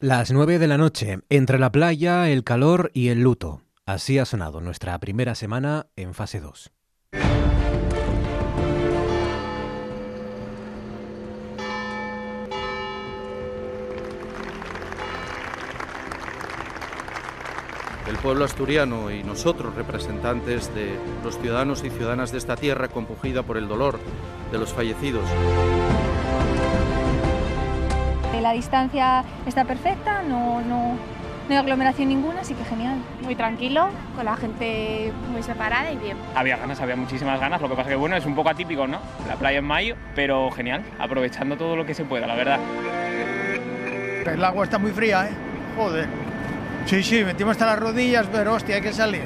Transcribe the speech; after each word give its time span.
Las 0.00 0.30
nueve 0.30 0.58
de 0.58 0.68
la 0.68 0.76
noche, 0.76 1.20
entre 1.30 1.58
la 1.58 1.72
playa, 1.72 2.28
el 2.28 2.44
calor 2.44 2.90
y 2.92 3.08
el 3.08 3.22
luto. 3.22 3.62
Así 3.86 4.18
ha 4.18 4.26
sonado 4.26 4.60
nuestra 4.60 4.98
primera 4.98 5.34
semana 5.34 5.86
en 5.96 6.12
fase 6.12 6.38
2. 6.38 6.70
El 18.06 18.16
pueblo 18.22 18.44
asturiano 18.44 19.10
y 19.10 19.24
nosotros, 19.24 19.74
representantes 19.74 20.74
de 20.74 20.94
los 21.24 21.38
ciudadanos 21.38 21.82
y 21.84 21.88
ciudadanas 21.88 22.32
de 22.32 22.38
esta 22.38 22.56
tierra 22.56 22.88
compugida 22.88 23.44
por 23.44 23.56
el 23.56 23.66
dolor 23.66 23.98
de 24.52 24.58
los 24.58 24.74
fallecidos. 24.74 25.24
La 28.46 28.52
distancia 28.52 29.24
está 29.44 29.64
perfecta, 29.64 30.22
no, 30.22 30.60
no, 30.60 30.92
no 30.94 31.50
hay 31.50 31.56
aglomeración 31.56 32.08
ninguna, 32.08 32.42
así 32.42 32.54
que 32.54 32.64
genial. 32.64 32.96
Muy 33.24 33.34
tranquilo, 33.34 33.88
con 34.14 34.24
la 34.24 34.36
gente 34.36 35.12
muy 35.32 35.42
separada 35.42 35.90
y 35.90 35.96
bien. 35.96 36.16
Había 36.36 36.56
ganas, 36.56 36.80
había 36.80 36.94
muchísimas 36.94 37.40
ganas, 37.40 37.60
lo 37.60 37.68
que 37.68 37.74
pasa 37.74 37.88
que 37.88 37.96
bueno, 37.96 38.14
es 38.14 38.24
un 38.24 38.36
poco 38.36 38.50
atípico, 38.50 38.86
¿no? 38.86 39.00
La 39.26 39.34
playa 39.34 39.58
en 39.58 39.64
mayo, 39.64 39.96
pero 40.14 40.48
genial, 40.52 40.84
aprovechando 40.96 41.56
todo 41.56 41.74
lo 41.74 41.84
que 41.84 41.92
se 41.92 42.04
pueda, 42.04 42.28
la 42.28 42.36
verdad. 42.36 42.60
El 44.26 44.44
agua 44.44 44.62
está 44.62 44.78
muy 44.78 44.92
fría, 44.92 45.26
¿eh? 45.26 45.32
Joder. 45.76 46.06
Sí, 46.84 47.02
sí, 47.02 47.24
metimos 47.24 47.50
hasta 47.50 47.66
las 47.66 47.80
rodillas, 47.80 48.28
pero 48.30 48.54
hostia, 48.54 48.76
hay 48.76 48.82
que 48.82 48.92
salir. 48.92 49.24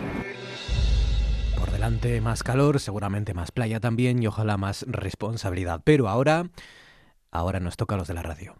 Por 1.59 1.70
delante 1.70 2.23
más 2.23 2.42
calor, 2.42 2.80
seguramente 2.80 3.34
más 3.34 3.52
playa 3.52 3.80
también 3.80 4.23
y 4.23 4.28
ojalá 4.28 4.56
más 4.56 4.87
responsabilidad. 4.89 5.83
Pero 5.84 6.09
ahora, 6.09 6.45
ahora 7.30 7.61
nos 7.61 7.77
toca 7.77 7.97
a 7.97 7.98
los 7.98 8.09
de 8.09 8.14
la 8.14 8.23
radio. 8.23 8.59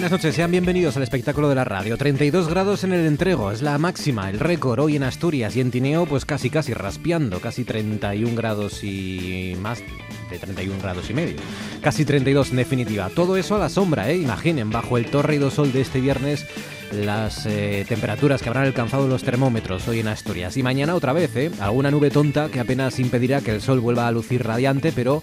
Buenas 0.00 0.12
noches, 0.12 0.34
sean 0.34 0.50
bienvenidos 0.50 0.96
al 0.96 1.02
espectáculo 1.02 1.50
de 1.50 1.54
la 1.54 1.64
radio. 1.64 1.98
32 1.98 2.48
grados 2.48 2.84
en 2.84 2.94
el 2.94 3.04
entrego, 3.04 3.52
es 3.52 3.60
la 3.60 3.76
máxima, 3.76 4.30
el 4.30 4.40
récord 4.40 4.80
hoy 4.80 4.96
en 4.96 5.02
Asturias 5.02 5.54
y 5.56 5.60
en 5.60 5.70
Tineo, 5.70 6.06
pues 6.06 6.24
casi 6.24 6.48
casi 6.48 6.72
raspeando, 6.72 7.38
casi 7.38 7.64
31 7.64 8.34
grados 8.34 8.82
y 8.82 9.58
más 9.60 9.82
de 10.30 10.38
31 10.38 10.80
grados 10.80 11.10
y 11.10 11.12
medio. 11.12 11.36
Casi 11.82 12.06
32 12.06 12.48
en 12.48 12.56
definitiva. 12.56 13.10
Todo 13.10 13.36
eso 13.36 13.56
a 13.56 13.58
la 13.58 13.68
sombra, 13.68 14.10
¿eh? 14.10 14.16
Imaginen, 14.16 14.70
bajo 14.70 14.96
el 14.96 15.04
torrido 15.04 15.50
sol 15.50 15.70
de 15.70 15.82
este 15.82 16.00
viernes 16.00 16.46
las 16.92 17.46
eh, 17.46 17.84
temperaturas 17.88 18.42
que 18.42 18.48
habrán 18.48 18.64
alcanzado 18.64 19.06
los 19.06 19.22
termómetros 19.22 19.86
hoy 19.88 20.00
en 20.00 20.08
Asturias. 20.08 20.56
Y 20.56 20.62
mañana 20.62 20.94
otra 20.94 21.12
vez, 21.12 21.34
¿eh? 21.36 21.50
Alguna 21.60 21.90
nube 21.90 22.10
tonta 22.10 22.48
que 22.48 22.60
apenas 22.60 22.98
impedirá 22.98 23.40
que 23.40 23.52
el 23.52 23.60
sol 23.60 23.80
vuelva 23.80 24.06
a 24.06 24.12
lucir 24.12 24.44
radiante, 24.44 24.92
pero 24.92 25.20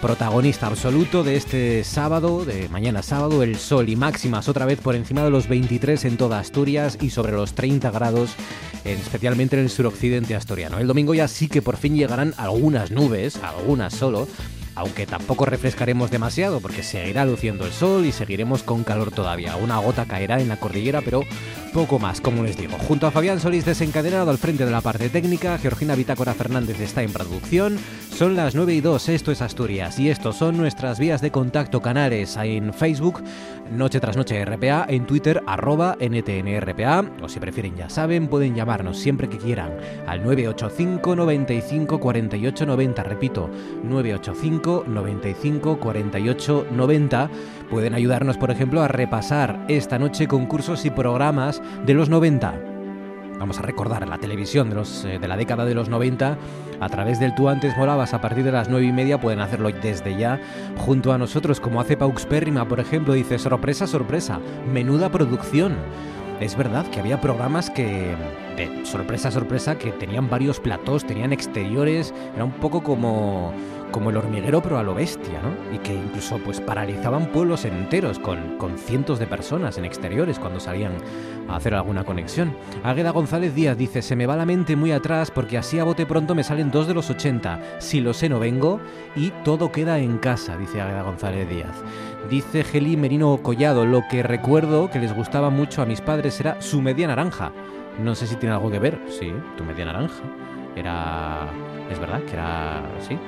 protagonista 0.00 0.68
absoluto 0.68 1.24
de 1.24 1.36
este 1.36 1.84
sábado, 1.84 2.44
de 2.44 2.68
mañana 2.68 3.02
sábado, 3.02 3.42
el 3.42 3.56
sol 3.56 3.88
y 3.88 3.96
máximas 3.96 4.48
otra 4.48 4.64
vez 4.64 4.80
por 4.80 4.94
encima 4.94 5.24
de 5.24 5.30
los 5.30 5.48
23 5.48 6.04
en 6.04 6.16
toda 6.16 6.38
Asturias 6.38 6.98
y 7.00 7.10
sobre 7.10 7.32
los 7.32 7.54
30 7.54 7.90
grados, 7.90 8.30
especialmente 8.84 9.56
en 9.56 9.62
el 9.62 9.70
suroccidente 9.70 10.36
asturiano. 10.36 10.78
El 10.78 10.86
domingo 10.86 11.14
ya 11.14 11.26
sí 11.26 11.48
que 11.48 11.62
por 11.62 11.76
fin 11.76 11.96
llegarán 11.96 12.32
algunas 12.36 12.90
nubes, 12.90 13.36
algunas 13.42 13.92
solo, 13.92 14.28
aunque 14.78 15.06
tampoco 15.06 15.44
refrescaremos 15.44 16.10
demasiado 16.10 16.60
porque 16.60 16.82
seguirá 16.82 17.24
luciendo 17.24 17.66
el 17.66 17.72
sol 17.72 18.06
y 18.06 18.12
seguiremos 18.12 18.62
con 18.62 18.84
calor 18.84 19.10
todavía. 19.10 19.56
Una 19.56 19.78
gota 19.78 20.06
caerá 20.06 20.40
en 20.40 20.48
la 20.48 20.58
cordillera, 20.58 21.00
pero 21.02 21.22
poco 21.72 21.98
más, 21.98 22.20
como 22.20 22.44
les 22.44 22.56
digo. 22.56 22.76
Junto 22.78 23.06
a 23.06 23.10
Fabián 23.10 23.40
Solís 23.40 23.64
desencadenado 23.64 24.30
al 24.30 24.38
frente 24.38 24.64
de 24.64 24.70
la 24.70 24.80
parte 24.80 25.08
técnica, 25.08 25.58
Georgina 25.58 25.94
Bitácora 25.94 26.32
Fernández 26.32 26.80
está 26.80 27.02
en 27.02 27.12
producción. 27.12 27.78
Son 28.16 28.36
las 28.36 28.54
9 28.54 28.74
y 28.74 28.80
2, 28.80 29.08
esto 29.10 29.32
es 29.32 29.42
Asturias 29.42 29.98
y 29.98 30.10
estos 30.10 30.36
son 30.36 30.56
nuestras 30.56 30.98
vías 30.98 31.20
de 31.20 31.30
contacto 31.30 31.82
canales 31.82 32.36
en 32.36 32.72
Facebook, 32.72 33.22
Noche 33.70 34.00
tras 34.00 34.16
Noche 34.16 34.44
RPA, 34.44 34.86
en 34.88 35.06
Twitter, 35.06 35.42
arroba 35.46 35.96
NTNRPA, 36.00 37.04
o 37.22 37.28
si 37.28 37.38
prefieren 37.40 37.76
ya 37.76 37.88
saben, 37.88 38.28
pueden 38.28 38.54
llamarnos 38.54 38.98
siempre 38.98 39.28
que 39.28 39.38
quieran 39.38 39.76
al 40.06 40.22
985 40.22 41.16
95 41.16 42.00
48 42.00 42.66
90, 42.66 43.02
repito, 43.02 43.50
985 43.84 44.84
95 44.86 45.78
48 45.78 46.66
90. 46.70 47.30
Pueden 47.70 47.94
ayudarnos, 47.94 48.38
por 48.38 48.50
ejemplo, 48.50 48.82
a 48.82 48.88
repasar 48.88 49.64
esta 49.68 49.98
noche 49.98 50.26
concursos 50.26 50.84
y 50.84 50.90
programas 50.90 51.62
de 51.84 51.94
los 51.94 52.08
90. 52.08 52.77
Vamos 53.38 53.58
a 53.58 53.62
recordar 53.62 54.06
la 54.08 54.18
televisión 54.18 54.68
de, 54.68 54.74
los, 54.74 55.04
eh, 55.04 55.18
de 55.18 55.28
la 55.28 55.36
década 55.36 55.64
de 55.64 55.74
los 55.74 55.88
90 55.88 56.36
a 56.80 56.88
través 56.88 57.20
del 57.20 57.34
Tú 57.34 57.48
antes 57.48 57.76
molabas 57.76 58.12
a 58.12 58.20
partir 58.20 58.44
de 58.44 58.52
las 58.52 58.68
9 58.68 58.86
y 58.86 58.92
media. 58.92 59.20
Pueden 59.20 59.40
hacerlo 59.40 59.70
desde 59.70 60.16
ya 60.16 60.40
junto 60.76 61.12
a 61.12 61.18
nosotros, 61.18 61.60
como 61.60 61.80
hace 61.80 61.96
Paux 61.96 62.26
Pérrima, 62.26 62.66
por 62.66 62.80
ejemplo. 62.80 63.14
Dice, 63.14 63.38
sorpresa, 63.38 63.86
sorpresa, 63.86 64.40
menuda 64.72 65.08
producción. 65.10 65.76
Es 66.40 66.56
verdad 66.56 66.86
que 66.86 67.00
había 67.00 67.20
programas 67.20 67.70
que, 67.70 68.14
de 68.56 68.84
sorpresa, 68.84 69.30
sorpresa, 69.30 69.76
que 69.76 69.90
tenían 69.90 70.30
varios 70.30 70.60
platós, 70.60 71.04
tenían 71.04 71.32
exteriores, 71.32 72.14
era 72.34 72.44
un 72.44 72.52
poco 72.52 72.82
como 72.82 73.52
como 73.90 74.10
el 74.10 74.16
hormiguero 74.16 74.62
pero 74.62 74.78
a 74.78 74.82
lo 74.82 74.94
bestia, 74.94 75.40
¿no? 75.42 75.74
Y 75.74 75.78
que 75.78 75.94
incluso 75.94 76.38
pues 76.38 76.60
paralizaban 76.60 77.26
pueblos 77.26 77.64
enteros 77.64 78.18
con, 78.18 78.58
con 78.58 78.78
cientos 78.78 79.18
de 79.18 79.26
personas 79.26 79.78
en 79.78 79.84
exteriores 79.84 80.38
cuando 80.38 80.60
salían 80.60 80.92
a 81.48 81.56
hacer 81.56 81.74
alguna 81.74 82.04
conexión. 82.04 82.54
Águeda 82.84 83.10
González 83.10 83.54
Díaz 83.54 83.76
dice, 83.76 84.02
se 84.02 84.16
me 84.16 84.26
va 84.26 84.36
la 84.36 84.46
mente 84.46 84.76
muy 84.76 84.92
atrás 84.92 85.30
porque 85.30 85.58
así 85.58 85.78
a 85.78 85.84
bote 85.84 86.06
pronto 86.06 86.34
me 86.34 86.44
salen 86.44 86.70
dos 86.70 86.86
de 86.86 86.94
los 86.94 87.10
80, 87.10 87.60
si 87.78 88.00
lo 88.00 88.14
sé 88.14 88.28
no 88.28 88.38
vengo 88.38 88.80
y 89.16 89.30
todo 89.44 89.72
queda 89.72 89.98
en 89.98 90.18
casa, 90.18 90.56
dice 90.56 90.80
Águeda 90.80 91.02
González 91.02 91.48
Díaz. 91.48 91.82
Dice 92.28 92.62
Geli 92.62 92.96
Merino 92.96 93.38
Collado, 93.42 93.86
lo 93.86 94.02
que 94.10 94.22
recuerdo 94.22 94.90
que 94.90 94.98
les 94.98 95.14
gustaba 95.14 95.48
mucho 95.50 95.80
a 95.80 95.86
mis 95.86 96.00
padres 96.00 96.38
era 96.40 96.60
su 96.60 96.82
media 96.82 97.06
naranja. 97.06 97.52
No 98.02 98.14
sé 98.14 98.26
si 98.26 98.36
tiene 98.36 98.54
algo 98.54 98.70
que 98.70 98.78
ver, 98.78 99.00
sí, 99.08 99.32
tu 99.56 99.64
media 99.64 99.86
naranja. 99.86 100.22
Era... 100.76 101.48
Es 101.90 101.98
verdad 101.98 102.20
que 102.24 102.34
era... 102.34 102.82
Sí, 103.00 103.18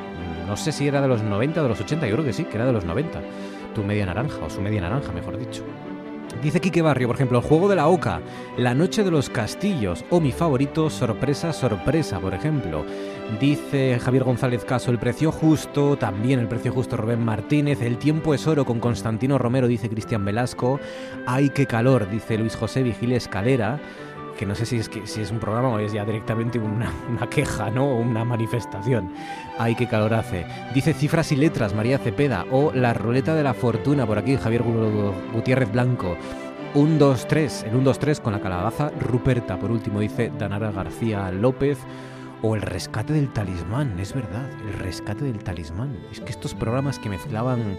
no 0.47 0.57
sé 0.57 0.73
si 0.73 0.87
era 0.89 1.01
de 1.01 1.09
los 1.09 1.23
90 1.23 1.61
o 1.61 1.63
de 1.63 1.69
los 1.69 1.81
80, 1.81 2.07
yo 2.07 2.15
creo 2.15 2.25
que 2.25 2.33
sí, 2.33 2.45
que 2.45 2.57
era 2.57 2.67
de 2.67 2.73
los 2.73 2.85
90. 2.85 3.21
Tu 3.75 3.83
media 3.85 4.07
naranja, 4.07 4.45
o 4.45 4.51
su 4.51 4.61
media 4.61 4.81
naranja, 4.81 5.13
mejor 5.13 5.39
dicho. 5.39 5.65
Dice 6.43 6.61
Quique 6.61 6.81
Barrio, 6.81 7.09
por 7.09 7.17
ejemplo, 7.17 7.39
el 7.39 7.45
juego 7.45 7.69
de 7.69 7.77
la 7.77 7.89
oca, 7.89 8.21
la 8.57 8.75
noche 8.75 9.05
de 9.05 9.11
los 9.11 9.29
castillos, 9.29 10.05
o 10.09 10.21
mi 10.21 10.33
favorito, 10.33 10.89
sorpresa, 10.89 11.53
sorpresa, 11.53 12.19
por 12.19 12.33
ejemplo. 12.33 12.87
Dice 13.39 13.99
Javier 14.01 14.25
González 14.25 14.65
Caso, 14.65 14.91
el 14.91 14.99
precio 14.99 15.33
justo, 15.33 15.97
también 15.97 16.41
el 16.41 16.49
precio 16.49 16.73
justo 16.73 16.97
Rubén 16.97 17.23
Martínez, 17.23 17.83
el 17.83 17.99
tiempo 17.99 18.33
es 18.33 18.47
oro 18.47 18.65
con 18.65 18.81
Constantino 18.81 19.37
Romero, 19.37 19.69
dice 19.69 19.91
Cristian 19.91 20.25
Velasco, 20.25 20.81
ay 21.27 21.51
qué 21.51 21.67
calor, 21.67 22.09
dice 22.09 22.39
Luis 22.39 22.57
José 22.57 22.83
Vigil 22.83 23.13
Escalera 23.13 23.79
que 24.41 24.47
no 24.47 24.55
sé 24.55 24.65
si 24.65 24.79
es, 24.79 24.89
que, 24.89 25.07
si 25.07 25.21
es 25.21 25.31
un 25.31 25.39
programa 25.39 25.69
o 25.69 25.79
es 25.79 25.93
ya 25.93 26.03
directamente 26.07 26.59
una, 26.59 26.91
una 27.11 27.29
queja, 27.29 27.69
¿no? 27.71 27.91
O 27.91 27.97
una 27.97 28.25
manifestación. 28.25 29.13
Ay, 29.59 29.75
qué 29.75 29.87
calor 29.87 30.15
hace. 30.15 30.47
Dice 30.73 30.95
cifras 30.95 31.31
y 31.33 31.37
letras, 31.37 31.75
María 31.75 31.99
Cepeda. 31.99 32.47
O 32.51 32.73
la 32.73 32.95
ruleta 32.95 33.35
de 33.35 33.43
la 33.43 33.53
fortuna, 33.53 34.07
por 34.07 34.17
aquí, 34.17 34.39
Javier 34.39 34.63
Gutiérrez 35.35 35.71
Blanco. 35.71 36.17
Un 36.73 36.99
2, 36.99 37.29
3, 37.29 37.65
el 37.65 37.75
1, 37.75 37.85
2, 37.85 37.99
3 37.99 38.21
con 38.21 38.33
la 38.33 38.41
calabaza 38.41 38.91
Ruperta. 38.99 39.59
Por 39.59 39.71
último, 39.71 40.01
dice 40.01 40.33
Danara 40.39 40.73
García 40.73 41.31
López. 41.31 41.77
O 42.41 42.57
el 42.57 42.63
rescate 42.63 43.13
del 43.13 43.31
talismán, 43.35 44.01
es 44.01 44.15
verdad, 44.15 44.49
el 44.67 44.73
rescate 44.73 45.27
del 45.27 45.45
talismán. 45.45 45.95
Es 46.11 46.21
que 46.21 46.31
estos 46.31 46.55
programas 46.55 46.99
que 46.99 47.11
mezclaban 47.11 47.77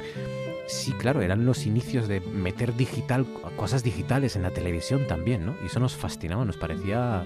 Sí, 0.67 0.93
claro, 0.93 1.21
eran 1.21 1.45
los 1.45 1.65
inicios 1.65 2.07
de 2.07 2.21
meter 2.21 2.75
digital, 2.75 3.25
cosas 3.57 3.83
digitales 3.83 4.35
en 4.35 4.43
la 4.43 4.51
televisión 4.51 5.05
también, 5.07 5.45
¿no? 5.45 5.55
Y 5.63 5.67
eso 5.67 5.79
nos 5.79 5.95
fascinaba, 5.95 6.45
nos 6.45 6.57
parecía 6.57 7.25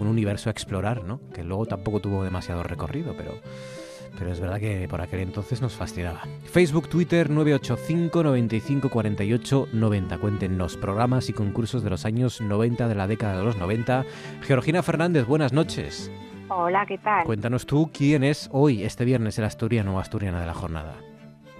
un 0.00 0.06
universo 0.06 0.48
a 0.48 0.52
explorar, 0.52 1.04
¿no? 1.04 1.20
Que 1.32 1.44
luego 1.44 1.66
tampoco 1.66 2.00
tuvo 2.00 2.24
demasiado 2.24 2.62
recorrido, 2.62 3.14
pero, 3.16 3.34
pero 4.18 4.32
es 4.32 4.40
verdad 4.40 4.58
que 4.58 4.88
por 4.88 5.00
aquel 5.00 5.20
entonces 5.20 5.62
nos 5.62 5.74
fascinaba. 5.74 6.22
Facebook, 6.44 6.88
Twitter 6.88 7.30
985 7.30 8.22
95 8.24 8.90
48 8.90 9.68
90. 9.72 10.18
Cuéntenos 10.18 10.76
programas 10.76 11.28
y 11.28 11.32
concursos 11.32 11.82
de 11.84 11.90
los 11.90 12.04
años 12.04 12.40
90 12.40 12.88
de 12.88 12.94
la 12.94 13.06
década 13.06 13.38
de 13.38 13.44
los 13.44 13.56
90. 13.56 14.04
Georgina 14.42 14.82
Fernández, 14.82 15.26
buenas 15.26 15.52
noches. 15.52 16.10
Hola, 16.48 16.84
¿qué 16.86 16.98
tal? 16.98 17.24
Cuéntanos 17.24 17.64
tú 17.64 17.90
quién 17.92 18.24
es 18.24 18.50
hoy, 18.52 18.82
este 18.82 19.04
viernes, 19.04 19.38
el 19.38 19.44
asturiano 19.44 19.96
o 19.96 20.00
asturiana 20.00 20.40
de 20.40 20.46
la 20.46 20.54
jornada. 20.54 20.96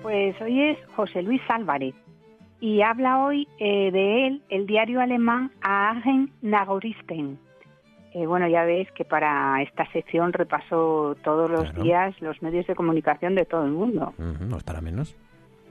Pues 0.02 0.40
hoy 0.40 0.60
es 0.60 0.78
José 0.96 1.22
Luis 1.22 1.40
Álvarez 1.48 1.94
y 2.60 2.82
habla 2.82 3.24
hoy 3.24 3.48
eh, 3.58 3.90
de 3.90 4.26
él 4.26 4.42
el 4.48 4.66
diario 4.66 5.00
alemán 5.00 5.50
Aachen 5.62 6.32
Nagoristen. 6.42 7.38
Eh, 8.14 8.26
bueno, 8.26 8.46
ya 8.48 8.64
ves 8.64 8.90
que 8.92 9.04
para 9.04 9.62
esta 9.62 9.86
sección 9.92 10.32
repaso 10.32 11.16
todos 11.22 11.50
los 11.50 11.64
Claro. 11.70 11.82
días 11.82 12.20
los 12.20 12.42
medios 12.42 12.66
de 12.66 12.74
comunicación 12.74 13.34
de 13.34 13.44
todo 13.46 13.64
el 13.64 13.72
mundo. 13.72 14.12
No 14.18 14.56
es 14.56 14.64
para 14.64 14.80
menos. 14.80 15.16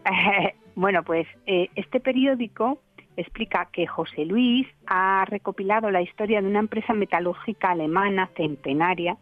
bueno, 0.76 1.04
pues 1.04 1.28
eh, 1.46 1.70
este 1.76 2.00
periódico 2.00 2.80
explica 3.18 3.68
que 3.72 3.86
José 3.86 4.26
Luis 4.26 4.68
ha 4.88 5.26
recopilado 5.26 5.92
la 5.92 6.02
historia 6.02 6.42
de 6.42 6.48
una 6.48 6.60
empresa 6.60 6.94
metalúrgica 6.94 7.72
alemana 7.72 8.30
centenaria 8.36 9.18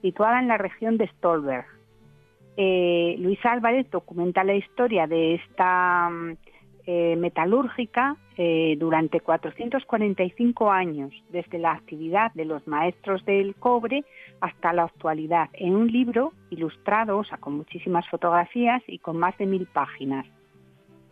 situada 0.00 0.38
en 0.38 0.48
la 0.48 0.56
región 0.58 0.96
de 0.96 1.08
Stolberg. 1.08 1.66
Eh, 2.56 3.16
Luis 3.18 3.38
Álvarez 3.44 3.90
documenta 3.90 4.44
la 4.44 4.54
historia 4.54 5.06
de 5.06 5.34
esta 5.34 6.08
mm, 6.08 6.36
eh, 6.86 7.16
metalúrgica 7.16 8.16
eh, 8.36 8.76
durante 8.78 9.20
445 9.20 10.70
años, 10.70 11.12
desde 11.30 11.58
la 11.58 11.72
actividad 11.72 12.32
de 12.34 12.44
los 12.44 12.66
maestros 12.68 13.24
del 13.24 13.56
cobre 13.56 14.04
hasta 14.40 14.72
la 14.72 14.84
actualidad, 14.84 15.48
en 15.54 15.74
un 15.74 15.90
libro 15.90 16.32
ilustrado, 16.50 17.18
o 17.18 17.24
sea, 17.24 17.38
con 17.38 17.56
muchísimas 17.56 18.08
fotografías 18.08 18.82
y 18.86 18.98
con 18.98 19.16
más 19.16 19.36
de 19.38 19.46
mil 19.46 19.66
páginas. 19.66 20.26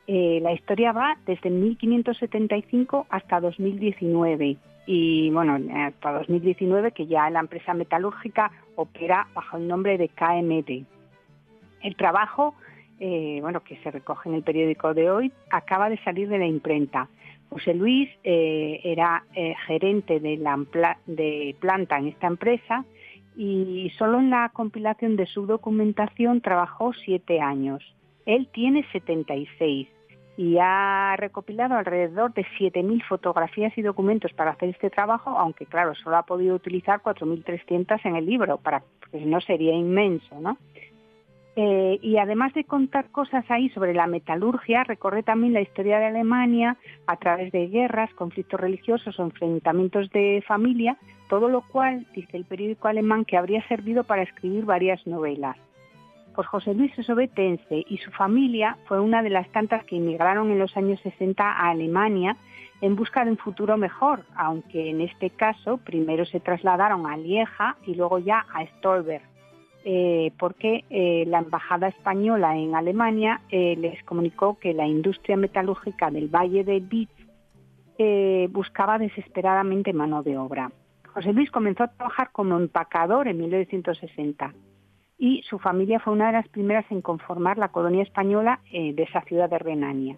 La 0.07 0.53
historia 0.53 0.93
va 0.93 1.17
desde 1.25 1.49
1575 1.49 3.07
hasta 3.09 3.41
2019 3.41 4.59
y 4.85 5.31
bueno, 5.31 5.59
hasta 5.75 6.13
2019 6.13 6.93
que 6.93 7.07
ya 7.07 7.31
la 7.31 7.41
empresa 7.41 7.73
metalúrgica 7.73 8.51
opera 8.75 9.29
bajo 9.33 9.57
el 9.57 9.69
nombre 9.69 9.97
de 9.97 10.09
KMD. 10.09 10.85
El 11.83 11.97
trabajo, 11.97 12.55
eh, 13.01 13.39
bueno, 13.41 13.61
que 13.63 13.77
se 13.79 13.91
recoge 13.91 14.29
en 14.29 14.37
el 14.37 14.43
periódico 14.43 14.95
de 14.95 15.11
hoy, 15.11 15.33
acaba 15.51 15.91
de 15.91 15.99
salir 15.99 16.29
de 16.29 16.39
la 16.39 16.47
imprenta. 16.47 17.09
José 17.51 17.75
Luis 17.75 18.09
eh, 18.25 18.81
era 18.85 19.25
eh, 19.35 19.55
gerente 19.67 20.21
de, 20.21 20.37
la 20.39 20.59
planta 21.61 21.99
en 21.99 22.09
esta 22.09 22.27
empresa 22.27 22.85
y 23.37 23.91
solo 23.99 24.21
en 24.21 24.31
la 24.31 24.51
compilación 24.51 25.17
de 25.17 25.27
su 25.27 25.47
documentación 25.47 26.41
trabajó 26.41 26.93
siete 26.93 27.41
años. 27.41 27.83
Él 28.25 28.49
tiene 28.53 28.87
76 28.93 29.89
y 30.37 30.57
ha 30.61 31.15
recopilado 31.19 31.75
alrededor 31.75 32.33
de 32.33 32.45
7.000 32.59 33.05
fotografías 33.07 33.77
y 33.77 33.83
documentos 33.83 34.33
para 34.33 34.53
hacer 34.53 34.71
este 34.71 34.89
trabajo, 34.89 35.31
aunque 35.31 35.67
claro, 35.67 35.95
solo 35.95 36.17
ha 36.17 36.23
podido 36.23 36.55
utilizar 36.55 37.03
4.300 37.03 38.01
en 38.05 38.17
el 38.17 38.27
libro, 38.27 38.57
para, 38.59 38.83
porque 39.01 39.19
si 39.19 39.27
no 39.27 39.41
sería 39.41 39.75
inmenso, 39.75 40.41
¿no? 40.41 40.57
Eh, 41.55 41.99
y 42.01 42.17
además 42.17 42.55
de 42.55 42.65
contar 42.65 43.11
cosas 43.11 43.45
ahí 43.51 43.69
sobre 43.71 43.93
la 43.93 44.07
metalurgia, 44.07 44.85
recorre 44.85 45.23
también 45.23 45.53
la 45.53 45.61
historia 45.61 45.99
de 45.99 46.07
Alemania 46.07 46.79
a 47.07 47.17
través 47.17 47.53
de 47.53 47.69
guerras, 47.69 48.13
conflictos 48.15 48.59
religiosos 48.59 49.19
o 49.19 49.23
enfrentamientos 49.23 50.09
de 50.11 50.43
familia, 50.47 50.97
todo 51.29 51.51
lo 51.51 51.61
cual, 51.61 52.07
dice 52.15 52.39
el 52.39 52.47
periódico 52.47 52.89
alemán, 52.89 53.27
que 53.27 53.37
habría 53.37 53.67
servido 53.69 54.05
para 54.05 54.23
escribir 54.23 54.65
varias 54.65 55.07
novelas. 55.07 55.59
Pues 56.35 56.49
José 56.49 56.73
Luis 56.73 56.99
es 56.99 57.11
obetense 57.11 57.85
y 57.87 57.99
su 57.99 58.11
familia 58.13 58.79
fue 58.87 58.99
una 59.01 59.23
de 59.23 59.29
las 59.29 59.47
tantas 59.53 59.85
que 59.85 59.97
inmigraron 59.97 60.51
en 60.51 60.59
los 60.59 60.75
años 60.79 60.99
60 61.01 61.45
a 61.45 61.69
Alemania 61.69 62.39
en 62.81 62.97
busca 62.97 63.25
de 63.25 63.31
un 63.31 63.37
futuro 63.37 63.77
mejor, 63.77 64.25
aunque 64.35 64.89
en 64.89 65.03
este 65.03 65.29
caso 65.29 65.77
primero 65.77 66.25
se 66.25 66.41
trasladaron 66.41 67.07
a 67.07 67.19
Lieja 67.19 67.77
y 67.87 67.95
luego 67.95 68.19
ya 68.19 68.47
a 68.55 68.65
Stolberg, 68.79 69.23
eh, 69.85 70.33
porque 70.39 70.85
eh, 70.91 71.25
la 71.27 71.39
embajada 71.39 71.89
española 71.89 72.57
en 72.57 72.75
Alemania 72.77 73.41
eh, 73.51 73.75
les 73.77 74.03
comunicó 74.05 74.59
que 74.59 74.75
la 74.75 74.87
industria 74.87 75.37
metalúrgica 75.37 76.11
del 76.11 76.29
Valle 76.29 76.65
de 76.65 76.81
Bitz 76.81 77.11
buscaba 78.51 78.99
desesperadamente 78.99 79.93
mano 79.93 80.25
de 80.25 80.37
obra. 80.37 80.73
José 81.15 81.33
Luis 81.33 81.53
comenzó 81.53 81.85
a 81.85 81.89
trabajar 81.89 82.31
como 82.33 82.57
empacador 82.57 83.29
en 83.29 83.39
1960 83.39 84.53
y 85.19 85.43
su 85.43 85.61
familia 85.61 86.01
fue 86.01 86.13
una 86.13 86.27
de 86.27 86.33
las 86.33 86.49
primeras 86.49 86.85
en 86.91 87.01
conformar 87.01 87.59
la 87.59 87.69
colonia 87.69 88.03
española 88.03 88.59
de 88.73 89.01
esa 89.05 89.21
ciudad 89.21 89.49
de 89.49 89.61
Renania. 89.61 90.17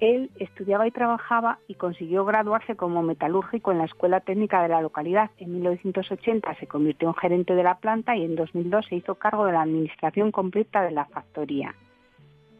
Él 0.00 0.30
estudiaba 0.38 0.86
y 0.86 0.90
trabajaba 0.90 1.58
y 1.68 1.74
consiguió 1.74 2.26
graduarse 2.26 2.76
como 2.76 3.02
metalúrgico 3.02 3.72
en 3.72 3.78
la 3.78 3.86
Escuela 3.86 4.20
Técnica 4.20 4.62
de 4.62 4.68
la 4.68 4.82
localidad. 4.82 5.30
En 5.38 5.52
1980 5.52 6.54
se 6.56 6.66
convirtió 6.66 7.08
en 7.08 7.14
gerente 7.14 7.54
de 7.54 7.62
la 7.62 7.78
planta 7.78 8.14
y 8.14 8.24
en 8.24 8.36
2002 8.36 8.86
se 8.86 8.96
hizo 8.96 9.14
cargo 9.14 9.46
de 9.46 9.52
la 9.52 9.62
administración 9.62 10.32
completa 10.32 10.82
de 10.82 10.90
la 10.90 11.06
factoría. 11.06 11.74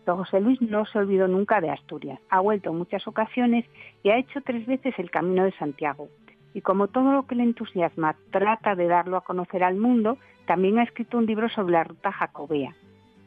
Pero 0.06 0.16
José 0.16 0.40
Luis 0.40 0.62
no 0.62 0.86
se 0.86 0.98
olvidó 0.98 1.28
nunca 1.28 1.60
de 1.60 1.68
Asturias. 1.68 2.20
Ha 2.30 2.40
vuelto 2.40 2.72
muchas 2.72 3.06
ocasiones 3.06 3.66
y 4.02 4.08
ha 4.08 4.16
hecho 4.16 4.40
tres 4.40 4.64
veces 4.64 4.94
el 4.98 5.10
Camino 5.10 5.44
de 5.44 5.52
Santiago. 5.52 6.08
Y 6.54 6.62
como 6.62 6.88
todo 6.88 7.12
lo 7.12 7.26
que 7.26 7.34
le 7.34 7.42
entusiasma 7.42 8.16
trata 8.30 8.74
de 8.74 8.86
darlo 8.86 9.18
a 9.18 9.24
conocer 9.24 9.62
al 9.62 9.76
mundo, 9.76 10.16
también 10.46 10.78
ha 10.78 10.84
escrito 10.84 11.18
un 11.18 11.26
libro 11.26 11.50
sobre 11.50 11.72
la 11.72 11.84
ruta 11.84 12.12
jacobea. 12.12 12.74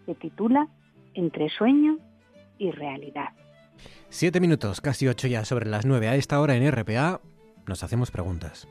Se 0.08 0.16
titula 0.16 0.68
Entre 1.14 1.50
sueño 1.50 1.98
y 2.58 2.72
realidad. 2.72 3.30
Siete 4.10 4.40
minutos, 4.40 4.82
casi 4.82 5.08
ocho 5.08 5.28
ya 5.28 5.46
sobre 5.46 5.70
las 5.70 5.86
nueve. 5.86 6.08
A 6.08 6.16
esta 6.16 6.40
hora 6.40 6.56
en 6.56 6.70
RPA 6.72 7.22
nos 7.66 7.84
hacemos 7.84 8.12
preguntas. 8.12 8.68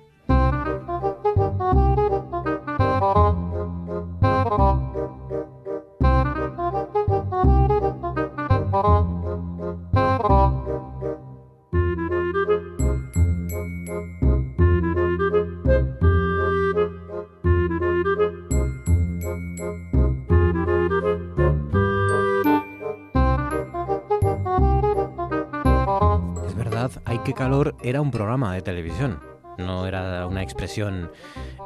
Calor 27.38 27.76
era 27.84 28.00
un 28.00 28.10
programa 28.10 28.52
de 28.52 28.62
televisión. 28.62 29.20
No 29.58 29.86
era 29.86 30.26
una 30.26 30.42
expresión 30.42 31.10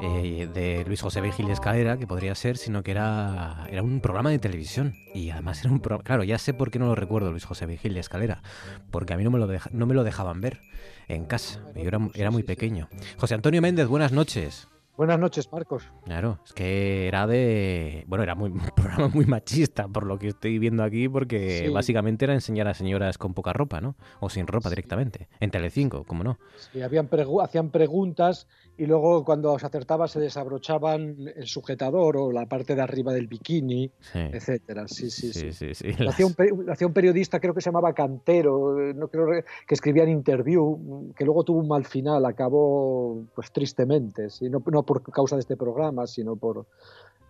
eh, 0.03 0.47
de 0.53 0.85
Luis 0.87 1.01
José 1.01 1.23
Vigil 1.23 1.49
Escalera, 1.51 1.97
que 1.97 2.07
podría 2.07 2.35
ser, 2.35 2.59
sino 2.59 2.83
que 2.83 2.91
era, 2.91 3.67
era 3.71 3.83
un 3.83 4.01
programa 4.01 4.29
de 4.29 4.39
televisión. 4.39 4.95
Y 5.15 5.31
además 5.31 5.61
era 5.65 5.71
un 5.73 5.81
programa... 5.81 6.05
Claro, 6.05 6.25
ya 6.25 6.37
sé 6.39 6.53
por 6.53 6.71
qué 6.71 6.79
no 6.79 6.87
lo 6.87 6.95
recuerdo, 6.95 7.31
Luis 7.31 7.45
José 7.47 7.65
Vigil 7.65 7.97
Escalera. 7.97 8.43
Porque 8.91 9.15
a 9.15 9.17
mí 9.17 9.25
no 9.25 9.31
me 9.31 9.39
lo, 9.39 9.47
deja- 9.47 9.71
no 9.73 9.87
me 9.87 9.95
lo 9.95 10.05
dejaban 10.05 10.43
ver 10.43 10.61
en 11.09 11.25
casa. 11.25 11.61
Yo 11.75 11.83
era, 11.89 11.99
era 12.15 12.31
muy 12.31 12.43
pequeño. 12.43 12.89
José 13.19 13.35
Antonio 13.35 13.63
Méndez, 13.63 13.87
buenas 13.89 14.13
noches. 14.13 14.69
Buenas 14.97 15.19
noches, 15.19 15.51
Marcos. 15.51 15.85
Claro, 16.05 16.39
es 16.45 16.53
que 16.53 17.09
era 17.09 17.27
de... 17.27 18.05
Bueno, 18.07 18.23
era 18.25 18.35
muy, 18.35 18.51
un 18.53 18.61
programa 18.77 19.09
muy 19.09 19.25
machista, 19.25 19.89
por 19.89 20.05
lo 20.07 20.19
que 20.19 20.29
estoy 20.29 20.59
viendo 20.59 20.83
aquí, 20.85 21.09
porque 21.09 21.65
Sí. 21.67 21.73
básicamente 21.73 22.27
era 22.27 22.35
enseñar 22.35 22.69
a 22.69 22.75
señoras 22.75 23.17
con 23.17 23.33
poca 23.33 23.55
ropa, 23.55 23.81
¿no? 23.81 23.97
O 24.21 24.29
sin 24.29 24.47
ropa 24.47 24.69
directamente. 24.69 25.29
En 25.41 25.51
Telecinco, 25.51 26.05
¿cómo 26.05 26.23
no? 26.25 26.39
Sí, 26.73 26.83
habían 26.83 27.09
pregu- 27.09 27.43
hacían 27.43 27.71
preguntas 27.71 28.47
y 28.83 28.87
luego 28.87 29.25
cuando 29.25 29.59
se 29.59 29.67
acertaba 29.67 30.09
se 30.09 30.19
desabrochaban 30.19 31.17
el 31.37 31.47
sujetador 31.47 32.17
o 32.17 32.33
la 32.33 32.47
parte 32.47 32.75
de 32.75 32.83
arriba 32.83 33.13
del 33.13 33.27
bikini, 33.29 33.91
Sí. 34.01 34.19
etcétera. 34.19 34.89
Sí, 34.89 35.11
sí, 35.11 35.33
sí. 35.33 35.53
sí, 35.53 35.75
sí. 35.75 35.93
Lo 35.99 36.11
hacía, 36.11 36.27
un, 36.27 36.35
lo 36.67 36.73
hacía 36.73 36.87
un 36.87 36.93
periodista, 36.93 37.39
creo 37.39 37.55
que 37.55 37.61
se 37.61 37.71
llamaba 37.71 37.93
Cantero, 37.93 38.77
no 38.95 39.09
creo 39.09 39.27
re- 39.27 39.45
que 39.67 39.75
escribía 39.75 40.03
en 40.03 40.09
interview, 40.11 41.13
que 41.17 41.25
luego 41.25 41.45
tuvo 41.45 41.61
un 41.61 41.69
mal 41.69 41.85
final, 41.85 42.25
acabó 42.27 43.23
pues 43.35 43.53
tristemente, 43.53 44.31
¿sí? 44.31 44.49
no, 44.51 44.63
no 44.67 44.83
por 44.83 45.03
causa 45.11 45.37
de 45.37 45.41
este 45.41 45.57
programa, 45.57 46.07
sino 46.07 46.37
por, 46.37 46.67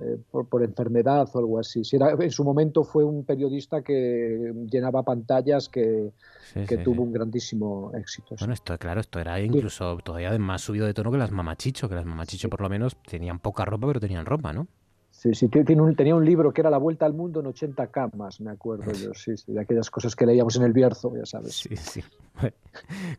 eh, 0.00 0.16
por, 0.30 0.46
por 0.46 0.62
enfermedad 0.62 1.28
o 1.32 1.38
algo 1.38 1.58
así. 1.58 1.84
Sí, 1.84 1.96
era- 1.96 2.10
en 2.12 2.30
su 2.30 2.44
momento 2.44 2.84
fue 2.84 3.04
un 3.04 3.24
periodista 3.24 3.82
que 3.82 4.52
llenaba 4.70 5.02
pantallas, 5.02 5.68
que, 5.68 6.10
Sí, 6.52 6.64
que 6.66 6.76
sí, 6.76 6.82
tuvo 6.82 6.96
sí. 6.96 7.00
un 7.02 7.12
grandísimo 7.12 7.92
éxito. 7.94 8.34
Bueno, 8.38 8.52
esto, 8.54 8.76
claro, 8.78 9.00
esto 9.00 9.18
era 9.20 9.40
incluso 9.40 9.98
todavía 10.04 10.36
más 10.38 10.60
subido 10.62 10.86
de 10.86 10.94
tono 10.94 11.10
que 11.10 11.18
las 11.18 11.30
mamachicho, 11.30 11.88
que 11.88 11.94
las 11.94 12.04
mamachicho 12.04 12.48
por 12.50 12.60
lo 12.60 12.68
menos 12.68 12.96
tenían 13.08 13.38
poca 13.38 13.64
ropa, 13.64 13.86
pero 13.86 14.00
tenían 14.00 14.26
ropa, 14.26 14.52
¿no? 14.52 14.66
Sí, 15.10 15.34
sí, 15.34 15.48
tiene 15.48 15.80
un- 15.82 15.94
tenía 15.94 16.14
un 16.16 16.24
libro 16.24 16.52
que 16.52 16.62
era 16.62 16.70
La 16.70 16.78
Vuelta 16.78 17.06
al 17.06 17.12
Mundo 17.12 17.40
en 17.40 17.46
80 17.46 17.86
camas, 17.88 18.40
me 18.40 18.50
acuerdo 18.50 18.90
yo, 18.92 19.14
sí, 19.14 19.36
sí, 19.36 19.52
de 19.52 19.60
aquellas 19.60 19.88
cosas 19.90 20.16
que 20.16 20.26
leíamos 20.26 20.56
en 20.56 20.62
el 20.64 20.72
Bierzo, 20.72 21.14
ya 21.16 21.24
sabes. 21.26 21.54
Sí, 21.54 21.76
sí. 21.76 22.02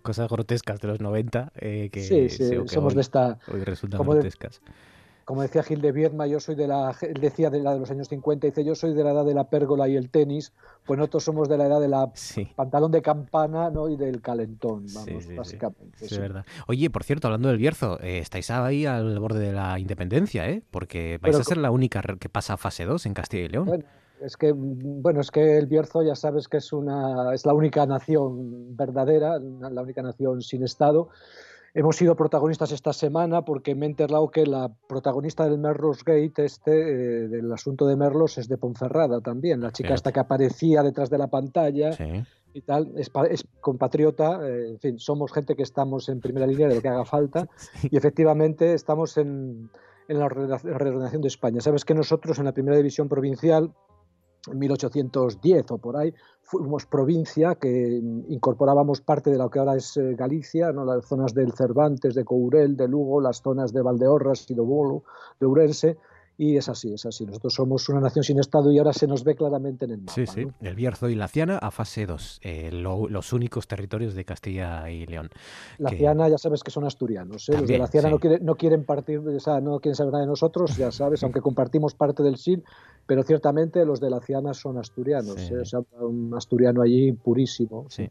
Cosas 0.01 0.27
grotescas 0.29 0.79
de 0.81 0.87
los 0.87 0.99
90 0.99 1.51
eh, 1.55 1.89
que, 1.91 2.01
Sí, 2.01 2.29
sí, 2.29 2.55
somos 2.67 2.91
hoy- 2.93 2.95
de 2.95 3.01
esta- 3.01 3.39
Hoy 3.53 3.63
resultan 3.63 3.97
como 3.99 4.13
de- 4.13 4.21
grotescas. 4.21 4.61
Como 5.25 5.41
decía 5.41 5.63
Gil 5.63 5.81
de 5.81 5.91
Viedma, 5.91 6.27
yo 6.27 6.39
soy 6.39 6.55
de 6.55 6.67
la, 6.67 6.95
él 7.01 7.19
decía 7.21 7.49
de 7.49 7.59
la 7.59 7.73
de 7.73 7.79
los 7.79 7.89
años 7.91 8.09
50, 8.09 8.47
dice 8.47 8.65
yo 8.65 8.75
soy 8.75 8.93
de 8.93 9.03
la 9.03 9.11
edad 9.11 9.25
de 9.25 9.33
la 9.33 9.45
pérgola 9.49 9.87
y 9.87 9.95
el 9.95 10.09
tenis, 10.09 10.51
pues 10.85 10.97
nosotros 10.97 11.23
somos 11.23 11.47
de 11.47 11.57
la 11.57 11.67
edad 11.67 11.79
de 11.79 11.87
la 11.87 12.11
pantalón 12.55 12.91
de 12.91 13.01
campana 13.01 13.69
¿no? 13.69 13.87
y 13.89 13.95
del 13.95 14.21
calentón, 14.21 14.85
vamos, 14.93 15.05
Sí, 15.05 15.21
sí, 15.21 15.35
básicamente. 15.35 16.05
Es 16.05 16.17
verdad. 16.17 16.45
Oye, 16.67 16.89
por 16.89 17.03
cierto, 17.03 17.27
hablando 17.27 17.47
del 17.47 17.57
Bierzo, 17.57 17.99
eh, 18.01 18.19
estáis 18.19 18.49
ahí 18.51 18.85
al 18.85 19.19
borde 19.19 19.39
de 19.39 19.53
la 19.53 19.79
independencia, 19.79 20.49
¿eh? 20.49 20.61
Porque 20.69 21.19
vais 21.21 21.31
Pero 21.33 21.37
a 21.39 21.43
ser 21.43 21.57
la 21.57 21.71
única 21.71 22.01
que 22.19 22.29
pasa 22.29 22.53
a 22.53 22.57
fase 22.57 22.85
2 22.85 23.05
en 23.05 23.13
Castilla 23.13 23.43
y 23.43 23.49
León. 23.49 23.65
Bueno, 23.65 23.85
Es 24.21 24.37
que, 24.37 24.53
bueno, 24.53 25.21
es 25.21 25.31
que 25.31 25.57
el 25.57 25.67
Bierzo 25.67 26.03
ya 26.03 26.15
sabes 26.15 26.47
que 26.47 26.57
es, 26.57 26.71
una, 26.73 27.33
es 27.33 27.45
la 27.45 27.53
única 27.53 27.85
nación 27.85 28.75
verdadera, 28.75 29.39
la 29.39 29.81
única 29.81 30.01
nación 30.01 30.41
sin 30.41 30.63
Estado. 30.63 31.09
Hemos 31.75 31.95
sido 31.95 32.15
protagonistas 32.15 32.71
esta 32.71 32.93
semana 32.93 33.45
porque 33.45 33.73
me 33.73 33.87
he 33.87 33.89
enterado 33.89 34.29
que 34.29 34.45
la 34.45 34.71
protagonista 34.87 35.45
del 35.49 35.57
Merlos 35.57 36.03
Gate, 36.05 36.45
este, 36.45 36.71
eh, 36.71 37.27
del 37.27 37.51
asunto 37.51 37.87
de 37.87 37.95
Merlos, 37.95 38.37
es 38.37 38.47
de 38.47 38.57
Ponferrada 38.57 39.21
también. 39.21 39.59
La 39.59 39.71
chica 39.71 39.95
esta 39.95 40.11
que 40.11 40.19
aparecía 40.19 40.83
detrás 40.83 41.09
de 41.09 41.17
la 41.17 41.27
pantalla 41.27 41.89
y 42.53 42.61
tal, 42.61 42.93
es, 42.95 43.11
compatriota. 43.59 44.47
Eh, 44.47 44.69
en 44.69 44.79
fin, 44.79 44.99
somos 44.99 45.33
gente 45.33 45.55
que 45.55 45.63
estamos 45.63 46.09
en 46.09 46.21
primera 46.21 46.45
línea 46.45 46.67
de 46.67 46.75
lo 46.75 46.81
que 46.81 46.89
haga 46.89 47.05
falta 47.05 47.47
y 47.89 47.97
efectivamente 47.97 48.73
estamos 48.73 49.17
en, 49.17 49.71
en 50.07 50.19
la 50.19 50.29
reordenación 50.29 51.23
de 51.23 51.27
España. 51.27 51.59
Sabes 51.59 51.85
que 51.85 51.95
nosotros 51.95 52.37
en 52.37 52.45
la 52.45 52.51
primera 52.51 52.77
división 52.77 53.09
provincial 53.09 53.73
1810 54.51 55.71
o 55.71 55.77
por 55.77 55.97
ahí, 55.97 56.13
fuimos 56.41 56.85
provincia 56.85 57.55
que 57.55 58.01
incorporábamos 58.27 59.01
parte 59.01 59.31
de 59.31 59.37
lo 59.37 59.49
que 59.49 59.59
ahora 59.59 59.75
es 59.75 59.95
eh, 59.97 60.15
Galicia, 60.15 60.71
¿no? 60.71 60.85
las 60.85 61.05
zonas 61.05 61.33
del 61.33 61.53
Cervantes, 61.53 62.13
de 62.15 62.25
Courel, 62.25 62.75
de 62.75 62.87
Lugo, 62.87 63.21
las 63.21 63.41
zonas 63.41 63.71
de 63.71 63.81
Valdeorras 63.81 64.49
y 64.49 64.53
de 64.53 64.61
Bolo, 64.61 65.03
de 65.39 65.45
Ourense, 65.45 65.97
y 66.43 66.57
es 66.57 66.67
así, 66.67 66.93
es 66.93 67.05
así. 67.05 67.25
Nosotros 67.25 67.53
somos 67.53 67.87
una 67.89 68.01
nación 68.01 68.23
sin 68.23 68.39
Estado 68.39 68.71
y 68.71 68.77
ahora 68.77 68.91
se 68.91 69.07
nos 69.07 69.23
ve 69.23 69.35
claramente 69.35 69.85
en 69.85 69.91
el 69.91 69.97
mapa. 69.99 70.11
Sí, 70.13 70.25
sí. 70.27 70.45
El 70.61 70.75
Bierzo 70.75 71.09
y 71.09 71.15
la 71.15 71.27
Ciana 71.27 71.57
a 71.57 71.71
fase 71.71 72.05
2, 72.05 72.39
eh, 72.43 72.69
los 72.71 73.33
únicos 73.33 73.67
territorios 73.67 74.13
de 74.13 74.25
Castilla 74.25 74.89
y 74.89 75.05
León. 75.05 75.29
La 75.77 75.89
Ciana 75.91 76.27
ya 76.27 76.37
sabes 76.37 76.63
que 76.63 76.71
son 76.71 76.85
asturianos. 76.85 77.47
¿eh? 77.49 77.53
los 77.57 77.67
de 77.67 77.77
la 77.77 77.87
Ciana 77.87 78.09
no, 78.09 78.19
quieren, 78.19 78.43
no 78.43 78.55
quieren 78.55 78.83
partir, 78.83 79.19
o 79.19 79.39
sea, 79.39 79.61
no 79.61 79.79
quieren 79.79 79.95
saber 79.95 80.11
nada 80.11 80.25
de 80.25 80.29
nosotros, 80.29 80.75
ya 80.75 80.91
sabes, 80.91 81.23
aunque 81.23 81.41
compartimos 81.41 81.95
parte 81.95 82.23
del 82.23 82.37
SIL, 82.37 82.63
pero 83.05 83.23
ciertamente 83.23 83.85
los 83.85 83.99
de 83.99 84.09
la 84.09 84.19
Ciana 84.19 84.53
son 84.53 84.77
asturianos. 84.77 85.37
¿eh? 85.49 85.59
O 85.61 85.65
sea, 85.65 85.79
un 86.01 86.33
asturiano 86.35 86.81
allí 86.81 87.13
purísimo. 87.13 87.85
Sí. 87.89 88.09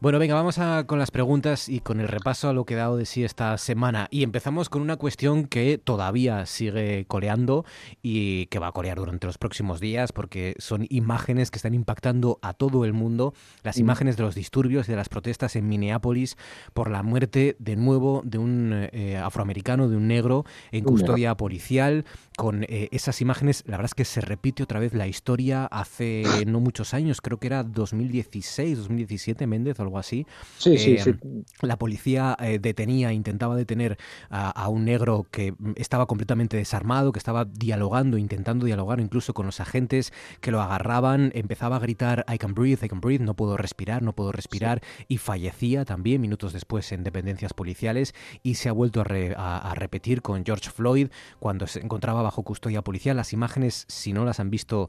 Bueno, 0.00 0.18
venga, 0.18 0.34
vamos 0.34 0.58
a, 0.58 0.84
con 0.86 0.98
las 0.98 1.10
preguntas 1.10 1.68
y 1.68 1.80
con 1.80 2.00
el 2.00 2.08
repaso 2.08 2.48
a 2.48 2.52
lo 2.52 2.64
que 2.64 2.74
ha 2.74 2.78
dado 2.78 2.96
de 2.96 3.06
sí 3.06 3.24
esta 3.24 3.56
semana. 3.58 4.08
Y 4.10 4.22
empezamos 4.22 4.68
con 4.68 4.82
una 4.82 4.96
cuestión 4.96 5.46
que 5.46 5.78
todavía 5.78 6.46
sigue 6.46 7.04
coleando 7.06 7.64
y 8.02 8.46
que 8.46 8.58
va 8.58 8.68
a 8.68 8.72
colear 8.72 8.98
durante 8.98 9.26
los 9.26 9.38
próximos 9.38 9.80
días 9.80 10.12
porque 10.12 10.54
son 10.58 10.86
imágenes 10.90 11.50
que 11.50 11.58
están 11.58 11.74
impactando 11.74 12.38
a 12.42 12.52
todo 12.52 12.84
el 12.84 12.92
mundo. 12.92 13.34
Las 13.62 13.78
mm. 13.78 13.80
imágenes 13.80 14.16
de 14.16 14.22
los 14.22 14.34
disturbios 14.34 14.88
y 14.88 14.92
de 14.92 14.96
las 14.96 15.08
protestas 15.08 15.56
en 15.56 15.68
Minneapolis 15.68 16.36
por 16.74 16.90
la 16.90 17.02
muerte 17.02 17.56
de 17.58 17.76
nuevo 17.76 18.22
de 18.24 18.38
un 18.38 18.88
eh, 18.92 19.16
afroamericano, 19.16 19.88
de 19.88 19.96
un 19.96 20.08
negro 20.08 20.44
en 20.72 20.84
custodia 20.84 21.36
policial. 21.36 22.04
Con 22.36 22.64
eh, 22.64 22.88
esas 22.92 23.20
imágenes, 23.22 23.64
la 23.66 23.78
verdad 23.78 23.86
es 23.86 23.94
que 23.94 24.04
se 24.04 24.20
repite 24.20 24.62
otra 24.62 24.78
vez 24.78 24.92
la 24.92 25.06
historia 25.06 25.64
hace 25.64 26.24
no 26.46 26.60
muchos 26.60 26.92
años, 26.92 27.20
creo 27.20 27.38
que 27.38 27.46
era 27.46 27.62
2016, 27.62 28.78
2017 28.78 29.46
o 29.64 29.82
algo 29.82 29.98
así. 29.98 30.26
Sí, 30.58 30.78
sí, 30.78 30.98
sí. 30.98 31.10
Em, 31.10 31.44
la 31.62 31.78
policía 31.78 32.36
eh, 32.40 32.58
detenía, 32.58 33.12
intentaba 33.12 33.56
detener 33.56 33.96
a, 34.30 34.68
un 34.68 34.84
negro 34.84 35.26
que 35.30 35.54
estaba 35.76 36.06
completamente 36.06 36.56
desarmado, 36.56 37.12
que 37.12 37.18
estaba 37.18 37.44
dialogando, 37.44 38.18
intentando 38.18 38.66
dialogar 38.66 39.00
incluso 39.00 39.34
con 39.34 39.46
los 39.46 39.60
agentes 39.60 40.12
que 40.40 40.50
lo 40.50 40.60
agarraban, 40.60 41.30
empezaba 41.34 41.76
a 41.76 41.78
gritar 41.78 42.24
I 42.32 42.38
can 42.38 42.54
breathe, 42.54 42.84
I 42.84 42.88
can 42.88 43.00
breathe, 43.00 43.22
no 43.22 43.34
puedo 43.34 43.56
respirar, 43.56 44.02
no 44.02 44.14
puedo 44.14 44.32
respirar, 44.32 44.82
y 45.08 45.18
fallecía 45.18 45.84
también 45.84 46.20
minutos 46.20 46.52
después 46.52 46.90
en 46.92 47.04
dependencias 47.04 47.54
policiales 47.54 48.14
y 48.42 48.54
se 48.54 48.68
ha 48.68 48.72
vuelto 48.72 49.00
a, 49.00 49.58
a 49.58 49.74
repetir 49.74 50.22
con 50.22 50.44
George 50.44 50.70
Floyd 50.70 51.08
cuando 51.38 51.66
se 51.66 51.80
encontraba 51.80 52.22
bajo 52.22 52.42
custodia 52.42 52.82
policial. 52.82 53.16
Las 53.16 53.32
imágenes, 53.32 53.84
si 53.88 54.12
no 54.12 54.24
las 54.24 54.40
han 54.40 54.50
visto, 54.50 54.88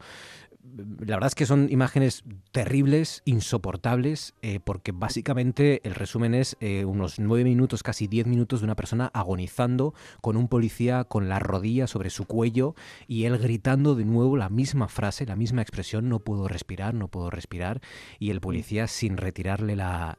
la 0.76 1.16
verdad 1.16 1.28
es 1.28 1.36
que 1.36 1.46
son 1.46 1.68
imágenes 1.72 2.24
terribles, 2.52 3.22
insoportables, 3.26 4.36
eh, 4.42 4.60
porque 4.64 4.92
básicamente 4.92 5.82
el 5.84 5.96
resumen 5.96 6.34
es 6.34 6.58
eh, 6.60 6.86
unos 6.86 7.20
nueve 7.20 7.44
minutos, 7.44 7.84
casi 7.84 8.08
diez 8.08 8.28
minutos 8.28 8.62
de 8.62 8.66
una 8.66 8.76
persona 8.76 9.10
agonizando 9.14 9.94
con 10.22 10.38
un 10.38 10.48
policía 10.48 11.04
con 11.06 11.30
la 11.30 11.40
rodilla 11.40 11.88
sobre 11.88 12.10
su 12.10 12.26
cuello 12.26 12.76
y 13.08 13.26
él 13.26 13.38
gritando 13.38 13.96
de 13.96 14.06
nuevo 14.06 14.38
la 14.38 14.50
misma 14.50 14.88
frase, 14.88 15.26
la 15.26 15.36
misma 15.36 15.62
expresión, 15.62 16.10
no 16.10 16.20
puedo 16.20 16.48
respirar, 16.48 16.94
no 16.94 17.08
puedo 17.08 17.30
respirar, 17.30 17.82
y 18.20 18.32
el 18.32 18.42
policía 18.42 18.88
sin 18.88 19.18
retirarle 19.18 19.76
la, 19.76 20.18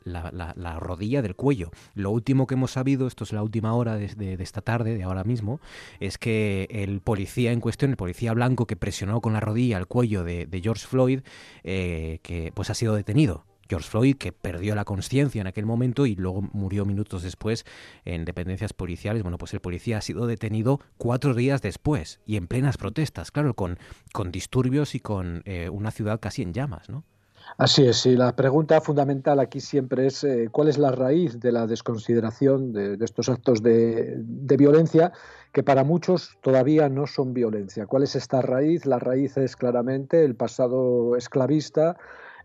rodilla 0.80 1.22
del 1.22 1.36
cuello. 1.36 1.70
Lo 1.94 2.10
último 2.10 2.46
que 2.46 2.54
hemos 2.54 2.72
sabido, 2.72 3.06
esto 3.06 3.24
es 3.24 3.32
la 3.32 3.42
última 3.42 3.74
hora 3.74 3.96
de, 3.96 4.08
de 4.08 4.42
esta 4.42 4.60
tarde, 4.60 4.96
de 4.96 5.02
ahora 5.02 5.24
mismo, 5.24 5.60
es 6.00 6.18
que 6.18 6.68
el 6.70 7.00
policía 7.00 7.52
en 7.52 7.60
cuestión, 7.60 7.90
el 7.90 7.96
policía 7.96 8.32
blanco 8.32 8.66
que 8.66 8.76
presionó 8.76 9.20
con 9.20 9.32
la 9.32 9.40
rodilla 9.40 9.78
el 9.78 9.86
cuello 9.86 10.24
de 10.24 10.37
de, 10.46 10.60
George 10.60 10.86
Floyd, 10.86 11.20
eh, 11.64 12.20
que 12.22 12.52
pues 12.54 12.70
ha 12.70 12.74
sido 12.74 12.94
detenido. 12.94 13.44
George 13.68 13.88
Floyd, 13.88 14.16
que 14.16 14.32
perdió 14.32 14.74
la 14.74 14.84
conciencia 14.84 15.40
en 15.40 15.46
aquel 15.46 15.66
momento 15.66 16.06
y 16.06 16.14
luego 16.16 16.42
murió 16.52 16.86
minutos 16.86 17.22
después 17.22 17.66
en 18.04 18.24
dependencias 18.24 18.72
policiales. 18.72 19.22
Bueno, 19.22 19.36
pues 19.36 19.52
el 19.52 19.60
policía 19.60 19.98
ha 19.98 20.00
sido 20.00 20.26
detenido 20.26 20.80
cuatro 20.96 21.34
días 21.34 21.60
después 21.60 22.20
y 22.24 22.36
en 22.36 22.46
plenas 22.46 22.78
protestas, 22.78 23.30
claro, 23.30 23.54
con, 23.54 23.78
con 24.12 24.32
disturbios 24.32 24.94
y 24.94 25.00
con 25.00 25.42
eh, 25.44 25.68
una 25.68 25.90
ciudad 25.90 26.18
casi 26.18 26.42
en 26.42 26.54
llamas, 26.54 26.88
¿no? 26.88 27.04
Así 27.56 27.86
es, 27.86 28.06
y 28.06 28.16
la 28.16 28.36
pregunta 28.36 28.80
fundamental 28.80 29.40
aquí 29.40 29.60
siempre 29.60 30.06
es 30.06 30.22
eh, 30.22 30.48
cuál 30.52 30.68
es 30.68 30.78
la 30.78 30.92
raíz 30.92 31.40
de 31.40 31.50
la 31.50 31.66
desconsideración 31.66 32.72
de, 32.72 32.98
estos 33.00 33.28
actos 33.28 33.62
de, 33.62 34.14
de, 34.18 34.56
violencia 34.56 35.12
que 35.52 35.62
para 35.62 35.82
muchos 35.82 36.36
todavía 36.40 36.88
no 36.88 37.06
son 37.06 37.32
violencia. 37.32 37.86
¿Cuál 37.86 38.04
es 38.04 38.14
esta 38.14 38.42
raíz? 38.42 38.86
La 38.86 38.98
raíz 38.98 39.36
es 39.36 39.56
claramente 39.56 40.24
el 40.24 40.36
pasado 40.36 41.16
esclavista, 41.16 41.96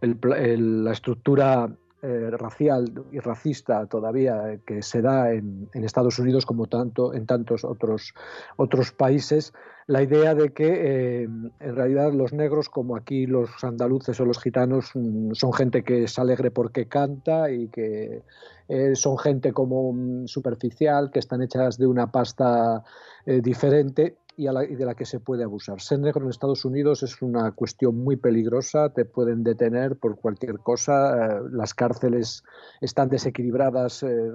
la 0.01 0.91
estructura 0.91 1.69
eh, 2.05 2.31
racial 2.31 2.91
y 3.13 3.19
racista 3.19 3.85
todavía 3.85 4.59
que 4.65 4.81
se 4.81 5.01
da 5.01 5.31
en, 5.31 5.69
Estados 5.73 6.19
Unidos 6.19 6.45
como 6.45 6.67
tanto 6.67 7.13
en 7.13 7.25
tantos 7.25 7.63
otros, 7.63 8.13
otros 8.57 8.91
países 8.91 9.53
la 9.87 10.03
idea 10.03 10.35
de 10.35 10.51
que 10.51 10.67
eh, 10.67 11.21
en 11.23 11.75
realidad 11.75 12.11
los 12.11 12.33
negros, 12.33 12.67
como 12.67 12.97
aquí 12.97 13.25
los 13.25 13.49
andaluces 13.63 14.19
o 14.19 14.25
los 14.25 14.41
gitanos, 14.41 14.91
mm, 14.93 15.31
son 15.31 15.53
gente 15.53 15.85
que 15.85 16.03
es 16.03 16.19
alegre 16.19 16.51
porque 16.51 16.89
canta 16.89 17.49
y 17.49 17.69
que 17.69 18.23
eh, 18.67 18.95
son 18.97 19.17
gente 19.17 19.53
como 19.53 19.93
mm, 19.93 20.27
superficial, 20.27 21.09
que 21.09 21.19
están 21.19 21.41
hechas 21.41 21.77
de 21.77 21.87
una 21.87 22.11
pasta 22.11 22.83
diferente 23.25 24.17
y, 24.37 24.45
de 24.45 24.85
la 24.85 24.95
que 24.95 25.05
se 25.05 25.19
puede 25.19 25.43
abusar. 25.43 25.81
Ser 25.81 25.99
negro 25.99 26.23
en 26.23 26.29
Estados 26.29 26.65
Unidos 26.65 27.03
es 27.03 27.21
una 27.21 27.51
cuestión 27.51 27.95
muy 27.95 28.15
peligrosa, 28.15 28.89
te 28.89 29.05
pueden 29.05 29.43
detener 29.43 29.97
por 29.97 30.17
cualquier 30.17 30.59
cosa, 30.59 31.37
eh, 31.37 31.41
las 31.51 31.73
cárceles 31.73 32.43
están 32.81 33.09
desequilibradas 33.09 34.03
eh, 34.03 34.31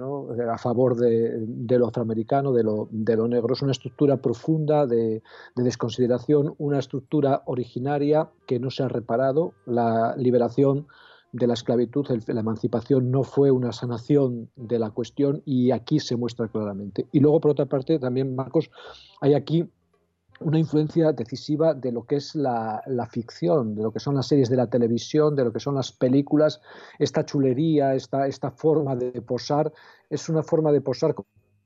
a 0.51 0.57
favor 0.57 0.95
de, 0.95 1.77
lo 1.77 1.87
afroamericano, 1.87 2.53
de 2.53 2.63
lo, 2.63 2.87
de 2.91 3.15
lo, 3.15 3.27
negro. 3.27 3.53
Es 3.53 3.61
una 3.61 3.71
estructura 3.71 4.17
profunda 4.17 4.85
de, 4.85 5.21
de 5.55 5.63
desconsideración, 5.63 6.55
una 6.57 6.79
estructura 6.79 7.43
originaria 7.45 8.29
que 8.47 8.59
no 8.59 8.69
se 8.71 8.83
ha 8.83 8.87
reparado. 8.87 9.53
La 9.65 10.15
liberación 10.17 10.87
de 11.31 11.47
la 11.47 11.53
esclavitud, 11.53 12.07
la 12.27 12.39
emancipación 12.39 13.11
no 13.11 13.23
fue 13.23 13.51
una 13.51 13.71
sanación 13.71 14.49
de 14.55 14.79
la 14.79 14.89
cuestión 14.91 15.43
y 15.45 15.71
aquí 15.71 15.99
se 15.99 16.15
muestra 16.15 16.47
claramente. 16.47 17.07
Y 17.11 17.19
luego, 17.19 17.39
por 17.39 17.51
otra 17.51 17.67
parte, 17.67 17.99
también, 17.99 18.35
Marcos, 18.35 18.71
hay 19.21 19.33
aquí 19.33 19.69
una 20.39 20.59
influencia 20.59 21.11
decisiva 21.11 21.73
de 21.73 21.91
lo 21.91 22.03
que 22.03 22.15
es 22.15 22.35
la, 22.35 22.81
ficción, 23.09 23.75
de 23.75 23.83
lo 23.83 23.91
que 23.91 23.99
son 23.99 24.15
las 24.15 24.27
series 24.27 24.49
de 24.49 24.57
la 24.57 24.67
televisión, 24.67 25.35
de 25.35 25.43
lo 25.43 25.51
que 25.51 25.59
son 25.59 25.75
las 25.75 25.91
películas. 25.91 26.61
Esta 26.97 27.25
chulería, 27.25 27.95
esta, 27.95 28.27
esta 28.27 28.51
forma 28.51 28.95
de 28.95 29.21
posar, 29.21 29.71
es 30.09 30.29
una 30.29 30.43
forma 30.43 30.71
de 30.71 30.81
posar 30.81 31.15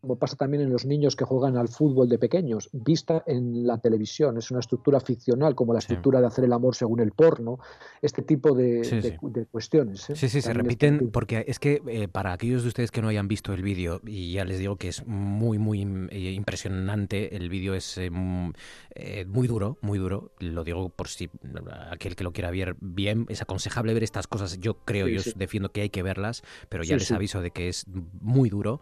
como 0.04 0.18
pasa 0.18 0.36
también 0.36 0.62
en 0.62 0.70
los 0.70 0.86
niños 0.86 1.16
que 1.16 1.24
juegan 1.24 1.56
al 1.56 1.70
fútbol 1.70 2.10
de 2.10 2.20
pequeños, 2.20 2.70
vista 2.74 3.24
en 3.26 3.66
la 3.66 3.78
televisión. 3.78 4.38
Es 4.38 4.52
una 4.52 4.60
estructura 4.60 5.00
ficcional, 5.00 5.56
como 5.56 5.72
la 5.72 5.80
estructura 5.80 6.20
de 6.20 6.28
hacer 6.28 6.44
el 6.44 6.52
amor 6.52 6.76
según 6.76 7.00
el 7.00 7.14
porno, 7.14 7.60
este 8.02 8.22
tipo 8.22 8.54
de, 8.54 9.18
cuestiones. 9.50 10.10
¿eh? 10.10 10.18
Sí, 10.18 10.28
sí, 10.28 10.42
se 10.42 10.52
repiten, 10.52 11.10
porque 11.10 11.46
es 11.48 11.58
que 11.58 11.82
eh, 11.88 12.10
para 12.10 12.34
aquellos 12.34 12.64
de 12.64 12.68
ustedes 12.68 12.92
que 12.92 13.02
no 13.02 13.08
hayan 13.08 13.30
visto 13.30 13.54
el 13.54 13.62
vídeo, 13.62 14.02
y 14.06 14.34
ya 14.34 14.44
les 14.44 14.60
digo 14.60 14.76
que 14.76 14.90
es 14.90 15.08
muy, 15.08 15.58
muy 15.58 15.88
eh, 16.12 16.32
impresionante, 16.34 17.38
el 17.38 17.48
vídeo 17.48 17.74
es 17.74 17.98
muy 19.26 19.48
duro, 19.48 19.78
muy 19.80 20.00
duro, 20.00 20.34
lo 20.40 20.66
digo 20.66 20.90
por 20.90 21.08
si 21.08 21.30
aquel 21.92 22.18
que 22.18 22.26
lo 22.26 22.34
quiera 22.34 22.52
ver 22.52 22.76
bien, 22.82 23.26
es 23.30 23.42
aconsejable 23.42 23.94
ver 23.94 24.04
estas 24.04 24.28
cosas, 24.28 24.60
yo 24.60 24.74
creo, 24.84 25.08
yo 25.08 25.22
defiendo 25.38 25.72
que 25.72 25.80
hay 25.80 25.90
que 25.90 26.04
verlas, 26.04 26.44
pero 26.68 26.84
ya 26.84 26.98
les 26.98 27.10
aviso 27.10 27.40
de 27.40 27.52
que 27.52 27.70
es 27.70 27.86
muy 28.20 28.50
duro 28.50 28.82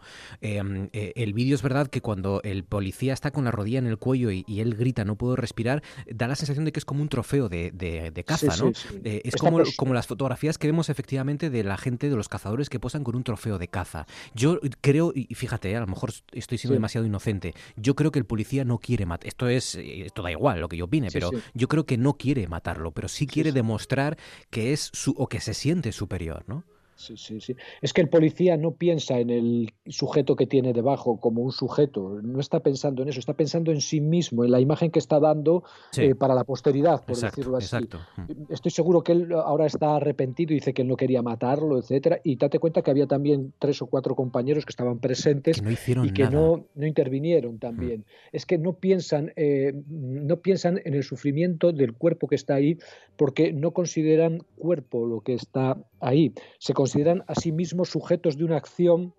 eh, 1.14 1.22
el 1.22 1.32
vídeo 1.32 1.54
es 1.54 1.62
verdad 1.62 1.88
que 1.88 2.00
cuando 2.00 2.40
el 2.42 2.64
policía 2.64 3.12
está 3.12 3.30
con 3.30 3.44
la 3.44 3.50
rodilla 3.50 3.78
en 3.78 3.86
el 3.86 3.98
cuello 3.98 4.30
y, 4.30 4.44
él 4.62 4.74
grita 4.74 5.04
no 5.04 5.16
puedo 5.16 5.34
respirar, 5.34 5.82
da 6.06 6.28
la 6.28 6.36
sensación 6.36 6.64
de 6.64 6.72
que 6.72 6.78
es 6.78 6.84
como 6.84 7.02
un 7.02 7.08
trofeo 7.08 7.48
de, 7.48 7.70
de, 7.72 8.24
caza, 8.24 8.56
¿no? 8.62 8.72
Eh, 9.02 9.22
es 9.24 9.34
como, 9.34 9.60
como 9.76 9.94
las 9.94 10.06
fotografías 10.06 10.56
que 10.56 10.68
vemos 10.68 10.88
efectivamente 10.88 11.50
de 11.50 11.64
la 11.64 11.76
gente, 11.76 12.08
de 12.08 12.14
los 12.16 12.28
cazadores 12.28 12.68
que 12.68 12.78
posan 12.78 13.02
con 13.02 13.16
un 13.16 13.24
trofeo 13.24 13.58
de 13.58 13.68
caza. 13.68 14.06
Yo 14.34 14.60
creo, 14.80 15.12
y 15.14 15.34
fíjate, 15.34 15.74
a 15.74 15.80
lo 15.80 15.86
mejor 15.86 16.12
estoy 16.32 16.58
siendo 16.58 16.74
demasiado 16.74 17.06
inocente, 17.06 17.54
yo 17.76 17.96
creo 17.96 18.12
que 18.12 18.20
el 18.20 18.24
policía 18.24 18.64
no 18.64 18.78
quiere 18.78 19.06
matar, 19.06 19.26
esto 19.26 19.48
es, 19.48 19.74
esto 19.74 20.22
da 20.22 20.30
igual 20.30 20.60
lo 20.60 20.68
que 20.68 20.76
yo 20.76 20.84
opine, 20.84 21.08
pero 21.12 21.30
yo 21.54 21.68
creo 21.68 21.86
que 21.86 21.96
no 21.96 22.14
quiere 22.14 22.46
matarlo, 22.46 22.92
pero 22.92 23.08
sí 23.08 23.26
quiere 23.26 23.52
demostrar 23.52 24.16
que 24.50 24.72
es 24.72 24.90
su, 24.92 25.12
o 25.16 25.28
que 25.28 25.40
se 25.40 25.54
siente 25.54 25.92
superior, 25.92 26.44
¿no? 26.46 26.64
Sí, 27.02 27.16
sí, 27.16 27.40
sí. 27.40 27.56
Es 27.80 27.92
que 27.92 28.00
el 28.00 28.08
policía 28.08 28.56
no 28.56 28.72
piensa 28.72 29.18
en 29.18 29.30
el 29.30 29.72
sujeto 29.86 30.36
que 30.36 30.46
tiene 30.46 30.72
debajo 30.72 31.18
como 31.18 31.42
un 31.42 31.50
sujeto, 31.50 32.20
no 32.22 32.38
está 32.38 32.60
pensando 32.60 33.02
en 33.02 33.08
eso, 33.08 33.18
está 33.18 33.34
pensando 33.34 33.72
en 33.72 33.80
sí 33.80 34.00
mismo, 34.00 34.44
en 34.44 34.52
la 34.52 34.60
imagen 34.60 34.92
que 34.92 35.00
está 35.00 35.18
dando 35.18 35.64
eh, 35.96 36.14
para 36.14 36.34
la 36.34 36.44
posteridad, 36.44 37.04
por 37.04 37.16
decirlo 37.16 37.56
así. 37.56 37.66
Exacto. 37.66 37.98
Mm. 38.16 38.52
Estoy 38.52 38.70
seguro 38.70 39.02
que 39.02 39.12
él 39.12 39.32
ahora 39.32 39.66
está 39.66 39.96
arrepentido 39.96 40.52
y 40.52 40.56
dice 40.56 40.72
que 40.72 40.82
él 40.82 40.88
no 40.88 40.96
quería 40.96 41.22
matarlo, 41.22 41.78
etcétera. 41.78 42.20
Y 42.22 42.36
date 42.36 42.60
cuenta 42.60 42.82
que 42.82 42.92
había 42.92 43.08
también 43.08 43.52
tres 43.58 43.82
o 43.82 43.86
cuatro 43.86 44.14
compañeros 44.14 44.64
que 44.64 44.70
estaban 44.70 45.00
presentes 45.00 45.60
y 46.04 46.12
que 46.12 46.30
No, 46.30 46.66
no 46.74 46.86
intervinieron 46.86 47.58
también. 47.58 48.00
Mm. 48.00 48.36
Es 48.36 48.46
que 48.46 48.58
no 48.58 48.74
piensan, 48.74 49.32
eh, 49.34 49.72
no 49.88 50.36
piensan 50.36 50.80
en 50.84 50.94
el 50.94 51.02
sufrimiento 51.02 51.72
del 51.72 51.94
cuerpo 51.94 52.28
que 52.28 52.36
está 52.36 52.54
ahí 52.54 52.78
porque 53.16 53.52
no 53.52 53.72
consideran 53.72 54.38
cuerpo 54.56 55.06
lo 55.06 55.20
que 55.20 55.34
está 55.34 55.76
ahí. 56.00 56.32
Se 56.58 56.74
consideran 56.92 57.24
a 57.26 57.34
sí 57.34 57.52
mismos 57.52 57.88
sujetos 57.88 58.36
de 58.36 58.44
una 58.44 58.58
acción 58.58 59.14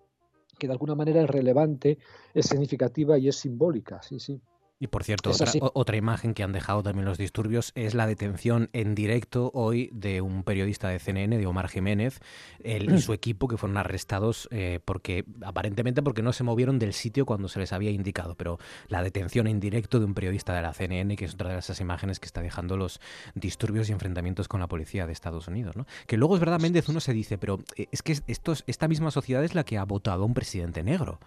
que 0.60 0.68
de 0.68 0.72
alguna 0.72 0.94
manera 0.94 1.22
es 1.22 1.28
relevante, 1.28 1.98
es 2.32 2.46
significativa 2.46 3.18
y 3.18 3.26
es 3.26 3.34
simbólica. 3.34 4.00
Sí, 4.00 4.20
sí. 4.20 4.40
Y 4.80 4.88
por 4.88 5.04
cierto, 5.04 5.30
otra, 5.72 5.96
imagen 5.96 6.34
que 6.34 6.42
han 6.42 6.52
dejado 6.52 6.82
también 6.82 7.04
los 7.04 7.16
disturbios 7.16 7.70
es 7.76 7.94
la 7.94 8.08
detención 8.08 8.70
en 8.72 8.96
directo 8.96 9.52
hoy 9.54 9.88
de 9.92 10.20
un 10.20 10.42
periodista 10.42 10.88
de 10.88 10.98
CNN, 10.98 11.38
de 11.38 11.46
Omar 11.46 11.68
Jiménez, 11.68 12.20
él 12.62 12.92
y 12.92 13.00
su 13.00 13.12
equipo 13.12 13.46
que 13.46 13.56
fueron 13.56 13.76
arrestados 13.76 14.48
eh, 14.50 14.80
porque 14.84 15.24
aparentemente 15.42 16.02
porque 16.02 16.22
no 16.22 16.32
se 16.32 16.42
movieron 16.42 16.80
del 16.80 16.92
sitio 16.92 17.24
cuando 17.24 17.48
se 17.48 17.60
les 17.60 17.72
había 17.72 17.92
indicado. 17.92 18.34
Pero 18.34 18.58
la 18.88 19.02
detención 19.02 19.46
en 19.46 19.60
directo 19.60 20.00
de 20.00 20.06
un 20.06 20.14
periodista 20.14 20.52
de 20.52 20.62
la 20.62 20.74
CNN, 20.74 21.16
que 21.16 21.26
es 21.26 21.34
otra 21.34 21.52
de 21.52 21.58
esas 21.60 21.80
imágenes 21.80 22.18
que 22.18 22.26
está 22.26 22.42
dejando 22.42 22.76
los 22.76 23.00
disturbios 23.34 23.88
y 23.88 23.92
enfrentamientos 23.92 24.48
con 24.48 24.58
la 24.58 24.66
policía 24.66 25.06
de 25.06 25.12
Estados 25.12 25.46
Unidos. 25.46 25.76
¿no? 25.76 25.86
Que 26.08 26.16
luego 26.16 26.34
es 26.34 26.40
verdad, 26.40 26.60
Méndez, 26.60 26.88
uno 26.88 26.98
se 26.98 27.12
dice, 27.12 27.38
pero 27.38 27.60
eh, 27.76 27.86
es 27.92 28.02
que 28.02 28.18
esto, 28.26 28.54
esta 28.66 28.88
misma 28.88 29.12
sociedad 29.12 29.44
es 29.44 29.54
la 29.54 29.64
que 29.64 29.78
ha 29.78 29.84
votado 29.84 30.24
a 30.24 30.26
un 30.26 30.34
presidente 30.34 30.82
negro. 30.82 31.20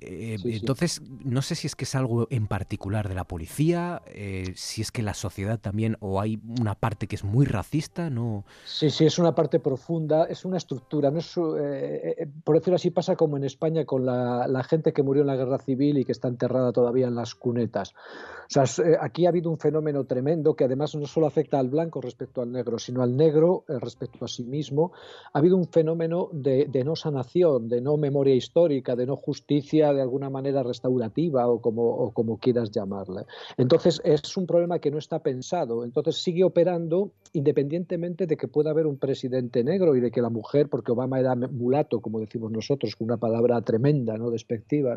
Eh, 0.00 0.36
entonces, 0.44 1.02
no 1.24 1.42
sé 1.42 1.54
si 1.54 1.66
es 1.66 1.76
que 1.76 1.84
es 1.84 1.94
algo 1.94 2.26
en 2.30 2.46
particular 2.46 3.08
de 3.08 3.14
la 3.14 3.24
policía, 3.24 4.02
eh, 4.06 4.52
si 4.54 4.82
es 4.82 4.92
que 4.92 5.02
la 5.02 5.14
sociedad 5.14 5.58
también, 5.58 5.96
o 6.00 6.20
hay 6.20 6.40
una 6.60 6.74
parte 6.74 7.06
que 7.06 7.16
es 7.16 7.24
muy 7.24 7.46
racista, 7.46 8.10
¿no? 8.10 8.44
Sí, 8.64 8.90
sí, 8.90 9.06
es 9.06 9.18
una 9.18 9.34
parte 9.34 9.60
profunda, 9.60 10.24
es 10.24 10.44
una 10.44 10.56
estructura. 10.56 11.10
No 11.10 11.18
es, 11.18 11.34
eh, 11.36 12.26
por 12.44 12.56
decirlo 12.56 12.76
así, 12.76 12.90
pasa 12.90 13.16
como 13.16 13.36
en 13.36 13.44
España 13.44 13.84
con 13.84 14.04
la, 14.04 14.46
la, 14.46 14.62
gente 14.64 14.92
que 14.92 15.02
murió 15.02 15.22
en 15.22 15.28
la 15.28 15.36
guerra 15.36 15.58
civil 15.58 15.98
y 15.98 16.04
que 16.04 16.12
está 16.12 16.28
enterrada 16.28 16.72
todavía 16.72 17.06
en 17.06 17.14
las 17.14 17.34
cunetas. 17.34 17.92
O 17.92 18.64
sea, 18.64 18.64
aquí 19.00 19.26
ha 19.26 19.28
habido 19.28 19.48
un 19.48 19.58
fenómeno 19.58 20.04
tremendo 20.04 20.54
que 20.54 20.64
además 20.64 20.96
no 20.96 21.06
solo 21.06 21.28
afecta 21.28 21.60
al 21.60 21.68
blanco 21.68 22.00
respecto 22.00 22.42
al 22.42 22.50
negro, 22.50 22.80
sino 22.80 23.02
al 23.02 23.16
negro 23.16 23.64
respecto 23.68 24.24
a 24.24 24.28
sí 24.28 24.42
mismo. 24.42 24.92
Ha 25.32 25.38
habido 25.38 25.56
un 25.56 25.68
fenómeno 25.68 26.28
de, 26.32 26.66
de 26.66 26.82
no 26.82 26.96
sanación, 26.96 27.68
de 27.68 27.80
no 27.80 27.96
memoria 27.96 28.34
histórica, 28.34 28.96
de 28.96 29.06
no 29.06 29.16
justicia 29.16 29.69
de 29.78 30.02
alguna 30.02 30.30
manera 30.30 30.62
restaurativa 30.62 31.46
o 31.48 31.60
como, 31.60 31.88
o 31.88 32.10
como 32.12 32.38
quieras 32.38 32.70
llamarla. 32.70 33.24
Entonces 33.56 34.00
es 34.04 34.36
un 34.36 34.46
problema 34.46 34.78
que 34.78 34.90
no 34.90 34.98
está 34.98 35.20
pensado, 35.20 35.84
entonces 35.84 36.16
sigue 36.16 36.44
operando 36.44 37.12
independientemente 37.32 38.26
de 38.26 38.36
que 38.36 38.48
pueda 38.48 38.70
haber 38.70 38.86
un 38.86 38.98
presidente 38.98 39.62
negro 39.64 39.96
y 39.96 40.00
de 40.00 40.10
que 40.10 40.22
la 40.22 40.30
mujer, 40.30 40.68
porque 40.68 40.92
Obama 40.92 41.20
era 41.20 41.34
mulato, 41.34 42.00
como 42.00 42.20
decimos 42.20 42.50
nosotros, 42.50 42.96
con 42.96 43.06
una 43.06 43.16
palabra 43.16 43.60
tremenda, 43.62 44.16
¿no? 44.16 44.30
despectiva. 44.30 44.96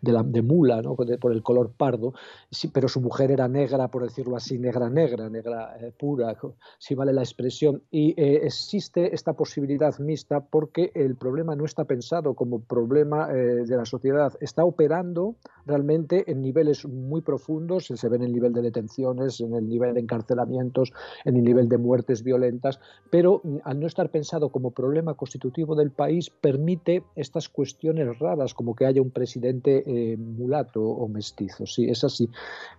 De, 0.00 0.12
la, 0.12 0.22
de 0.22 0.42
mula, 0.42 0.82
¿no? 0.82 0.94
por 0.94 1.32
el 1.32 1.42
color 1.42 1.72
pardo, 1.76 2.14
sí, 2.50 2.68
pero 2.68 2.88
su 2.88 3.00
mujer 3.00 3.30
era 3.30 3.48
negra, 3.48 3.88
por 3.88 4.02
decirlo 4.02 4.36
así, 4.36 4.58
negra, 4.58 4.88
negra, 4.90 5.28
negra 5.28 5.76
eh, 5.80 5.92
pura, 5.96 6.36
si 6.78 6.94
vale 6.94 7.12
la 7.12 7.22
expresión. 7.22 7.82
Y 7.90 8.10
eh, 8.20 8.40
existe 8.44 9.14
esta 9.14 9.34
posibilidad 9.34 9.98
mixta 9.98 10.40
porque 10.40 10.92
el 10.94 11.16
problema 11.16 11.54
no 11.56 11.64
está 11.64 11.84
pensado 11.84 12.34
como 12.34 12.60
problema 12.60 13.28
eh, 13.30 13.64
de 13.66 13.76
la 13.76 13.84
sociedad 13.84 14.06
está 14.40 14.64
operando 14.64 15.36
realmente 15.64 16.30
en 16.30 16.40
niveles 16.40 16.86
muy 16.86 17.22
profundos, 17.22 17.86
se 17.86 18.08
ve 18.08 18.16
en 18.16 18.22
el 18.22 18.32
nivel 18.32 18.52
de 18.52 18.62
detenciones, 18.62 19.40
en 19.40 19.54
el 19.54 19.68
nivel 19.68 19.94
de 19.94 20.00
encarcelamientos, 20.00 20.92
en 21.24 21.36
el 21.36 21.44
nivel 21.44 21.65
de 21.68 21.78
muertes 21.78 22.22
violentas, 22.22 22.80
pero 23.10 23.40
mm, 23.42 23.58
al 23.64 23.80
no 23.80 23.86
estar 23.86 24.10
pensado 24.10 24.50
como 24.50 24.70
problema 24.70 25.14
constitutivo 25.14 25.74
del 25.74 25.90
país, 25.90 26.30
permite 26.30 27.02
estas 27.14 27.48
cuestiones 27.48 28.18
raras, 28.18 28.54
como 28.54 28.74
que 28.74 28.86
haya 28.86 29.02
un 29.02 29.10
presidente 29.10 29.82
eh, 29.86 30.16
mulato 30.16 30.82
o 30.82 31.08
mestizo. 31.08 31.66
Sí, 31.66 31.88
es 31.88 32.04
así. 32.04 32.28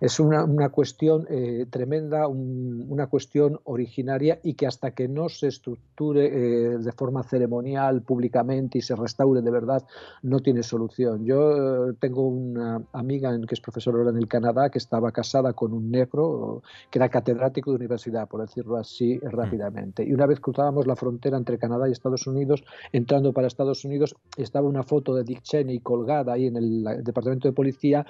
Es 0.00 0.20
una, 0.20 0.68
cuestión 0.70 1.26
eh, 1.30 1.66
tremenda, 1.70 2.26
una 2.28 3.06
cuestión 3.08 3.60
originaria 3.64 4.40
y 4.42 4.54
que 4.54 4.66
hasta 4.66 4.92
que 4.92 5.08
no 5.08 5.28
se 5.28 5.48
estructure 5.48 6.26
eh, 6.26 6.78
de 6.78 6.92
forma 6.92 7.22
ceremonial, 7.22 8.02
públicamente 8.02 8.78
y 8.78 8.82
se 8.82 8.96
restaure 8.96 9.42
de 9.42 9.50
verdad, 9.50 9.84
no 10.22 10.40
tiene 10.40 10.62
solución. 10.62 11.24
Yo 11.24 11.90
eh, 11.90 11.94
tengo 12.00 12.26
una 12.26 12.82
amiga 12.92 13.38
que 13.46 13.54
es 13.54 13.60
profesora 13.60 14.08
en 14.08 14.16
el 14.16 14.28
Canadá 14.28 14.70
que 14.70 14.78
estaba 14.78 15.12
casada 15.12 15.52
con 15.52 15.72
un 15.72 15.90
negro 15.90 16.62
que 16.90 16.98
era 16.98 17.08
catedrático 17.08 17.70
de 17.70 17.76
universidad, 17.76 18.28
por 18.28 18.40
decirlo 18.40 18.76
así 18.78 19.16
mm. 19.16 19.28
rápidamente. 19.28 20.04
Y 20.04 20.12
una 20.12 20.26
vez 20.26 20.40
cruzábamos 20.40 20.86
la 20.86 20.96
frontera 20.96 21.36
entre 21.36 21.58
Canadá 21.58 21.88
y 21.88 21.92
Estados 21.92 22.26
Unidos, 22.26 22.64
entrando 22.92 23.32
para 23.32 23.46
Estados 23.46 23.84
Unidos, 23.84 24.14
estaba 24.36 24.68
una 24.68 24.82
foto 24.82 25.14
de 25.14 25.24
Dick 25.24 25.42
Cheney 25.42 25.80
colgada 25.80 26.32
ahí 26.32 26.46
en 26.46 26.56
el 26.56 26.84
departamento 27.02 27.48
de 27.48 27.52
policía 27.52 28.06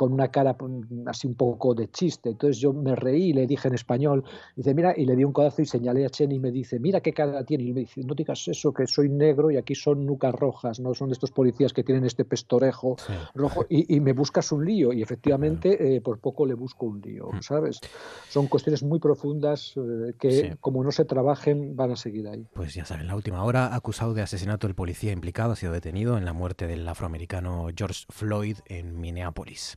con 0.00 0.14
una 0.14 0.28
cara 0.28 0.56
así 1.06 1.26
un 1.26 1.34
poco 1.34 1.74
de 1.74 1.88
chiste. 1.90 2.30
Entonces 2.30 2.58
yo 2.58 2.72
me 2.72 2.96
reí 2.96 3.24
y 3.24 3.32
le 3.34 3.46
dije 3.46 3.68
en 3.68 3.74
español, 3.74 4.24
dice, 4.56 4.72
mira, 4.72 4.94
y 4.96 5.04
le 5.04 5.14
di 5.14 5.24
un 5.24 5.32
codazo 5.32 5.60
y 5.60 5.66
señalé 5.66 6.06
a 6.06 6.08
Cheney 6.08 6.38
y 6.38 6.40
me 6.40 6.50
dice, 6.50 6.78
mira 6.78 7.02
qué 7.02 7.12
cara 7.12 7.44
tiene. 7.44 7.64
Y 7.64 7.72
me 7.74 7.80
dice, 7.80 8.02
no 8.02 8.14
digas 8.14 8.48
eso, 8.48 8.72
que 8.72 8.86
soy 8.86 9.10
negro 9.10 9.50
y 9.50 9.58
aquí 9.58 9.74
son 9.74 10.06
nucas 10.06 10.34
rojas, 10.34 10.80
no 10.80 10.94
son 10.94 11.10
estos 11.10 11.30
policías 11.30 11.74
que 11.74 11.84
tienen 11.84 12.04
este 12.06 12.24
Torejo 12.24 12.96
rojo 13.34 13.66
y, 13.68 14.00
me 14.00 14.14
buscas 14.14 14.50
un 14.52 14.64
lío 14.64 14.94
y 14.94 15.02
efectivamente 15.02 15.96
eh, 15.96 16.00
por 16.00 16.18
poco 16.18 16.46
le 16.46 16.54
busco 16.54 16.86
un 16.86 17.02
lío, 17.02 17.28
mm. 17.30 17.42
¿sabes? 17.42 17.80
Son 18.30 18.46
cuestiones 18.46 18.82
muy 18.82 18.98
profundas 18.98 19.74
eh, 19.76 20.09
que 20.18 20.56
como 20.60 20.82
no 20.84 20.92
se 20.92 21.04
trabajen 21.04 21.76
van 21.76 21.92
a 21.92 21.96
seguir 21.96 22.28
ahí. 22.28 22.46
Pues 22.54 22.74
ya 22.74 22.84
saben, 22.84 23.06
la 23.06 23.14
última 23.14 23.44
hora 23.44 23.74
acusado 23.74 24.14
de 24.14 24.22
asesinato 24.22 24.66
el 24.66 24.74
policía 24.74 25.12
implicado 25.12 25.52
ha 25.52 25.56
sido 25.56 25.72
detenido 25.72 26.16
en 26.18 26.24
la 26.24 26.32
muerte 26.32 26.66
del 26.66 26.86
afroamericano 26.86 27.68
George 27.74 28.04
Floyd 28.08 28.58
en 28.66 29.00
Minneapolis. 29.00 29.76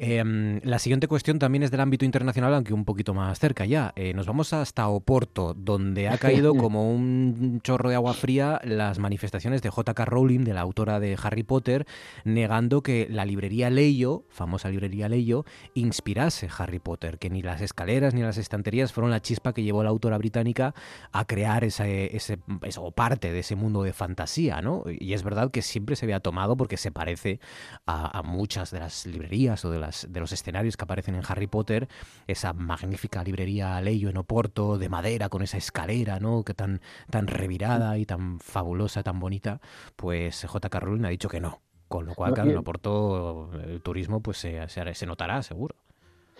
Em, 0.00 0.60
la 0.62 0.78
siguiente 0.78 1.08
cuestión 1.08 1.40
también 1.40 1.64
es 1.64 1.72
del 1.72 1.80
ámbito 1.80 2.04
internacional, 2.04 2.54
aunque 2.54 2.72
un 2.72 2.84
poquito 2.84 3.14
más 3.14 3.36
cerca 3.40 3.64
ya. 3.64 3.92
Eh, 3.96 4.14
nos 4.14 4.26
vamos 4.26 4.52
hasta 4.52 4.86
Oporto, 4.86 5.54
donde 5.54 6.08
ha 6.08 6.18
caído 6.18 6.54
como 6.54 6.88
un 6.88 7.60
chorro 7.64 7.88
de 7.88 7.96
agua 7.96 8.14
fría 8.14 8.60
las 8.62 9.00
manifestaciones 9.00 9.60
de 9.60 9.70
J.K. 9.70 10.04
Rowling, 10.04 10.44
de 10.44 10.54
la 10.54 10.60
autora 10.60 11.00
de 11.00 11.18
Harry 11.20 11.42
Potter, 11.42 11.84
negando 12.22 12.80
que 12.80 13.08
la 13.10 13.24
librería 13.24 13.70
Leyo, 13.70 14.22
famosa 14.28 14.68
librería 14.68 15.08
Leyo, 15.08 15.44
inspirase 15.74 16.48
Harry 16.56 16.78
Potter, 16.78 17.18
que 17.18 17.28
ni 17.28 17.42
las 17.42 17.60
escaleras 17.60 18.14
ni 18.14 18.22
las 18.22 18.38
estanterías 18.38 18.92
fueron 18.92 19.10
la 19.10 19.20
chispa 19.20 19.52
que 19.52 19.64
llevó 19.64 19.82
la 19.82 19.90
autora 19.90 20.16
británica 20.16 20.76
a 21.10 21.24
crear 21.24 21.64
ese, 21.64 22.14
ese, 22.14 22.38
o 22.76 22.92
parte 22.92 23.32
de 23.32 23.40
ese 23.40 23.56
mundo 23.56 23.82
de 23.82 23.92
fantasía, 23.92 24.62
¿no? 24.62 24.84
Y 24.86 25.14
es 25.14 25.24
verdad 25.24 25.50
que 25.50 25.62
siempre 25.62 25.96
se 25.96 26.06
había 26.06 26.20
tomado 26.20 26.56
porque 26.56 26.76
se 26.76 26.92
parece 26.92 27.40
a, 27.84 28.16
a 28.16 28.22
muchas 28.22 28.70
de 28.70 28.78
las 28.78 29.04
librerías 29.04 29.64
o 29.64 29.70
de 29.72 29.80
las 29.80 29.87
de 30.08 30.20
los 30.20 30.32
escenarios 30.32 30.76
que 30.76 30.84
aparecen 30.84 31.14
en 31.14 31.22
Harry 31.26 31.46
Potter, 31.46 31.88
esa 32.26 32.52
magnífica 32.52 33.22
librería 33.22 33.80
Leyo 33.80 34.08
en 34.08 34.16
Oporto, 34.16 34.78
de 34.78 34.88
madera, 34.88 35.28
con 35.28 35.42
esa 35.42 35.56
escalera, 35.58 36.20
¿no? 36.20 36.44
Que 36.44 36.54
tan, 36.54 36.80
tan 37.10 37.26
revirada 37.26 37.98
y 37.98 38.06
tan 38.06 38.40
fabulosa, 38.40 39.02
tan 39.02 39.20
bonita, 39.20 39.60
pues 39.96 40.44
J.K. 40.46 40.80
Rowling 40.80 41.04
ha 41.04 41.10
dicho 41.10 41.28
que 41.28 41.40
no. 41.40 41.60
Con 41.88 42.04
lo 42.04 42.14
cual, 42.14 42.34
claro, 42.34 42.50
en 42.50 42.56
Oporto 42.58 43.50
el 43.64 43.80
turismo 43.80 44.20
pues 44.20 44.36
se, 44.36 44.68
se, 44.68 44.94
se 44.94 45.06
notará, 45.06 45.42
seguro. 45.42 45.74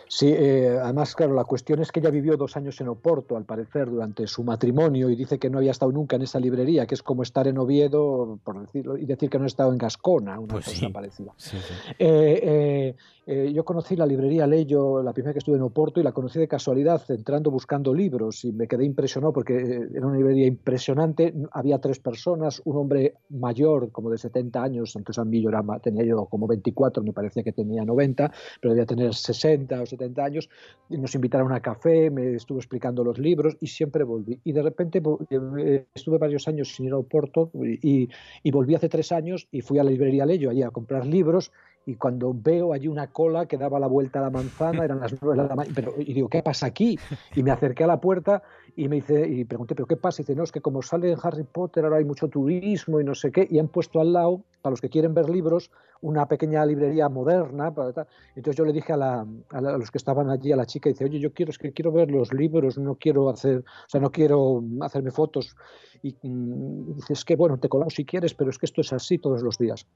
Sí, 0.08 0.32
eh, 0.34 0.78
además, 0.82 1.14
claro, 1.14 1.34
la 1.34 1.44
cuestión 1.44 1.80
es 1.80 1.92
que 1.92 2.00
ella 2.00 2.10
vivió 2.10 2.36
dos 2.36 2.56
años 2.56 2.80
en 2.80 2.88
Oporto, 2.88 3.36
al 3.36 3.44
parecer, 3.44 3.90
durante 3.90 4.26
su 4.26 4.42
matrimonio, 4.42 5.10
y 5.10 5.16
dice 5.16 5.38
que 5.38 5.50
no 5.50 5.58
había 5.58 5.70
estado 5.70 5.92
nunca 5.92 6.16
en 6.16 6.22
esa 6.22 6.40
librería, 6.40 6.86
que 6.86 6.94
es 6.94 7.02
como 7.02 7.22
estar 7.22 7.46
en 7.46 7.58
Oviedo, 7.58 8.38
por 8.42 8.60
decirlo, 8.60 8.96
y 8.96 9.04
decir 9.04 9.30
que 9.30 9.38
no 9.38 9.44
ha 9.44 9.48
estado 9.48 9.72
en 9.72 9.78
Gascona, 9.78 10.38
una 10.38 10.54
Pues 10.54 10.66
cosa 10.66 10.76
sí. 10.78 10.88
parecida. 10.88 11.32
Sí, 11.36 11.56
sí. 11.56 11.74
Eh, 11.98 12.40
eh, 12.42 12.96
eh, 13.30 13.52
yo 13.52 13.62
conocí 13.62 13.94
la 13.94 14.06
librería 14.06 14.46
Leyo 14.46 15.02
la 15.02 15.12
primera 15.12 15.34
que 15.34 15.40
estuve 15.40 15.56
en 15.56 15.62
Oporto 15.62 16.00
y 16.00 16.02
la 16.02 16.12
conocí 16.12 16.38
de 16.38 16.48
casualidad 16.48 17.02
entrando 17.10 17.50
buscando 17.50 17.92
libros 17.92 18.42
y 18.46 18.52
me 18.52 18.66
quedé 18.66 18.86
impresionado 18.86 19.34
porque 19.34 19.54
era 19.94 20.06
una 20.06 20.16
librería 20.16 20.46
impresionante. 20.46 21.34
Había 21.52 21.78
tres 21.78 21.98
personas, 21.98 22.62
un 22.64 22.78
hombre 22.78 23.16
mayor, 23.28 23.92
como 23.92 24.08
de 24.08 24.16
70 24.16 24.62
años, 24.62 24.96
entonces 24.96 25.20
a 25.20 25.26
mí 25.26 25.42
yo 25.42 25.50
era, 25.50 25.62
tenía 25.82 26.04
yo 26.04 26.24
como 26.24 26.46
24, 26.46 27.02
me 27.02 27.12
parecía 27.12 27.42
que 27.42 27.52
tenía 27.52 27.84
90, 27.84 28.32
pero 28.62 28.72
debía 28.72 28.86
tener 28.86 29.14
60 29.14 29.82
o 29.82 29.84
70 29.84 29.97
años. 30.18 30.48
Y 30.88 30.98
nos 30.98 31.14
invitaron 31.14 31.52
a 31.52 31.60
café, 31.60 32.10
me 32.10 32.34
estuvo 32.34 32.58
explicando 32.58 33.04
los 33.04 33.18
libros 33.18 33.56
y 33.60 33.66
siempre 33.66 34.04
volví. 34.04 34.40
Y 34.44 34.52
de 34.52 34.62
repente 34.62 35.02
eh, 35.30 35.84
estuve 35.94 36.18
varios 36.18 36.48
años 36.48 36.74
sin 36.74 36.86
ir 36.86 36.92
a 36.92 36.98
Oporto 36.98 37.50
y, 37.54 38.08
y 38.42 38.50
volví 38.50 38.74
hace 38.74 38.88
tres 38.88 39.12
años 39.12 39.48
y 39.50 39.60
fui 39.60 39.78
a 39.78 39.84
la 39.84 39.90
librería 39.90 40.26
Leyo 40.26 40.50
allí 40.50 40.62
a 40.62 40.70
comprar 40.70 41.06
libros 41.06 41.52
y 41.88 41.94
cuando 41.94 42.34
veo 42.34 42.74
allí 42.74 42.86
una 42.86 43.06
cola 43.06 43.46
que 43.46 43.56
daba 43.56 43.80
la 43.80 43.86
vuelta 43.86 44.18
a 44.18 44.22
la 44.22 44.28
manzana, 44.28 44.84
eran 44.84 45.00
las 45.00 45.14
nueve 45.22 45.42
de 45.42 45.48
la 45.48 45.56
mañana, 45.56 45.90
y 45.96 46.12
digo, 46.12 46.28
¿qué 46.28 46.42
pasa 46.42 46.66
aquí? 46.66 46.98
Y 47.34 47.42
me 47.42 47.50
acerqué 47.50 47.84
a 47.84 47.86
la 47.86 47.98
puerta 47.98 48.42
y 48.76 48.88
me 48.88 48.96
dice, 48.96 49.26
y 49.26 49.46
pregunté, 49.46 49.74
¿pero 49.74 49.86
qué 49.86 49.96
pasa? 49.96 50.20
Y 50.20 50.24
dice, 50.24 50.34
no, 50.34 50.44
es 50.44 50.52
que 50.52 50.60
como 50.60 50.82
sale 50.82 51.10
en 51.10 51.18
Harry 51.22 51.44
Potter, 51.44 51.84
ahora 51.84 51.96
hay 51.96 52.04
mucho 52.04 52.28
turismo 52.28 53.00
y 53.00 53.04
no 53.04 53.14
sé 53.14 53.32
qué, 53.32 53.48
y 53.50 53.58
han 53.58 53.68
puesto 53.68 54.02
al 54.02 54.12
lado, 54.12 54.42
para 54.60 54.72
los 54.72 54.82
que 54.82 54.90
quieren 54.90 55.14
ver 55.14 55.30
libros, 55.30 55.70
una 56.02 56.26
pequeña 56.28 56.66
librería 56.66 57.08
moderna. 57.08 57.72
Entonces 58.36 58.56
yo 58.56 58.66
le 58.66 58.74
dije 58.74 58.92
a, 58.92 58.98
la, 58.98 59.26
los 59.78 59.90
que 59.90 59.96
estaban 59.96 60.28
allí, 60.28 60.52
a 60.52 60.56
la 60.56 60.66
chica, 60.66 60.90
dice, 60.90 61.06
oye, 61.06 61.18
yo 61.18 61.32
quiero, 61.32 61.52
es 61.52 61.58
que 61.58 61.72
quiero 61.72 61.90
ver 61.90 62.10
los 62.10 62.34
libros, 62.34 62.76
no 62.76 62.96
quiero 62.96 63.30
hacer, 63.30 63.60
o 63.60 63.88
sea, 63.88 63.98
no 63.98 64.10
quiero 64.10 64.62
hacerme 64.82 65.10
fotos. 65.10 65.56
Y 66.02 66.14
mm, 66.22 66.96
dice, 66.96 67.14
es 67.14 67.24
que 67.24 67.34
bueno, 67.34 67.56
te 67.56 67.70
colamos 67.70 67.94
si 67.94 68.04
quieres, 68.04 68.34
pero 68.34 68.50
es 68.50 68.58
que 68.58 68.66
esto 68.66 68.82
es 68.82 68.92
así 68.92 69.16
todos 69.16 69.42
los 69.42 69.56
días 69.56 69.86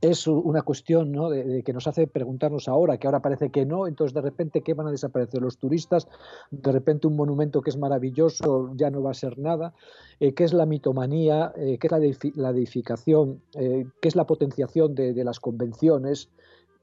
es 0.00 0.26
una 0.26 0.62
cuestión 0.62 1.12
¿no? 1.12 1.30
de, 1.30 1.62
que 1.62 1.72
nos 1.72 1.86
hace 1.86 2.06
preguntarnos 2.06 2.68
ahora, 2.68 2.98
que 2.98 3.06
ahora 3.06 3.20
parece 3.20 3.50
que 3.50 3.64
no, 3.64 3.86
entonces 3.86 4.14
de 4.14 4.20
repente, 4.20 4.62
¿qué 4.62 4.74
van 4.74 4.88
a 4.88 4.90
desaparecer 4.90 5.40
los 5.40 5.58
turistas? 5.58 6.08
De 6.50 6.72
repente 6.72 7.06
un 7.06 7.16
monumento 7.16 7.62
que 7.62 7.70
es 7.70 7.76
maravilloso 7.76 8.72
ya 8.74 8.90
no 8.90 9.02
va 9.02 9.12
a 9.12 9.14
ser 9.14 9.38
nada. 9.38 9.74
Eh, 10.20 10.34
¿Qué 10.34 10.44
es 10.44 10.52
la 10.52 10.66
mitomanía? 10.66 11.52
Eh, 11.56 11.78
¿Qué 11.78 11.86
es 11.86 11.92
la, 11.92 12.00
la 12.34 12.52
deificación? 12.52 13.42
Eh, 13.54 13.86
¿Qué 14.00 14.08
es 14.08 14.16
la 14.16 14.26
potenciación 14.26 14.94
de, 14.94 15.12
de 15.14 15.24
las 15.24 15.40
convenciones? 15.40 16.30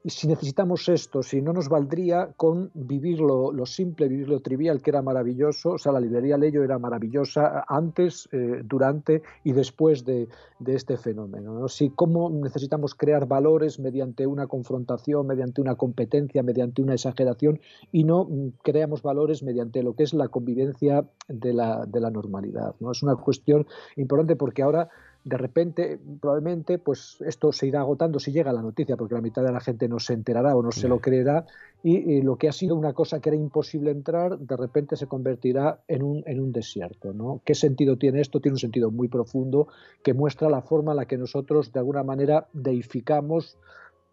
Y 0.06 0.10
si 0.10 0.28
necesitamos 0.28 0.86
esto, 0.90 1.22
si 1.22 1.40
no 1.40 1.54
nos 1.54 1.70
valdría 1.70 2.28
con 2.36 2.70
vivir 2.74 3.20
lo, 3.20 3.64
simple, 3.64 4.06
vivir 4.06 4.28
lo 4.28 4.40
trivial, 4.40 4.82
que 4.82 4.90
era 4.90 5.00
maravilloso, 5.00 5.70
o 5.70 5.78
sea, 5.78 5.92
la 5.92 6.00
librería 6.00 6.36
Leyo 6.36 6.62
era 6.62 6.78
maravillosa 6.78 7.64
antes, 7.66 8.28
eh, 8.30 8.60
durante 8.62 9.22
y 9.44 9.52
después 9.52 10.04
de, 10.04 10.28
de 10.58 10.74
este 10.74 10.98
fenómeno. 10.98 11.58
¿no? 11.58 11.68
Si 11.68 11.88
cómo 11.88 12.28
necesitamos 12.28 12.94
crear 12.94 13.26
valores 13.26 13.80
mediante 13.80 14.26
una 14.26 14.46
confrontación, 14.46 15.26
mediante 15.26 15.62
una 15.62 15.76
competencia, 15.76 16.42
mediante 16.42 16.82
una 16.82 16.92
exageración, 16.92 17.60
y 17.90 18.04
no 18.04 18.26
mm, 18.26 18.48
creamos 18.62 19.00
valores 19.00 19.42
mediante 19.42 19.82
lo 19.82 19.94
que 19.94 20.02
es 20.02 20.12
la 20.12 20.28
convivencia 20.28 21.08
de 21.28 21.54
la, 21.54 21.86
de 21.86 22.00
la 22.00 22.10
normalidad. 22.10 22.74
¿no? 22.78 22.90
Es 22.90 23.02
una 23.02 23.16
cuestión 23.16 23.66
importante 23.96 24.36
porque 24.36 24.62
ahora 24.62 24.90
de 25.24 25.38
repente, 25.38 25.98
probablemente, 26.20 26.78
pues 26.78 27.16
esto 27.26 27.50
se 27.50 27.66
irá 27.66 27.80
agotando 27.80 28.18
si 28.18 28.30
llega 28.30 28.52
la 28.52 28.60
noticia, 28.60 28.96
porque 28.96 29.14
la 29.14 29.22
mitad 29.22 29.42
de 29.42 29.52
la 29.52 29.60
gente 29.60 29.88
no 29.88 29.98
se 29.98 30.12
enterará 30.12 30.54
o 30.54 30.62
no 30.62 30.70
se 30.70 30.86
lo 30.86 31.00
creerá, 31.00 31.46
y, 31.82 31.96
y 31.96 32.22
lo 32.22 32.36
que 32.36 32.48
ha 32.48 32.52
sido 32.52 32.76
una 32.76 32.92
cosa 32.92 33.20
que 33.20 33.30
era 33.30 33.36
imposible 33.36 33.90
entrar, 33.90 34.38
de 34.38 34.56
repente 34.56 34.96
se 34.96 35.06
convertirá 35.06 35.80
en 35.88 36.02
un, 36.02 36.22
en 36.26 36.40
un 36.40 36.52
desierto. 36.52 37.14
¿no? 37.14 37.40
¿Qué 37.44 37.54
sentido 37.54 37.96
tiene 37.96 38.20
esto? 38.20 38.40
Tiene 38.40 38.54
un 38.54 38.60
sentido 38.60 38.90
muy 38.90 39.08
profundo 39.08 39.68
que 40.02 40.12
muestra 40.12 40.50
la 40.50 40.60
forma 40.60 40.92
en 40.92 40.98
la 40.98 41.06
que 41.06 41.16
nosotros, 41.16 41.72
de 41.72 41.80
alguna 41.80 42.02
manera, 42.02 42.48
deificamos 42.52 43.56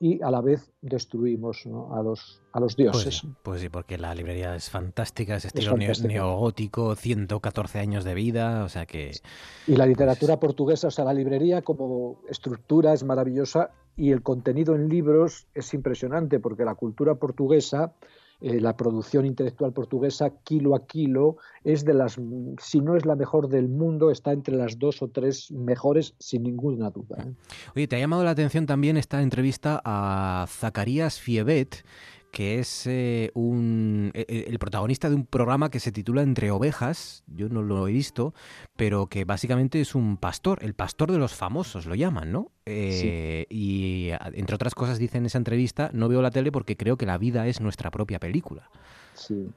y 0.03 0.19
a 0.23 0.31
la 0.31 0.41
vez 0.41 0.71
destruimos 0.81 1.63
¿no? 1.67 1.95
a, 1.95 2.01
los, 2.01 2.41
a 2.53 2.59
los 2.59 2.75
Pues, 2.75 2.91
dioses. 2.91 3.17
sí, 3.19 3.29
pues 3.43 3.61
sí, 3.61 3.69
porque 3.69 3.99
la 3.99 4.15
librería 4.15 4.55
es 4.55 4.71
fantástica, 4.71 5.35
es 5.35 5.45
estilo 5.45 5.71
fantástica. 5.73 6.07
neogótico, 6.07 6.95
114 6.95 7.77
años 7.77 8.03
de 8.03 8.15
vida, 8.15 8.63
o 8.63 8.69
sea 8.69 8.87
que... 8.87 9.11
Y 9.67 9.75
la 9.75 9.85
literatura 9.85 10.39
portuguesa, 10.39 10.87
o 10.87 10.91
sea, 10.91 11.05
la 11.05 11.13
librería 11.13 11.61
como 11.61 12.19
estructura 12.27 12.93
es 12.93 13.03
maravillosa 13.03 13.69
y 13.95 14.11
el 14.11 14.23
contenido 14.23 14.73
en 14.73 14.89
libros 14.89 15.45
es 15.53 15.71
impresionante 15.75 16.39
porque 16.39 16.65
la 16.65 16.73
cultura 16.73 17.13
portuguesa, 17.15 17.93
eh, 18.41 18.59
la 18.59 18.75
producción 18.75 19.25
intelectual 19.25 19.71
portuguesa, 19.71 20.31
kilo 20.43 20.75
a 20.75 20.87
kilo, 20.87 21.37
es 21.63 21.85
de 21.85 21.93
las, 21.93 22.19
si 22.59 22.81
no 22.81 22.95
es 22.95 23.05
la 23.05 23.15
mejor 23.15 23.49
del 23.49 23.69
mundo, 23.69 24.09
está 24.09 24.31
entre 24.31 24.55
las 24.55 24.79
dos 24.79 25.01
o 25.03 25.09
tres 25.09 25.51
mejores 25.51 26.15
sin 26.17 26.43
ninguna 26.43 26.89
duda. 26.89 27.17
¿eh? 27.23 27.33
Oye, 27.75 27.87
¿te 27.87 27.95
ha 27.97 27.99
llamado 27.99 28.23
la 28.23 28.31
atención 28.31 28.65
también 28.65 28.97
esta 28.97 29.21
entrevista 29.21 29.79
a 29.85 30.47
Zacarías 30.49 31.19
Fiebet, 31.19 31.85
que 32.31 32.59
es 32.59 32.87
eh, 32.87 33.29
un, 33.33 34.11
e- 34.13 34.25
e- 34.27 34.45
el 34.49 34.57
protagonista 34.57 35.09
de 35.09 35.15
un 35.15 35.25
programa 35.25 35.69
que 35.69 35.79
se 35.79 35.91
titula 35.91 36.21
Entre 36.21 36.49
ovejas, 36.51 37.23
yo 37.27 37.49
no 37.49 37.61
lo 37.61 37.87
he 37.87 37.91
visto, 37.91 38.33
pero 38.75 39.07
que 39.07 39.25
básicamente 39.25 39.81
es 39.81 39.93
un 39.95 40.17
pastor, 40.17 40.59
el 40.63 40.73
pastor 40.73 41.11
de 41.11 41.17
los 41.17 41.35
famosos 41.35 41.85
lo 41.85 41.95
llaman, 41.95 42.31
¿no? 42.31 42.51
Eh, 42.65 43.45
Y 43.49 44.11
a- 44.11 44.31
entre 44.33 44.55
otras 44.55 44.73
cosas 44.75 44.97
dice 44.97 45.17
en 45.17 45.25
esa 45.25 45.37
entrevista, 45.37 45.89
no 45.93 46.07
veo 46.07 46.21
la 46.21 46.31
tele 46.31 46.51
porque 46.51 46.77
creo 46.77 46.97
que 46.97 47.05
la 47.05 47.17
vida 47.17 47.47
es 47.47 47.59
nuestra 47.61 47.91
propia 47.91 48.19
película. 48.19 48.69
Sí. 49.13 49.47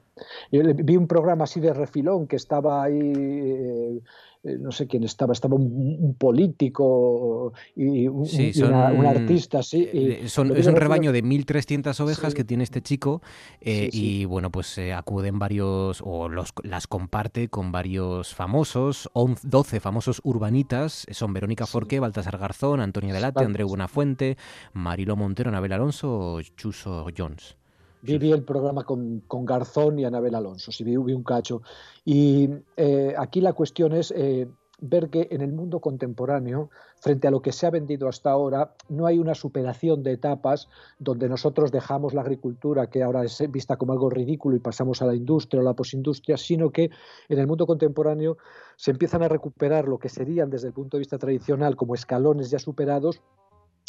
Yo 0.51 0.61
vi 0.75 0.95
un 0.97 1.07
programa 1.07 1.43
así 1.43 1.59
de 1.59 1.73
refilón 1.73 2.27
que 2.27 2.35
estaba 2.37 2.83
ahí, 2.83 2.97
eh, 2.99 3.99
eh, 4.43 4.57
no 4.59 4.71
sé 4.71 4.87
quién 4.87 5.03
estaba, 5.03 5.33
estaba 5.33 5.55
un, 5.55 5.97
un 5.99 6.13
político 6.15 7.51
y 7.75 8.07
un, 8.07 8.25
Sí, 8.25 8.51
y 8.55 8.61
una- 8.61 8.89
son- 8.89 8.99
un 8.99 9.05
artista, 9.07 9.63
sí. 9.63 9.89
y 9.91 9.97
Eh, 10.11 10.29
son- 10.29 10.55
es 10.55 10.67
un 10.67 10.75
rebaño 10.75 11.11
de 11.11 11.21
1.300 11.23 11.99
ovejas 11.99 12.31
Sí. 12.31 12.37
que 12.37 12.43
tiene 12.43 12.63
este 12.63 12.81
chico 12.81 13.21
eh, 13.59 13.89
y 13.91 14.25
bueno, 14.25 14.51
pues 14.51 14.77
eh, 14.77 14.93
acuden 14.93 15.39
varios 15.39 16.01
o 16.05 16.29
los, 16.29 16.53
las 16.63 16.87
comparte 16.87 17.49
con 17.49 17.71
varios 17.71 18.33
famosos, 18.35 19.09
11 19.13 19.45
12 19.47 19.79
famosos 19.79 20.21
urbanitas, 20.23 21.05
son 21.11 21.33
Verónica 21.33 21.65
Forqué, 21.65 21.99
Baltasar 21.99 22.37
Garzón, 22.37 22.79
Antonio 22.79 23.13
Delate. 23.13 23.43
Andreu 23.43 23.67
Buenafuente, 23.67 24.37
Marilo 24.73 25.15
Montero, 25.15 25.49
Anabel 25.49 25.73
Alonso 25.73 26.35
o 26.35 26.41
Chuso 26.41 27.07
Jones. 27.17 27.57
Vi, 28.05 28.31
el 28.31 28.43
programa 28.43 28.83
con, 28.83 29.21
con 29.27 29.45
Garzón 29.45 29.99
y 29.99 30.05
Anabel 30.05 30.35
Alonso, 30.35 30.71
sí, 30.71 30.83
vi, 30.83 30.95
vi 30.97 31.13
un 31.13 31.23
cacho. 31.23 31.61
Y 32.03 32.49
eh, 32.77 33.15
aquí 33.17 33.41
la 33.41 33.53
cuestión 33.53 33.93
es 33.93 34.11
eh, 34.15 34.47
ver 34.79 35.09
que 35.09 35.27
en 35.31 35.41
el 35.41 35.51
mundo 35.51 35.79
contemporáneo, 35.79 36.69
frente 36.99 37.27
a 37.27 37.31
lo 37.31 37.41
que 37.41 37.51
se 37.51 37.65
ha 37.65 37.71
vendido 37.71 38.07
hasta 38.07 38.31
ahora, 38.31 38.75
no 38.89 39.05
hay 39.05 39.19
una 39.19 39.33
superación 39.33 40.03
de 40.03 40.13
etapas 40.13 40.69
donde 40.99 41.29
nosotros 41.29 41.71
dejamos 41.71 42.13
la 42.13 42.21
agricultura, 42.21 42.89
que 42.89 43.03
ahora 43.03 43.23
es 43.23 43.43
vista 43.49 43.77
como 43.77 43.93
algo 43.93 44.09
ridículo, 44.09 44.55
y 44.55 44.59
pasamos 44.59 45.01
a 45.01 45.05
la 45.05 45.15
industria 45.15 45.61
o 45.61 45.63
la 45.63 45.73
posindustria, 45.73 46.37
sino 46.37 46.71
que 46.71 46.89
en 47.29 47.39
el 47.39 47.47
mundo 47.47 47.65
contemporáneo 47.65 48.37
se 48.75 48.91
empiezan 48.91 49.23
a 49.23 49.29
recuperar 49.29 49.87
lo 49.87 49.97
que 49.97 50.09
serían 50.09 50.49
desde 50.49 50.67
el 50.67 50.73
punto 50.73 50.97
de 50.97 51.01
vista 51.01 51.17
tradicional 51.17 51.75
como 51.75 51.95
escalones 51.95 52.49
ya 52.49 52.59
superados 52.59 53.21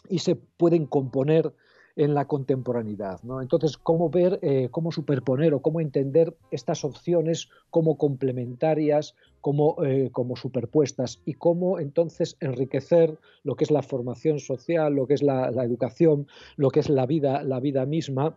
y 0.08 0.20
se 0.20 0.36
pueden 0.36 0.86
componer 0.86 1.52
en 1.96 2.14
la 2.14 2.26
contemporaneidad. 2.26 3.22
¿no? 3.22 3.40
Entonces, 3.40 3.76
cómo 3.78 4.10
ver, 4.10 4.38
eh, 4.42 4.68
cómo 4.70 4.92
superponer 4.92 5.54
o 5.54 5.60
cómo 5.60 5.80
entender 5.80 6.36
estas 6.50 6.84
opciones 6.84 7.48
como 7.70 7.96
complementarias, 7.96 9.14
como, 9.40 9.82
eh, 9.84 10.10
como 10.12 10.36
superpuestas 10.36 11.20
y 11.24 11.34
cómo 11.34 11.78
entonces 11.78 12.36
enriquecer 12.40 13.18
lo 13.42 13.56
que 13.56 13.64
es 13.64 13.70
la 13.70 13.82
formación 13.82 14.38
social, 14.38 14.94
lo 14.94 15.06
que 15.06 15.14
es 15.14 15.22
la, 15.22 15.50
la 15.50 15.64
educación, 15.64 16.26
lo 16.56 16.70
que 16.70 16.80
es 16.80 16.90
la 16.90 17.06
vida, 17.06 17.42
la 17.42 17.60
vida 17.60 17.86
misma 17.86 18.36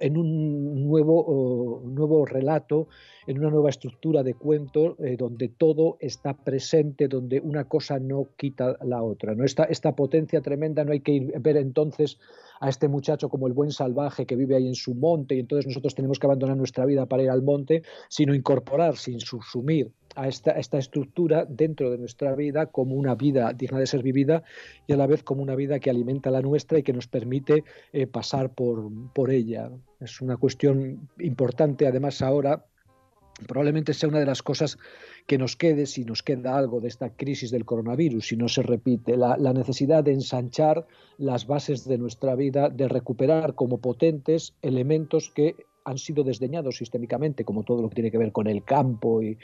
en 0.00 0.16
un 0.16 0.88
nuevo, 0.88 1.82
nuevo 1.84 2.26
relato, 2.26 2.88
en 3.26 3.38
una 3.38 3.50
nueva 3.50 3.70
estructura 3.70 4.22
de 4.22 4.34
cuento 4.34 4.96
eh, 4.98 5.16
donde 5.16 5.48
todo 5.48 5.96
está 6.00 6.34
presente, 6.34 7.08
donde 7.08 7.40
una 7.40 7.64
cosa 7.64 7.98
no 7.98 8.28
quita 8.36 8.76
la 8.82 9.02
otra. 9.02 9.34
¿no? 9.34 9.44
Esta, 9.44 9.64
esta 9.64 9.94
potencia 9.94 10.40
tremenda 10.40 10.84
no 10.84 10.92
hay 10.92 11.00
que 11.00 11.32
ver 11.40 11.56
entonces 11.56 12.18
a 12.60 12.68
este 12.68 12.88
muchacho 12.88 13.28
como 13.28 13.46
el 13.46 13.52
buen 13.52 13.70
salvaje 13.70 14.26
que 14.26 14.36
vive 14.36 14.56
ahí 14.56 14.68
en 14.68 14.74
su 14.74 14.94
monte 14.94 15.34
y 15.34 15.40
entonces 15.40 15.66
nosotros 15.66 15.94
tenemos 15.94 16.18
que 16.18 16.26
abandonar 16.26 16.56
nuestra 16.56 16.84
vida 16.84 17.06
para 17.06 17.22
ir 17.22 17.30
al 17.30 17.42
monte, 17.42 17.82
sino 18.08 18.34
incorporar 18.34 18.96
sin 18.96 19.20
subsumir 19.20 19.92
a 20.16 20.28
esta, 20.28 20.52
esta 20.52 20.78
estructura 20.78 21.46
dentro 21.48 21.90
de 21.90 21.98
nuestra 21.98 22.34
vida 22.34 22.66
como 22.66 22.94
una 22.94 23.14
vida 23.14 23.52
digna 23.52 23.78
de 23.78 23.86
ser 23.86 24.02
vivida 24.02 24.42
y 24.86 24.92
a 24.92 24.96
la 24.96 25.06
vez 25.06 25.22
como 25.22 25.42
una 25.42 25.54
vida 25.54 25.78
que 25.78 25.90
alimenta 25.90 26.30
la 26.30 26.42
nuestra 26.42 26.78
y 26.78 26.82
que 26.82 26.92
nos 26.92 27.06
permite 27.06 27.64
eh, 27.92 28.06
pasar 28.06 28.52
por, 28.52 28.90
por 29.12 29.30
ella. 29.30 29.70
Es 30.00 30.20
una 30.20 30.36
cuestión 30.36 31.08
importante 31.18 31.86
además 31.86 32.22
ahora 32.22 32.64
probablemente 33.46 33.94
sea 33.94 34.08
una 34.08 34.18
de 34.18 34.26
las 34.26 34.42
cosas 34.42 34.78
que 35.26 35.38
nos 35.38 35.56
quede, 35.56 35.86
si 35.86 36.04
nos 36.04 36.22
queda 36.22 36.56
algo 36.56 36.80
de 36.80 36.88
esta 36.88 37.10
crisis 37.10 37.50
del 37.50 37.64
coronavirus, 37.64 38.28
si 38.28 38.36
no 38.36 38.48
se 38.48 38.62
repite, 38.62 39.16
la, 39.16 39.36
necesidad 39.52 40.04
de 40.04 40.12
ensanchar 40.12 40.86
las 41.18 41.46
bases 41.46 41.84
de 41.86 41.98
nuestra 41.98 42.34
vida, 42.34 42.68
de 42.68 42.88
recuperar 42.88 43.54
como 43.54 43.78
potentes 43.78 44.54
elementos 44.62 45.30
que 45.30 45.56
han 45.84 45.98
sido 45.98 46.24
desdeñados 46.24 46.76
sistémicamente, 46.76 47.44
como 47.44 47.62
todo 47.62 47.82
lo 47.82 47.88
que 47.88 47.94
tiene 47.96 48.10
que 48.10 48.18
ver 48.18 48.32
con 48.32 48.46
el 48.46 48.64
campo 48.64 49.22
y, 49.22 49.38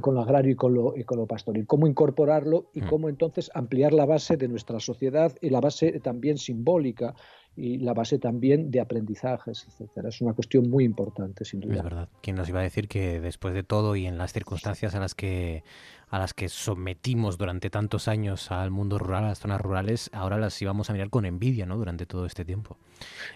con 0.00 0.14
lo 0.14 0.20
agrario 0.20 0.52
y 0.52 0.56
con 0.56 0.74
lo, 0.74 0.96
y 0.96 1.04
con 1.04 1.18
lo 1.18 1.26
pastoril. 1.26 1.66
Cómo 1.66 1.86
incorporarlo 1.86 2.70
y 2.72 2.82
mm. 2.82 2.86
cómo 2.88 3.08
entonces 3.08 3.50
ampliar 3.54 3.92
la 3.92 4.06
base 4.06 4.36
de 4.36 4.48
nuestra 4.48 4.80
sociedad 4.80 5.34
y 5.40 5.50
la 5.50 5.60
base 5.60 6.00
también 6.00 6.38
simbólica 6.38 7.14
y 7.54 7.78
la 7.78 7.92
base 7.92 8.18
también 8.18 8.70
de 8.70 8.80
aprendizajes, 8.80 9.66
etcétera. 9.68 10.08
Es 10.08 10.20
una 10.20 10.32
cuestión 10.32 10.70
muy 10.70 10.84
importante, 10.84 11.44
sin 11.44 11.60
duda. 11.60 11.76
Es 11.76 11.82
verdad. 11.82 12.08
¿Quién 12.22 12.36
nos 12.36 12.48
iba 12.48 12.60
a 12.60 12.62
decir 12.62 12.88
que 12.88 13.20
después 13.20 13.52
de 13.52 13.62
todo 13.62 13.94
y 13.96 14.06
en 14.06 14.16
las 14.16 14.32
circunstancias 14.32 14.94
a 14.94 15.00
las 15.00 15.14
que 15.14 15.62
a 16.12 16.18
las 16.18 16.34
que 16.34 16.50
sometimos 16.50 17.38
durante 17.38 17.70
tantos 17.70 18.06
años 18.06 18.50
al 18.50 18.70
mundo 18.70 18.98
rural, 18.98 19.24
a 19.24 19.28
las 19.28 19.38
zonas 19.38 19.62
rurales, 19.62 20.10
ahora 20.12 20.36
las 20.36 20.60
íbamos 20.60 20.90
a 20.90 20.92
mirar 20.92 21.08
con 21.08 21.24
envidia, 21.24 21.64
¿no? 21.64 21.78
Durante 21.78 22.04
todo 22.04 22.26
este 22.26 22.44
tiempo. 22.44 22.76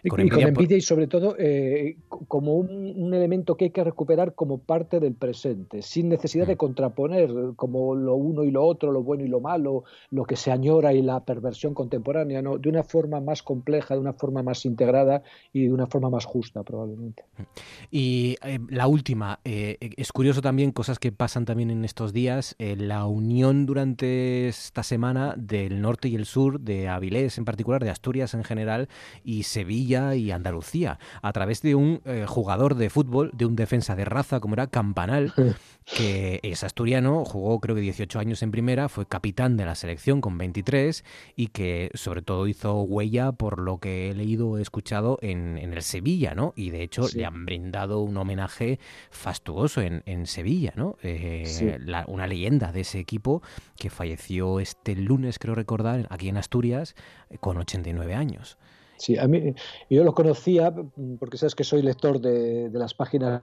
Y 0.05 0.11
con, 0.11 0.21
envidia, 0.21 0.77
y, 0.77 0.83
sobre 0.83 1.07
todo 1.07 1.37
eh, 1.39 1.97
como 2.09 2.55
un, 2.57 3.15
elemento 3.15 3.57
que 3.57 3.65
hay 3.65 3.71
que 3.71 3.83
recuperar 3.83 4.35
como 4.35 4.59
parte 4.59 5.01
del 5.01 5.15
presente, 5.15 5.81
sin 5.81 6.11
necesidad 6.11 6.47
de 6.47 6.55
mm. 6.55 6.59
contraponer 6.59 7.31
como 7.57 7.95
lo 7.95 8.15
uno 8.15 8.45
y 8.45 8.51
lo 8.51 8.63
otro, 8.63 8.93
lo 8.93 9.03
bueno 9.03 9.25
y 9.25 9.29
lo 9.29 9.41
malo, 9.41 9.85
lo 10.11 10.25
que 10.25 10.37
se 10.37 10.53
añora 10.53 10.93
y 10.93 11.01
la 11.01 11.25
perversión 11.25 11.73
contemporánea, 11.73 12.43
¿no? 12.43 12.59
De 12.59 12.69
una 12.69 12.85
forma 12.85 13.23
más 13.23 13.43
compleja, 13.43 13.95
de 13.95 14.01
una 14.01 14.13
forma 14.13 14.43
más 14.43 14.67
integrada 14.67 15.23
y 15.51 15.65
de 15.65 15.73
una 15.73 15.87
forma 15.87 16.11
más 16.11 16.27
justa, 16.27 16.63
probablemente. 16.63 17.25
Mm. 17.39 17.43
Y 17.91 18.37
eh, 18.45 18.59
la 18.69 18.87
última, 18.87 19.41
eh, 19.45 19.79
es 19.97 20.13
curioso 20.13 20.43
también 20.43 20.73
cosas 20.73 20.99
que 20.99 21.11
pasan 21.11 21.47
también 21.47 21.71
en 21.71 21.87
estos 21.87 22.13
días. 22.13 22.55
Eh, 22.67 22.75
la 22.77 23.07
unión 23.07 23.65
durante 23.65 24.49
esta 24.49 24.83
semana 24.83 25.35
del 25.37 25.81
norte 25.81 26.09
y 26.09 26.17
el 26.17 26.27
sur, 26.27 26.59
de 26.59 26.89
Avilés 26.89 27.39
en 27.39 27.45
particular, 27.45 27.85
de 27.85 27.91
Asturias 27.91 28.35
en 28.35 28.43
general, 28.43 28.89
y 29.23 29.45
Sevilla 29.45 30.17
y 30.17 30.33
Andalucía, 30.33 30.99
a 31.23 31.33
través 31.33 31.63
de 31.63 31.77
un 31.77 32.01
eh, 32.05 32.25
jugador 32.27 32.75
de 32.75 32.91
fútbol, 32.91 33.31
de 33.35 33.47
un 33.47 33.55
defensa 33.55 33.95
de 33.95 34.05
raza 34.05 34.41
como 34.41 34.55
era 34.55 34.67
Campanal, 34.67 35.33
que 35.97 36.41
es 36.43 36.65
asturiano, 36.65 37.25
jugó 37.25 37.61
creo 37.61 37.77
que 37.77 37.83
18 37.83 38.19
años 38.19 38.43
en 38.43 38.51
primera, 38.51 38.89
fue 38.89 39.07
capitán 39.07 39.57
de 39.57 39.65
la 39.65 39.77
selección 39.77 40.21
con 40.21 40.37
23 40.37 41.05
y 41.37 41.49
que 41.49 41.91
sobre 41.95 42.23
todo 42.23 42.49
hizo 42.49 42.83
huella 42.83 43.31
por 43.31 43.61
lo 43.61 43.79
que 43.79 44.11
he 44.11 44.15
leído 44.15 44.49
o 44.49 44.59
he 44.59 44.63
escuchado 44.63 45.19
en, 45.23 45.59
el 45.59 45.83
Sevilla, 45.83 46.35
¿no? 46.35 46.53
Y 46.57 46.71
de 46.71 46.83
hecho 46.83 47.07
le 47.15 47.25
han 47.25 47.45
brindado 47.45 48.01
un 48.01 48.17
homenaje 48.17 48.81
fastuoso 49.11 49.83
en, 49.83 50.27
Sevilla, 50.27 50.73
¿no? 50.75 50.97
Eh, 51.03 51.79
una 52.09 52.27
leyenda 52.27 52.56
de 52.59 52.81
ese 52.81 52.99
equipo 52.99 53.43
que 53.77 53.91
falleció 53.91 54.61
este 54.61 54.95
lunes, 54.97 55.39
creo 55.39 55.55
recordar, 55.55 56.07
aquí 56.11 56.29
en 56.29 56.37
Asturias, 56.37 56.95
eh, 57.31 57.39
con 57.39 57.57
89 57.59 58.15
años. 58.15 58.59
Sí, 58.97 59.19
a 59.19 59.27
mí 59.29 59.55
yo 59.91 60.05
lo 60.05 60.15
conocía 60.15 60.75
porque 61.19 61.37
sabes 61.37 61.55
que 61.55 61.65
soy 61.65 61.83
lector 61.83 62.19
de, 62.19 62.71
las 62.73 62.95
páginas 62.95 63.43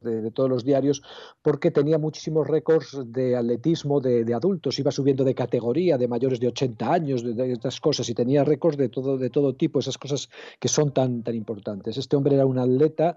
de, 0.00 0.32
todos 0.32 0.50
los 0.50 0.64
diarios, 0.64 1.02
porque 1.42 1.70
tenía 1.70 1.96
muchísimos 1.96 2.48
récords 2.48 2.98
de 3.06 3.36
atletismo 3.36 4.00
de, 4.00 4.34
adultos, 4.34 4.80
iba 4.80 4.90
subiendo 4.90 5.22
de 5.22 5.34
categoría, 5.34 5.96
de 5.96 6.08
mayores 6.08 6.40
de 6.40 6.48
80 6.48 6.92
años, 6.92 7.22
de, 7.22 7.52
estas 7.52 7.80
cosas, 7.80 8.08
y 8.08 8.14
tenía 8.14 8.42
récords 8.42 8.76
de 8.76 8.88
todo, 8.88 9.16
de 9.16 9.30
todo 9.30 9.54
tipo, 9.54 9.78
esas 9.78 9.96
cosas 9.96 10.28
que 10.58 10.66
son 10.66 10.92
tan, 10.92 11.22
tan 11.22 11.36
importantes. 11.36 11.96
Este 11.96 12.16
hombre 12.16 12.34
era 12.34 12.46
un 12.46 12.58
atleta 12.58 13.14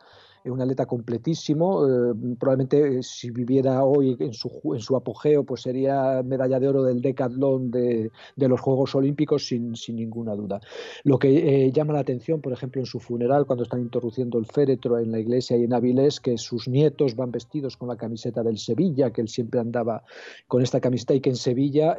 un 0.51 0.61
atleta 0.61 0.85
completísimo. 0.85 1.87
Eh, 1.87 2.13
probablemente 2.39 2.99
eh, 2.99 3.03
si 3.03 3.31
viviera 3.31 3.83
hoy 3.83 4.15
en 4.19 4.33
su, 4.33 4.49
en 4.73 4.79
su 4.79 4.95
apogeo, 4.95 5.43
pues 5.43 5.61
sería 5.61 6.21
medalla 6.23 6.59
de 6.59 6.67
oro 6.67 6.83
del 6.83 7.01
decatlón 7.01 7.71
de, 7.71 8.11
de 8.35 8.47
los 8.47 8.59
Juegos 8.59 8.95
Olímpicos 8.95 9.47
sin, 9.47 9.75
sin, 9.75 9.95
ninguna 9.95 10.35
duda. 10.35 10.59
Lo 11.03 11.19
que 11.19 11.65
eh, 11.65 11.71
llama 11.71 11.93
la 11.93 11.99
atención, 11.99 12.41
por 12.41 12.53
ejemplo, 12.53 12.81
en 12.81 12.85
su 12.85 12.99
funeral, 12.99 13.45
cuando 13.45 13.63
están 13.63 13.81
introduciendo 13.81 14.37
el 14.39 14.45
féretro 14.45 14.99
en 14.99 15.11
la 15.11 15.19
iglesia 15.19 15.57
y 15.57 15.63
en 15.63 15.73
Avilés, 15.73 16.19
que 16.19 16.37
sus 16.37 16.67
nietos 16.67 17.15
van 17.15 17.31
vestidos 17.31 17.77
con 17.77 17.87
la 17.87 17.95
camiseta 17.95 18.43
del 18.43 18.57
Sevilla, 18.57 19.11
que 19.11 19.21
él 19.21 19.27
siempre 19.27 19.59
andaba 19.59 20.03
con 20.47 20.61
esta 20.61 20.79
camiseta 20.79 21.13
y 21.13 21.21
que 21.21 21.29
en 21.29 21.35
Sevilla 21.35 21.97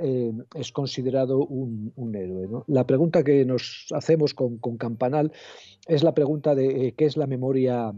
es 0.54 0.72
considerado 0.72 1.38
un, 1.38 1.92
un 1.96 2.14
héroe. 2.14 2.48
La 2.66 2.86
pregunta 2.86 3.22
que 3.22 3.44
nos 3.44 3.86
hacemos 3.92 4.34
con, 4.34 4.58
con 4.58 4.76
Campanal 4.76 5.32
es 5.86 6.02
la 6.02 6.14
pregunta 6.14 6.54
de 6.54 6.94
qué 6.96 7.04
es 7.04 7.16
la 7.16 7.26
memoria 7.26 7.92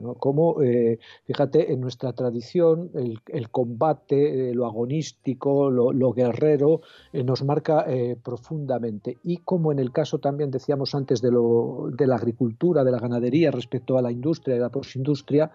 ¿no? 0.00 0.14
Cómo, 0.14 0.62
eh, 0.62 0.98
fíjate, 1.24 1.72
en 1.72 1.80
nuestra 1.80 2.12
tradición 2.12 2.90
el, 2.94 3.50
combate, 3.50 4.50
eh, 4.50 4.54
lo 4.54 4.66
agonístico, 4.66 5.70
lo, 5.70 6.12
guerrero, 6.12 6.80
eh, 7.12 7.22
nos 7.22 7.44
marca 7.44 7.86
profundamente. 8.22 9.18
Y 9.22 9.38
como 9.38 9.72
en 9.72 9.78
el 9.78 9.92
caso 9.92 10.18
también 10.18 10.50
decíamos 10.50 10.94
antes 10.94 11.20
de, 11.20 11.30
lo, 11.30 11.90
de 11.92 12.06
la 12.06 12.16
agricultura, 12.16 12.84
de 12.84 12.92
la 12.92 12.98
ganadería 12.98 13.50
respecto 13.50 13.98
a 13.98 14.02
la 14.02 14.10
industria 14.10 14.56
y 14.56 14.58
la 14.58 14.70
postindustria, 14.70 15.50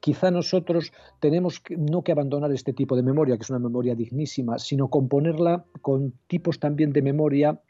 quizá 0.00 0.30
nosotros 0.30 0.92
tenemos 1.20 1.62
no 1.76 2.02
que 2.02 2.12
abandonar 2.12 2.52
este 2.52 2.72
tipo 2.72 2.96
de 2.96 3.02
memoria, 3.02 3.36
que 3.36 3.42
es 3.42 3.50
una 3.50 3.58
memoria 3.58 3.94
dignísima, 3.94 4.58
sino 4.58 4.88
componerla 4.88 5.64
con 5.82 6.14
tipos 6.26 6.58
también 6.58 6.92
de 6.92 7.02
memoria 7.02 7.60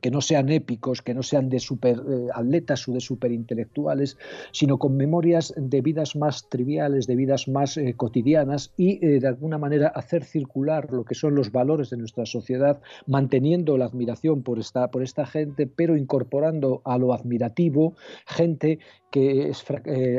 que 0.00 0.10
no 0.10 0.20
sean 0.20 0.48
épicos, 0.48 1.02
que 1.02 1.14
no 1.14 1.22
sean 1.22 1.48
de 1.48 1.60
super 1.60 1.98
eh, 1.98 2.28
atletas 2.34 2.88
o 2.88 2.92
de 2.92 3.00
superintelectuales, 3.00 4.16
sino 4.52 4.78
con 4.78 4.96
memorias 4.96 5.52
de 5.56 5.80
vidas 5.80 6.16
más 6.16 6.48
triviales, 6.48 7.06
de 7.06 7.16
vidas 7.16 7.48
más 7.48 7.76
eh, 7.76 7.94
cotidianas 7.96 8.72
y 8.76 9.04
eh, 9.04 9.20
de 9.20 9.28
alguna 9.28 9.58
manera 9.58 9.88
hacer 9.88 10.24
circular 10.24 10.90
lo 10.92 11.04
que 11.04 11.14
son 11.14 11.34
los 11.34 11.52
valores 11.52 11.90
de 11.90 11.98
nuestra 11.98 12.26
sociedad, 12.26 12.80
manteniendo 13.06 13.76
la 13.76 13.86
admiración 13.86 14.42
por 14.42 14.58
esta, 14.58 14.90
por 14.90 15.02
esta 15.02 15.26
gente, 15.26 15.66
pero 15.66 15.96
incorporando 15.96 16.80
a 16.84 16.98
lo 16.98 17.12
admirativo 17.12 17.94
gente 18.26 18.78
que 19.10 19.52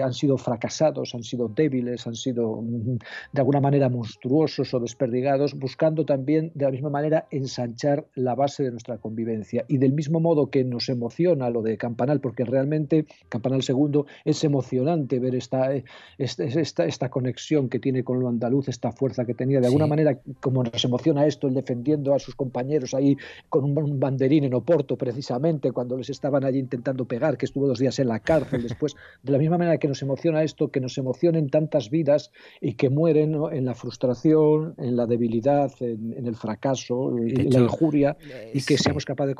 han 0.03 0.13
sido 0.13 0.37
fracasados, 0.37 1.15
han 1.15 1.23
sido 1.23 1.47
débiles, 1.47 2.05
han 2.05 2.13
sido 2.13 2.61
mm, 2.61 2.97
de 3.31 3.41
alguna 3.41 3.59
manera 3.59 3.89
monstruosos 3.89 4.71
o 4.71 4.79
desperdigados, 4.79 5.55
buscando 5.55 6.05
también 6.05 6.51
de 6.53 6.65
la 6.65 6.71
misma 6.71 6.91
manera 6.91 7.27
ensanchar 7.31 8.05
la 8.13 8.35
base 8.35 8.61
de 8.61 8.69
nuestra 8.69 8.99
convivencia 8.99 9.62
y 9.67 9.77
del 9.77 9.93
mismo 9.93 10.19
modo 10.19 10.49
que 10.49 10.63
nos 10.63 10.89
emociona 10.89 11.49
lo 11.49 11.61
de 11.61 11.77
Campanal, 11.77 12.19
porque 12.19 12.45
realmente 12.45 13.05
Campanal 13.29 13.61
II 13.67 14.03
es 14.25 14.43
emocionante 14.43 15.19
ver 15.19 15.35
esta, 15.35 15.75
eh, 15.75 15.83
esta, 16.17 16.85
esta, 16.85 17.09
conexión 17.09 17.69
que 17.69 17.79
tiene 17.79 18.03
con 18.03 18.19
lo 18.19 18.27
andaluz, 18.27 18.69
esta 18.69 18.91
fuerza 18.91 19.25
que 19.25 19.33
tenía. 19.33 19.59
De 19.59 19.67
alguna 19.67 19.87
manera, 19.87 20.19
como 20.39 20.63
nos 20.63 20.83
emociona 20.83 21.25
esto, 21.25 21.47
el 21.47 21.53
defendiendo 21.53 22.13
a 22.13 22.19
sus 22.19 22.35
compañeros 22.35 22.93
ahí 22.93 23.17
con 23.49 23.63
un, 23.65 23.99
banderín 23.99 24.43
en 24.45 24.53
Oporto, 24.53 24.97
precisamente, 24.97 25.71
cuando 25.71 25.97
les 25.97 26.09
estaban 26.09 26.43
allí 26.43 26.59
intentando 26.59 27.05
pegar, 27.05 27.37
que 27.37 27.45
estuvo 27.45 27.67
dos 27.67 27.79
días 27.79 27.99
en 27.99 28.07
la 28.07 28.19
cárcel 28.19 28.63
después. 28.63 28.95
De 29.21 29.31
la 29.31 29.37
misma 29.37 29.57
manera 29.57 29.77
que 29.77 29.87
nos 29.87 30.01
emociona 30.01 30.43
esto, 30.43 30.69
que 30.69 30.79
nos 30.79 30.97
emocionen 30.97 31.49
tantas 31.49 31.89
vidas 31.89 32.31
y 32.61 32.73
que 32.73 32.89
mueren 32.89 33.35
en 33.51 33.65
la 33.65 33.75
frustración, 33.75 34.75
en 34.77 34.95
la 34.95 35.05
debilidad, 35.05 35.71
en, 35.79 36.25
el 36.25 36.35
fracaso, 36.35 37.17
en 37.17 37.49
la 37.49 37.59
injuria, 37.59 38.17
y 38.53 38.61
que 38.63 38.77
seamos 38.77 39.05
capaces 39.05 39.29
de 39.29 39.35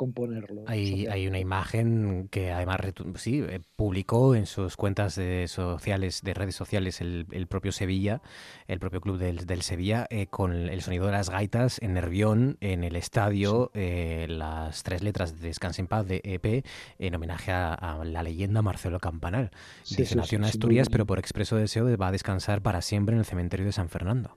Hay, 0.66 1.06
hay 1.06 1.26
una 1.26 1.38
imagen 1.38 2.28
que 2.30 2.52
además 2.52 2.78
sí, 3.16 3.42
eh, 3.46 3.60
publicó 3.76 4.34
en 4.34 4.46
sus 4.46 4.76
cuentas 4.76 5.16
de 5.16 5.46
sociales, 5.48 6.22
de 6.22 6.34
redes 6.34 6.54
sociales, 6.54 7.00
el, 7.00 7.46
propio 7.48 7.72
Sevilla, 7.72 8.22
el 8.66 8.78
propio 8.78 9.00
club 9.00 9.18
del, 9.18 9.46
del 9.46 9.62
Sevilla, 9.62 10.06
eh, 10.10 10.26
con 10.26 10.52
el 10.52 10.82
sonido 10.82 11.06
de 11.06 11.12
las 11.12 11.30
gaitas 11.30 11.80
en 11.82 11.94
Nervión, 11.94 12.56
en 12.60 12.84
el 12.84 12.96
estadio, 12.96 13.70
eh, 13.74 14.26
las 14.28 14.82
tres 14.82 15.02
letras 15.02 15.40
de 15.40 15.48
Descanse 15.48 15.82
en 15.82 15.88
Paz 15.88 16.06
de 16.06 16.20
EP, 16.24 16.64
en 16.98 17.14
homenaje 17.14 17.52
a, 17.52 18.00
la 18.04 18.22
leyenda 18.22 18.62
Marcelo 18.62 19.00
Campanal. 19.00 19.50
Dice, 19.88 20.16
nació 20.16 20.38
en 20.38 20.44
Asturias, 20.44 20.88
pero 20.88 21.06
por 21.06 21.18
expreso 21.18 21.56
deseo 21.56 21.84
va 21.96 22.08
a 22.08 22.12
descansar 22.12 22.62
para 22.62 22.82
siempre 22.82 23.14
en 23.14 23.20
el 23.20 23.24
cementerio 23.24 23.66
de 23.66 23.72
San 23.72 23.88
Fernando. 23.88 24.36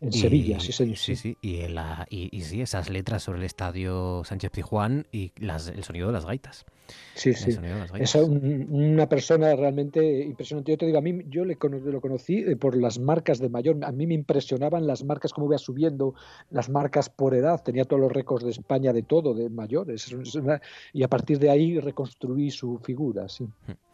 En 0.00 0.12
Sevilla, 0.12 0.60
sí, 0.60 0.72
sí, 0.72 0.94
sí. 0.96 1.16
sí. 1.16 1.38
Y, 1.40 1.66
la, 1.68 2.06
y, 2.10 2.40
sí, 2.42 2.60
esas 2.60 2.90
letras 2.90 3.22
sobre 3.22 3.38
el 3.38 3.44
estadio 3.44 4.22
Sánchez 4.24 4.50
Pijuán 4.50 5.06
y 5.10 5.32
las, 5.36 5.68
el 5.68 5.84
sonido 5.84 6.08
de 6.08 6.12
las 6.12 6.26
gaitas. 6.26 6.66
Sí, 7.14 7.32
sí. 7.32 7.56
Es 7.98 8.14
una 8.14 9.08
persona 9.08 9.54
realmente 9.56 10.22
impresionante. 10.22 10.72
Yo 10.72 10.78
te 10.78 10.86
digo, 10.86 10.98
a 10.98 11.00
mí 11.00 11.22
yo 11.28 11.44
le, 11.44 11.56
lo 11.60 12.00
conocí 12.00 12.38
eh, 12.38 12.56
por 12.56 12.76
las 12.76 12.98
marcas 12.98 13.38
de 13.38 13.48
mayor. 13.48 13.84
A 13.84 13.92
mí 13.92 14.06
me 14.06 14.14
impresionaban 14.14 14.86
las 14.86 15.02
marcas, 15.02 15.32
cómo 15.32 15.46
iba 15.48 15.58
subiendo 15.58 16.14
las 16.50 16.68
marcas 16.68 17.08
por 17.08 17.34
edad. 17.34 17.62
Tenía 17.62 17.84
todos 17.84 18.00
los 18.00 18.12
récords 18.12 18.44
de 18.44 18.50
España 18.50 18.92
de 18.92 19.02
todo, 19.02 19.34
de 19.34 19.48
mayores. 19.48 20.14
y 20.92 21.02
a 21.02 21.08
partir 21.08 21.38
de 21.38 21.50
ahí 21.50 21.80
reconstruí 21.80 22.50
su 22.50 22.78
figura, 22.78 23.28
sí. 23.28 23.44
Hmm. 23.44 23.85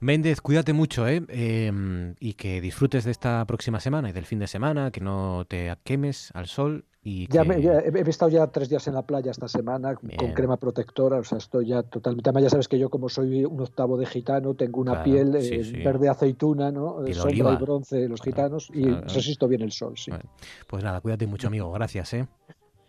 Méndez, 0.00 0.40
cuídate 0.40 0.72
mucho 0.72 1.06
¿eh? 1.06 1.22
Em, 1.28 2.14
y 2.18 2.34
que 2.34 2.60
disfrutes 2.60 3.04
de 3.04 3.10
esta 3.10 3.44
próxima 3.46 3.80
semana 3.80 4.10
y 4.10 4.12
del 4.12 4.24
fin 4.26 4.38
de 4.38 4.46
semana, 4.46 4.90
que 4.90 5.00
no 5.00 5.44
te 5.48 5.72
quemes 5.84 6.30
al 6.34 6.46
sol 6.46 6.84
Y 7.04 7.26
Ya, 7.26 7.42
que- 7.42 7.48
me- 7.48 7.60
ya 7.60 7.80
he 7.80 7.88
he 7.98 8.08
estado 8.08 8.30
ya 8.30 8.46
tres 8.46 8.68
días 8.68 8.86
en 8.86 8.94
la 8.94 9.02
playa 9.02 9.32
esta 9.32 9.48
semana 9.48 9.96
con 9.96 10.32
crema 10.34 10.56
protectora, 10.56 11.18
o 11.18 11.24
sea, 11.24 11.38
estoy 11.38 11.66
ya 11.66 11.82
totalmente. 11.82 12.30
Además, 12.30 12.44
ya 12.44 12.50
sabes 12.50 12.68
que 12.68 12.78
yo, 12.78 12.90
como 12.90 13.08
soy 13.08 13.44
un 13.44 13.60
octavo 13.60 13.96
de 13.98 14.06
gitano, 14.06 14.54
tengo 14.54 14.80
una 14.80 14.92
Claro, 15.02 15.04
piel 15.10 15.42
sí, 15.42 15.54
eh, 15.56 15.64
sí. 15.64 15.76
verde 15.82 16.08
aceituna, 16.08 16.70
¿no? 16.70 16.98
Piel 17.02 17.16
Sombra 17.16 17.30
oliva. 17.32 17.52
y 17.54 17.56
bronce, 17.56 18.08
los 18.08 18.20
Claro, 18.20 18.36
gitanos, 18.36 18.70
y 18.72 18.84
claro. 18.84 19.02
resisto 19.14 19.48
bien 19.48 19.62
el 19.62 19.72
sol, 19.72 19.94
sí. 19.98 20.12
Bueno, 20.12 20.24
Pues 20.68 20.84
nada, 20.84 21.00
cuídate 21.00 21.26
mucho, 21.26 21.48
amigo. 21.48 21.72
Gracias, 21.72 22.14
¿eh? 22.14 22.28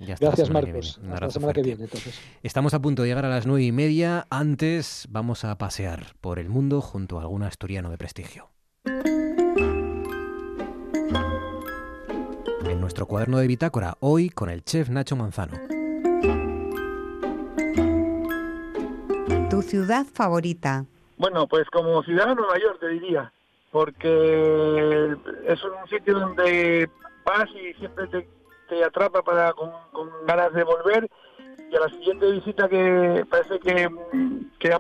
Ya 0.06 0.16
Gracias, 0.20 0.50
Marcos. 0.50 0.72
viene. 0.72 0.80
Un 0.80 0.88
Hasta 0.88 1.02
la 1.08 1.14
abrazo 1.16 1.32
semana 1.40 1.54
que 1.54 1.62
fuerte. 1.62 1.70
viene, 1.70 1.84
entonces. 1.86 2.22
Estamos 2.44 2.74
a 2.74 2.82
punto 2.82 3.02
de 3.04 3.08
llegar 3.10 3.26
a 3.26 3.30
las 3.30 3.46
nueve 3.46 3.64
y 3.64 3.72
media. 3.72 4.26
Antes 4.30 5.08
vamos 5.10 5.44
a 5.46 5.58
pasear 5.58 6.14
por 6.22 6.40
el 6.40 6.50
mundo 6.50 6.82
junto 6.82 7.20
a 7.20 7.22
algún 7.22 7.44
asturiano 7.44 7.90
de 7.90 7.98
prestigio. 7.98 8.50
En 12.66 12.80
nuestro 12.82 13.06
cuaderno 13.06 13.38
de 13.38 13.48
bitácora, 13.48 13.96
hoy 14.00 14.30
con 14.30 14.50
el 14.50 14.64
chef 14.64 14.90
Nacho 14.90 15.16
Manzano. 15.16 15.54
Tu 19.50 19.62
ciudad 19.62 20.06
favorita. 20.06 20.86
Bueno, 21.18 21.48
pues 21.48 21.68
como 21.70 22.02
ciudadano 22.04 22.36
de 22.36 22.42
Nueva 22.42 22.60
York 22.60 22.78
te 22.80 22.88
diría, 22.90 23.32
porque 23.72 25.16
es 25.48 25.60
un 25.64 25.90
sitio 25.90 26.16
donde 26.20 26.90
vas 27.26 27.46
y 27.52 27.74
siempre 27.80 28.08
te, 28.08 28.28
te 28.74 28.84
atrapa 28.84 29.22
para 29.22 29.54
con, 29.54 29.72
con 29.92 30.10
ganas 30.26 30.54
de 30.54 30.64
volver 30.64 31.10
y 31.72 31.76
a 31.76 31.80
la 31.80 31.90
siguiente 31.90 32.32
visita 32.32 32.68
que 32.68 33.26
parece 33.30 33.60
que, 33.60 33.90
que 34.60 34.78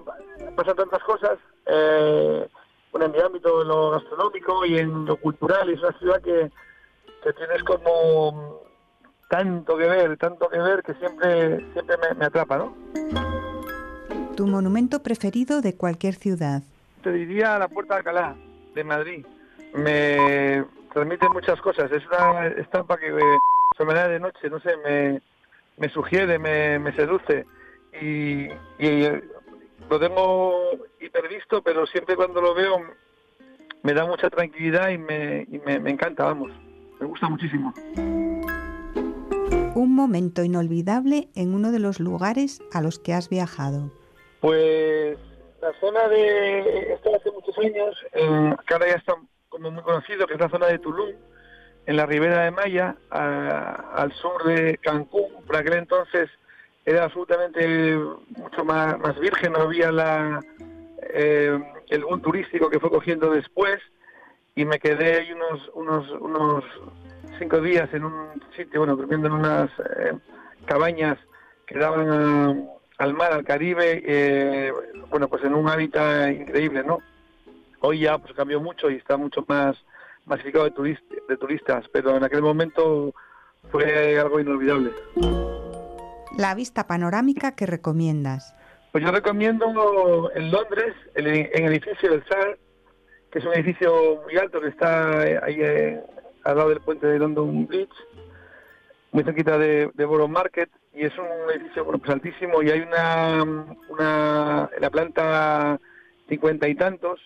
pasan 0.55 0.75
tantas 0.75 1.03
cosas, 1.03 1.37
eh, 1.65 2.47
bueno, 2.91 3.05
en 3.05 3.11
mi 3.11 3.19
ámbito, 3.19 3.61
en 3.61 3.67
lo 3.67 3.91
gastronómico 3.91 4.65
y 4.65 4.77
en 4.77 5.05
lo 5.05 5.15
cultural, 5.17 5.69
es 5.69 5.79
una 5.79 5.97
ciudad 5.99 6.21
que, 6.21 6.51
que 7.23 7.33
tienes 7.33 7.63
como 7.63 8.61
tanto 9.29 9.77
que 9.77 9.87
ver, 9.87 10.17
tanto 10.17 10.49
que 10.49 10.59
ver 10.59 10.83
que 10.83 10.93
siempre, 10.95 11.71
siempre 11.73 11.97
me, 11.97 12.15
me 12.15 12.25
atrapa, 12.25 12.57
¿no? 12.57 12.75
Tu 14.35 14.47
monumento 14.47 15.01
preferido 15.01 15.61
de 15.61 15.75
cualquier 15.75 16.15
ciudad. 16.15 16.61
te 17.03 17.11
diría 17.11 17.57
la 17.59 17.67
Puerta 17.67 17.95
de 17.95 17.97
Alcalá 17.99 18.35
de 18.73 18.83
Madrid. 18.83 19.25
Me 19.73 20.63
transmite 20.93 21.27
muchas 21.29 21.59
cosas. 21.61 21.91
Es 21.91 22.03
una 22.07 22.47
estampa 22.47 22.97
que 22.97 23.07
eh, 23.07 23.37
se 23.77 23.85
me 23.85 23.93
da 23.93 24.07
de 24.07 24.19
noche, 24.19 24.49
no 24.49 24.59
sé, 24.59 24.77
me, 24.77 25.21
me 25.77 25.89
sugiere, 25.89 26.39
me, 26.39 26.79
me 26.79 26.93
seduce. 26.93 27.45
Y, 28.01 28.45
y, 28.45 28.49
eh, 28.79 29.23
lo 29.89 29.99
tengo 29.99 30.71
hipervisto, 30.99 31.61
pero 31.61 31.85
siempre 31.85 32.15
cuando 32.15 32.41
lo 32.41 32.53
veo 32.53 32.81
me 33.83 33.93
da 33.93 34.05
mucha 34.05 34.29
tranquilidad 34.29 34.89
y 34.89 34.97
me, 34.97 35.45
y 35.51 35.59
me, 35.59 35.79
me 35.79 35.91
encanta, 35.91 36.23
vamos. 36.23 36.51
Me 36.99 37.07
gusta 37.07 37.27
muchísimo. 37.27 37.73
Un 39.75 39.95
momento 39.95 40.43
inolvidable 40.43 41.29
en 41.35 41.53
uno 41.53 41.71
de 41.71 41.79
los 41.79 41.99
lugares 41.99 42.61
a 42.71 42.81
los 42.81 42.99
que 42.99 43.13
has 43.13 43.29
viajado. 43.29 43.91
Pues 44.39 45.17
la 45.61 45.73
zona 45.79 46.07
de, 46.07 46.93
esto 46.93 47.15
hace 47.15 47.31
muchos 47.31 47.57
años, 47.57 47.95
eh, 48.13 48.55
que 48.67 48.73
ahora 48.73 48.87
ya 48.87 48.95
está 48.95 49.15
como 49.49 49.71
muy 49.71 49.83
conocido, 49.83 50.27
que 50.27 50.33
es 50.35 50.39
la 50.39 50.49
zona 50.49 50.67
de 50.67 50.79
Tulum, 50.79 51.11
en 51.85 51.97
la 51.97 52.05
ribera 52.05 52.43
de 52.43 52.51
Maya, 52.51 52.95
a- 53.11 53.91
al 53.95 54.11
sur 54.13 54.43
de 54.45 54.77
Cancún. 54.77 55.43
Por 55.45 55.55
aquel 55.57 55.73
entonces 55.73 56.29
era 56.85 57.05
absolutamente 57.05 57.97
mucho 58.37 58.63
más, 58.65 58.97
más 58.99 59.19
virgen, 59.19 59.53
no 59.53 59.59
había 59.61 59.91
la, 59.91 60.39
eh, 61.13 61.59
el 61.89 62.03
boom 62.03 62.21
turístico 62.21 62.69
que 62.69 62.79
fue 62.79 62.89
cogiendo 62.89 63.31
después 63.31 63.79
y 64.55 64.65
me 64.65 64.79
quedé 64.79 65.15
ahí 65.19 65.31
unos, 65.33 65.69
unos, 65.73 66.11
unos 66.21 66.63
cinco 67.39 67.59
días 67.61 67.89
en 67.93 68.05
un 68.05 68.41
sitio, 68.55 68.81
bueno, 68.81 68.95
durmiendo 68.95 69.27
en 69.27 69.33
unas 69.33 69.69
eh, 69.79 70.13
cabañas 70.65 71.17
que 71.65 71.77
daban 71.79 72.69
al 72.97 73.13
mar, 73.13 73.33
al 73.33 73.43
Caribe, 73.43 74.01
eh, 74.05 74.71
bueno, 75.09 75.27
pues 75.27 75.43
en 75.43 75.53
un 75.53 75.67
hábitat 75.67 76.31
increíble, 76.31 76.83
¿no? 76.83 76.99
Hoy 77.79 77.99
ya 78.01 78.17
pues 78.17 78.33
cambió 78.33 78.61
mucho 78.61 78.89
y 78.89 78.95
está 78.95 79.17
mucho 79.17 79.43
más 79.47 79.75
masificado 80.25 80.65
de, 80.65 80.71
turist- 80.71 81.27
de 81.27 81.37
turistas, 81.37 81.85
pero 81.91 82.15
en 82.17 82.23
aquel 82.23 82.41
momento 82.41 83.13
fue 83.71 84.19
algo 84.19 84.39
inolvidable. 84.39 84.91
La 86.37 86.55
vista 86.55 86.87
panorámica 86.87 87.55
que 87.55 87.65
recomiendas. 87.65 88.55
Pues 88.91 89.03
yo 89.03 89.11
recomiendo 89.11 90.31
en 90.35 90.51
Londres, 90.51 90.93
en 91.15 91.27
el 91.27 91.73
edificio 91.73 92.11
del 92.11 92.23
SAR, 92.25 92.57
que 93.31 93.39
es 93.39 93.45
un 93.45 93.53
edificio 93.53 94.21
muy 94.23 94.37
alto 94.37 94.61
que 94.61 94.67
está 94.67 95.27
eh, 95.27 95.39
ahí 95.41 95.57
eh, 95.59 96.01
al 96.43 96.57
lado 96.57 96.69
del 96.69 96.81
puente 96.81 97.07
de 97.07 97.17
London 97.17 97.65
Bridge, 97.65 97.89
muy 99.11 99.23
cerquita 99.23 99.57
de, 99.57 99.89
de 99.93 100.05
Borough 100.05 100.29
Market, 100.29 100.69
y 100.93 101.05
es 101.05 101.13
un 101.17 101.25
edificio 101.51 101.83
bueno, 101.83 101.99
pues 101.99 102.11
altísimo 102.11 102.61
y 102.61 102.69
hay 102.69 102.81
una, 102.81 103.43
una 103.89 104.69
en 104.75 104.81
la 104.81 104.89
planta 104.91 105.79
cincuenta 106.29 106.67
y 106.67 106.75
tantos, 106.75 107.19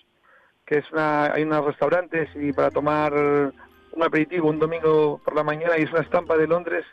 que 0.67 0.79
es 0.79 0.91
una, 0.91 1.33
hay 1.33 1.43
unos 1.43 1.65
restaurantes 1.65 2.29
y 2.35 2.51
para 2.51 2.69
tomar 2.69 3.13
un 3.13 4.03
aperitivo 4.03 4.49
un 4.49 4.59
domingo 4.59 5.19
por 5.23 5.33
la 5.33 5.41
mañana 5.43 5.77
y 5.79 5.83
es 5.83 5.91
una 5.91 6.01
estampa 6.01 6.37
de 6.37 6.45
Londres 6.45 6.85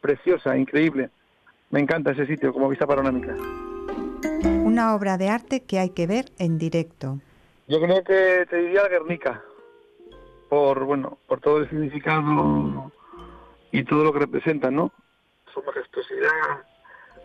preciosa, 0.00 0.56
increíble. 0.56 1.10
Me 1.68 1.80
encanta 1.80 2.12
ese 2.12 2.26
sitio 2.26 2.52
como 2.52 2.68
vista 2.70 2.86
panorámica. 2.86 3.36
Una 4.64 4.94
obra 4.94 5.18
de 5.18 5.28
arte 5.28 5.62
que 5.64 5.78
hay 5.78 5.90
que 5.90 6.06
ver 6.06 6.24
en 6.38 6.58
directo. 6.58 7.18
Yo 7.68 7.80
creo 7.80 8.02
que 8.02 8.46
te 8.48 8.56
diría 8.56 8.88
Guernica, 8.88 9.42
por 10.48 10.82
bueno, 10.84 11.18
por 11.28 11.40
todo 11.40 11.58
el 11.58 11.68
significado 11.68 12.90
y 13.70 13.84
todo 13.84 14.02
lo 14.02 14.12
que 14.14 14.20
representa, 14.20 14.70
¿no? 14.70 14.90
Su 15.52 15.62
majestuosidad, 15.62 16.64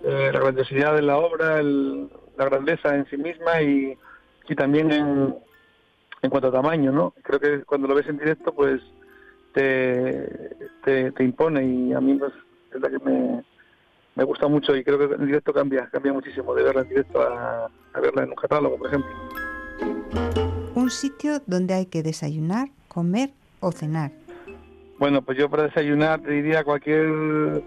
eh, 0.04 0.30
la 0.34 0.40
grandiosidad 0.42 0.94
de 0.94 1.02
la 1.02 1.18
obra, 1.18 1.60
el- 1.60 2.10
la 2.38 2.46
grandeza 2.46 2.94
en 2.96 3.06
sí 3.10 3.16
misma 3.18 3.62
y, 3.62 3.98
y 4.50 4.56
también 4.56 4.92
en, 4.92 5.36
en 6.22 6.30
cuanto 6.30 6.50
a 6.50 6.52
tamaño, 6.52 6.92
¿no? 6.92 7.14
Creo 7.24 7.40
que 7.40 7.64
cuando 7.64 7.88
lo 7.88 7.96
ves 7.96 8.08
en 8.08 8.18
directo, 8.18 8.54
pues 8.54 8.82
te, 9.54 10.56
te, 10.84 11.12
te 11.12 11.24
impone 11.24 11.66
y 11.66 11.94
a 11.94 12.02
mí 12.02 12.16
pues, 12.16 12.34
es 12.74 12.82
la 12.82 12.90
que 12.90 13.00
me, 13.00 13.44
me 14.16 14.24
gusta 14.24 14.48
mucho 14.48 14.76
y 14.76 14.84
creo 14.84 14.98
que 14.98 15.16
en 15.16 15.26
directo 15.26 15.54
cambia, 15.54 15.90
cambia 15.90 16.14
muchísimo 16.14 16.54
de 16.56 16.64
verla 16.64 16.82
en 16.82 16.90
directo 16.90 17.22
a, 17.22 17.70
a 17.94 18.00
verla 18.00 18.24
en 18.24 18.30
un 18.30 18.36
catálogo, 18.36 18.78
por 18.78 18.88
ejemplo. 18.88 19.12
Un 20.76 20.90
sitio 20.90 21.42
donde 21.46 21.74
hay 21.74 21.86
que 21.86 22.04
desayunar, 22.04 22.70
comer 22.88 23.32
o 23.60 23.72
cenar. 23.72 24.12
Bueno, 24.98 25.22
pues 25.22 25.38
yo 25.38 25.50
para 25.50 25.64
desayunar 25.64 26.22
te 26.22 26.32
diría 26.32 26.64
cualquier 26.64 27.64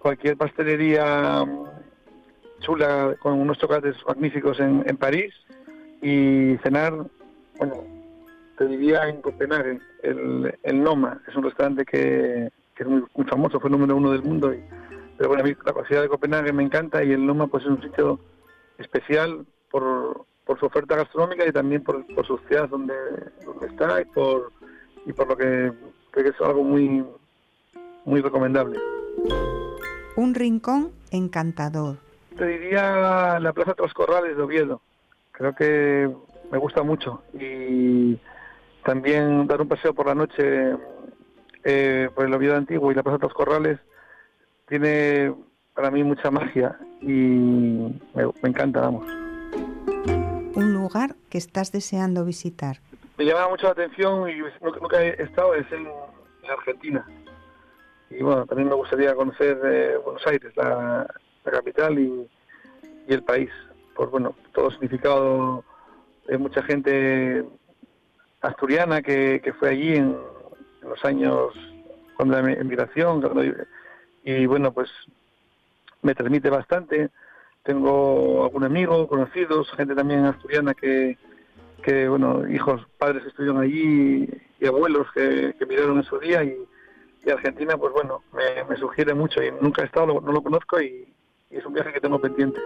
cualquier 0.00 0.36
pastelería 0.36 1.44
mm, 1.44 1.64
chula 2.60 3.16
con 3.20 3.34
unos 3.34 3.58
chocolates 3.58 3.96
magníficos 4.06 4.58
en, 4.58 4.82
en 4.86 4.96
París 4.96 5.32
y 6.02 6.56
cenar, 6.62 6.94
bueno, 7.60 7.84
te 8.56 8.66
diría 8.66 9.06
en 9.08 9.20
Copenhague, 9.20 9.78
el, 10.02 10.58
el 10.62 10.82
Noma, 10.82 11.20
es 11.28 11.36
un 11.36 11.42
restaurante 11.42 11.84
que, 11.84 12.50
que 12.74 12.82
es 12.82 12.88
muy, 12.88 13.04
muy 13.14 13.26
famoso, 13.26 13.60
fue 13.60 13.68
número 13.68 13.96
uno 13.96 14.12
del 14.12 14.22
mundo, 14.22 14.54
y, 14.54 14.64
pero 15.18 15.28
bueno, 15.28 15.44
a 15.44 15.46
mí 15.46 15.54
la 15.64 15.84
ciudad 15.84 16.02
de 16.02 16.08
Copenhague 16.08 16.54
me 16.54 16.62
encanta 16.62 17.04
y 17.04 17.12
el 17.12 17.26
Noma 17.26 17.48
pues 17.48 17.64
es 17.64 17.70
un 17.70 17.82
sitio 17.82 18.18
especial 18.78 19.44
por, 19.70 20.24
por 20.46 20.58
su 20.58 20.66
oferta 20.66 20.96
gastronómica 20.96 21.46
y 21.46 21.52
también 21.52 21.84
por, 21.84 22.06
por 22.14 22.26
su 22.26 22.38
ciudad 22.48 22.70
donde, 22.70 22.94
donde 23.44 23.66
está 23.66 24.00
y 24.00 24.06
por, 24.06 24.52
y 25.04 25.12
por 25.12 25.28
lo 25.28 25.36
que 25.36 25.70
creo 26.12 26.24
que 26.24 26.30
es 26.30 26.40
algo 26.40 26.64
muy, 26.64 27.04
muy 28.06 28.22
recomendable. 28.22 28.78
Un 30.16 30.34
rincón 30.34 30.92
encantador. 31.10 31.98
Te 32.38 32.46
diría 32.46 33.38
la 33.38 33.52
Plaza 33.52 33.74
de 33.74 33.82
los 33.82 33.92
Corrales 33.92 34.34
de 34.34 34.42
Oviedo. 34.42 34.80
Creo 35.32 35.54
que 35.54 36.10
me 36.50 36.58
gusta 36.58 36.82
mucho. 36.82 37.22
Y 37.32 38.18
también 38.84 39.46
dar 39.46 39.60
un 39.60 39.68
paseo 39.68 39.94
por 39.94 40.06
la 40.06 40.14
noche 40.14 40.76
eh, 41.64 42.08
por 42.14 42.24
el 42.24 42.34
Oviedo 42.34 42.56
Antiguo 42.56 42.90
y 42.90 42.94
la 42.94 43.02
Plaza 43.02 43.18
de 43.18 43.22
los 43.22 43.34
Corrales 43.34 43.78
tiene 44.68 45.34
para 45.74 45.90
mí 45.90 46.02
mucha 46.02 46.30
magia 46.30 46.78
y 47.00 47.06
me, 47.06 48.24
me 48.42 48.48
encanta, 48.48 48.80
vamos. 48.80 49.06
Un 50.54 50.72
lugar 50.72 51.16
que 51.28 51.38
estás 51.38 51.72
deseando 51.72 52.24
visitar. 52.24 52.78
Me 53.16 53.24
llama 53.24 53.48
mucho 53.48 53.66
la 53.66 53.72
atención 53.72 54.28
y 54.30 54.38
nunca, 54.80 55.02
he 55.02 55.22
estado, 55.22 55.54
es 55.54 55.70
en, 55.72 55.86
en 56.42 56.50
Argentina. 56.50 57.06
Y 58.08 58.22
bueno, 58.22 58.46
también 58.46 58.68
me 58.68 58.74
gustaría 58.74 59.14
conocer 59.14 59.60
eh, 59.64 59.96
Buenos 60.04 60.26
Aires, 60.26 60.52
la, 60.56 61.06
la 61.44 61.50
capital 61.52 61.98
y, 61.98 62.28
y 63.06 63.12
el 63.12 63.22
país, 63.22 63.50
por 63.94 64.10
bueno, 64.10 64.34
todo 64.52 64.66
el 64.68 64.72
significado 64.72 65.64
de 66.30 66.38
mucha 66.38 66.62
gente 66.62 67.44
asturiana 68.40 69.02
que, 69.02 69.40
que 69.42 69.52
fue 69.52 69.70
allí 69.70 69.96
en, 69.96 70.16
los 70.82 71.04
años 71.04 71.52
cuando 72.16 72.40
la 72.40 72.52
emigración, 72.52 73.22
y 74.24 74.46
bueno, 74.46 74.72
pues 74.72 74.88
me 76.00 76.14
transmite 76.14 76.48
bastante. 76.48 77.10
Tengo 77.62 78.44
algún 78.44 78.64
amigo, 78.64 79.06
conocidos, 79.06 79.70
gente 79.72 79.94
también 79.94 80.24
asturiana 80.24 80.72
que, 80.72 81.18
que 81.82 82.08
bueno, 82.08 82.48
hijos, 82.48 82.86
padres 82.96 83.22
que 83.22 83.28
estuvieron 83.28 83.60
allí 83.60 84.26
y 84.58 84.66
abuelos 84.66 85.06
que, 85.12 85.54
que 85.58 85.66
miraron 85.66 85.98
en 85.98 86.04
su 86.04 86.18
día 86.18 86.42
y, 86.44 86.56
Argentina, 87.30 87.76
pues 87.76 87.92
bueno, 87.92 88.22
me, 88.32 88.64
me 88.64 88.76
sugiere 88.76 89.12
mucho 89.12 89.42
y 89.42 89.52
nunca 89.60 89.82
he 89.82 89.84
estado, 89.84 90.06
no 90.06 90.32
lo 90.32 90.42
conozco 90.42 90.80
y 90.80 91.06
es 91.50 91.64
un 91.66 91.74
viaje 91.74 91.92
que 91.92 92.00
tengo 92.00 92.18
pendiente. 92.18 92.58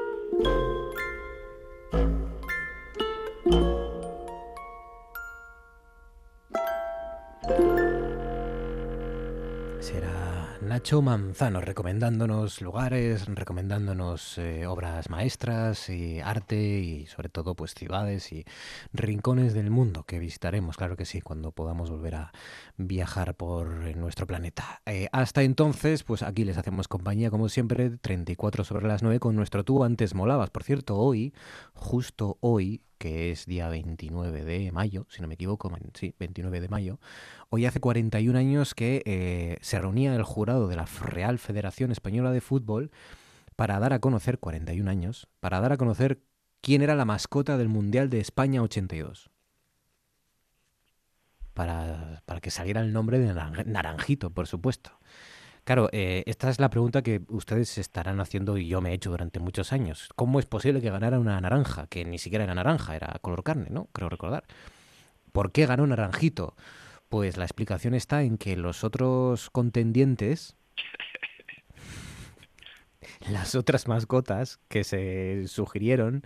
Nacho 10.84 11.00
Manzano 11.00 11.62
recomendándonos 11.62 12.60
lugares, 12.60 13.24
recomendándonos 13.24 14.36
eh, 14.36 14.66
obras 14.66 15.08
maestras 15.08 15.88
y 15.88 16.20
arte 16.20 16.56
y 16.80 17.06
sobre 17.06 17.30
todo 17.30 17.54
pues 17.54 17.72
ciudades 17.72 18.30
y 18.34 18.44
rincones 18.92 19.54
del 19.54 19.70
mundo 19.70 20.02
que 20.02 20.18
visitaremos, 20.18 20.76
claro 20.76 20.94
que 20.94 21.06
sí, 21.06 21.22
cuando 21.22 21.52
podamos 21.52 21.88
volver 21.88 22.16
a 22.16 22.32
viajar 22.76 23.35
por 23.35 23.87
eh, 23.87 23.94
nuestro 23.94 24.26
planeta. 24.26 24.82
Eh, 24.85 25.08
hasta 25.10 25.42
entonces, 25.42 26.02
pues 26.02 26.22
aquí 26.22 26.44
les 26.44 26.58
hacemos 26.58 26.87
compañía 26.87 27.30
como 27.30 27.48
siempre, 27.48 27.88
34 27.88 28.62
sobre 28.62 28.87
las 28.87 29.02
9 29.02 29.20
con 29.20 29.37
nuestro 29.37 29.64
tú 29.64 29.85
antes 29.85 30.14
molabas. 30.14 30.50
Por 30.50 30.64
cierto, 30.64 30.98
hoy, 30.98 31.32
justo 31.72 32.37
hoy, 32.42 32.82
que 32.98 33.30
es 33.30 33.46
día 33.46 33.68
29 33.68 34.44
de 34.44 34.72
mayo, 34.72 35.06
si 35.10 35.20
no 35.22 35.28
me 35.28 35.34
equivoco, 35.34 35.70
sí, 35.94 36.14
29 36.18 36.60
de 36.60 36.68
mayo, 36.68 36.98
hoy 37.50 37.66
hace 37.66 37.80
41 37.80 38.38
años 38.38 38.74
que 38.74 39.02
eh, 39.04 39.56
se 39.60 39.78
reunía 39.78 40.14
el 40.14 40.22
jurado 40.22 40.68
de 40.68 40.76
la 40.76 40.86
Real 40.86 41.38
Federación 41.38 41.90
Española 41.92 42.30
de 42.32 42.40
Fútbol 42.40 42.90
para 43.56 43.78
dar 43.78 43.92
a 43.92 43.98
conocer, 44.00 44.38
41 44.38 44.90
años, 44.90 45.28
para 45.40 45.60
dar 45.60 45.72
a 45.72 45.76
conocer 45.76 46.20
quién 46.60 46.82
era 46.82 46.94
la 46.94 47.04
mascota 47.04 47.56
del 47.58 47.68
Mundial 47.68 48.10
de 48.10 48.20
España 48.20 48.62
82. 48.62 49.30
Para, 51.52 52.22
para 52.26 52.40
que 52.40 52.50
saliera 52.50 52.80
el 52.80 52.92
nombre 52.92 53.18
de 53.20 53.32
Naran- 53.32 53.66
Naranjito, 53.66 54.30
por 54.30 54.46
supuesto. 54.48 54.90
Claro, 55.65 55.88
eh, 55.92 56.23
esta 56.27 56.50
es 56.50 56.60
la 56.60 56.69
pregunta 56.69 57.02
que 57.02 57.23
ustedes 57.29 57.79
estarán 57.79 58.21
haciendo 58.21 58.58
y 58.58 58.69
yo 58.69 58.83
me 58.83 58.90
he 58.90 58.94
hecho 58.94 59.10
durante 59.10 59.40
muchos 59.40 59.73
años. 59.73 60.10
¿Cómo 60.15 60.38
es 60.38 60.44
posible 60.44 60.83
que 60.83 60.90
ganara 60.90 61.19
una 61.19 61.40
naranja? 61.40 61.87
Que 61.87 62.04
ni 62.04 62.19
siquiera 62.19 62.44
era 62.44 62.54
naranja, 62.54 62.94
era 62.94 63.19
color 63.23 63.42
carne, 63.42 63.69
¿no? 63.71 63.88
Creo 63.92 64.10
recordar. 64.10 64.44
¿Por 65.33 65.52
qué 65.52 65.65
ganó 65.65 65.87
Naranjito? 65.87 66.54
Pues 67.08 67.38
la 67.38 67.44
explicación 67.44 67.94
está 67.94 68.23
en 68.23 68.37
que 68.37 68.56
los 68.56 68.85
otros 68.85 69.48
contendientes, 69.48 70.54
las 73.31 73.54
otras 73.54 73.88
mascotas 73.88 74.60
que 74.69 74.85
se 74.85 75.48
sugirieron, 75.48 76.23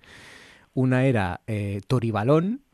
una 0.75 1.07
era 1.07 1.43
eh, 1.47 1.81
Toribalón, 1.87 2.65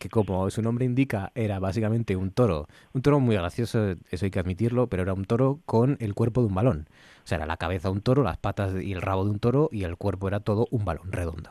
que 0.00 0.08
como 0.08 0.48
su 0.48 0.62
nombre 0.62 0.86
indica 0.86 1.30
era 1.34 1.58
básicamente 1.58 2.16
un 2.16 2.30
toro, 2.30 2.66
un 2.94 3.02
toro 3.02 3.20
muy 3.20 3.36
gracioso, 3.36 3.96
eso 4.10 4.24
hay 4.24 4.30
que 4.30 4.40
admitirlo, 4.40 4.86
pero 4.86 5.02
era 5.02 5.12
un 5.12 5.26
toro 5.26 5.60
con 5.66 5.98
el 6.00 6.14
cuerpo 6.14 6.40
de 6.40 6.46
un 6.46 6.54
balón. 6.54 6.88
O 7.22 7.26
sea, 7.26 7.36
era 7.36 7.44
la 7.44 7.58
cabeza 7.58 7.88
de 7.88 7.92
un 7.92 8.00
toro, 8.00 8.22
las 8.22 8.38
patas 8.38 8.82
y 8.82 8.92
el 8.92 9.02
rabo 9.02 9.26
de 9.26 9.32
un 9.32 9.38
toro 9.38 9.68
y 9.70 9.84
el 9.84 9.98
cuerpo 9.98 10.26
era 10.26 10.40
todo 10.40 10.66
un 10.70 10.86
balón 10.86 11.12
redondo. 11.12 11.50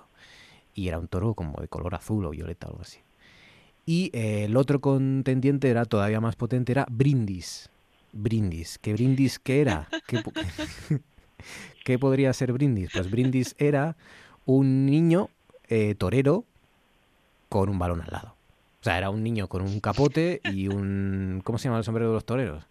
Y 0.73 0.87
era 0.87 0.97
un 0.97 1.07
toro 1.07 1.35
como 1.35 1.61
de 1.61 1.67
color 1.67 1.93
azul 1.93 2.25
o 2.25 2.31
violeta 2.31 2.65
o 2.65 2.71
algo 2.71 2.81
así. 2.81 3.01
Y 3.85 4.09
eh, 4.13 4.45
el 4.45 4.57
otro 4.57 4.81
contendiente 4.81 5.69
era 5.69 5.85
todavía 5.85 6.19
más 6.19 6.35
potente, 6.35 6.71
era 6.71 6.87
Brindis. 6.89 7.69
Brindis. 8.13 8.79
¿Qué 8.79 8.93
Brindis 8.93 9.37
qué 9.37 9.61
era? 9.61 9.87
¿Qué, 10.07 10.23
¿Qué 11.85 11.99
podría 11.99 12.33
ser 12.33 12.51
Brindis? 12.51 12.89
Pues 12.91 13.11
Brindis 13.11 13.53
era 13.59 13.95
un 14.47 14.87
niño 14.87 15.29
eh, 15.67 15.93
torero 15.93 16.45
con 17.47 17.69
un 17.69 17.77
balón 17.77 18.01
al 18.01 18.09
lado. 18.11 18.38
O 18.81 18.83
sea, 18.83 18.97
era 18.97 19.09
un 19.09 19.23
niño 19.23 19.47
con 19.47 19.61
un 19.61 19.79
capote 19.79 20.39
y 20.45 20.67
un... 20.67 21.41
¿Cómo 21.43 21.57
se 21.57 21.65
llama 21.65 21.79
el 21.79 21.83
sombrero 21.83 22.09
de 22.09 22.13
los 22.15 22.25
toreros? 22.25 22.63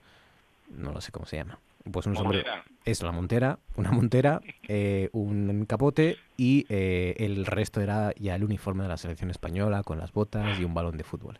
No 0.71 0.93
lo 0.93 1.01
sé 1.01 1.13
cómo 1.13 1.27
se 1.27 1.37
llama. 1.37 1.59
Pues 1.91 2.07
un 2.07 2.17
sombrero... 2.17 2.45
Montera. 2.49 2.65
Eso, 2.85 3.05
la 3.05 3.13
montera. 3.13 3.59
Una 3.77 3.91
montera, 3.91 4.41
eh, 4.67 5.11
un 5.13 5.67
capote 5.67 6.17
y 6.39 6.65
eh, 6.71 7.15
el 7.19 7.45
resto 7.45 7.83
era 7.83 8.15
ya 8.19 8.35
el 8.35 8.45
uniforme 8.45 8.85
de 8.85 8.89
la 8.89 8.97
selección 8.97 9.31
española 9.31 9.83
con 9.83 9.99
las 9.99 10.13
botas 10.13 10.59
y 10.59 10.65
un 10.65 10.73
balón 10.73 10.97
de 10.97 11.05
fútbol. 11.05 11.39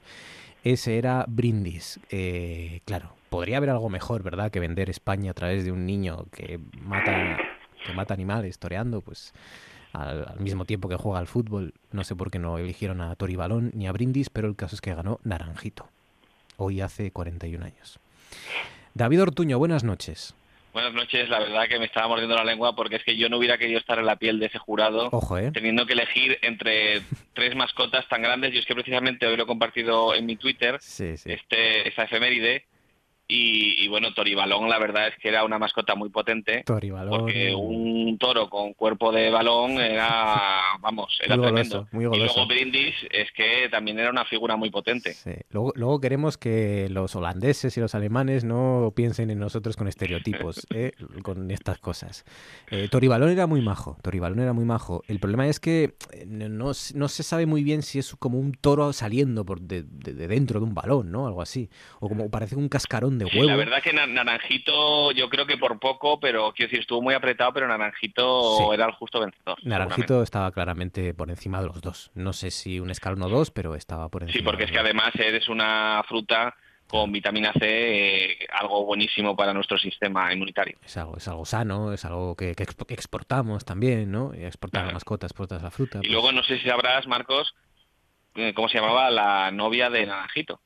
Ese 0.65 0.99
era 0.99 1.25
Brindis. 1.27 2.01
Eh, 2.11 2.81
claro, 2.85 3.15
podría 3.31 3.57
haber 3.57 3.71
algo 3.71 3.89
mejor, 3.89 4.23
¿verdad? 4.23 4.51
Que 4.51 4.61
vender 4.61 4.91
España 4.91 5.31
a 5.31 5.35
través 5.35 5.65
de 5.65 5.73
un 5.73 5.87
niño 5.87 6.27
que 6.33 6.61
mata, 6.83 7.39
que 7.87 7.93
mata 7.95 8.13
animales 8.13 8.59
toreando, 8.59 9.01
pues 9.01 9.33
al, 9.93 10.27
al 10.29 10.41
mismo 10.41 10.65
tiempo 10.65 10.89
que 10.89 10.97
juega 10.97 11.19
al 11.19 11.27
fútbol. 11.27 11.75
No 11.93 12.05
sé 12.05 12.15
por 12.17 12.31
qué 12.31 12.39
no 12.39 12.59
eligieron 12.59 13.01
a 13.01 13.15
Tori 13.17 13.37
Balón 13.37 13.71
ni 13.75 13.87
a 13.87 13.93
Brindis, 13.93 14.31
pero 14.31 14.49
el 14.49 14.57
caso 14.57 14.75
es 14.75 14.81
que 14.81 14.95
ganó 14.95 15.19
Naranjito. 15.25 15.89
Hoy 16.57 16.81
hace 16.81 17.11
41 17.13 17.65
años. 17.65 17.99
David 18.95 19.23
Ortuño, 19.23 19.59
buenas 19.59 19.85
noches. 19.85 20.35
Buenas 20.73 20.93
noches, 20.93 21.29
la 21.29 21.39
verdad 21.41 21.67
que 21.69 21.79
me 21.79 21.87
estaba 21.87 22.09
mordiendo 22.09 22.35
la 22.37 22.45
lengua 22.45 22.77
porque 22.77 22.97
es 22.97 23.05
que 23.05 23.17
yo 23.17 23.29
no 23.29 23.39
hubiera 23.39 23.57
querido 23.59 23.79
estar 23.81 23.99
en 23.99 24.07
la 24.07 24.17
piel 24.17 24.39
de 24.39 24.47
ese 24.47 24.59
jurado 24.59 25.09
Ojo, 25.11 25.39
¿eh? 25.39 25.51
teniendo 25.53 25.87
que 25.87 25.95
elegir 25.95 26.39
entre 26.43 27.01
tres 27.33 27.57
mascotas 27.57 28.07
tan 28.09 28.23
grandes. 28.23 28.53
Yo 28.53 28.61
es 28.61 28.67
que 28.67 28.75
precisamente 28.75 29.27
hoy 29.27 29.37
lo 29.37 29.45
he 29.45 29.47
compartido 29.47 30.15
en 30.15 30.27
mi 30.27 30.37
Twitter, 30.37 30.77
Sí, 30.81 31.17
sí. 31.17 31.33
este, 31.33 31.89
esa 31.89 32.05
efeméride. 32.05 32.67
Y, 33.31 33.85
y 33.85 33.89
bueno, 33.89 34.15
Toribalón 34.15 34.71
la 34.71 34.79
verdad 34.79 35.09
es 35.09 35.15
que 35.21 35.29
era 35.29 35.45
una 35.45 35.59
mascota 35.59 35.95
muy 35.95 36.09
potente. 36.09 36.63
Tori 36.65 36.91
Balón. 36.91 37.21
Porque 37.21 37.55
un 37.55 38.17
toro 38.19 38.49
con 38.49 38.73
cuerpo 38.73 39.13
de 39.13 39.29
balón 39.31 39.73
era, 39.73 40.61
vamos, 40.81 41.19
era 41.23 41.37
Muy 41.37 41.45
tremendo. 41.45 41.77
goloso, 41.77 41.89
muy 41.95 42.05
Y 42.05 42.09
goloso. 42.09 42.35
luego 42.37 42.49
Brindis 42.49 42.95
es 43.11 43.31
que 43.33 43.69
también 43.71 43.99
era 43.99 44.09
una 44.09 44.25
figura 44.25 44.57
muy 44.57 44.71
potente. 44.71 45.13
Sí. 45.13 45.33
Luego, 45.51 45.73
luego 45.77 46.01
queremos 46.01 46.39
que 46.39 46.89
los 46.91 47.15
holandeses 47.17 47.77
y 47.77 47.81
los 47.81 47.95
alemanes 47.95 48.45
no 48.45 48.95
piensen 48.97 49.29
en 49.31 49.39
nosotros 49.39 49.77
con 49.77 49.89
estereotipos, 49.89 50.67
¿eh? 50.75 50.93
con 51.23 51.51
estas 51.51 51.79
cosas. 51.79 52.25
Eh, 52.71 52.89
Toribalón 52.91 53.29
era 53.29 53.47
muy 53.47 53.61
majo, 53.61 53.99
Toribalón 54.03 54.41
era 54.41 54.55
muy 54.55 54.65
majo. 54.65 55.03
El 55.07 55.21
problema 55.21 55.47
es 55.49 55.61
que 55.61 55.95
eh, 56.13 56.25
no, 56.27 56.49
no 56.49 56.73
no 56.95 57.09
se 57.09 57.23
sabe 57.23 57.45
muy 57.45 57.63
bien 57.63 57.83
si 57.83 57.99
es 57.99 58.17
como 58.17 58.39
un 58.39 58.53
toro 58.53 58.95
saliendo 58.95 59.45
por 59.45 59.61
de, 59.61 59.83
de- 59.83 60.15
de 60.15 60.29
dentro 60.29 60.61
de 60.61 60.65
un 60.67 60.73
balón, 60.75 61.13
¿no? 61.13 61.27
Algo 61.27 61.43
así. 61.43 61.69
O 62.01 62.09
como 62.09 62.31
parece 62.31 62.57
un 62.57 62.71
cascarón 62.71 63.18
de 63.19 63.27
Sí, 63.27 63.39
huevo. 63.39 63.51
la 63.51 63.57
verdad 63.57 63.83
que 63.83 63.93
Na- 63.93 64.07
Naranjito, 64.07 65.13
yo 65.13 65.29
creo 65.29 65.47
que 65.47 65.57
por 65.59 65.79
poco, 65.79 66.19
pero 66.21 66.53
quiero 66.53 66.69
decir, 66.69 66.81
estuvo 66.81 67.03
muy 67.03 67.15
apretado, 67.15 67.53
pero 67.53 67.69
Naranjito 67.69 68.57
Sí. 68.59 68.65
era 68.73 68.87
el 68.87 68.93
justo 68.93 69.21
vencedor. 69.21 69.59
Naranjito 69.65 70.23
estaba 70.23 70.51
claramente 70.53 71.13
por 71.15 71.31
encima 71.31 71.61
de 71.61 71.67
los 71.67 71.81
dos. 71.81 72.11
No 72.15 72.33
sé 72.33 72.51
si 72.51 72.81
un 72.81 72.91
escalón 72.91 73.23
o 73.23 73.29
dos, 73.29 73.51
pero 73.51 73.75
estaba 73.75 74.09
por 74.09 74.23
encima. 74.23 74.39
Sí, 74.39 74.45
porque 74.45 74.65
es 74.65 74.71
que 74.71 74.79
además 74.79 75.11
eres 75.15 75.49
una 75.49 76.03
fruta 76.09 76.55
con 76.87 77.13
vitamina 77.13 77.53
C, 77.53 77.61
eh, 78.33 78.39
algo 78.51 78.87
buenísimo 78.87 79.37
para 79.37 79.53
nuestro 79.53 79.77
sistema 79.77 80.33
inmunitario. 80.33 80.79
Es 80.83 80.97
algo, 80.97 81.19
es 81.19 81.29
algo 81.29 81.45
sano, 81.45 81.93
es 81.93 82.05
algo 82.07 82.35
que, 82.35 82.55
que 82.55 82.65
expo- 82.65 82.87
que 82.87 82.95
exportamos 82.95 83.67
también, 83.67 84.11
¿no? 84.11 84.33
Exportar 84.33 84.87
la 84.87 84.93
mascota, 84.93 85.27
exportas 85.27 85.63
la 85.63 85.71
fruta. 85.71 85.99
Y 85.99 86.01
pues- 86.01 86.13
luego 86.13 86.33
no 86.33 86.43
sé 86.45 86.59
si 86.59 86.67
sabrás, 86.67 87.07
Marcos, 87.07 87.55
eh, 88.37 88.55
cómo 88.55 88.69
se 88.71 88.79
llamaba 88.79 89.11
la 89.11 89.51
novia 89.51 89.91
de 89.91 90.07
Naranjito. 90.07 90.61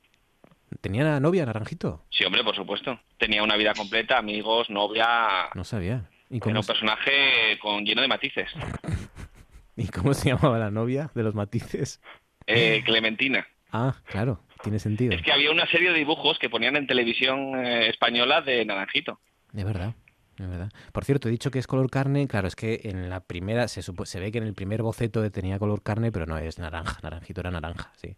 ¿Tenía 0.81 1.03
una 1.03 1.19
novia, 1.19 1.45
Naranjito? 1.45 2.05
Sí, 2.09 2.23
hombre, 2.25 2.43
por 2.43 2.55
supuesto. 2.55 2.99
Tenía 3.17 3.43
una 3.43 3.55
vida 3.57 3.73
completa, 3.73 4.17
amigos, 4.17 4.69
novia. 4.69 5.49
No 5.55 5.63
sabía. 5.63 6.09
¿Y 6.29 6.37
Era 6.37 6.43
cómo, 6.45 6.57
un 6.59 6.63
se- 6.63 6.71
personaje 6.73 7.59
con 7.61 7.85
lleno 7.85 8.01
de 8.01 8.07
matices. 8.07 8.49
¿Y 9.75 9.87
cómo 9.87 10.13
se 10.13 10.29
llamaba 10.29 10.57
la 10.59 10.71
novia 10.71 11.09
de 11.15 11.23
los 11.23 11.33
matices? 11.35 12.01
Eh, 12.47 12.81
Clementina. 12.85 13.47
Ah, 13.71 13.95
claro, 14.05 14.41
tiene 14.61 14.77
sentido. 14.79 15.13
Es 15.15 15.21
que 15.23 15.31
había 15.31 15.49
una 15.51 15.65
serie 15.67 15.91
de 15.91 15.97
dibujos 15.97 16.37
que 16.37 16.49
ponían 16.49 16.75
en 16.75 16.85
televisión 16.87 17.55
eh, 17.65 17.89
española 17.89 18.41
de 18.41 18.63
Naranjito. 18.65 19.19
De 19.51 19.63
verdad, 19.63 19.93
de 20.37 20.45
verdad. 20.47 20.69
Por 20.91 21.05
cierto, 21.05 21.27
he 21.27 21.31
dicho 21.31 21.49
que 21.49 21.57
es 21.59 21.65
color 21.67 21.89
carne, 21.89 22.27
claro, 22.27 22.47
es 22.47 22.55
que 22.55 22.81
en 22.83 23.09
la 23.09 23.21
primera, 23.21 23.67
se, 23.67 23.81
supo- 23.81 24.05
se 24.05 24.19
ve 24.19 24.31
que 24.31 24.37
en 24.37 24.43
el 24.43 24.53
primer 24.53 24.83
boceto 24.83 25.29
tenía 25.31 25.57
color 25.57 25.81
carne, 25.81 26.11
pero 26.11 26.25
no 26.27 26.37
es 26.37 26.59
naranja, 26.59 26.99
naranjito 27.01 27.41
era 27.41 27.49
naranja, 27.51 27.91
sí. 27.95 28.15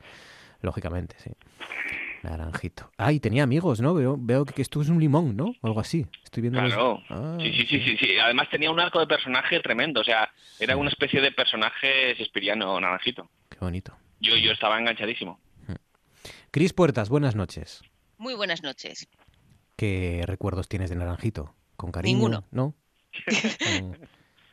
Lógicamente, 0.62 1.16
sí. 1.20 1.32
Naranjito. 2.30 2.92
Ah, 2.98 3.12
y 3.12 3.20
tenía 3.20 3.44
amigos, 3.44 3.80
¿no? 3.82 3.94
Veo, 3.94 4.18
veo 4.20 4.46
que, 4.46 4.62
esto 4.62 4.82
es 4.82 4.90
un 4.90 5.00
limón, 5.00 5.36
¿no? 5.36 5.54
O 5.62 5.68
algo 5.68 5.80
así. 5.80 6.06
Estoy 6.24 6.42
viendo 6.42 6.62
los- 6.62 6.74
Claro. 6.74 7.02
Ah, 7.10 7.38
sí, 7.40 7.52
sí, 7.54 7.66
sí, 7.66 7.80
sí, 7.82 7.98
sí. 7.98 8.18
Además 8.18 8.50
tenía 8.50 8.72
un 8.72 8.80
arco 8.80 9.00
de 9.00 9.08
personaje 9.08 9.60
tremendo. 9.60 10.02
O 10.02 10.04
sea, 10.04 10.30
era 10.60 10.76
una 10.78 10.90
especie 10.90 11.22
de 11.22 11.32
personaje 11.32 12.14
Shakespeareano, 12.16 12.80
Naranjito. 12.80 13.30
Qué 13.50 13.58
bonito. 13.60 13.96
Yo, 14.20 14.36
yo 14.36 14.52
estaba 14.52 14.80
enganchadísimo. 14.80 15.40
Cris 16.52 16.74
Puertas, 16.74 17.10
buenas 17.10 17.36
noches. 17.36 17.84
Muy 18.18 18.34
buenas 18.34 18.64
noches. 18.64 19.08
¿Qué 19.76 20.24
recuerdos 20.26 20.70
tienes 20.70 20.90
de 20.90 20.96
Naranjito? 20.96 21.54
¿Con 21.76 21.92
cariño? 21.92 22.14
Ninguno. 22.16 22.44
¿No? 22.52 22.74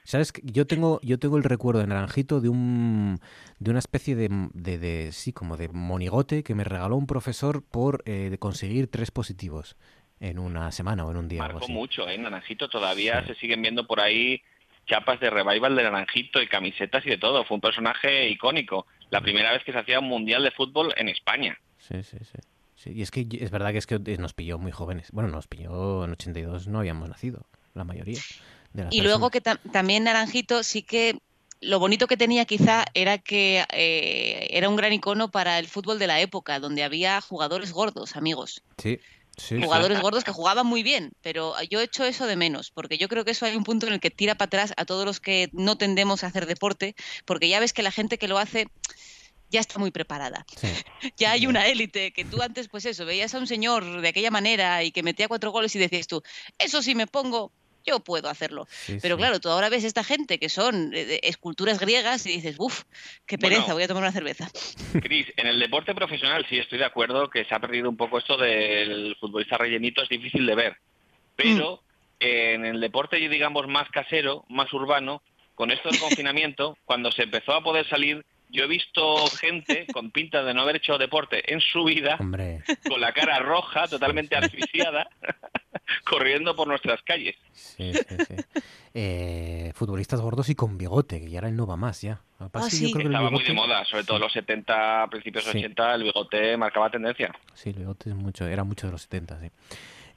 ¿Sabes? 0.05 0.33
que 0.33 0.43
Yo 0.45 0.67
tengo, 0.67 1.01
yo 1.03 1.19
tengo 1.19 1.37
el 1.39 1.45
recuerdo 1.45 1.81
de 1.81 1.87
Naranjito 1.87 2.41
de 2.41 2.49
un 2.49 3.21
de 3.59 3.71
una 3.71 3.79
especie 3.79 4.17
de, 4.17 4.29
de, 4.53 4.79
de- 4.79 5.13
sí, 5.13 5.33
como 5.33 5.57
de 5.57 5.69
monigote 5.69 6.43
que 6.43 6.55
me 6.55 6.65
regaló 6.65 6.97
un 6.97 7.07
profesor 7.07 7.63
por 7.63 8.03
eh, 8.07 8.29
de 8.31 8.39
conseguir 8.39 8.89
tres 8.91 9.11
positivos 9.11 9.77
en 10.21 10.39
una 10.39 10.71
semana 10.73 11.05
o 11.05 11.11
en 11.11 11.17
un 11.17 11.29
día. 11.29 11.41
Marcó 11.43 11.59
así. 11.65 11.73
mucho, 11.73 12.09
¿eh? 12.09 12.19
Naranjito 12.19 12.69
todavía 12.69 13.25
se 13.27 13.35
siguen 13.37 13.63
viendo 13.63 13.87
por 13.87 14.01
ahí 14.01 14.43
chapas 14.87 15.21
de 15.21 15.31
revival 15.31 15.77
de 15.77 15.83
Naranjito 15.85 16.43
y 16.43 16.49
camisetas 16.49 17.07
y 17.07 17.11
de 17.11 17.19
todo. 17.19 17.45
Fue 17.45 17.55
un 17.57 17.61
personaje 17.61 18.29
icónico. 18.29 18.87
La 19.11 19.21
primera 19.21 19.53
vez 19.53 19.63
que 19.63 19.73
se 19.73 19.79
hacía 19.79 20.01
un 20.01 20.09
mundial 20.09 20.43
de 20.43 20.51
fútbol 20.51 20.93
en 20.97 21.09
España. 21.09 21.59
Sí, 21.79 22.03
sí, 22.03 22.17
sí. 22.21 22.39
Sí, 22.75 22.91
y 22.95 23.03
es 23.03 23.11
que 23.13 23.27
es 23.31 23.51
verdad 23.53 23.71
que 23.71 23.79
es 23.79 23.87
que 23.87 23.99
nos 24.19 24.33
pilló 24.35 24.59
muy 24.59 24.73
jóvenes. 24.73 25.11
Bueno, 25.13 25.29
nos 25.31 25.47
pilló 25.47 26.05
en 26.05 26.13
82, 26.13 26.67
no 26.67 26.81
habíamos 26.81 27.09
nacido, 27.09 27.47
la 27.75 27.85
mayoría. 27.85 28.19
De 28.73 28.85
las 28.85 28.95
Y 28.95 29.01
luego 29.03 29.31
que 29.31 29.43
tam- 29.43 29.61
también 29.73 30.05
Naranjito 30.05 30.63
sí 30.63 30.83
que 30.83 31.19
lo 31.61 31.79
bonito 31.79 32.07
que 32.07 32.17
tenía 32.17 32.45
quizá 32.45 32.85
era 32.95 33.19
que 33.19 33.65
eh, 33.73 34.49
era 34.51 34.69
un 34.69 34.77
gran 34.77 34.93
icono 34.93 35.31
para 35.31 35.59
el 35.59 35.69
fútbol 35.69 35.99
de 35.99 36.07
la 36.09 36.21
época, 36.21 36.59
donde 36.59 36.83
había 36.83 37.21
jugadores 37.21 37.73
gordos, 37.73 38.17
amigos. 38.17 38.63
Sí, 38.79 38.99
sí. 39.37 39.57
sí. 39.57 39.63
Jugadores 39.63 40.01
gordos 40.01 40.25
que 40.25 40.33
jugaban 40.33 40.67
muy 40.67 40.83
bien, 40.83 41.13
pero 41.21 41.55
yo 41.71 41.81
he 41.81 41.85
hecho 41.85 42.05
eso 42.05 42.27
de 42.27 42.35
menos, 42.37 42.73
porque 42.73 42.99
yo 42.99 43.09
creo 43.09 43.25
que 43.25 43.31
eso 43.31 43.47
hay 43.47 43.55
un 43.55 43.63
punto 43.65 43.87
en 43.87 43.93
el 43.93 44.01
que 44.01 44.11
tira 44.11 44.35
para 44.35 44.47
atrás 44.47 44.73
a 44.77 44.85
todos 44.85 45.05
los 45.05 45.21
que 45.21 45.51
no 45.53 45.77
tendemos 45.79 46.25
a 46.25 46.27
hacer 46.29 46.47
deporte, 46.47 46.95
porque 47.27 47.49
ya 47.49 47.61
ves 47.61 47.73
que 47.73 47.83
la 47.85 47.93
gente 47.93 48.19
que 48.19 48.27
lo 48.29 48.39
hace 48.39 48.67
ya 49.51 49.61
está 49.61 49.79
muy 49.79 49.91
preparada. 49.91 50.45
Ya 51.17 51.33
hay 51.33 51.47
una 51.47 51.67
élite 51.67 52.13
que 52.13 52.25
tú 52.25 52.43
antes, 52.43 52.69
pues 52.69 52.85
eso, 52.87 53.05
veías 53.05 53.35
a 53.35 53.39
un 53.39 53.47
señor 53.49 54.01
de 54.01 54.09
aquella 54.09 54.31
manera 54.31 54.83
y 54.85 54.93
que 54.93 55.03
metía 55.03 55.27
cuatro 55.29 55.51
goles 55.51 55.75
y 55.75 55.79
decías 55.81 56.07
tú, 56.07 56.23
eso 56.59 56.81
sí 56.81 56.95
me 56.95 57.07
pongo, 57.09 57.53
yo 57.85 58.01
puedo 58.01 58.29
hacerlo. 58.29 58.67
Sí, 58.71 58.99
Pero 59.03 59.17
sí. 59.17 59.21
claro, 59.21 59.41
tú 59.41 59.49
ahora 59.49 59.69
ves 59.69 59.85
esta 59.85 60.05
gente 60.05 60.39
que 60.39 60.49
son 60.49 60.93
eh, 60.95 61.21
esculturas 61.23 61.79
griegas 61.79 62.27
y 62.27 62.33
dices, 62.33 62.57
uff, 62.59 62.83
qué 63.27 63.37
Bueno. 63.37 63.57
pereza, 63.57 63.75
voy 63.75 63.83
a 63.83 63.89
tomar 63.89 64.03
una 64.03 64.13
cerveza. 64.13 64.49
Cris, 65.03 65.27
en 65.37 65.47
el 65.47 65.59
deporte 65.59 65.95
profesional 65.95 66.47
sí 66.49 66.59
estoy 66.59 66.79
de 66.79 66.85
acuerdo 66.85 67.29
que 67.31 67.45
se 67.45 67.55
ha 67.55 67.61
perdido 67.61 67.89
un 67.89 67.97
poco 67.97 68.19
esto 68.19 68.37
del 68.37 69.17
futbolista 69.21 69.57
rellenito, 69.59 70.03
es 70.03 70.09
difícil 70.09 70.47
de 70.47 70.55
ver. 70.55 70.77
Pero 71.37 71.83
en 72.21 72.65
el 72.65 72.81
deporte, 72.81 73.17
digamos, 73.17 73.67
más 73.67 73.89
casero, 73.91 74.45
más 74.49 74.73
urbano, 74.73 75.23
con 75.55 75.71
esto 75.71 75.89
del 75.91 75.99
confinamiento, 76.01 76.77
cuando 76.85 77.11
se 77.13 77.25
empezó 77.25 77.53
a 77.53 77.63
poder 77.63 77.89
salir, 77.89 78.25
yo 78.53 78.65
he 78.65 78.69
visto 78.69 79.27
gente 79.29 79.87
con 79.93 80.11
pinta 80.13 80.45
de 80.45 80.55
no 80.55 80.63
haber 80.63 80.77
hecho 80.77 80.99
deporte 80.99 81.53
en 81.53 81.61
su 81.61 81.83
vida, 81.85 82.17
Hombre, 82.21 82.63
con 82.89 83.01
la 83.01 83.13
cara 83.13 83.39
roja, 83.41 83.89
totalmente 83.89 84.37
asfixiada, 84.37 85.09
corriendo 86.05 86.55
por 86.55 86.69
nuestras 86.69 87.03
calles. 87.03 87.35
sí, 87.53 87.93
sí, 87.95 88.17
sí. 88.29 88.61
Eh, 88.95 89.73
futbolistas 89.75 90.21
gordos 90.21 90.49
y 90.51 90.55
con 90.55 90.77
bigote, 90.77 91.19
que 91.21 91.31
ya 91.31 91.39
ahora 91.39 91.49
él 91.49 91.57
no 91.57 91.67
va 91.67 91.77
más 91.77 92.03
ya. 92.03 92.21
Yo 92.39 92.49
creo 92.51 92.93
que 92.93 92.99
el 93.01 93.07
Estaba 93.07 93.31
muy 93.31 93.43
de 93.43 93.53
moda, 93.55 93.85
sobre 93.87 94.05
todo 94.05 94.17
en 94.19 94.23
los 94.25 94.33
70, 94.33 95.07
principios 95.11 95.45
Sí. 95.45 95.59
80, 95.59 95.95
el 95.95 96.03
bigote 96.05 96.57
marcaba 96.57 96.91
tendencia. 96.91 97.35
Sí, 97.55 97.71
el 97.71 97.77
bigote 97.77 98.11
es 98.11 98.17
mucho, 98.17 98.47
era 98.47 98.65
mucho 98.65 98.87
de 98.89 98.93
los 98.93 99.03
70, 99.03 99.41
sí. 99.41 99.51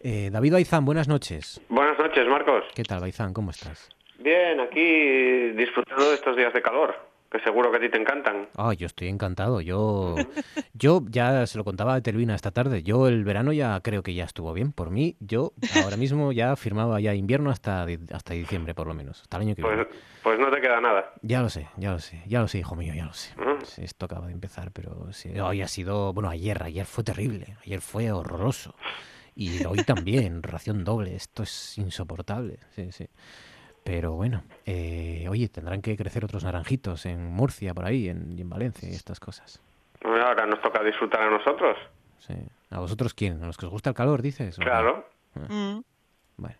Eh, 0.01 0.29
David 0.31 0.53
Baizán, 0.53 0.83
buenas 0.85 1.07
noches. 1.07 1.61
Buenas 1.69 1.97
noches, 1.97 2.27
Marcos. 2.27 2.63
¿Qué 2.75 2.83
tal, 2.83 2.99
Baizán? 2.99 3.33
¿Cómo 3.33 3.51
estás? 3.51 3.89
Bien, 4.19 4.59
aquí 4.59 5.51
disfrutando 5.55 6.09
de 6.09 6.15
estos 6.15 6.35
días 6.35 6.53
de 6.53 6.61
calor, 6.61 6.95
que 7.37 7.43
seguro 7.43 7.71
que 7.71 7.77
a 7.77 7.79
ti 7.79 7.89
te 7.89 7.97
encantan. 7.97 8.47
Ah, 8.55 8.73
yo 8.73 8.85
estoy 8.85 9.07
encantado. 9.09 9.61
Yo, 9.61 10.15
yo 10.73 11.01
ya 11.09 11.45
se 11.47 11.57
lo 11.57 11.63
contaba 11.63 11.95
a 11.95 12.01
Telvina 12.01 12.35
esta 12.35 12.51
tarde. 12.51 12.83
Yo 12.83 13.07
el 13.07 13.23
verano 13.23 13.51
ya 13.53 13.79
creo 13.81 14.03
que 14.03 14.13
ya 14.13 14.23
estuvo 14.25 14.53
bien. 14.53 14.71
Por 14.71 14.89
mí, 14.91 15.17
yo 15.19 15.53
ahora 15.83 15.97
mismo 15.97 16.31
ya 16.31 16.55
firmaba 16.55 16.99
ya 16.99 17.13
invierno 17.13 17.49
hasta, 17.51 17.85
hasta 18.11 18.33
diciembre, 18.33 18.73
por 18.73 18.87
lo 18.87 18.93
menos. 18.93 19.21
Hasta 19.21 19.37
el 19.37 19.43
año 19.43 19.55
que 19.55 19.61
Pues, 19.61 19.75
viene. 19.75 19.89
pues 20.23 20.39
no 20.39 20.49
te 20.51 20.61
queda 20.61 20.79
nada. 20.81 21.13
Ya 21.21 21.41
lo 21.41 21.49
sé, 21.49 21.67
ya 21.77 21.91
lo 21.91 21.99
sé, 21.99 22.21
ya 22.25 22.41
lo 22.41 22.47
sé, 22.47 22.59
hijo 22.59 22.75
mío, 22.75 22.93
ya 22.93 23.05
lo 23.05 23.13
sé. 23.13 23.33
Esto 23.77 24.05
acaba 24.05 24.27
de 24.27 24.33
empezar, 24.33 24.71
pero 24.71 25.11
sí, 25.11 25.37
hoy 25.39 25.61
ha 25.61 25.67
sido, 25.67 26.13
bueno, 26.13 26.29
ayer, 26.29 26.61
ayer 26.63 26.85
fue 26.85 27.03
terrible, 27.03 27.57
ayer 27.65 27.81
fue 27.81 28.11
horroroso. 28.11 28.75
Y 29.35 29.65
hoy 29.65 29.83
también, 29.83 30.43
ración 30.43 30.83
doble, 30.83 31.15
esto 31.15 31.43
es 31.43 31.77
insoportable, 31.77 32.59
sí, 32.75 32.91
sí. 32.91 33.07
Pero 33.85 34.13
bueno, 34.13 34.43
eh, 34.65 35.27
oye, 35.29 35.47
tendrán 35.47 35.83
que 35.83 35.95
crecer 35.95 36.25
otros 36.25 36.43
naranjitos 36.43 37.05
en 37.05 37.23
Murcia, 37.23 37.71
por 37.75 37.85
ahí, 37.85 38.09
en, 38.09 38.35
y 38.35 38.41
en 38.41 38.49
Valencia 38.49 38.89
y 38.89 38.93
estas 38.93 39.19
cosas. 39.19 39.61
Bueno, 40.01 40.25
Ahora 40.25 40.47
nos 40.47 40.59
toca 40.59 40.83
disfrutar 40.83 41.21
a 41.21 41.29
nosotros. 41.29 41.77
Sí. 42.17 42.33
¿A 42.71 42.79
vosotros 42.79 43.13
quién? 43.13 43.43
¿A 43.43 43.45
los 43.45 43.57
que 43.57 43.67
os 43.67 43.71
gusta 43.71 43.91
el 43.91 43.95
calor, 43.95 44.23
dices? 44.23 44.55
Claro. 44.55 45.07
Mm. 45.35 45.81
Bueno. 46.35 46.55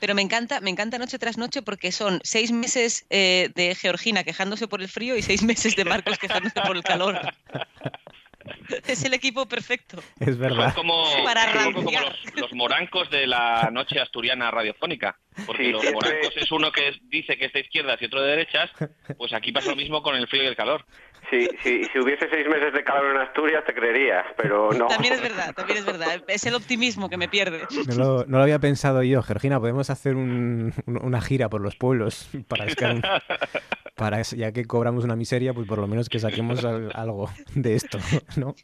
Pero 0.00 0.14
me 0.14 0.22
encanta, 0.22 0.62
me 0.62 0.70
encanta 0.70 0.96
noche 0.96 1.18
tras 1.18 1.36
noche 1.36 1.60
porque 1.60 1.92
son 1.92 2.18
seis 2.22 2.50
meses 2.50 3.04
eh, 3.10 3.50
de 3.54 3.74
Georgina 3.74 4.24
quejándose 4.24 4.66
por 4.66 4.80
el 4.80 4.88
frío 4.88 5.16
y 5.16 5.22
seis 5.22 5.42
meses 5.42 5.76
de 5.76 5.84
Marcos 5.84 6.18
quejándose 6.18 6.62
por 6.62 6.76
el 6.76 6.82
calor. 6.82 7.20
Es 8.86 9.04
el 9.04 9.14
equipo 9.14 9.46
perfecto. 9.46 10.02
Es 10.18 10.38
verdad. 10.38 10.66
Son 10.74 10.82
como, 10.82 11.04
Para 11.24 11.52
poco 11.52 11.84
como 11.84 11.90
los, 12.00 12.34
los 12.36 12.52
morancos 12.54 13.10
de 13.10 13.26
la 13.26 13.68
noche 13.72 14.00
asturiana 14.00 14.50
radiofónica. 14.50 15.16
Porque 15.46 15.64
Sí, 15.64 15.70
los 15.70 15.82
siempre- 15.82 16.08
morancos 16.10 16.36
es 16.36 16.50
uno 16.52 16.72
que 16.72 16.88
es- 16.88 16.98
dice 17.08 17.36
que 17.36 17.46
es 17.46 17.52
de 17.52 17.60
izquierdas 17.60 18.00
y 18.02 18.06
otro 18.06 18.22
de 18.22 18.30
derechas. 18.30 18.70
Pues 19.16 19.32
aquí 19.32 19.52
pasa 19.52 19.70
lo 19.70 19.76
mismo 19.76 20.02
con 20.02 20.14
el 20.16 20.26
frío 20.28 20.42
y 20.42 20.46
el 20.46 20.56
calor. 20.56 20.84
Si, 21.30 21.46
si, 21.62 21.84
si 21.84 21.98
hubiese 22.00 22.28
seis 22.30 22.46
meses 22.48 22.72
de 22.72 22.82
calor 22.82 23.14
en 23.14 23.20
Asturias, 23.22 23.62
te 23.64 23.72
creerías, 23.74 24.24
pero 24.36 24.70
no. 24.72 24.86
También 24.88 25.12
es 25.14 25.20
verdad, 25.20 25.54
también 25.54 25.78
es 25.78 25.84
verdad. 25.84 26.24
Es 26.26 26.44
el 26.46 26.54
optimismo 26.54 27.08
que 27.08 27.16
me 27.16 27.28
pierde. 27.28 27.60
No 27.86 27.94
lo, 27.94 28.24
no 28.26 28.38
lo 28.38 28.42
había 28.42 28.58
pensado 28.58 29.02
yo, 29.02 29.22
Georgina. 29.22 29.60
Podemos 29.60 29.90
hacer 29.90 30.16
un- 30.16 30.72
un- 30.86 31.04
una 31.04 31.20
gira 31.20 31.48
por 31.48 31.60
los 31.60 31.76
pueblos 31.76 32.28
para 32.48 32.68
sacar 32.68 32.94
un- 32.96 33.02
para 34.00 34.22
ya 34.22 34.50
que 34.50 34.64
cobramos 34.64 35.04
una 35.04 35.14
miseria, 35.14 35.52
pues 35.52 35.66
por 35.66 35.78
lo 35.78 35.86
menos 35.86 36.08
que 36.08 36.18
saquemos 36.18 36.64
al- 36.64 36.90
algo 36.94 37.28
de 37.54 37.74
esto, 37.74 37.98
¿no? 38.36 38.54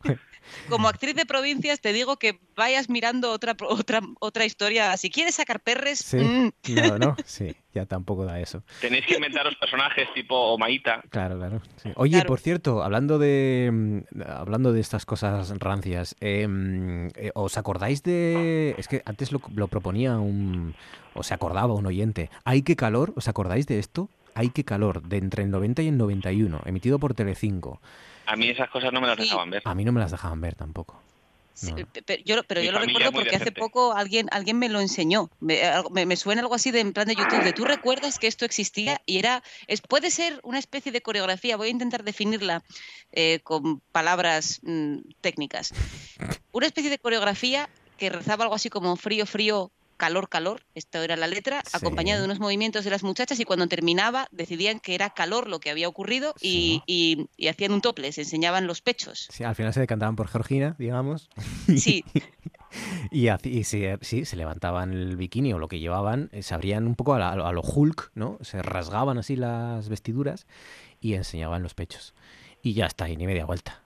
Como 0.71 0.89
actriz 0.89 1.15
de 1.15 1.27
provincias 1.27 1.81
te 1.83 1.93
digo 1.93 2.17
que 2.17 2.41
vayas 2.57 2.89
mirando 2.89 3.31
otra 3.33 3.53
pro- 3.55 3.69
otra 3.69 4.01
otra 4.19 4.47
historia. 4.47 4.97
Si 4.97 5.11
quieres 5.11 5.35
sacar 5.35 5.61
perres, 5.61 5.99
Sí, 5.99 6.17
mm, 6.17 6.49
no, 6.75 6.99
no, 6.99 7.17
sí, 7.27 7.55
ya 7.75 7.85
tampoco 7.85 8.25
da 8.25 8.41
eso. 8.41 8.63
Tenéis 8.81 9.05
que 9.05 9.17
inventaros 9.17 9.55
personajes 9.57 10.09
tipo 10.15 10.35
Omaita. 10.55 11.03
Claro, 11.11 11.37
claro. 11.37 11.61
sí. 11.83 11.91
Oye, 11.97 12.25
por 12.25 12.41
cierto, 12.41 12.83
hablando 12.83 13.19
de 13.19 13.69
mm, 13.71 14.23
hablando 14.27 14.73
de 14.73 14.81
estas 14.81 15.05
cosas 15.05 15.51
rancias, 15.59 16.17
em, 16.21 17.09
eh, 17.09 17.31
¿os 17.35 17.59
acordáis 17.59 18.03
de? 18.03 18.75
Es 18.79 18.89
que 18.89 19.03
antes 19.05 19.33
lo, 19.33 19.43
lo 19.55 19.69
proponía 19.69 20.17
un, 20.19 20.75
o 21.13 21.23
se 21.23 21.35
acordaba 21.35 21.75
un 21.75 21.85
oyente. 21.85 22.31
¿Hay 22.45 22.63
que 22.63 22.75
calor? 22.77 23.13
¿Os 23.17 23.29
acordáis 23.29 23.67
de 23.67 23.79
esto? 23.79 24.09
Hay 24.37 24.51
que 24.51 24.65
calor 24.65 25.03
de 25.03 25.17
entre 25.17 25.45
el 25.45 25.51
90 25.51 25.83
y 25.83 25.89
el 25.89 25.97
91, 25.97 26.61
emitido 26.67 26.99
por 26.99 27.15
Telecinco. 27.15 27.81
A 28.27 28.37
mí 28.37 28.49
esas 28.49 28.69
cosas 28.71 28.93
no 28.93 29.01
me 29.01 29.07
las 29.07 29.17
dejaban 29.19 29.51
ver. 29.51 29.63
A 29.65 29.75
mí 29.75 29.85
no 29.85 29.93
me 29.93 30.01
las 30.01 30.11
dejaban 30.11 30.41
ver 30.41 30.55
tampoco. 30.55 31.03
Sí, 31.55 31.73
yo, 32.27 32.43
pero 32.47 32.61
yo 32.61 32.71
lo 32.71 32.81
recuerdo 32.81 33.13
porque 33.13 33.35
hace 33.37 33.51
poco 33.51 33.95
alguien, 33.95 34.29
alguien 34.31 34.59
me 34.59 34.69
lo 34.69 34.79
enseñó. 34.79 35.31
Me, 35.41 35.63
algo- 35.65 35.89
me- 35.89 36.05
me 36.05 36.17
suena 36.17 36.43
algo 36.43 36.55
así 36.55 36.71
de 36.71 36.81
en 36.81 36.93
plan 36.93 37.07
de 37.07 37.15
YouTube. 37.15 37.43
De, 37.43 37.55
¿Tú 37.55 37.65
recuerdas 37.65 38.19
que 38.19 38.27
esto 38.27 38.45
existía? 38.45 39.01
Y 39.07 39.19
era, 39.19 39.43
es, 39.67 39.81
puede 39.81 40.11
ser 40.11 40.39
una 40.43 40.59
especie 40.59 40.93
de 40.93 41.01
coreografía. 41.01 41.57
Voy 41.57 41.69
a 41.69 41.71
intentar 41.71 42.05
definirla 42.05 42.63
eh, 43.13 43.41
con 43.43 43.81
palabras 43.91 44.61
mm, 44.65 44.97
técnicas. 45.23 45.73
Una 46.53 46.67
especie 46.67 46.91
de 46.91 46.99
coreografía 46.99 47.71
que 47.97 48.11
rezaba 48.11 48.45
algo 48.45 48.55
así 48.55 48.69
como 48.69 48.95
frío, 48.97 49.25
frío, 49.25 49.73
calor, 49.97 50.29
calor. 50.29 50.63
Esto 50.75 51.03
era 51.03 51.17
la 51.17 51.27
letra, 51.27 51.63
acompañado 51.73 52.21
de 52.21 52.27
unos 52.27 52.41
movimientos 52.41 52.85
de 52.85 52.91
las 52.91 53.03
muchachas. 53.03 53.41
Y 53.41 53.45
cuando 53.45 53.67
terminaba, 53.67 54.29
decidían 54.31 54.81
que 54.81 54.95
era 54.95 55.11
calor 55.11 55.49
lo 55.49 55.61
que 55.61 55.71
había 55.71 55.89
ocurrido 55.89 56.35
y, 56.41 56.83
y- 56.87 57.29
y 57.37 57.49
hacían 57.49 57.73
un 57.73 57.81
topless, 57.81 58.19
enseñaban 58.19 58.67
los 58.67 58.81
pechos. 58.83 59.29
Sí, 59.31 59.45
al 59.45 59.55
final 59.55 59.73
se 59.75 59.81
decantaban 59.81 60.17
por 60.17 60.29
Georgina, 60.29 60.77
digamos. 60.79 61.29
Sí. 61.77 62.05
Y, 63.11 63.29
se, 63.65 63.97
sí, 64.03 64.25
se 64.27 64.37
levantaban 64.37 64.93
el 64.93 65.17
bikini 65.17 65.53
o 65.53 65.59
lo 65.59 65.69
que 65.69 65.79
llevaban, 65.79 66.29
eh, 66.33 66.43
se 66.43 66.53
abrían 66.55 66.87
un 66.87 66.95
poco 66.95 67.15
a, 67.15 67.19
la- 67.19 67.31
a 67.33 67.53
lo 67.53 67.63
Hulk, 67.63 68.11
¿no? 68.15 68.39
Se 68.43 68.61
rasgaban 68.61 69.17
así 69.19 69.37
las 69.37 69.89
vestiduras 69.89 70.47
y 71.01 71.15
enseñaban 71.15 71.63
los 71.63 71.75
pechos. 71.75 72.13
Y 72.67 72.75
ya 72.75 72.87
está, 72.87 73.09
y 73.09 73.17
ni 73.17 73.27
media 73.29 73.45
vuelta. 73.45 73.79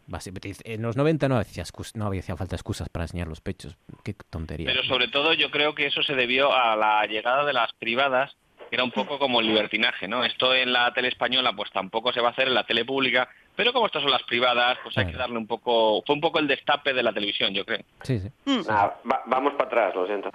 En 0.64 0.80
los 0.80 0.96
90 0.96 1.28
no 1.28 1.38
excus- 1.38 1.94
no 1.94 2.06
había 2.06 2.20
hacía 2.20 2.34
falta 2.34 2.56
excusas 2.56 2.88
para 2.88 3.04
enseñar 3.04 3.28
los 3.28 3.42
pechos. 3.42 3.76
Qué 4.02 4.14
tontería. 4.30 4.66
Pero 4.72 4.82
sobre 4.84 5.08
todo 5.08 5.34
yo 5.34 5.50
creo 5.50 5.74
que 5.74 5.84
eso 5.84 6.02
se 6.02 6.14
debió 6.14 6.50
a 6.54 6.76
la 6.76 7.04
llegada 7.04 7.44
de 7.44 7.52
las 7.52 7.74
privadas, 7.74 8.34
que 8.70 8.76
era 8.76 8.84
un 8.84 8.90
poco 8.90 9.18
como 9.18 9.40
el 9.40 9.48
libertinaje, 9.48 10.08
¿no? 10.08 10.24
Esto 10.24 10.54
en 10.54 10.72
la 10.72 10.94
tele 10.94 11.08
española 11.08 11.52
pues 11.52 11.70
tampoco 11.72 12.10
se 12.14 12.22
va 12.22 12.28
a 12.28 12.30
hacer 12.32 12.48
en 12.48 12.54
la 12.54 12.64
tele 12.64 12.86
pública, 12.86 13.28
pero 13.54 13.74
como 13.74 13.84
estas 13.84 14.00
son 14.00 14.10
las 14.12 14.22
privadas, 14.22 14.78
pues 14.82 14.96
hay 14.96 15.04
que 15.12 15.18
darle 15.18 15.36
un 15.36 15.46
poco... 15.46 16.02
Fue 16.06 16.14
un 16.14 16.22
poco 16.22 16.38
el 16.38 16.46
destape 16.48 16.94
de 16.94 17.02
la 17.02 17.12
televisión, 17.12 17.52
yo 17.52 17.66
creo. 17.66 17.80
Sí, 18.04 18.18
sí. 18.18 18.30
Nah, 18.46 18.92
va- 19.12 19.22
vamos 19.26 19.52
para 19.58 19.66
atrás, 19.66 19.94
lo 19.94 20.06
siento. 20.06 20.30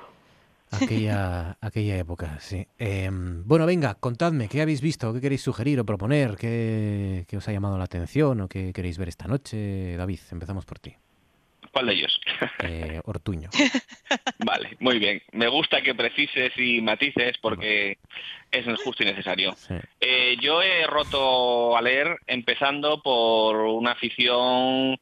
Aquella, 0.71 1.57
aquella 1.61 1.97
época, 1.97 2.37
sí. 2.39 2.67
Em, 2.77 3.43
bueno, 3.45 3.65
venga, 3.65 3.95
contadme, 3.95 4.49
¿qué 4.49 4.61
habéis 4.61 4.81
visto? 4.81 5.13
¿Qué 5.13 5.21
queréis 5.21 5.41
sugerir 5.41 5.79
o 5.79 5.85
proponer? 5.85 6.35
¿Qué, 6.35 7.25
qué 7.27 7.37
os 7.37 7.47
ha 7.47 7.51
llamado 7.51 7.77
la 7.77 7.85
atención 7.85 8.41
o 8.41 8.49
qué 8.49 8.73
queréis 8.73 8.97
ver 8.97 9.07
esta 9.07 9.27
noche? 9.27 9.95
David, 9.95 10.19
empezamos 10.31 10.65
por 10.65 10.79
ti. 10.79 10.95
¿Cuál 11.75 11.87
de 11.87 11.93
ellos? 11.93 12.21
Eh, 12.63 13.01
Ortuño. 13.03 13.49
Vale, 14.45 14.77
muy 14.79 14.97
bien. 14.97 15.21
Me 15.33 15.49
gusta 15.49 15.81
que 15.81 15.93
precises 15.93 16.53
y 16.57 16.81
matices 16.81 17.37
porque 17.41 17.97
es 18.49 18.65
justo 18.81 19.03
y 19.03 19.07
necesario. 19.07 19.53
Eh, 19.99 20.37
yo 20.41 20.61
he 20.61 20.87
roto 20.87 21.75
a 21.75 21.81
leer 21.81 22.17
empezando 22.27 23.01
por 23.01 23.57
una 23.57 23.91
afición 23.91 24.97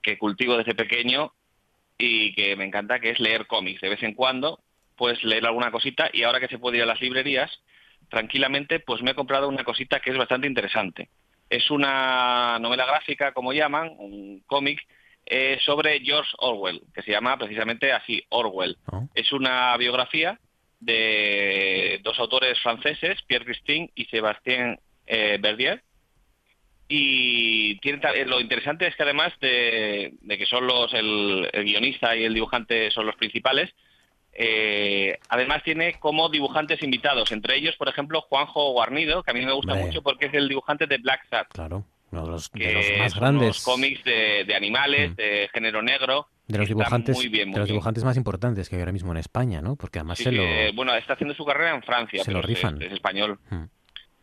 que 0.00 0.16
cultivo 0.16 0.56
desde 0.56 0.76
pequeño 0.76 1.32
y 1.98 2.32
que 2.34 2.54
me 2.54 2.66
encanta, 2.66 3.00
que 3.00 3.10
es 3.10 3.18
leer 3.18 3.48
cómics. 3.48 3.80
De 3.80 3.88
vez 3.88 4.02
en 4.04 4.14
cuando, 4.14 4.60
pues 5.02 5.24
leer 5.24 5.44
alguna 5.44 5.72
cosita 5.72 6.10
y 6.12 6.22
ahora 6.22 6.38
que 6.38 6.46
se 6.46 6.60
puede 6.60 6.76
ir 6.76 6.84
a 6.84 6.86
las 6.86 7.00
librerías, 7.00 7.50
tranquilamente, 8.08 8.78
pues 8.78 9.02
me 9.02 9.10
he 9.10 9.14
comprado 9.16 9.48
una 9.48 9.64
cosita 9.64 9.98
que 9.98 10.12
es 10.12 10.16
bastante 10.16 10.46
interesante. 10.46 11.08
Es 11.50 11.72
una 11.72 12.56
novela 12.60 12.86
gráfica, 12.86 13.32
como 13.32 13.52
llaman, 13.52 13.90
un 13.98 14.44
cómic, 14.46 14.78
eh, 15.26 15.58
sobre 15.64 15.98
George 15.98 16.30
Orwell, 16.38 16.82
que 16.94 17.02
se 17.02 17.10
llama 17.10 17.36
precisamente 17.36 17.92
así, 17.92 18.22
Orwell. 18.28 18.76
Es 19.16 19.32
una 19.32 19.76
biografía 19.76 20.38
de 20.78 21.98
dos 22.04 22.16
autores 22.20 22.60
franceses, 22.60 23.20
Pierre 23.26 23.44
Christine 23.44 23.90
y 23.96 24.04
Sébastien 24.04 24.78
eh, 25.08 25.36
Verdier. 25.40 25.82
Y 26.86 27.76
tiene, 27.80 28.00
eh, 28.14 28.24
lo 28.24 28.38
interesante 28.40 28.86
es 28.86 28.94
que 28.94 29.02
además 29.02 29.32
de, 29.40 30.14
que 30.28 30.46
son 30.46 30.64
los, 30.64 30.94
el, 30.94 31.50
guionista 31.64 32.14
y 32.14 32.22
el 32.22 32.34
dibujante 32.34 32.92
son 32.92 33.06
los 33.06 33.16
principales, 33.16 33.68
eh, 34.32 35.18
además 35.28 35.62
tiene 35.62 35.94
como 36.00 36.28
dibujantes 36.28 36.82
invitados, 36.82 37.32
entre 37.32 37.56
ellos, 37.56 37.76
por 37.76 37.88
ejemplo, 37.88 38.22
Juanjo 38.22 38.72
Guarnido, 38.72 39.22
que 39.22 39.30
a 39.30 39.34
mí 39.34 39.44
me 39.44 39.52
gusta 39.52 39.74
mucho 39.74 40.02
porque 40.02 40.26
es 40.26 40.34
el 40.34 40.48
dibujante 40.48 40.86
de 40.86 40.98
Black 40.98 41.26
Sat. 41.28 41.48
Claro, 41.48 41.84
uno 42.10 42.24
de 42.24 42.30
los, 42.30 42.50
más 42.98 43.14
grandes. 43.14 43.48
Los 43.48 43.64
cómics 43.64 44.04
de, 44.04 44.54
animales, 44.54 45.12
mm. 45.12 45.14
de 45.14 45.50
género 45.52 45.82
negro. 45.82 46.28
De 46.46 46.58
los 46.58 46.68
dibujantes, 46.68 47.18
de 47.18 47.46
los 47.46 47.68
dibujantes 47.68 48.04
más 48.04 48.16
importantes 48.16 48.68
que 48.68 48.76
hay 48.76 48.82
ahora 48.82 48.92
mismo 48.92 49.12
en 49.12 49.18
España, 49.18 49.62
¿no? 49.62 49.76
Porque 49.76 49.98
además 50.00 50.18
se 50.18 50.32
lo... 50.32 50.42
bueno, 50.74 50.94
está 50.94 51.14
haciendo 51.14 51.34
su 51.34 51.44
carrera 51.44 51.74
en 51.74 51.82
Francia, 51.82 52.22
se 52.24 52.32
lo 52.32 52.42
rifan. 52.42 52.80
Es, 52.82 52.92
español. 52.92 53.38
Mm. 53.50 53.64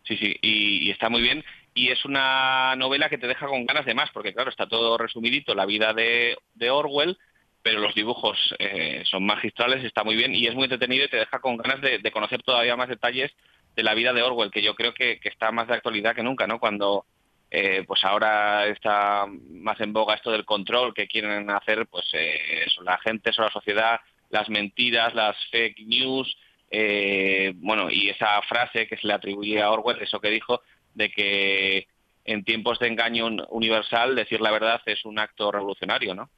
Sí, 0.09 0.17
sí, 0.17 0.35
y, 0.41 0.89
está 0.89 1.09
muy 1.09 1.21
bien. 1.21 1.43
Y 1.75 1.89
es 1.89 2.03
una 2.03 2.75
novela 2.75 3.09
que 3.09 3.19
te 3.19 3.27
deja 3.27 3.45
con 3.45 3.65
ganas 3.65 3.85
de 3.85 3.93
más, 3.93 4.09
porque 4.11 4.33
claro, 4.33 4.49
está 4.49 4.67
todo 4.67 4.97
resumidito, 4.97 5.53
la 5.53 5.67
vida 5.67 5.93
de, 5.93 6.35
Orwell, 6.69 7.17
pero 7.61 7.79
los 7.79 7.93
dibujos 7.93 8.37
eh, 8.59 9.03
son 9.05 9.25
magistrales, 9.25 9.83
está 9.83 10.03
muy 10.03 10.15
bien 10.15 10.33
y 10.33 10.47
es 10.47 10.55
muy 10.55 10.63
entretenido 10.63 11.05
y 11.05 11.09
te 11.09 11.17
deja 11.17 11.39
con 11.39 11.57
ganas 11.57 11.81
de, 11.81 12.11
conocer 12.11 12.41
todavía 12.41 12.75
más 12.75 12.89
detalles 12.89 13.31
de 13.75 13.83
la 13.83 13.93
vida 13.93 14.13
de 14.13 14.21
Orwell, 14.21 14.51
que 14.51 14.61
yo 14.61 14.75
creo 14.75 14.93
que, 14.93 15.19
está 15.23 15.51
más 15.51 15.67
de 15.67 15.73
actualidad 15.75 16.15
que 16.15 16.23
nunca, 16.23 16.47
¿no? 16.47 16.59
Cuando 16.59 17.05
eh, 17.51 17.83
pues 17.85 18.03
ahora 18.03 18.67
está 18.67 19.25
más 19.27 19.79
en 19.81 19.93
boga 19.93 20.15
esto 20.15 20.31
del 20.31 20.45
control 20.45 20.93
que 20.93 21.07
quieren 21.07 21.49
hacer, 21.49 21.87
pues 21.87 22.05
eh, 22.13 22.65
la 22.83 22.97
gente, 22.99 23.31
eso, 23.31 23.41
la 23.41 23.51
sociedad, 23.51 23.99
las 24.29 24.49
mentiras, 24.49 25.13
las 25.13 25.35
fake 25.51 25.79
news, 25.85 26.37
eh, 26.71 27.53
bueno, 27.55 27.89
y 27.89 28.09
esa 28.09 28.41
frase 28.43 28.87
que 28.87 28.97
se 28.97 29.07
le 29.07 29.13
atribuye 29.13 29.61
a 29.61 29.71
Orwell, 29.71 30.01
eso 30.01 30.19
que 30.19 30.29
dijo, 30.29 30.61
de 30.93 31.09
que 31.09 31.87
en 32.25 32.43
tiempos 32.43 32.77
de 32.79 32.87
engaño 32.87 33.27
universal 33.49 34.15
decir 34.15 34.39
la 34.39 34.51
verdad 34.51 34.81
es 34.85 35.03
un 35.05 35.17
acto 35.17 35.51
revolucionario, 35.51 36.13
¿no? 36.13 36.29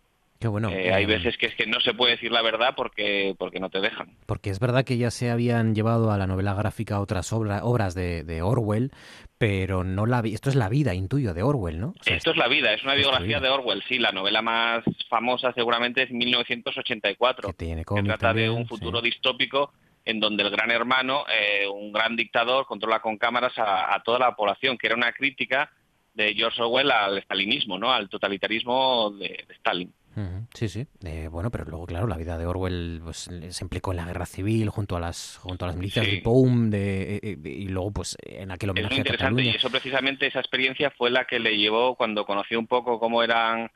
Qué 0.42 0.48
bueno. 0.48 0.72
Eh, 0.72 0.92
hay 0.92 1.06
veces 1.06 1.38
que 1.38 1.46
es 1.46 1.56
que 1.56 1.68
no 1.68 1.80
se 1.82 1.94
puede 1.94 2.14
decir 2.14 2.32
la 2.32 2.42
verdad 2.42 2.74
porque, 2.76 3.36
porque 3.38 3.60
no 3.60 3.70
te 3.70 3.80
dejan. 3.80 4.18
Porque 4.26 4.50
es 4.50 4.60
verdad 4.60 4.84
que 4.84 4.98
ya 4.98 5.12
se 5.12 5.30
habían 5.30 5.76
llevado 5.76 6.12
a 6.12 6.18
la 6.18 6.26
novela 6.26 6.56
gráfica 6.56 7.00
otras 7.00 7.32
obras 7.32 7.94
de, 7.94 8.42
Orwell, 8.42 8.92
pero 9.38 9.84
no 9.84 10.08
la 10.08 10.22
esto 10.26 10.50
es 10.50 10.56
la 10.56 10.68
vida, 10.68 10.96
intuyo, 10.96 11.36
de 11.36 11.44
Orwell, 11.44 11.80
¿no? 11.80 11.94
esto 12.06 12.32
es 12.32 12.38
la 12.38 12.48
vida, 12.48 12.74
es 12.74 12.84
una 12.84 12.96
biografía 12.96 13.40
de 13.40 13.50
Orwell, 13.50 13.84
sí. 13.88 14.00
La 14.00 14.12
novela 14.12 14.42
más 14.42 14.84
famosa 15.08 15.54
seguramente 15.54 16.02
es 16.02 16.12
1984. 16.12 17.48
Que 17.50 17.54
tiene 17.54 17.86
que 17.86 18.02
trata 18.02 18.34
de 18.34 18.50
un 18.50 18.66
futuro 18.66 19.00
distópico 19.00 19.72
en 20.06 20.20
donde 20.20 20.42
el 20.42 20.50
gran 20.50 20.72
hermano, 20.72 21.26
eh, 21.30 21.68
un 21.68 21.92
gran 21.92 22.16
dictador, 22.16 22.66
controla 22.66 23.00
con 23.00 23.18
cámaras 23.18 23.54
a, 23.58 24.02
toda 24.04 24.18
la 24.18 24.36
población, 24.36 24.78
que 24.78 24.88
era 24.88 24.96
una 24.96 25.12
crítica 25.12 25.72
de 26.14 26.34
George 26.34 26.62
Orwell 26.62 26.90
al 26.90 27.22
stalinismo, 27.24 27.78
¿no? 27.78 27.92
al 27.92 28.10
totalitarismo 28.10 29.12
de, 29.12 29.46
Stalin. 29.50 29.94
Sí, 30.54 30.68
sí. 30.68 30.86
Eh, 31.04 31.30
bueno, 31.32 31.52
pero 31.52 31.66
luego, 31.66 31.86
claro, 31.86 32.08
la 32.08 32.18
vida 32.18 32.38
de 32.38 32.46
Orwell 32.46 33.02
pues, 33.04 33.30
se 33.50 33.64
implicó 33.64 33.92
en 33.92 33.98
la 33.98 34.06
guerra 34.06 34.26
civil 34.26 34.70
junto 34.70 34.98
a 34.98 35.00
las 35.00 35.38
junto 35.38 35.66
a 35.66 35.70
las 35.70 35.78
milicias 35.78 36.06
de 36.06 36.22
POUM 36.24 36.70
de, 36.70 37.16
eh, 37.24 37.38
y 37.44 37.68
luego, 37.68 37.92
pues, 37.92 38.18
en 38.24 38.52
aquel 38.52 38.72
homenaje 38.72 38.96
es 38.96 39.00
muy 39.00 39.08
interesante, 39.08 39.44
Y 39.44 39.50
eso 39.50 39.70
precisamente, 39.70 40.28
esa 40.28 40.40
experiencia 40.40 40.92
fue 40.92 41.10
la 41.12 41.26
que 41.26 41.40
le 41.40 41.58
llevó 41.58 41.96
cuando 41.96 42.26
conoció 42.26 42.60
un 42.60 42.68
poco 42.68 43.00
cómo 43.00 43.24
eran 43.24 43.72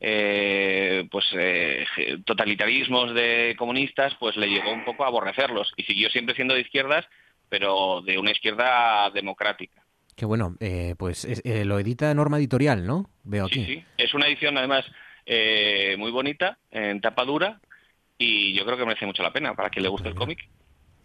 eh, 0.00 1.08
pues 1.10 1.24
eh, 1.32 1.84
totalitarismos 2.24 3.14
de 3.14 3.56
comunistas, 3.58 4.14
pues 4.20 4.36
le 4.36 4.48
llegó 4.48 4.72
un 4.72 4.84
poco 4.84 5.04
a 5.04 5.08
aborrecerlos 5.08 5.72
y 5.76 5.82
siguió 5.84 6.08
siempre 6.10 6.34
siendo 6.34 6.54
de 6.54 6.60
izquierdas, 6.60 7.06
pero 7.48 8.02
de 8.02 8.18
una 8.18 8.30
izquierda 8.30 9.10
democrática. 9.10 9.82
Qué 10.14 10.24
bueno, 10.24 10.56
eh, 10.60 10.94
pues 10.98 11.24
eh, 11.24 11.64
lo 11.64 11.78
edita 11.78 12.12
Norma 12.12 12.38
Editorial, 12.38 12.86
¿no? 12.86 13.08
Veo 13.22 13.46
aquí. 13.46 13.64
Sí, 13.64 13.74
sí, 13.74 13.84
es 13.98 14.14
una 14.14 14.26
edición 14.26 14.58
además 14.58 14.84
muy 15.98 16.10
bonita, 16.10 16.58
en 16.70 17.00
tapa 17.00 17.24
dura, 17.24 17.60
y 18.18 18.54
yo 18.54 18.64
creo 18.64 18.76
que 18.76 18.84
merece 18.84 19.06
mucho 19.06 19.22
la 19.22 19.32
pena 19.32 19.54
para 19.54 19.70
quien 19.70 19.82
le 19.82 19.88
guste 19.88 20.08
el 20.08 20.14
cómic. 20.14 20.48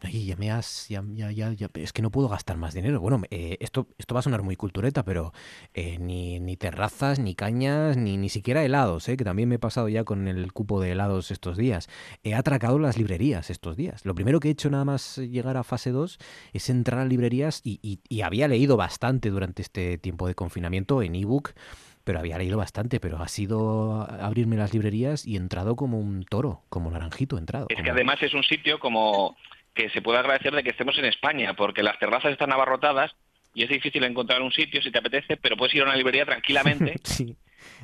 Ay, 0.06 0.26
ya 0.26 0.36
me 0.36 0.52
has, 0.52 0.90
ya, 0.90 1.02
ya, 1.14 1.32
ya, 1.32 1.70
es 1.76 1.94
que 1.94 2.02
no 2.02 2.12
puedo 2.12 2.28
gastar 2.28 2.58
más 2.58 2.74
dinero. 2.74 3.00
Bueno, 3.00 3.22
eh, 3.32 3.56
esto, 3.62 3.88
esto 3.98 4.14
va 4.14 4.20
a 4.20 4.24
sonar 4.24 4.44
muy 4.44 4.58
cultureta, 4.58 5.06
pero 5.06 5.32
eh, 5.74 5.98
ni, 5.98 6.42
ni 6.42 6.58
terrazas, 6.58 7.20
ni 7.20 7.36
cañas, 7.36 7.96
ni, 7.96 8.18
ni 8.18 8.28
siquiera 8.28 8.66
helados, 8.66 9.08
eh, 9.08 9.16
que 9.16 9.24
también 9.24 9.48
me 9.48 9.56
he 9.56 9.60
pasado 9.60 9.88
ya 9.88 10.04
con 10.04 10.28
el 10.28 10.52
cupo 10.52 10.82
de 10.82 10.92
helados 10.92 11.32
estos 11.32 11.56
días. 11.56 11.88
He 12.22 12.36
atracado 12.36 12.80
las 12.80 12.98
librerías 12.98 13.50
estos 13.50 13.78
días. 13.78 14.04
Lo 14.06 14.14
primero 14.14 14.42
que 14.42 14.50
he 14.50 14.52
hecho 14.52 14.70
nada 14.70 14.84
más 14.84 15.20
llegar 15.20 15.56
a 15.56 15.64
fase 15.64 15.92
2 15.92 16.20
es 16.52 16.70
entrar 16.70 17.00
a 17.00 17.06
librerías 17.06 17.62
y, 17.64 17.80
y, 17.82 18.02
y 18.10 18.22
había 18.24 18.50
leído 18.50 18.76
bastante 18.76 19.30
durante 19.30 19.62
este 19.62 19.98
tiempo 19.98 20.28
de 20.28 20.36
confinamiento 20.36 21.02
en 21.02 21.16
ebook 21.16 21.54
pero 22.04 22.20
había 22.20 22.38
leído 22.38 22.58
bastante, 22.58 23.00
pero 23.00 23.22
ha 23.22 23.28
sido 23.28 24.02
abrirme 24.02 24.58
las 24.58 24.74
librerías 24.74 25.26
y 25.26 25.36
he 25.36 25.38
entrado 25.38 25.76
como 25.76 26.00
un 26.00 26.26
toro, 26.26 26.62
como 26.70 26.92
naranjito 26.92 27.38
entrado. 27.38 27.68
Es 27.70 27.82
que 27.82 27.90
además 27.90 28.22
es 28.22 28.34
un 28.34 28.44
sitio 28.44 28.80
como 28.80 29.38
que 29.74 29.90
se 29.90 30.02
puede 30.02 30.20
agradecer 30.20 30.54
de 30.54 30.64
que 30.64 30.70
estemos 30.70 30.98
en 30.98 31.06
España, 31.06 31.54
porque 31.56 31.84
las 31.84 31.98
terrazas 32.00 32.32
están 32.32 32.52
abarrotadas 32.52 33.12
y 33.54 33.64
es 33.64 33.70
difícil 33.70 34.04
encontrar 34.04 34.42
un 34.42 34.52
sitio 34.52 34.82
si 34.82 34.92
te 34.92 35.00
apetece, 35.00 35.38
pero 35.38 35.56
puedes 35.56 35.74
ir 35.76 35.82
a 35.82 35.86
una 35.86 35.96
librería 35.96 36.26
tranquilamente. 36.26 36.96
sí. 37.04 37.36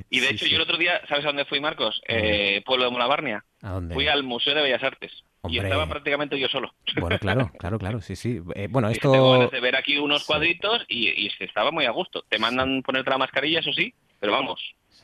Y 0.10 0.20
de 0.20 0.30
hecho, 0.30 0.46
yo 0.46 0.58
el 0.58 0.64
otro 0.64 0.78
día, 0.78 1.02
¿sabes 1.08 1.24
a 1.24 1.30
dónde 1.30 1.46
fui, 1.46 1.60
Marcos? 1.60 2.02
Eh, 2.08 2.62
Pueblo 2.66 2.86
de 2.86 2.92
Molavarnia. 2.92 3.46
¿A 3.62 3.72
dónde? 3.72 3.94
Fui 3.94 4.08
al 4.08 4.24
Museo 4.24 4.54
de 4.54 4.62
Bellas 4.62 4.84
Artes. 4.84 5.12
Y 5.48 5.58
estaba 5.58 5.88
prácticamente 5.88 6.38
yo 6.38 6.48
solo. 6.48 6.74
Bueno, 7.00 7.18
claro, 7.18 7.52
claro, 7.58 7.80
claro, 7.80 8.02
sí, 8.02 8.16
sí. 8.16 8.42
Eh, 8.56 8.68
bueno, 8.70 8.90
esto... 8.90 9.12
Tengo 9.12 9.32
ganas 9.34 9.52
de 9.52 9.62
ver 9.62 9.76
aquí 9.76 9.98
unos 9.98 10.26
cuadritos 10.26 10.86
y, 10.90 11.10
y 11.10 11.32
estaba 11.40 11.72
muy 11.72 11.86
a 11.86 11.92
gusto. 11.92 12.24
Te 12.28 12.40
mandan 12.40 12.82
ponerte 12.82 13.10
la 13.10 13.18
mascarilla, 13.18 13.60
eso 13.60 13.72
sí, 13.72 13.94
pero 14.20 14.34
vamos, 14.34 14.60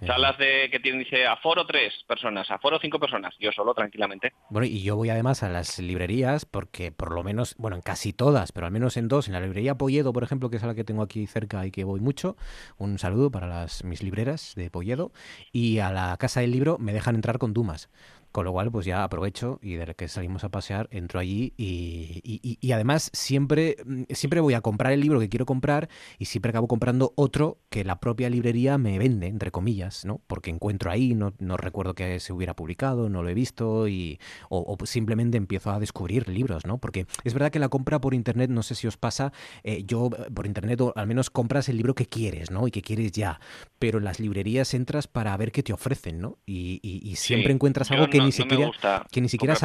Salas 0.06 0.38
de 0.38 0.70
que 0.70 0.80
tienen, 0.80 1.04
dice, 1.04 1.26
aforo 1.26 1.66
tres 1.66 1.94
personas, 2.08 2.50
aforo 2.52 2.80
cinco 2.82 3.00
personas, 3.00 3.34
yo 3.40 3.52
solo, 3.52 3.74
tranquilamente. 3.74 4.34
Bueno, 4.50 4.68
y 4.68 4.84
yo 4.84 4.96
voy 4.98 5.10
además 5.10 5.42
a 5.42 5.50
las 5.50 5.80
librerías 5.80 6.46
porque 6.46 6.92
por 6.92 7.14
lo 7.14 7.24
menos, 7.24 7.56
bueno, 7.58 7.78
en 7.78 7.82
casi 7.82 8.12
todas, 8.12 8.52
pero 8.52 8.66
al 8.66 8.74
menos 8.74 8.98
en 8.98 9.08
dos, 9.08 9.28
en 9.28 9.34
la 9.34 9.40
librería 9.40 9.76
Polledo, 9.76 10.12
por 10.12 10.24
ejemplo, 10.24 10.50
que 10.50 10.58
es 10.58 10.64
la 10.64 10.76
que 10.76 10.84
tengo 10.84 11.02
aquí 11.02 11.28
cerca 11.28 11.66
y 11.66 11.72
que 11.72 11.86
voy 11.86 12.02
mucho, 12.02 12.36
un 12.78 13.00
saludo 13.00 13.32
para 13.32 13.48
las 13.48 13.84
mis 13.86 14.04
libreras 14.04 14.54
de 14.56 14.70
Polledo, 14.70 15.12
y 15.52 15.80
a 15.80 15.92
la 15.92 16.18
Casa 16.18 16.42
del 16.42 16.52
Libro 16.52 16.78
me 16.78 16.92
dejan 16.92 17.16
entrar 17.16 17.38
con 17.38 17.54
Dumas. 17.54 17.90
Con 18.36 18.44
lo 18.44 18.52
cual, 18.52 18.70
pues 18.70 18.86
ya 18.86 19.02
aprovecho 19.06 19.60
y 19.62 19.76
de 19.76 19.96
que 19.96 20.10
salimos 20.10 20.44
a 20.44 20.50
pasear, 20.50 20.90
entro 20.92 21.22
allí 21.22 21.54
y, 21.56 22.20
y, 22.60 22.72
además 22.74 23.10
siempre, 23.14 23.78
mm, 23.86 24.02
siempre 24.10 24.42
voy 24.42 24.56
a 24.56 24.60
comprar 24.60 24.92
el 24.92 25.00
libro 25.00 25.22
que 25.22 25.30
quiero 25.30 25.46
comprar 25.46 25.88
y 26.20 26.26
siempre 26.26 26.50
acabo 26.50 26.68
comprando 26.68 27.14
otro 27.16 27.60
que 27.70 27.86
la 27.86 28.02
propia 28.02 28.30
librería 28.30 28.78
me 28.78 29.00
vende, 29.00 29.28
entre 29.28 29.52
comillas, 29.52 30.04
¿no? 30.04 30.20
Porque 30.28 30.50
encuentro 30.50 30.92
ahí, 30.92 31.16
no, 31.16 31.34
no 31.40 31.56
recuerdo 31.56 31.96
que 31.96 32.20
se 32.20 32.34
hubiera 32.34 32.58
publicado, 32.58 33.08
no 33.08 33.24
lo 33.24 33.30
he 33.30 33.34
visto 33.34 33.88
y, 33.88 34.20
o, 34.50 34.76
simplemente 34.84 35.38
empiezo 35.38 35.72
a 35.72 35.80
descubrir 35.80 36.28
libros, 36.28 36.66
¿no? 36.66 36.78
Porque 36.78 37.08
es 37.24 37.34
verdad 37.34 37.52
que 37.52 37.60
la 37.60 37.70
compra 37.70 38.02
por 38.02 38.14
internet, 38.14 38.50
no 38.50 38.64
sé 38.64 38.76
si 38.76 38.86
os 38.86 38.98
pasa, 38.98 39.32
eh, 39.64 39.86
yo 39.86 40.08
eh, 40.08 40.30
por 40.34 40.46
internet 40.46 40.82
al 40.94 41.08
menos 41.08 41.30
compras 41.30 41.70
el 41.70 41.78
libro 41.78 41.96
que 41.96 42.06
quieres, 42.06 42.52
¿no? 42.52 42.68
Y 42.68 42.72
que 42.72 42.82
quieres 42.82 43.14
ya, 43.14 43.40
pero 43.80 44.00
en 44.00 44.04
las 44.04 44.20
librerías 44.20 44.74
entras 44.74 45.08
para 45.08 45.38
ver 45.38 45.54
qué 45.54 45.64
te 45.64 45.72
ofrecen, 45.72 46.20
¿no? 46.20 46.38
Y, 46.46 46.82
siempre 47.16 47.54
encuentras 47.54 47.92
algo 47.92 48.10
que 48.10 48.25
ni 48.26 48.32
siquiera, 48.32 48.72
que 49.12 49.22
ni 49.22 49.30
siquiera 49.30 49.56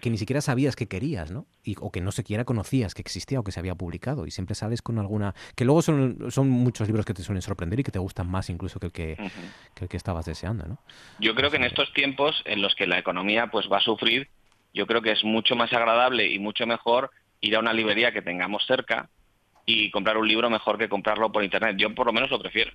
que 0.00 0.10
ni 0.10 0.18
siquiera 0.18 0.40
sabías 0.40 0.76
que 0.76 0.88
querías, 0.88 1.30
¿no? 1.30 1.46
Y, 1.64 1.76
o 1.80 1.90
que 1.90 2.00
no 2.00 2.12
siquiera 2.12 2.44
conocías 2.44 2.94
que 2.94 3.02
existía 3.02 3.40
o 3.40 3.44
que 3.44 3.52
se 3.52 3.60
había 3.60 3.74
publicado 3.74 4.26
y 4.26 4.30
siempre 4.30 4.54
sales 4.54 4.82
con 4.82 4.98
alguna 4.98 5.34
que 5.56 5.64
luego 5.64 5.82
son, 5.82 6.30
son 6.30 6.48
muchos 6.48 6.86
libros 6.86 7.06
que 7.06 7.14
te 7.14 7.22
suelen 7.22 7.42
sorprender 7.42 7.80
y 7.80 7.82
que 7.82 7.92
te 7.92 7.98
gustan 7.98 8.30
más 8.30 8.50
incluso 8.50 8.78
que 8.80 8.86
el 8.86 8.92
que, 8.92 9.16
el 9.80 9.88
que 9.88 9.96
estabas 9.96 10.26
deseando, 10.26 10.66
¿no? 10.66 10.78
Yo 11.18 11.34
creo 11.34 11.50
que 11.50 11.56
en 11.56 11.64
estos 11.64 11.92
tiempos 11.92 12.42
en 12.44 12.62
los 12.62 12.74
que 12.74 12.86
la 12.86 12.98
economía 12.98 13.48
pues 13.48 13.68
va 13.70 13.78
a 13.78 13.82
sufrir, 13.82 14.28
yo 14.74 14.86
creo 14.86 15.02
que 15.02 15.12
es 15.12 15.24
mucho 15.24 15.56
más 15.56 15.72
agradable 15.72 16.30
y 16.32 16.38
mucho 16.38 16.66
mejor 16.66 17.10
ir 17.40 17.56
a 17.56 17.60
una 17.60 17.72
librería 17.72 18.12
que 18.12 18.22
tengamos 18.22 18.66
cerca 18.66 19.08
y 19.64 19.90
comprar 19.90 20.16
un 20.16 20.26
libro 20.26 20.48
mejor 20.50 20.78
que 20.78 20.88
comprarlo 20.88 21.30
por 21.30 21.44
internet. 21.44 21.76
Yo 21.78 21.94
por 21.94 22.06
lo 22.06 22.12
menos 22.12 22.30
lo 22.30 22.38
prefiero. 22.38 22.72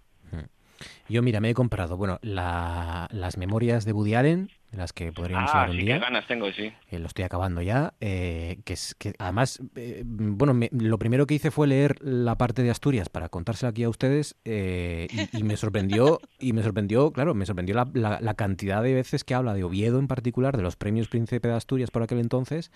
Yo, 1.09 1.21
mira, 1.21 1.39
me 1.39 1.49
he 1.49 1.53
comprado, 1.53 1.97
bueno, 1.97 2.19
las 2.21 3.37
memorias 3.37 3.85
de 3.85 3.93
Woody 3.93 4.15
Allen, 4.15 4.49
las 4.75 4.93
que 4.93 5.11
podríamos 5.11 5.51
ah, 5.53 5.67
sí, 5.71 5.77
Qué 5.77 5.99
ganas 5.99 6.25
tengo, 6.27 6.51
sí. 6.51 6.71
Eh, 6.89 6.99
lo 6.99 7.07
estoy 7.07 7.25
acabando 7.25 7.61
ya. 7.61 7.93
Eh, 8.01 8.59
que, 8.65 8.73
es, 8.73 8.95
que 8.95 9.13
además, 9.19 9.61
eh, 9.75 10.03
bueno, 10.05 10.67
lo 10.71 10.97
primero 10.97 11.27
que 11.27 11.35
hice 11.35 11.51
fue 11.51 11.67
leer 11.67 11.97
la 12.01 12.35
parte 12.35 12.63
de 12.63 12.71
Asturias 12.71 13.09
para 13.09 13.29
contársela 13.29 13.69
aquí 13.69 13.83
a 13.83 13.89
ustedes 13.89 14.35
y, 14.43 15.43
me 15.43 15.57
sorprendió, 15.57 16.19
y 16.39 16.53
me 16.53 16.63
sorprendió, 16.63 17.11
claro, 17.11 17.33
me 17.33 17.45
sorprendió 17.45 17.75
la, 17.75 18.19
la, 18.19 18.33
cantidad 18.33 18.81
de 18.81 18.93
veces 18.93 19.23
que 19.23 19.35
habla 19.35 19.53
de 19.53 19.63
Oviedo 19.63 19.99
en 19.99 20.07
particular, 20.07 20.57
de 20.57 20.63
los 20.63 20.75
premios 20.75 21.07
Príncipe 21.07 21.47
de 21.47 21.53
Asturias 21.53 21.91
por 21.91 22.01
aquel 22.01 22.19
entonces 22.19 22.71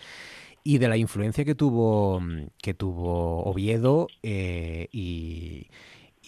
y 0.63 0.77
de 0.77 0.89
la 0.89 0.97
influencia 0.97 1.45
que 1.45 1.55
tuvo 1.55 2.21
que 2.61 2.73
tuvo 2.73 3.43
Oviedo 3.43 4.07
y 4.21 5.67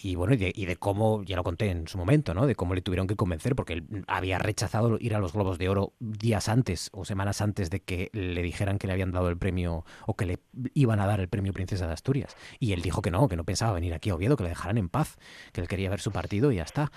y 0.02 0.14
bueno, 0.14 0.34
y 0.34 0.64
de, 0.64 0.76
cómo, 0.76 1.22
ya 1.24 1.36
lo 1.36 1.44
conté 1.44 1.70
en 1.70 1.86
su 1.86 1.98
momento, 1.98 2.32
¿no? 2.32 2.46
De 2.46 2.54
cómo 2.54 2.74
le 2.74 2.80
tuvieron 2.80 3.06
que 3.06 3.16
convencer, 3.16 3.54
porque 3.54 3.74
él 3.74 4.04
había 4.06 4.38
rechazado 4.38 4.96
ir 4.98 5.14
a 5.14 5.18
los 5.18 5.32
Globos 5.32 5.58
de 5.58 5.68
Oro 5.68 5.92
días 6.00 6.48
antes 6.48 6.88
o 6.92 7.04
semanas 7.04 7.40
antes 7.40 7.70
de 7.70 7.80
que 7.80 8.10
le 8.12 8.42
dijeran 8.42 8.78
que 8.78 8.86
le 8.86 8.94
habían 8.94 9.12
dado 9.12 9.28
el 9.28 9.36
premio 9.36 9.84
o 10.06 10.16
que 10.16 10.26
le 10.26 10.38
iban 10.74 11.00
a 11.00 11.06
dar 11.06 11.20
el 11.20 11.28
premio 11.28 11.52
Princesa 11.52 11.86
de 11.86 11.92
Asturias. 11.92 12.36
Y 12.58 12.72
él 12.72 12.82
dijo 12.82 13.02
que 13.02 13.10
no, 13.10 13.28
que 13.28 13.36
no 13.36 13.44
pensaba 13.44 13.72
venir 13.72 13.92
aquí 13.92 14.10
a 14.10 14.14
Oviedo, 14.14 14.36
que 14.36 14.44
le 14.44 14.48
dejaran 14.50 14.78
en 14.78 14.88
paz, 14.88 15.16
que 15.52 15.60
él 15.60 15.68
quería 15.68 15.90
ver 15.90 16.00
su 16.00 16.12
partido 16.12 16.50
y 16.50 16.56
ya 16.56 16.62
está. 16.62 16.90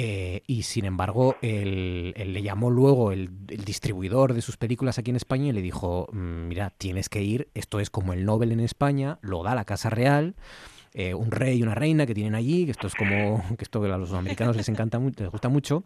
Eh, 0.00 0.42
y 0.46 0.62
sin 0.62 0.84
embargo, 0.84 1.36
él, 1.42 2.14
él 2.16 2.32
le 2.32 2.42
llamó 2.42 2.70
luego 2.70 3.10
el, 3.10 3.30
el, 3.48 3.64
distribuidor 3.64 4.32
de 4.32 4.42
sus 4.42 4.56
películas 4.56 4.96
aquí 4.96 5.10
en 5.10 5.16
España 5.16 5.48
y 5.48 5.52
le 5.52 5.60
dijo, 5.60 6.06
"Mm, 6.12 6.46
mira, 6.46 6.70
tienes 6.78 7.08
que 7.08 7.22
ir, 7.22 7.48
esto 7.54 7.80
es 7.80 7.90
como 7.90 8.12
el 8.12 8.24
Nobel 8.24 8.52
en 8.52 8.60
España, 8.60 9.18
lo 9.22 9.42
da 9.42 9.56
la 9.56 9.64
Casa 9.64 9.90
Real. 9.90 10.36
Eh, 10.94 11.14
un 11.14 11.30
rey 11.30 11.58
y 11.58 11.62
una 11.62 11.74
reina 11.74 12.06
que 12.06 12.14
tienen 12.14 12.34
allí, 12.34 12.64
que 12.64 12.70
esto 12.72 12.86
es 12.86 12.94
como 12.94 13.42
que 13.56 13.62
esto 13.64 13.82
a 13.82 13.98
los 13.98 14.12
americanos 14.12 14.56
les 14.56 14.68
encanta 14.68 14.98
les 14.98 15.30
gusta 15.30 15.48
mucho. 15.48 15.84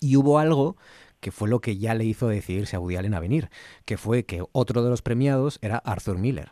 Y 0.00 0.16
hubo 0.16 0.38
algo 0.38 0.76
que 1.20 1.30
fue 1.32 1.48
lo 1.48 1.60
que 1.60 1.78
ya 1.78 1.94
le 1.94 2.04
hizo 2.04 2.28
decidirse 2.28 2.76
a 2.76 2.80
Woody 2.80 2.96
Allen 2.96 3.14
a 3.14 3.20
venir, 3.20 3.48
que 3.84 3.96
fue 3.96 4.24
que 4.24 4.42
otro 4.52 4.82
de 4.82 4.90
los 4.90 5.02
premiados 5.02 5.58
era 5.62 5.78
Arthur 5.78 6.18
Miller. 6.18 6.50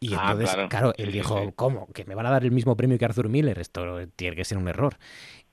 Y 0.00 0.14
Ah, 0.14 0.32
entonces, 0.32 0.56
claro. 0.68 0.92
él 0.96 1.12
dijo. 1.12 1.52
¿cómo? 1.56 1.86
¿Que 1.92 2.04
me 2.04 2.14
van 2.14 2.26
a 2.26 2.30
dar 2.30 2.44
el 2.44 2.52
mismo 2.52 2.76
premio 2.76 2.98
que 2.98 3.04
Arthur 3.04 3.28
Miller? 3.28 3.58
Esto 3.58 4.06
tiene 4.16 4.36
que 4.36 4.44
ser 4.44 4.58
un 4.58 4.68
error. 4.68 4.96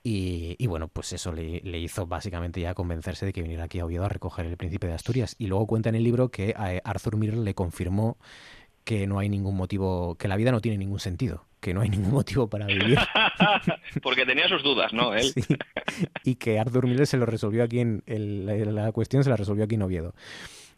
Y, 0.04 0.56
y 0.58 0.68
bueno, 0.68 0.88
pues 0.88 1.14
eso 1.14 1.32
le, 1.32 1.62
le 1.62 1.80
hizo 1.80 2.08
básicamente 2.08 2.60
ya 2.60 2.74
convencerse 2.74 3.26
de 3.26 3.34
que 3.34 3.44
viniera 3.44 3.66
aquí 3.66 3.80
a 3.80 3.86
Oviedo 3.86 4.04
a 4.06 4.10
recoger 4.10 4.46
el 4.48 4.58
Príncipe 4.58 4.88
de 4.88 4.94
Asturias. 4.94 5.36
Y 5.38 5.48
luego 5.48 5.68
cuenta 5.68 5.89
en 5.89 5.96
el 5.96 6.04
libro 6.04 6.30
que 6.30 6.54
a 6.58 6.80
Arthur 6.89 7.18
Miller 7.18 7.38
le 7.38 7.54
confirmó 7.54 8.18
que 8.84 9.05
no 9.07 9.19
hay 9.19 9.29
ningún 9.29 9.55
motivo, 9.55 10.15
que 10.15 10.27
la 10.27 10.36
vida 10.36 10.51
no 10.51 10.59
tiene 10.61 10.77
ningún 10.77 10.99
sentido, 10.99 11.45
que 11.59 11.73
no 11.73 11.82
hay 11.82 11.89
ningún 11.89 12.11
motivo 12.11 12.49
para 12.49 12.65
vivir 12.65 12.97
Porque 14.03 14.25
tenía 14.25 14.47
sus 14.47 14.63
dudas, 14.63 14.91
¿no? 14.93 15.13
Él. 15.13 15.34
Sí. 15.91 16.07
y 16.23 16.36
que 16.36 16.57
Arthur 16.59 16.88
Miller 16.88 17.05
se 17.05 17.17
lo 17.17 17.25
resolvió 17.25 17.63
aquí 17.63 17.79
en 17.79 18.01
el- 18.05 18.45
la, 18.45 18.55
la 18.55 18.91
cuestión 18.91 19.23
se 19.23 19.29
la 19.29 19.36
resolvió 19.36 19.65
aquí 19.65 19.75
en 19.75 19.82
Oviedo, 19.82 20.13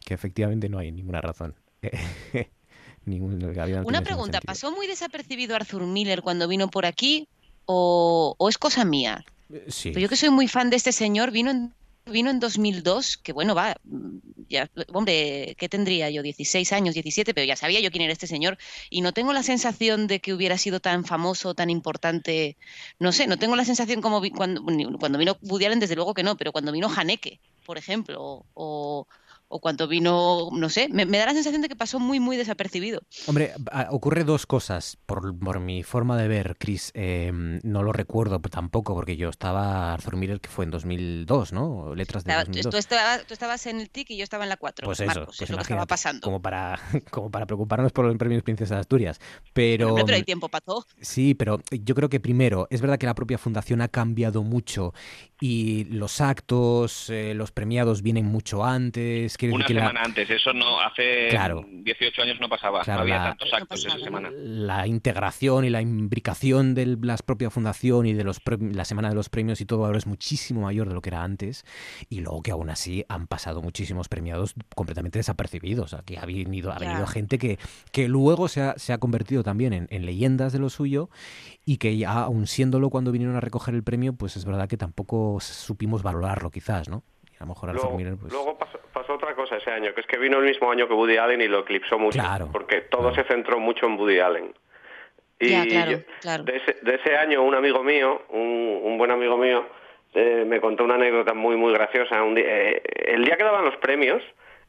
que 0.05 0.13
efectivamente 0.15 0.69
no 0.69 0.79
hay 0.79 0.91
ninguna 0.91 1.21
razón. 1.21 1.55
Ningún- 3.05 3.37
no 3.37 3.49
Una 3.85 4.01
pregunta. 4.01 4.39
¿pasó 4.41 4.71
muy 4.71 4.87
desapercibido 4.87 5.55
Arthur 5.55 5.85
Miller 5.85 6.21
cuando 6.21 6.47
vino 6.47 6.69
por 6.69 6.85
aquí 6.85 7.27
o, 7.65 8.33
o 8.37 8.49
es 8.49 8.57
cosa 8.57 8.85
mía? 8.85 9.25
Sí. 9.67 9.91
Pues 9.91 10.01
yo 10.01 10.09
que 10.09 10.15
soy 10.15 10.29
muy 10.29 10.47
fan 10.47 10.69
de 10.69 10.77
este 10.77 10.91
señor, 10.93 11.31
vino 11.31 11.51
en, 11.51 11.73
vino 12.05 12.29
en 12.29 12.39
2002, 12.39 13.17
que 13.17 13.33
bueno, 13.33 13.55
va, 13.55 13.75
mm, 13.83 14.17
ya, 14.49 14.69
hombre, 14.93 15.55
¿qué 15.57 15.69
tendría 15.69 16.09
yo? 16.09 16.21
16 16.21 16.73
años, 16.73 16.93
17, 16.93 17.33
pero 17.33 17.45
ya 17.45 17.55
sabía 17.55 17.79
yo 17.79 17.91
quién 17.91 18.03
era 18.03 18.13
este 18.13 18.27
señor 18.27 18.57
y 18.89 19.01
no 19.01 19.13
tengo 19.13 19.33
la 19.33 19.43
sensación 19.43 20.07
de 20.07 20.19
que 20.19 20.33
hubiera 20.33 20.57
sido 20.57 20.79
tan 20.79 21.05
famoso, 21.05 21.55
tan 21.55 21.69
importante, 21.69 22.57
no 22.99 23.11
sé, 23.11 23.27
no 23.27 23.37
tengo 23.37 23.55
la 23.55 23.65
sensación 23.65 24.01
como 24.01 24.21
vi- 24.21 24.31
cuando, 24.31 24.61
cuando 24.99 25.17
vino 25.17 25.37
Woody 25.41 25.65
Allen, 25.65 25.79
desde 25.79 25.95
luego 25.95 26.13
que 26.13 26.23
no, 26.23 26.37
pero 26.37 26.51
cuando 26.51 26.71
vino 26.71 26.89
Haneke, 26.95 27.39
por 27.65 27.77
ejemplo, 27.77 28.45
o, 28.53 29.07
o, 29.53 29.59
cuando 29.59 29.87
vino, 29.87 30.49
no 30.51 30.69
sé, 30.69 30.89
me, 30.89 31.05
me 31.05 31.17
da 31.19 31.27
la 31.27 31.33
sensación 31.33 31.61
de 31.61 31.69
que 31.69 31.75
pasó 31.75 31.99
muy, 31.99 32.19
muy 32.19 32.37
desapercibido. 32.37 33.01
Hombre, 33.27 33.53
ocurre 33.91 34.23
dos 34.23 34.45
cosas. 34.45 34.97
Por, 35.05 35.37
por 35.37 35.59
mi 35.59 35.83
forma 35.83 36.17
de 36.17 36.27
ver, 36.27 36.55
Chris, 36.57 36.91
eh, 36.95 37.31
no 37.63 37.83
lo 37.83 37.93
recuerdo 37.93 38.39
tampoco, 38.39 38.93
porque 38.95 39.15
yo 39.15 39.29
estaba 39.29 39.93
Arthur 39.93 40.15
Miller, 40.17 40.41
que 40.41 40.49
fue 40.49 40.65
en 40.65 40.71
2002, 40.71 41.53
¿no? 41.53 41.95
Letras 41.95 42.23
de 42.23 42.31
Estaba- 42.31 42.45
2002. 42.45 42.71
tú, 42.71 42.77
estabas, 42.77 43.27
tú 43.27 43.33
estabas 43.33 43.65
en 43.67 43.79
el 43.79 43.89
TIC 43.89 44.11
y 44.11 44.17
yo 44.17 44.23
estaba 44.23 44.43
en 44.43 44.49
la 44.49 44.57
4. 44.57 44.85
Pues 44.85 44.99
eso, 44.99 45.07
Marcos, 45.07 45.37
pues 45.37 45.41
es 45.41 45.49
lo 45.49 45.57
que 45.57 45.61
estaba 45.63 45.85
pasando. 45.85 46.21
Como 46.21 46.41
para, 46.41 46.79
como 47.11 47.29
para 47.29 47.45
preocuparnos 47.45 47.91
por 47.91 48.05
los 48.05 48.17
premios 48.17 48.43
Princesa 48.43 48.75
de 48.75 48.81
Asturias. 48.81 49.19
Pero, 49.53 49.89
Hombre, 49.89 50.03
pero 50.05 50.15
hay 50.17 50.23
tiempo 50.23 50.49
para 50.49 50.65
todo. 50.65 50.85
Sí, 51.01 51.33
pero 51.35 51.59
yo 51.71 51.95
creo 51.95 52.09
que 52.09 52.19
primero, 52.19 52.67
es 52.69 52.81
verdad 52.81 52.97
que 52.97 53.05
la 53.05 53.15
propia 53.15 53.37
fundación 53.37 53.81
ha 53.81 53.87
cambiado 53.87 54.43
mucho 54.43 54.93
y 55.39 55.83
los 55.85 56.21
actos, 56.21 57.09
eh, 57.09 57.33
los 57.35 57.51
premiados 57.51 58.01
vienen 58.01 58.25
mucho 58.25 58.63
antes. 58.63 59.37
Quiero 59.43 59.55
Una 59.55 59.63
decir 59.65 59.75
que 59.75 59.81
la- 59.81 59.87
semana 59.89 60.05
antes. 60.05 60.29
Eso 60.29 60.53
no 60.53 60.79
hace 60.79 61.27
Claro. 61.29 61.65
18 61.69 62.21
años 62.21 62.37
no 62.39 62.47
pasaba. 62.49 62.81
Claro, 62.83 62.99
no 62.99 63.03
había 63.03 63.17
la- 63.17 63.23
tantos 63.29 63.53
actos 63.53 63.85
esa 63.85 63.99
semana. 63.99 64.29
la 64.31 64.87
integración 64.87 65.65
y 65.65 65.69
la 65.69 65.81
imbricación 65.81 66.73
de 66.75 66.97
la 67.01 67.17
propia 67.17 67.49
fundación 67.49 68.05
y 68.05 68.13
de 68.13 68.23
los 68.23 68.39
pre- 68.39 68.57
la 68.59 68.85
semana 68.85 69.09
de 69.09 69.15
los 69.15 69.29
premios 69.29 69.59
y 69.61 69.65
todo 69.65 69.85
ahora 69.85 69.97
es 69.97 70.07
muchísimo 70.07 70.61
mayor 70.61 70.87
de 70.87 70.93
lo 70.95 71.01
que 71.01 71.09
era 71.09 71.23
antes 71.23 71.65
y 72.09 72.21
luego 72.21 72.41
que 72.41 72.51
aún 72.51 72.69
así 72.69 73.03
han 73.09 73.27
pasado 73.27 73.61
muchísimos 73.61 74.07
premiados 74.07 74.53
completamente 74.75 75.19
desapercibidos 75.19 75.93
aquí 75.93 76.15
ha 76.15 76.25
venido 76.25 76.71
ha 76.71 76.79
venido 76.79 77.05
gente 77.07 77.37
que, 77.37 77.57
que 77.91 78.07
luego 78.07 78.47
se 78.47 78.61
ha, 78.61 78.73
se 78.77 78.93
ha 78.93 78.97
convertido 78.97 79.43
también 79.43 79.73
en, 79.73 79.87
en 79.89 80.05
leyendas 80.05 80.53
de 80.53 80.59
lo 80.59 80.69
suyo 80.69 81.09
y 81.65 81.77
que 81.77 81.97
ya 81.97 82.11
aún 82.13 82.47
siéndolo 82.47 82.89
cuando 82.89 83.11
vinieron 83.11 83.35
a 83.35 83.41
recoger 83.41 83.75
el 83.75 83.83
premio 83.83 84.13
pues 84.13 84.37
es 84.37 84.45
verdad 84.45 84.67
que 84.67 84.77
tampoco 84.77 85.39
supimos 85.41 86.03
valorarlo 86.03 86.51
quizás 86.51 86.89
no 86.89 87.03
a 87.43 87.45
lo 87.45 87.53
mejor 87.53 87.69
Arthur 87.69 87.83
Luego, 87.83 87.97
Miller 87.97 88.15
pues 88.19 88.31
luego 88.31 88.57
pasó, 88.57 88.79
pasó 88.93 89.13
otra 89.13 89.35
cosa 89.35 89.57
ese 89.57 89.69
año, 89.71 89.93
que 89.93 90.01
es 90.01 90.07
que 90.07 90.17
vino 90.17 90.39
el 90.39 90.45
mismo 90.45 90.71
año 90.71 90.87
que 90.87 90.93
Woody 90.93 91.17
Allen 91.17 91.41
y 91.41 91.47
lo 91.47 91.59
eclipsó 91.59 91.99
mucho, 91.99 92.19
Claro, 92.19 92.49
porque 92.51 92.81
todo 92.81 93.13
se 93.13 93.23
centró 93.25 93.59
mucho 93.59 93.85
en 93.85 93.99
Woody 93.99 94.19
Allen. 94.19 94.53
Y 95.39 95.49
Ya, 95.49 95.65
claro, 95.65 95.91
yo- 95.91 95.97
claro. 96.21 96.43
De, 96.43 96.55
ese, 96.57 96.77
de 96.81 96.95
ese 96.95 97.17
año 97.17 97.41
un 97.43 97.53
amigo 97.55 97.83
mío, 97.83 98.21
un, 98.29 98.79
un 98.83 98.97
buen 98.97 99.11
amigo 99.11 99.37
mío, 99.37 99.65
eh, 100.13 100.45
me 100.47 100.61
contó 100.61 100.83
una 100.85 100.95
anécdota 100.95 101.33
muy 101.33 101.55
muy 101.57 101.73
graciosa. 101.73 102.23
Un 102.23 102.35
día- 102.35 102.45
eh, 102.47 102.81
el 103.07 103.25
día 103.25 103.35
que 103.35 103.43
daban 103.43 103.65
los 103.65 103.75
premios, 103.77 104.21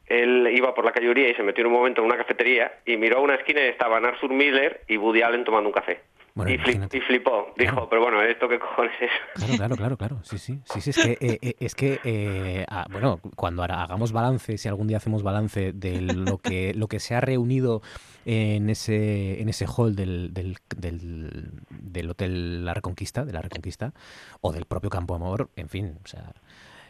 él 0.07 0.47
iba 0.51 0.73
por 0.75 0.83
la 0.85 0.91
calle 0.91 1.09
Uría 1.09 1.29
y 1.29 1.35
se 1.35 1.43
metió 1.43 1.61
en 1.61 1.67
un 1.67 1.73
momento 1.73 2.01
en 2.01 2.07
una 2.07 2.17
cafetería 2.17 2.73
y 2.85 2.97
miró 2.97 3.17
a 3.19 3.21
una 3.21 3.35
esquina 3.35 3.61
y 3.61 3.67
estaban 3.69 4.05
Arthur 4.05 4.31
Miller 4.31 4.81
y 4.87 4.97
Woody 4.97 5.21
Allen 5.21 5.43
tomando 5.45 5.69
un 5.69 5.73
café. 5.73 6.01
Bueno, 6.35 6.51
y, 6.51 6.57
flip- 6.57 6.93
y 6.93 6.99
flipó, 6.99 7.53
dijo, 7.57 7.87
pero 7.89 8.01
bueno, 8.01 8.21
¿esto 8.21 8.49
qué 8.49 8.59
cojones 8.59 8.91
es? 8.99 9.09
Claro, 9.35 9.55
claro, 9.55 9.75
claro, 9.77 9.97
claro. 9.97 10.19
Sí, 10.23 10.37
sí, 10.37 10.59
sí, 10.65 10.81
sí, 10.81 10.89
es 10.89 10.97
que, 10.97 11.11
eh, 11.21 11.39
eh, 11.41 11.55
es 11.61 11.75
que 11.75 12.01
eh, 12.03 12.65
ah, 12.69 12.85
bueno, 12.91 13.21
cuando 13.37 13.61
ahora 13.61 13.81
hagamos 13.81 14.11
balance, 14.11 14.57
si 14.57 14.67
algún 14.67 14.87
día 14.87 14.97
hacemos 14.97 15.23
balance 15.23 15.71
de 15.71 16.01
lo 16.01 16.37
que, 16.37 16.73
lo 16.73 16.89
que 16.89 16.99
se 16.99 17.15
ha 17.15 17.21
reunido 17.21 17.81
en 18.25 18.69
ese, 18.69 19.41
en 19.41 19.47
ese 19.47 19.65
hall 19.65 19.95
del, 19.95 20.33
del, 20.33 20.57
del, 20.75 21.51
del 21.69 22.09
Hotel 22.09 22.65
La 22.65 22.73
Reconquista, 22.73 23.23
de 23.23 23.31
La 23.31 23.41
Reconquista, 23.41 23.93
o 24.41 24.51
del 24.51 24.65
propio 24.65 24.89
Campo 24.89 25.15
Amor, 25.15 25.49
en 25.55 25.69
fin, 25.69 25.97
o 26.03 26.07
sea, 26.07 26.33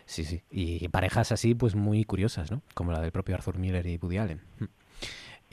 sí, 0.08 0.24
sí. 0.24 0.42
Y 0.50 0.88
parejas 0.88 1.32
así, 1.32 1.54
pues 1.54 1.76
muy 1.76 2.04
curiosas, 2.04 2.50
¿no? 2.50 2.64
Como 2.74 2.92
la 2.92 3.00
del 3.00 3.12
propio 3.12 3.36
Arthur 3.36 3.60
Miller 3.60 3.86
y 3.86 3.98
Woody 3.98 4.18
Allen. 4.18 4.42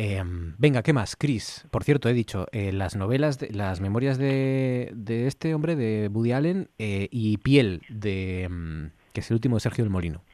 Eh, 0.05 0.21
venga, 0.25 0.83
¿qué 0.83 0.93
más? 0.93 1.15
Chris, 1.15 1.63
por 1.71 1.85
cierto, 1.85 2.09
he 2.09 2.13
dicho, 2.13 2.49
eh, 2.51 2.73
las 2.73 2.97
novelas, 2.97 3.39
de, 3.39 3.51
las 3.53 3.81
memorias 3.81 4.19
de, 4.19 4.91
de 4.95 5.29
este 5.29 5.55
hombre, 5.55 5.77
de 5.77 6.09
Woody 6.09 6.33
Allen, 6.33 6.69
eh, 6.81 7.07
y 7.13 7.37
Piel, 7.37 7.83
de 7.89 8.49
mm, 8.51 8.87
que 9.13 9.21
es 9.21 9.31
el 9.31 9.35
último 9.35 9.55
de 9.55 9.61
Sergio 9.61 9.85
del 9.85 9.93
Molino, 9.93 10.25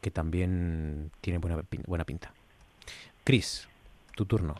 que 0.00 0.10
también 0.10 1.12
tiene 1.20 1.38
buena, 1.38 1.62
buena 1.86 2.04
pinta. 2.04 2.34
Chris, 3.22 3.68
tu 4.16 4.26
turno. 4.26 4.56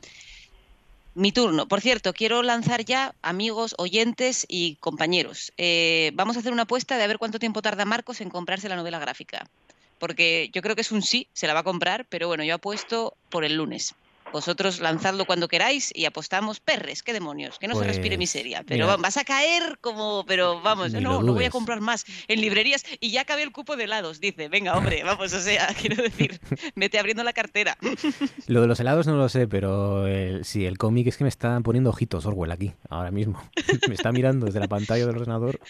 Mi 1.17 1.33
turno. 1.33 1.67
Por 1.67 1.81
cierto, 1.81 2.13
quiero 2.13 2.45
lanzar 2.45 2.85
ya, 2.85 3.17
amigos, 3.21 3.75
oyentes 3.79 4.47
y 4.49 4.77
compañeros. 4.77 5.53
eh, 5.57 6.13
vamos 6.15 6.37
a 6.37 6.39
hacer 6.39 6.53
una 6.53 6.63
apuesta 6.63 6.99
de 6.99 7.03
a 7.03 7.09
ver 7.09 7.19
cuánto 7.19 7.41
tiempo 7.41 7.63
tarda 7.63 7.85
Marcos 7.85 8.21
en 8.21 8.31
comprarse 8.31 8.69
la 8.69 8.77
novela 8.77 9.01
gráfica. 9.01 9.51
Porque 9.99 10.51
yo 10.53 10.63
creo 10.63 10.77
que 10.77 10.83
es 10.83 10.93
un 10.93 11.03
sí, 11.03 11.27
se 11.33 11.49
la 11.49 11.55
va 11.55 11.61
a 11.61 11.65
comprar, 11.65 12.07
pero 12.09 12.29
bueno, 12.29 12.45
yo 12.45 12.55
apuesto 12.55 13.17
por 13.29 13.45
el 13.45 13.57
lunes. 13.57 13.97
Vosotros 14.35 14.81
lanzadlo 14.81 15.27
cuando 15.27 15.47
queráis 15.47 15.93
y 15.95 16.07
apostamos 16.07 16.59
perres, 16.59 17.05
qué 17.05 17.13
demonios, 17.13 17.61
que 17.61 17.69
no 17.69 17.77
se 17.77 17.85
respire 17.85 18.17
Pues, 18.17 18.19
miseria. 18.19 18.65
Pero 18.67 18.87
mira. 18.87 18.97
va- 18.97 19.03
vas 19.03 19.17
a 19.17 19.23
caer 19.25 19.79
como, 19.81 20.25
pero 20.27 20.61
vamos, 20.61 20.93
no, 20.93 21.01
lo 21.01 21.23
no 21.23 21.35
voy 21.35 21.45
a 21.45 21.51
comprar 21.51 21.81
más 21.81 22.05
en 22.27 22.41
librerías 22.41 22.85
y 22.99 23.13
ya 23.13 23.21
acabé 23.21 23.45
el 23.45 23.53
cupo 23.53 23.77
de 23.77 23.85
helados, 23.85 24.19
dice. 24.21 24.49
Venga, 24.49 24.77
hombre, 24.77 25.05
vamos, 25.05 25.33
o 25.33 25.39
sea, 25.41 25.69
quiero 25.81 26.03
decir, 26.03 26.41
vete 26.75 26.99
abriendo 26.99 27.23
la 27.23 27.33
cartera. 27.33 27.79
Lo 28.49 28.61
de 28.61 28.67
los 28.67 28.81
helados 28.81 29.07
no 29.07 29.15
lo 29.17 29.29
sé, 29.29 29.47
pero 29.47 30.09
el- 30.09 30.45
sí, 30.45 30.67
el 30.67 30.79
cómic 30.79 31.07
es 31.07 31.17
que 31.17 31.23
me 31.23 31.29
está 31.31 31.61
poniendo 31.61 31.91
ojitos 31.91 32.27
Orwell 32.27 32.51
aquí, 32.51 32.73
ahora 32.91 33.13
mismo. 33.13 33.41
me 33.89 33.95
está 33.95 34.11
mirando 34.11 34.47
desde 34.47 34.59
la 34.59 34.67
pantalla 34.67 35.07
del 35.07 35.15
ordenador. 35.17 35.61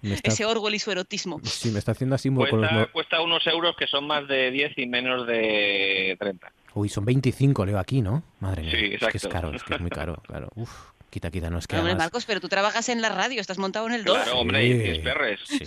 Me 0.00 0.14
está, 0.14 0.28
Ese 0.30 0.44
Orwell 0.44 0.74
y 0.74 0.80
su 0.80 0.90
erotismo. 0.90 1.40
sí, 1.44 1.70
me 1.70 1.78
está 1.78 1.92
haciendo 1.92 2.16
así 2.16 2.30
mo- 2.30 2.44
con 2.48 2.60
los 2.62 2.68
Cuesta, 2.70 2.92
cuesta 2.92 3.20
unos 3.20 3.46
euros 3.46 3.76
que 3.76 3.86
son 3.86 4.08
más 4.08 4.26
de 4.26 4.50
10 4.50 4.72
y 4.76 4.86
menos 4.86 5.24
de 5.28 6.16
30. 6.18 6.52
Uy, 6.74 6.88
son 6.88 7.04
25, 7.04 7.66
leo 7.66 7.78
aquí, 7.78 8.00
¿no? 8.02 8.22
Madre 8.40 8.62
mía. 8.62 8.70
Sí, 8.72 8.94
Es 9.00 9.06
que 9.08 9.16
es 9.18 9.26
caro, 9.28 9.54
es 9.54 9.62
que 9.62 9.74
es 9.74 9.80
muy 9.80 9.90
caro, 9.90 10.16
claro. 10.26 10.48
Uf, 10.54 10.70
quita, 11.10 11.30
quita, 11.30 11.50
no 11.50 11.58
es 11.58 11.66
que 11.66 11.76
Hombre, 11.76 11.92
además- 11.92 12.06
Marcos, 12.06 12.24
pero 12.24 12.40
tú 12.40 12.48
trabajas 12.48 12.88
en 12.88 13.02
la 13.02 13.10
radio, 13.10 13.40
estás 13.40 13.58
montado 13.58 13.86
en 13.88 13.92
el 13.92 14.04
2. 14.04 14.16
Claro, 14.16 14.38
hombre, 14.40 14.64
y 14.66 14.72
10 14.74 14.98
perres. 15.00 15.40
Sí, 15.44 15.66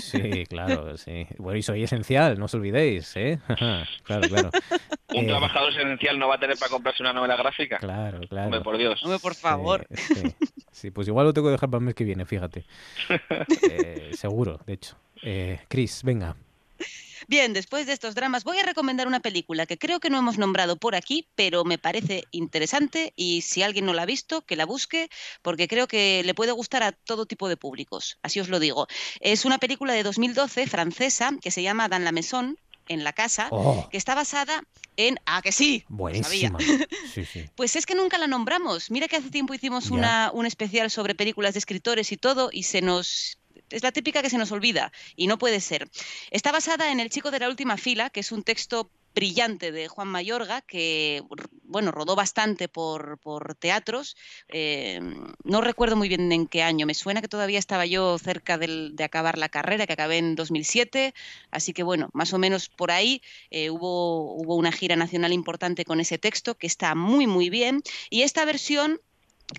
sí, 0.00 0.44
claro, 0.48 0.96
sí. 0.96 1.26
Bueno, 1.38 1.58
y 1.58 1.62
soy 1.62 1.82
esencial, 1.82 2.38
no 2.38 2.44
os 2.44 2.54
olvidéis, 2.54 3.14
¿eh? 3.16 3.38
claro, 4.04 4.28
claro. 4.28 4.50
Un 5.08 5.24
Eh, 5.24 5.26
trabajador 5.28 5.72
esencial 5.72 6.18
no 6.18 6.28
va 6.28 6.36
a 6.36 6.40
tener 6.40 6.56
para 6.58 6.70
comprarse 6.70 7.02
una 7.02 7.12
novela 7.12 7.36
gráfica. 7.36 7.78
Claro, 7.78 8.20
claro. 8.28 8.46
Hombre, 8.46 8.60
por 8.60 8.78
Dios. 8.78 9.02
Hombre, 9.04 9.18
por 9.20 9.34
favor. 9.34 9.86
Sí, 9.90 10.14
sí. 10.14 10.34
Sí, 10.70 10.90
pues 10.90 11.06
igual 11.08 11.26
lo 11.26 11.32
tengo 11.32 11.48
que 11.48 11.52
dejar 11.52 11.70
para 11.70 11.78
el 11.78 11.84
mes 11.86 11.94
que 11.94 12.04
viene, 12.04 12.24
fíjate. 12.24 12.64
Eh, 13.70 14.10
seguro, 14.14 14.60
de 14.66 14.72
hecho. 14.74 14.96
Eh, 15.22 15.60
Chris, 15.68 16.02
venga. 16.04 16.36
Bien, 17.28 17.52
después 17.52 17.86
de 17.86 17.92
estos 17.92 18.14
dramas 18.14 18.44
voy 18.44 18.58
a 18.58 18.62
recomendar 18.62 19.06
una 19.06 19.20
película 19.20 19.66
que 19.66 19.78
creo 19.78 20.00
que 20.00 20.10
no 20.10 20.18
hemos 20.18 20.38
nombrado 20.38 20.76
por 20.76 20.94
aquí, 20.94 21.28
pero 21.34 21.64
me 21.64 21.78
parece 21.78 22.24
interesante 22.30 23.12
y 23.16 23.42
si 23.42 23.62
alguien 23.62 23.86
no 23.86 23.92
la 23.94 24.02
ha 24.02 24.06
visto, 24.06 24.42
que 24.42 24.56
la 24.56 24.66
busque 24.66 25.08
porque 25.42 25.68
creo 25.68 25.86
que 25.88 26.22
le 26.24 26.34
puede 26.34 26.52
gustar 26.52 26.82
a 26.82 26.92
todo 26.92 27.26
tipo 27.26 27.48
de 27.48 27.56
públicos, 27.56 28.18
así 28.22 28.40
os 28.40 28.48
lo 28.48 28.58
digo. 28.60 28.86
Es 29.20 29.44
una 29.44 29.58
película 29.58 29.92
de 29.92 30.02
2012 30.02 30.66
francesa 30.66 31.32
que 31.40 31.50
se 31.50 31.62
llama 31.62 31.88
Dan 31.88 32.04
la 32.04 32.12
Maison, 32.12 32.58
en 32.88 33.02
la 33.02 33.12
casa, 33.14 33.48
Oh. 33.50 33.88
que 33.90 33.96
está 33.96 34.14
basada 34.14 34.62
en... 34.98 35.18
Ah, 35.24 35.40
que 35.42 35.52
sí. 35.52 35.84
Buenísima. 35.88 36.58
sabía. 36.60 36.86
Sí, 37.12 37.24
sí. 37.24 37.44
Pues 37.56 37.76
es 37.76 37.86
que 37.86 37.94
nunca 37.94 38.18
la 38.18 38.26
nombramos. 38.26 38.90
Mira 38.90 39.08
que 39.08 39.16
hace 39.16 39.30
tiempo 39.30 39.54
hicimos 39.54 39.90
una, 39.90 40.30
un 40.34 40.44
especial 40.44 40.90
sobre 40.90 41.14
películas 41.14 41.54
de 41.54 41.60
escritores 41.60 42.12
y 42.12 42.18
todo, 42.18 42.50
y 42.52 42.64
se 42.64 42.82
nos. 42.82 43.38
Es 43.70 43.82
la 43.82 43.92
típica 43.92 44.22
que 44.22 44.30
se 44.30 44.38
nos 44.38 44.52
olvida, 44.52 44.92
y 45.16 45.26
no 45.26 45.38
puede 45.38 45.60
ser. 45.60 45.88
Está 46.30 46.52
basada 46.52 46.92
en 46.92 47.00
El 47.00 47.10
chico 47.10 47.30
de 47.30 47.38
la 47.38 47.48
última 47.48 47.76
fila, 47.76 48.10
que 48.10 48.20
es 48.20 48.32
un 48.32 48.42
texto 48.42 48.90
brillante 49.14 49.72
de 49.72 49.88
Juan 49.88 50.08
Mayorga, 50.08 50.60
que 50.60 51.22
bueno, 51.62 51.90
rodó 51.92 52.16
bastante 52.16 52.68
por, 52.68 53.18
teatros. 53.58 54.16
Eh, 54.48 55.00
no 55.44 55.60
recuerdo 55.60 55.96
muy 55.96 56.08
bien 56.08 56.30
en 56.32 56.46
qué 56.46 56.62
año. 56.62 56.86
Me 56.86 56.94
suena 56.94 57.20
que 57.20 57.28
todavía 57.28 57.58
estaba 57.58 57.86
yo 57.86 58.18
cerca 58.18 58.58
de 58.58 59.04
acabar 59.04 59.38
la 59.38 59.48
carrera, 59.48 59.86
que 59.86 59.92
acabé 59.92 60.18
en 60.18 60.34
2007. 60.34 61.14
Así 61.50 61.72
que 61.72 61.82
bueno, 61.82 62.10
más 62.12 62.32
o 62.32 62.38
menos 62.38 62.68
por 62.68 62.90
ahí 62.90 63.22
eh, 63.50 63.70
hubo 63.70 64.34
una 64.56 64.72
gira 64.72 64.96
nacional 64.96 65.32
importante 65.32 65.84
con 65.84 66.00
ese 66.00 66.18
texto, 66.18 66.56
que 66.56 66.66
está 66.66 66.94
muy, 66.94 67.26
muy 67.26 67.50
bien. 67.50 67.82
Y 68.10 68.22
esta 68.22 68.44
versión 68.44 69.00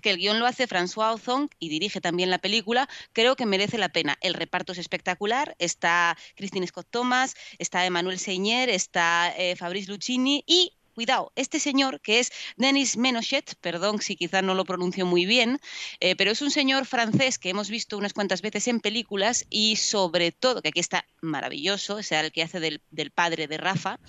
que 0.02 0.10
el 0.10 0.18
guion 0.18 0.38
lo 0.38 0.46
hace 0.46 0.68
François 0.68 1.14
Ozon 1.14 1.48
y 1.58 1.68
dirige 1.68 2.00
también 2.00 2.30
la 2.30 2.38
película, 2.38 2.88
creo 3.12 3.36
que 3.36 3.46
merece 3.46 3.78
la 3.78 3.88
pena. 3.88 4.16
El 4.20 4.34
reparto 4.34 4.72
es 4.72 4.78
espectacular, 4.78 5.54
está 5.58 6.16
Christine 6.34 6.66
Scott 6.66 6.88
Thomas, 6.90 7.34
está 7.58 7.86
Emmanuel 7.86 8.18
Seigner, 8.18 8.68
está 8.68 9.32
eh, 9.36 9.56
Fabrice 9.56 9.90
Lucchini 9.90 10.44
y... 10.46 10.72
Cuidado, 10.96 11.30
este 11.36 11.60
señor 11.60 12.00
que 12.00 12.20
es 12.20 12.32
Denis 12.56 12.96
Menochet, 12.96 13.56
perdón 13.60 14.00
si 14.00 14.16
quizá 14.16 14.40
no 14.40 14.54
lo 14.54 14.64
pronuncio 14.64 15.04
muy 15.04 15.26
bien, 15.26 15.60
eh, 16.00 16.16
pero 16.16 16.30
es 16.30 16.40
un 16.40 16.50
señor 16.50 16.86
francés 16.86 17.38
que 17.38 17.50
hemos 17.50 17.68
visto 17.68 17.98
unas 17.98 18.14
cuantas 18.14 18.40
veces 18.40 18.66
en 18.66 18.80
películas 18.80 19.44
y 19.50 19.76
sobre 19.76 20.32
todo, 20.32 20.62
que 20.62 20.70
aquí 20.70 20.80
está 20.80 21.06
maravilloso, 21.20 21.96
o 21.96 22.02
sea, 22.02 22.20
el 22.20 22.32
que 22.32 22.42
hace 22.42 22.60
del, 22.60 22.80
del 22.90 23.10
padre 23.10 23.46
de 23.46 23.58
Rafa, 23.58 24.00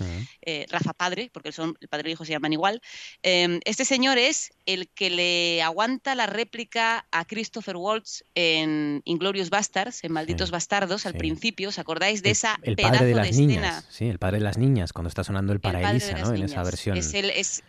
eh, 0.41 0.65
Rafa 0.69 0.93
padre, 0.93 1.30
porque 1.34 1.51
son, 1.51 1.78
el 1.82 1.89
padre 1.89 2.07
y 2.07 2.11
el 2.11 2.13
hijo 2.13 2.23
se 2.23 2.32
llaman 2.32 2.53
igual. 2.53 2.82
Eh, 3.21 3.59
este 3.65 3.84
señor 3.84 4.17
es 4.17 4.51
el 4.68 4.89
que 4.89 5.09
le 5.09 5.63
aguanta 5.63 6.13
la 6.13 6.28
réplica 6.28 7.07
a 7.11 7.26
Christopher 7.26 7.78
Waltz 7.78 8.24
en 8.36 9.01
Inglorious 9.05 9.49
Bastards, 9.49 10.03
en 10.03 10.11
Malditos 10.11 10.51
Bastardos, 10.51 11.05
al 11.05 11.15
principio. 11.15 11.70
¿Os 11.70 11.80
acordáis 11.80 12.22
de 12.22 12.32
esa 12.32 12.59
El 12.61 12.76
pedazo 12.76 12.93
padre 12.95 13.05
de 13.07 13.15
las 13.15 13.30
escena? 13.30 13.47
niñas. 13.47 13.88
Sí, 13.89 14.07
el 14.07 14.20
padre 14.20 14.38
de 14.38 14.43
las 14.43 14.57
niñas, 14.57 14.93
cuando 14.93 15.07
está 15.07 15.24
sonando 15.24 15.53
el 15.53 15.61
para 15.61 15.80
El 15.80 15.84
padre 15.86 15.99
de 15.99 16.05
Elisa, 16.05 16.20
las 16.20 16.30
¿no? 16.30 16.36
En 16.36 16.43
esa 16.43 16.63
versión. 16.63 16.97
Es 16.97 17.13
el, 17.13 17.30
es, 17.32 17.63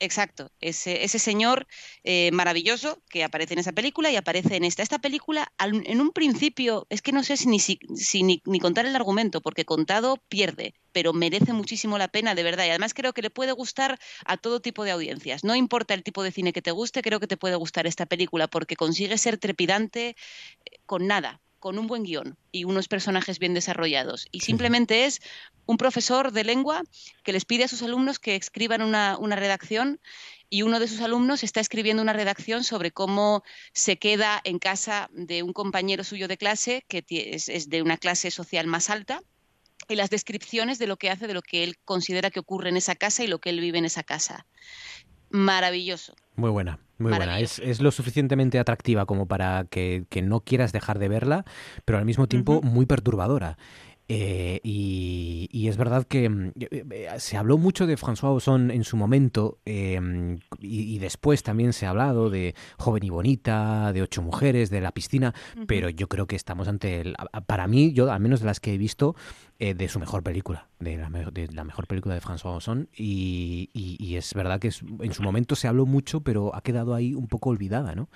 exacto, 0.00 0.52
ese, 0.60 1.04
ese 1.04 1.18
señor 1.18 1.66
eh, 2.04 2.30
maravilloso 2.32 3.02
que 3.10 3.24
aparece 3.24 3.54
en 3.54 3.60
esa 3.60 3.72
película 3.72 4.10
y 4.10 4.16
aparece 4.16 4.56
en 4.56 4.64
esta. 4.64 4.82
Esta 4.82 4.98
película, 5.00 5.52
al- 5.58 5.82
en 5.86 6.00
un 6.00 6.10
principio, 6.12 6.86
es 6.90 7.02
que 7.02 7.12
no 7.12 7.22
sé 7.24 7.36
si 7.36 7.48
ni, 7.48 7.58
si, 7.60 7.78
ni, 8.22 8.42
ni 8.44 8.60
contar 8.60 8.86
el 8.86 8.96
argumento, 8.96 9.40
porque 9.40 9.64
contado 9.64 10.22
pierde, 10.28 10.74
pero 10.92 11.12
merece 11.12 11.52
muchísimo 11.52 11.98
la 11.98 12.08
pena, 12.08 12.34
de 12.34 12.42
verdad. 12.42 12.66
Y 12.66 12.70
además 12.70 12.94
creo 12.94 13.12
que 13.12 13.22
le 13.22 13.30
puede 13.30 13.52
gustar 13.52 13.98
a 14.24 14.36
todo 14.36 14.60
tipo 14.60 14.84
de 14.84 14.92
audiencias. 14.92 15.44
No 15.44 15.54
importa 15.54 15.94
el 15.94 16.02
tipo 16.04 16.22
de 16.22 16.32
cine 16.32 16.52
que 16.52 16.62
te 16.62 16.70
guste, 16.70 17.02
creo 17.02 17.20
que 17.20 17.26
te 17.26 17.36
puede 17.36 17.56
gustar 17.56 17.86
esta 17.86 18.06
película, 18.06 18.48
porque 18.48 18.76
consigue 18.76 19.18
ser 19.18 19.38
trepidante 19.38 20.10
eh, 20.64 20.78
con 20.86 21.06
nada 21.06 21.40
con 21.58 21.78
un 21.78 21.86
buen 21.86 22.02
guion 22.02 22.36
y 22.52 22.64
unos 22.64 22.88
personajes 22.88 23.38
bien 23.38 23.54
desarrollados. 23.54 24.26
Y 24.30 24.40
simplemente 24.40 25.04
es 25.04 25.20
un 25.66 25.76
profesor 25.76 26.32
de 26.32 26.44
lengua 26.44 26.82
que 27.24 27.32
les 27.32 27.44
pide 27.44 27.64
a 27.64 27.68
sus 27.68 27.82
alumnos 27.82 28.18
que 28.18 28.36
escriban 28.36 28.82
una, 28.82 29.16
una 29.18 29.36
redacción 29.36 30.00
y 30.50 30.62
uno 30.62 30.80
de 30.80 30.88
sus 30.88 31.00
alumnos 31.00 31.44
está 31.44 31.60
escribiendo 31.60 32.02
una 32.02 32.12
redacción 32.12 32.64
sobre 32.64 32.90
cómo 32.90 33.42
se 33.72 33.98
queda 33.98 34.40
en 34.44 34.58
casa 34.58 35.10
de 35.12 35.42
un 35.42 35.52
compañero 35.52 36.04
suyo 36.04 36.28
de 36.28 36.38
clase 36.38 36.84
que 36.88 37.04
es 37.08 37.68
de 37.68 37.82
una 37.82 37.98
clase 37.98 38.30
social 38.30 38.66
más 38.66 38.88
alta 38.90 39.20
y 39.88 39.96
las 39.96 40.10
descripciones 40.10 40.78
de 40.78 40.86
lo 40.86 40.96
que 40.96 41.10
hace, 41.10 41.26
de 41.26 41.34
lo 41.34 41.42
que 41.42 41.64
él 41.64 41.76
considera 41.84 42.30
que 42.30 42.40
ocurre 42.40 42.68
en 42.68 42.76
esa 42.76 42.94
casa 42.94 43.24
y 43.24 43.26
lo 43.26 43.40
que 43.40 43.50
él 43.50 43.60
vive 43.60 43.78
en 43.78 43.84
esa 43.84 44.02
casa. 44.02 44.46
Maravilloso. 45.30 46.14
Muy 46.36 46.50
buena, 46.50 46.78
muy 46.98 47.10
buena. 47.10 47.40
Es, 47.40 47.58
es 47.58 47.80
lo 47.80 47.90
suficientemente 47.90 48.58
atractiva 48.58 49.06
como 49.06 49.26
para 49.26 49.66
que, 49.68 50.04
que 50.08 50.22
no 50.22 50.40
quieras 50.40 50.72
dejar 50.72 50.98
de 50.98 51.08
verla, 51.08 51.44
pero 51.84 51.98
al 51.98 52.04
mismo 52.04 52.26
tiempo 52.26 52.62
muy 52.62 52.86
perturbadora. 52.86 53.58
Eh, 54.10 54.60
y, 54.64 55.50
y 55.52 55.68
es 55.68 55.76
verdad 55.76 56.06
que 56.06 56.30
mm, 56.30 56.52
eh, 56.60 56.84
eh, 56.90 57.08
se 57.18 57.36
habló 57.36 57.58
mucho 57.58 57.86
de 57.86 57.98
François 57.98 58.34
Ozon 58.34 58.70
en 58.70 58.82
su 58.84 58.96
momento 58.96 59.58
eh, 59.66 60.00
y, 60.60 60.94
y 60.94 60.98
después 60.98 61.42
también 61.42 61.74
se 61.74 61.84
ha 61.84 61.90
hablado 61.90 62.30
de 62.30 62.54
Joven 62.78 63.04
y 63.04 63.10
Bonita, 63.10 63.92
de 63.92 64.00
Ocho 64.00 64.22
Mujeres, 64.22 64.70
de 64.70 64.80
La 64.80 64.92
Piscina, 64.92 65.34
Ujú. 65.56 65.66
pero 65.66 65.90
yo 65.90 66.08
creo 66.08 66.26
que 66.26 66.36
estamos 66.36 66.68
ante, 66.68 67.02
el, 67.02 67.16
para 67.46 67.66
mí, 67.66 67.92
yo 67.92 68.10
al 68.10 68.20
menos 68.20 68.40
de 68.40 68.46
las 68.46 68.60
que 68.60 68.72
he 68.72 68.78
visto, 68.78 69.14
eh, 69.58 69.74
de 69.74 69.88
su 69.88 69.98
mejor 70.00 70.22
película, 70.22 70.68
de 70.80 70.96
la, 70.96 71.10
de 71.10 71.48
la 71.52 71.64
mejor 71.64 71.86
película 71.86 72.14
de 72.14 72.22
François 72.22 72.56
Ozon 72.56 72.88
y, 72.96 73.68
y- 73.74 73.96
y 74.02 74.16
es 74.16 74.32
verdad 74.32 74.58
que 74.58 74.68
es- 74.68 74.82
en 75.00 75.12
su 75.12 75.22
momento 75.22 75.54
se 75.54 75.68
habló 75.68 75.84
mucho, 75.84 76.20
pero 76.22 76.54
ha 76.54 76.62
quedado 76.62 76.94
ahí 76.94 77.12
un 77.14 77.26
poco 77.28 77.50
olvidada, 77.50 77.94
¿no? 77.94 78.08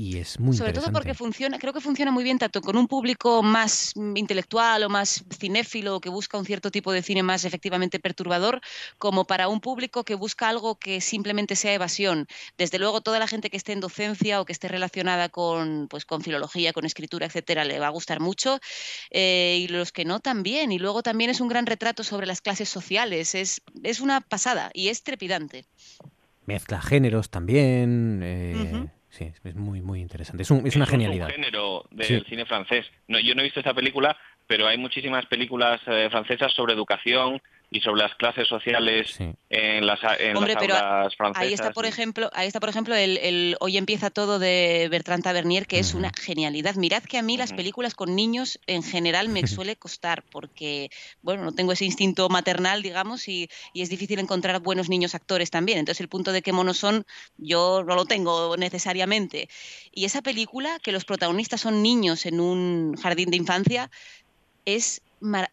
Y 0.00 0.18
es 0.18 0.38
muy 0.38 0.56
Sobre 0.56 0.72
todo 0.72 0.92
porque 0.92 1.12
funciona, 1.12 1.58
creo 1.58 1.72
que 1.72 1.80
funciona 1.80 2.12
muy 2.12 2.22
bien 2.22 2.38
tanto 2.38 2.60
con 2.60 2.76
un 2.76 2.86
público 2.86 3.42
más 3.42 3.92
intelectual 4.14 4.84
o 4.84 4.88
más 4.88 5.24
cinéfilo 5.36 6.00
que 6.00 6.08
busca 6.08 6.38
un 6.38 6.44
cierto 6.44 6.70
tipo 6.70 6.92
de 6.92 7.02
cine 7.02 7.24
más 7.24 7.44
efectivamente 7.44 7.98
perturbador, 7.98 8.60
como 8.98 9.24
para 9.24 9.48
un 9.48 9.60
público 9.60 10.04
que 10.04 10.14
busca 10.14 10.48
algo 10.48 10.76
que 10.78 11.00
simplemente 11.00 11.56
sea 11.56 11.74
evasión. 11.74 12.28
Desde 12.56 12.78
luego, 12.78 13.00
toda 13.00 13.18
la 13.18 13.26
gente 13.26 13.50
que 13.50 13.56
esté 13.56 13.72
en 13.72 13.80
docencia 13.80 14.40
o 14.40 14.44
que 14.44 14.52
esté 14.52 14.68
relacionada 14.68 15.30
con, 15.30 15.88
pues, 15.88 16.04
con 16.04 16.22
filología, 16.22 16.72
con 16.72 16.84
escritura, 16.84 17.26
etcétera, 17.26 17.64
le 17.64 17.80
va 17.80 17.88
a 17.88 17.90
gustar 17.90 18.20
mucho. 18.20 18.60
eh, 19.10 19.58
y 19.62 19.66
los 19.66 19.90
que 19.90 20.04
no 20.04 20.20
también. 20.20 20.70
Y 20.70 20.78
luego 20.78 21.02
también 21.02 21.28
es 21.28 21.40
un 21.40 21.48
gran 21.48 21.66
retrato 21.66 22.04
sobre 22.04 22.28
las 22.28 22.40
clases 22.40 22.68
sociales. 22.68 23.34
Es, 23.34 23.62
es 23.82 23.98
una 23.98 24.20
pasada 24.20 24.70
y 24.74 24.90
es 24.90 25.02
trepidante. 25.02 25.66
Mezcla 26.46 26.80
géneros 26.80 27.30
también. 27.30 28.20
eh. 28.22 28.88
Sí, 29.18 29.32
es- 29.44 29.54
muy, 29.56 29.80
muy 29.82 30.00
interesante. 30.00 30.42
Es, 30.44 30.50
un- 30.52 30.64
es 30.66 30.76
una 30.76 30.86
genialidad. 30.86 31.28
Es 31.28 31.36
un 31.36 31.42
género 31.42 31.84
del 31.90 32.06
Sí. 32.06 32.24
cine 32.28 32.46
francés. 32.46 32.86
No, 33.08 33.18
yo 33.18 33.34
no 33.34 33.40
he 33.40 33.44
visto 33.44 33.58
esta 33.58 33.74
película, 33.74 34.16
pero 34.46 34.66
hay 34.68 34.78
muchísimas 34.78 35.26
películas 35.26 35.80
eh, 35.88 36.08
francesas 36.10 36.52
sobre 36.54 36.74
educación 36.74 37.42
y 37.70 37.80
sobre 37.80 38.02
las 38.02 38.14
clases 38.14 38.48
sociales 38.48 39.18
en 39.50 39.86
las, 39.86 39.98
en 40.18 40.36
Hombre, 40.36 40.54
las 40.54 40.62
pero 40.62 40.74
aulas 40.76 41.16
francesas. 41.16 41.46
ahí 41.46 41.52
está, 41.52 41.72
por 41.72 41.84
y- 41.84 41.88
ejemplo, 41.88 42.30
ahí 42.32 42.46
está, 42.46 42.60
por 42.60 42.68
ejemplo, 42.70 42.94
el, 42.94 43.18
el 43.18 43.56
Hoy 43.60 43.76
empieza 43.76 44.08
todo 44.10 44.38
de 44.38 44.88
Bertrand 44.90 45.22
Tavernier, 45.22 45.66
que 45.66 45.78
es 45.78 45.94
una 45.94 46.10
genialidad. 46.18 46.76
Mirad 46.76 47.02
que 47.02 47.18
a 47.18 47.22
mí 47.22 47.36
las 47.36 47.52
películas 47.52 47.94
con 47.94 48.16
niños 48.16 48.58
en 48.66 48.82
general 48.82 49.28
me 49.28 49.42
suele 49.46 49.76
costar, 49.76 50.24
porque, 50.30 50.88
bueno, 51.22 51.44
no 51.44 51.52
tengo 51.52 51.72
ese 51.72 51.84
instinto 51.84 52.28
maternal, 52.30 52.82
digamos, 52.82 53.28
y, 53.28 53.48
y 53.74 53.82
es 53.82 53.90
difícil 53.90 54.18
encontrar 54.18 54.60
buenos 54.60 54.88
niños 54.88 55.14
actores 55.14 55.50
también. 55.50 55.78
Entonces, 55.78 56.00
el 56.00 56.08
punto 56.08 56.32
de 56.32 56.40
qué 56.42 56.52
monos 56.52 56.78
son, 56.78 57.04
yo 57.36 57.84
no 57.86 57.94
lo 57.96 58.06
tengo 58.06 58.56
necesariamente. 58.56 59.48
Y 59.92 60.06
esa 60.06 60.22
película, 60.22 60.78
que 60.82 60.92
los 60.92 61.04
protagonistas 61.04 61.60
son 61.60 61.82
niños 61.82 62.24
en 62.24 62.40
un 62.40 62.94
jardín 62.96 63.30
de 63.30 63.36
infancia, 63.36 63.90
es, 64.64 65.02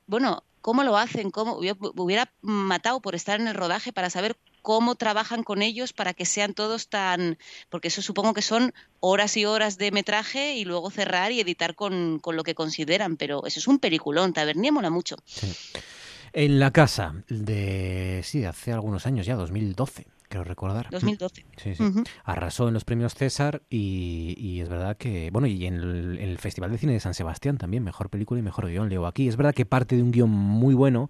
bueno, 0.08 0.44
cómo 0.66 0.84
lo 0.84 0.98
hacen, 0.98 1.30
cómo 1.30 1.60
hubiera 1.60 2.34
matado 2.42 3.00
por 3.00 3.14
estar 3.14 3.40
en 3.40 3.48
el 3.48 3.54
rodaje 3.54 3.94
para 3.94 4.10
saber 4.10 4.36
cómo 4.64 4.96
trabajan 4.96 5.44
con 5.44 5.62
ellos 5.62 5.94
para 5.94 6.16
que 6.16 6.26
sean 6.26 6.56
todos 6.56 6.90
tan, 6.90 7.38
porque 7.70 7.90
eso 7.90 8.02
supongo 8.02 8.34
que 8.34 8.42
son 8.42 8.74
horas 9.00 9.38
y 9.38 9.46
horas 9.46 9.78
de 9.78 9.92
metraje 9.92 10.56
y 10.56 10.66
luego 10.66 10.90
cerrar 10.90 11.32
y 11.32 11.40
editar 11.40 11.76
con, 11.76 12.18
con 12.18 12.36
lo 12.36 12.44
que 12.44 12.56
consideran, 12.56 13.16
pero 13.16 13.46
eso 13.46 13.60
es 13.60 13.68
un 13.68 13.78
peliculón, 13.78 14.34
Tavernier 14.34 14.74
mola 14.74 14.90
mucho. 14.90 15.18
En 16.34 16.60
la 16.60 16.72
casa 16.72 17.14
de, 17.30 18.22
sí, 18.24 18.44
hace 18.44 18.72
algunos 18.72 19.06
años 19.06 19.28
ya, 19.28 19.36
2012, 19.36 20.08
creo 20.36 20.44
recordar. 20.44 20.88
2012. 20.92 21.46
Sí, 21.58 21.76
sí. 21.76 21.84
Arrasó 22.26 22.68
en 22.68 22.74
los 22.74 22.84
premios 22.84 23.14
César 23.16 23.62
y, 23.70 24.36
y 24.38 24.60
es 24.62 24.68
verdad 24.70 24.98
que, 24.98 25.30
bueno, 25.32 25.48
y 25.48 25.66
en 25.66 25.76
el, 25.76 26.18
en 26.20 26.30
el 26.30 26.38
Festival 26.38 26.72
de 26.72 26.78
Cine 26.78 26.94
de 26.94 27.00
San 27.00 27.14
Sebastián 27.14 27.58
también, 27.58 27.84
mejor 27.84 28.10
película 28.10 28.40
y 28.40 28.44
mejor 28.44 28.68
guion, 28.68 28.90
leo 28.90 29.06
aquí. 29.08 29.28
Es 29.28 29.38
verdad 29.38 29.54
que 29.54 29.66
parte 29.66 29.96
de 29.96 30.04
un 30.04 30.12
guion 30.12 30.30
muy 30.30 30.74
bueno, 30.74 31.10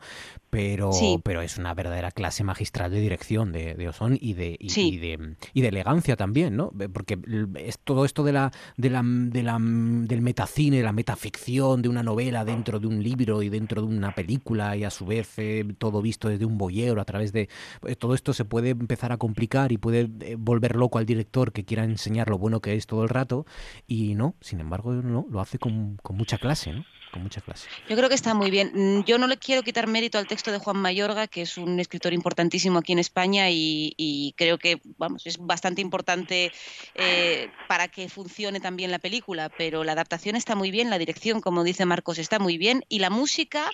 pero, 0.50 0.92
Sí. 0.94 1.20
pero 1.24 1.42
es 1.42 1.58
una 1.58 1.74
verdadera 1.74 2.12
clase 2.12 2.44
magistral 2.44 2.92
de 2.92 3.00
dirección 3.00 3.52
de, 3.52 3.74
de 3.74 3.90
Osón 3.90 4.18
y 4.22 4.34
de, 4.34 4.56
y, 4.60 4.70
Sí. 4.70 4.90
y 4.94 4.98
de, 4.98 5.36
y 5.54 5.62
de 5.62 5.68
elegancia 5.68 6.16
también, 6.16 6.56
¿no? 6.56 6.72
Porque 6.94 7.18
es 7.60 7.80
todo 7.80 8.06
esto 8.06 8.24
de 8.24 8.32
la, 8.34 8.52
de 8.78 8.90
la, 8.90 9.02
de 9.04 9.44
la, 9.44 9.58
del 9.60 10.22
metacine, 10.22 10.78
de 10.78 10.84
la 10.84 10.94
metaficción, 10.94 11.82
de 11.82 11.90
una 11.90 12.04
novela 12.04 12.46
dentro 12.46 12.80
de 12.80 12.88
un 12.88 13.02
libro 13.02 13.42
y 13.42 13.50
dentro 13.50 13.82
de 13.82 13.88
una 13.88 14.14
película 14.14 14.76
y 14.78 14.84
a 14.84 14.90
su 14.92 15.06
vez 15.06 15.34
eh, 15.38 15.66
todo 15.78 16.02
visto 16.02 16.30
desde 16.30 16.46
un 16.46 16.58
boyero 16.58 17.02
a 17.02 17.06
través 17.06 17.34
de... 17.34 17.50
eh, 17.88 17.96
todo 17.96 18.14
esto 18.14 18.34
se 18.34 18.46
puede 18.46 18.70
empezar 18.70 19.12
a 19.12 19.15
complicar 19.18 19.72
y 19.72 19.78
puede 19.78 20.10
eh, 20.22 20.36
volver 20.38 20.76
loco 20.76 20.98
al 20.98 21.06
director 21.06 21.52
que 21.52 21.66
quiera 21.66 21.84
enseñar 21.84 22.30
lo 22.30 22.38
bueno 22.38 22.62
que 22.62 22.76
es 22.76 22.88
todo 22.88 23.04
el 23.04 23.10
rato 23.10 23.46
y 23.88 24.16
no, 24.16 24.36
sin 24.42 24.60
embargo, 24.60 24.94
no, 24.94 25.26
lo 25.30 25.40
hace 25.40 25.60
con, 25.60 25.98
con 25.98 26.18
mucha 26.18 26.38
clase, 26.38 26.74
¿no? 26.74 26.86
con 27.16 27.24
mucha 27.24 27.40
clase. 27.40 27.70
Yo 27.88 27.96
creo 27.96 28.10
que 28.10 28.16
está 28.16 28.34
muy 28.34 28.52
bien. 28.52 28.72
Mm, 28.74 29.06
yo 29.06 29.18
no 29.18 29.28
le 29.28 29.38
quiero 29.38 29.64
quitar 29.64 29.88
mérito 29.88 30.18
al 30.18 30.28
texto 30.28 30.52
de 30.52 30.58
Juan 30.60 30.76
Mayorga, 30.76 31.28
que 31.28 31.44
es 31.44 31.58
un 31.58 31.80
escritor 31.80 32.12
importantísimo 32.12 32.80
aquí 32.80 32.92
en 32.92 33.00
España 33.00 33.48
y, 33.50 34.34
creo 34.38 34.58
que 34.58 34.82
vamos 34.98 35.26
es 35.26 35.38
bastante 35.38 35.82
importante 35.82 36.52
eh, 36.96 37.50
para 37.70 37.88
que 37.88 38.10
funcione 38.10 38.60
también 38.60 38.92
la 38.92 39.00
película. 39.00 39.50
Pero 39.58 39.86
la 39.86 39.94
adaptación 39.94 40.36
está 40.36 40.56
muy 40.56 40.72
bien, 40.72 40.90
la 40.90 40.98
dirección, 40.98 41.40
como 41.40 41.64
dice 41.64 41.86
Marcos, 41.86 42.18
está 42.18 42.38
muy 42.38 42.58
bien 42.58 42.84
y 42.90 43.00
la 43.00 43.10
música 43.10 43.72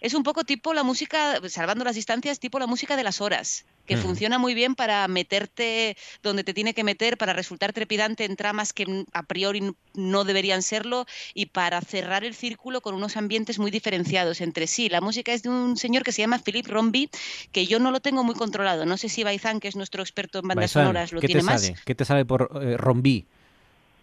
es 0.00 0.14
un 0.14 0.22
poco 0.22 0.44
tipo 0.44 0.74
la 0.74 0.82
música, 0.82 1.40
salvando 1.48 1.84
las 1.84 1.96
distancias, 1.96 2.40
tipo 2.40 2.58
la 2.58 2.66
música 2.66 2.96
de 2.96 3.04
las 3.04 3.20
horas 3.20 3.64
que 3.88 3.96
funciona 3.96 4.38
muy 4.38 4.54
bien 4.54 4.74
para 4.74 5.08
meterte 5.08 5.96
donde 6.22 6.44
te 6.44 6.54
tiene 6.54 6.74
que 6.74 6.84
meter, 6.84 7.16
para 7.16 7.32
resultar 7.32 7.72
trepidante 7.72 8.24
en 8.24 8.36
tramas 8.36 8.72
que 8.72 9.04
a 9.12 9.22
priori 9.22 9.74
no 9.94 10.24
deberían 10.24 10.62
serlo 10.62 11.06
y 11.34 11.46
para 11.46 11.80
cerrar 11.80 12.22
el 12.22 12.34
círculo 12.34 12.82
con 12.82 12.94
unos 12.94 13.16
ambientes 13.16 13.58
muy 13.58 13.70
diferenciados 13.70 14.40
entre 14.40 14.66
sí. 14.66 14.88
La 14.88 15.00
música 15.00 15.32
es 15.32 15.42
de 15.42 15.48
un 15.48 15.76
señor 15.76 16.02
que 16.02 16.12
se 16.12 16.22
llama 16.22 16.38
Philip 16.38 16.66
Rombi, 16.66 17.10
que 17.50 17.66
yo 17.66 17.78
no 17.78 17.90
lo 17.90 18.00
tengo 18.00 18.22
muy 18.22 18.34
controlado. 18.34 18.84
No 18.84 18.98
sé 18.98 19.08
si 19.08 19.24
Baizán, 19.24 19.58
que 19.58 19.68
es 19.68 19.76
nuestro 19.76 20.02
experto 20.02 20.40
en 20.40 20.48
bandas 20.48 20.72
sonoras, 20.72 21.12
lo 21.12 21.20
tiene 21.20 21.42
más. 21.42 21.72
¿Qué 21.84 21.94
te 21.94 22.04
sabe 22.04 22.24
por 22.26 22.50
eh, 22.62 22.76
Rombi? 22.76 23.26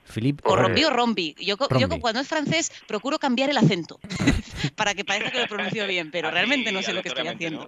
Philippe, 0.06 0.42
o 0.46 0.56
Rombi 0.56 0.84
o 0.86 0.90
Rombi. 0.90 1.36
Yo, 1.40 1.56
yo, 1.78 1.90
cuando 2.00 2.22
es 2.22 2.28
francés 2.28 2.72
procuro 2.88 3.20
cambiar 3.20 3.50
el 3.50 3.58
acento 3.58 4.00
para 4.76 4.94
que 4.94 5.04
parezca 5.04 5.32
que 5.32 5.42
lo 5.42 5.48
pronuncio 5.48 5.88
bien, 5.88 6.12
pero 6.12 6.32
realmente 6.32 6.72
no 6.72 6.82
sé 6.82 6.94
lo 6.94 7.02
que 7.02 7.10
estoy 7.10 7.28
haciendo. 7.28 7.68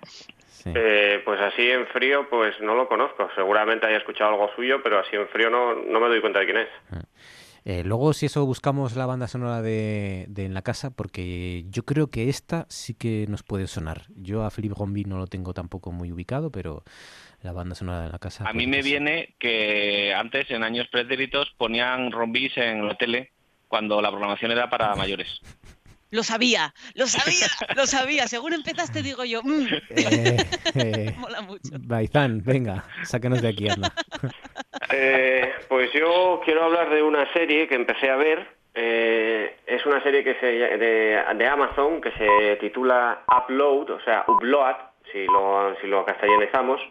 Eh, 0.65 1.21
pues 1.23 1.39
así 1.39 1.69
en 1.69 1.87
frío, 1.87 2.27
pues 2.29 2.55
no 2.61 2.75
lo 2.75 2.87
conozco. 2.87 3.29
Seguramente 3.35 3.85
haya 3.85 3.97
escuchado 3.97 4.31
algo 4.31 4.49
suyo, 4.55 4.81
pero 4.83 4.99
así 4.99 5.15
en 5.15 5.27
frío 5.29 5.49
no, 5.49 5.75
no 5.75 5.99
me 5.99 6.07
doy 6.07 6.19
cuenta 6.19 6.39
de 6.39 6.45
quién 6.45 6.57
es. 6.57 6.69
Ah. 6.91 7.01
Eh, 7.69 7.83
luego, 7.83 8.13
si 8.13 8.27
eso, 8.27 8.45
buscamos 8.45 8.95
la 8.95 9.05
banda 9.05 9.27
sonora 9.27 9.61
de, 9.61 10.29
En 10.37 10.53
la 10.53 10.61
Casa, 10.61 10.89
porque 10.89 11.65
yo 11.67 11.83
creo 11.83 12.07
que 12.07 12.29
esta 12.29 12.65
sí 12.69 12.93
que 12.93 13.25
nos 13.27 13.43
puede 13.43 13.67
sonar. 13.67 14.03
Yo 14.15 14.45
a 14.45 14.51
Philippe 14.51 14.75
Gombi 14.77 15.03
no 15.03 15.17
lo 15.17 15.27
tengo 15.27 15.53
tampoco 15.53 15.91
muy 15.91 16.13
ubicado, 16.13 16.49
pero 16.49 16.85
la 17.41 17.51
banda 17.51 17.75
sonora 17.75 17.99
de 17.99 18.05
En 18.07 18.11
la 18.11 18.19
Casa... 18.19 18.47
A 18.47 18.53
mí 18.53 18.67
me 18.67 18.81
viene 18.81 19.35
que 19.39 20.13
antes, 20.13 20.49
en 20.51 20.63
años 20.63 20.87
pretéritos, 20.89 21.53
ponían 21.57 22.11
rombis 22.11 22.57
en 22.57 22.87
la 22.87 22.95
tele 22.95 23.31
cuando 23.67 24.01
la 24.01 24.09
programación 24.09 24.51
era 24.51 24.69
para 24.69 24.95
mayores. 24.95 25.41
Lo 26.09 26.23
sabía, 26.23 26.73
lo 26.95 27.05
sabía, 27.05 27.47
lo 27.75 27.85
sabía. 27.85 28.27
Según 28.27 28.53
empezaste, 28.53 29.01
digo 29.01 29.25
yo. 29.25 29.41
Mm". 29.43 29.67
Eh, 29.89 30.37
eh, 30.75 31.13
Mola 31.17 31.41
mucho. 31.41 31.69
Baizán, 31.81 32.41
venga, 32.45 32.85
sácanos 33.03 33.41
de 33.41 33.49
aquí, 33.49 33.69
anda. 33.69 33.91
Eh, 34.89 35.53
pues 35.67 35.91
yo 35.91 36.39
quiero 36.45 36.63
hablar 36.63 36.89
de 36.89 37.01
una 37.01 37.31
serie 37.33 37.67
que 37.67 37.75
empecé 37.75 38.09
a 38.09 38.15
ver. 38.15 38.47
es 38.73 39.85
una 39.85 40.01
serie 40.01 40.23
que 40.23 40.35
se, 40.35 40.45
de, 40.45 41.23
de, 41.35 41.47
Amazon 41.47 41.99
que 41.99 42.11
se 42.11 42.55
titula 42.61 43.23
Upload, 43.27 43.89
o 43.89 43.99
sea, 44.05 44.23
Upload, 44.27 44.75
si 45.11 45.25
lo, 45.25 45.75
si 45.81 45.87
lo 45.87 46.05
castellanizamos 46.05 46.81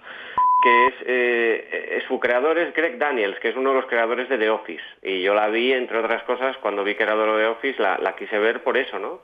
que 0.62 0.86
es, 0.86 0.94
eh, 1.06 2.02
su 2.08 2.18
creador 2.18 2.58
es 2.58 2.74
Greg 2.74 2.98
Daniels, 2.98 3.38
que 3.40 3.50
es 3.50 3.56
uno 3.56 3.70
de 3.70 3.76
los 3.76 3.86
creadores 3.86 4.28
de 4.28 4.38
The 4.38 4.50
Office. 4.50 4.82
Y 5.02 5.22
yo 5.22 5.34
la 5.34 5.48
vi, 5.48 5.72
entre 5.72 5.98
otras 5.98 6.22
cosas, 6.24 6.56
cuando 6.58 6.82
vi 6.82 6.94
que 6.94 7.02
era 7.02 7.16
de 7.16 7.24
The 7.24 7.46
Office, 7.46 7.82
la, 7.82 8.16
quise 8.16 8.38
ver 8.38 8.62
por 8.62 8.76
eso, 8.76 8.98
¿no? 8.98 9.20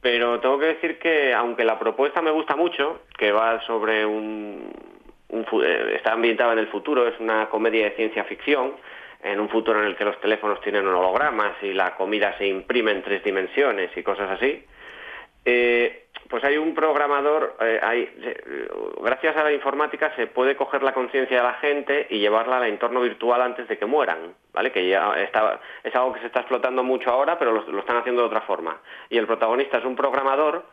Pero 0.00 0.40
tengo 0.40 0.58
que 0.58 0.66
decir 0.66 0.98
que, 0.98 1.32
aunque 1.32 1.64
la 1.64 1.78
propuesta 1.78 2.20
me 2.20 2.30
gusta 2.30 2.56
mucho, 2.56 3.02
que 3.16 3.30
va 3.30 3.60
sobre 3.62 4.04
un, 4.04 4.72
eh, 5.30 5.92
está 5.96 6.12
ambientada 6.12 6.52
en 6.52 6.58
el 6.58 6.66
futuro, 6.68 7.06
es 7.06 7.18
una 7.20 7.48
comedia 7.48 7.84
de 7.84 7.96
ciencia 7.96 8.24
ficción, 8.24 8.74
en 9.22 9.38
un 9.38 9.48
futuro 9.48 9.80
en 9.80 9.86
el 9.86 9.96
que 9.96 10.04
los 10.04 10.20
teléfonos 10.20 10.60
tienen 10.62 10.86
hologramas 10.86 11.52
y 11.62 11.72
la 11.72 11.94
comida 11.94 12.36
se 12.38 12.46
imprime 12.48 12.90
en 12.90 13.02
tres 13.02 13.22
dimensiones 13.22 13.96
y 13.96 14.02
cosas 14.02 14.30
así. 14.30 14.64
Eh, 15.44 16.01
pues 16.32 16.44
hay 16.44 16.56
un 16.56 16.74
programador, 16.74 17.56
eh, 17.60 17.78
hay, 17.82 18.08
gracias 19.02 19.36
a 19.36 19.44
la 19.44 19.52
informática 19.52 20.16
se 20.16 20.26
puede 20.26 20.56
coger 20.56 20.82
la 20.82 20.94
conciencia 20.94 21.36
de 21.36 21.42
la 21.42 21.52
gente 21.56 22.06
y 22.08 22.20
llevarla 22.20 22.56
al 22.56 22.64
entorno 22.64 23.02
virtual 23.02 23.42
antes 23.42 23.68
de 23.68 23.76
que 23.76 23.84
mueran, 23.84 24.32
¿vale? 24.54 24.72
Que 24.72 24.88
ya 24.88 25.12
está, 25.20 25.60
es 25.84 25.94
algo 25.94 26.14
que 26.14 26.20
se 26.20 26.28
está 26.28 26.40
explotando 26.40 26.82
mucho 26.82 27.10
ahora, 27.10 27.38
pero 27.38 27.52
lo, 27.52 27.78
están 27.78 27.98
haciendo 27.98 28.22
de 28.22 28.28
otra 28.28 28.40
forma. 28.40 28.78
Y 29.10 29.18
el 29.18 29.26
protagonista 29.26 29.76
es 29.76 29.84
un 29.84 29.94
programador 29.94 30.64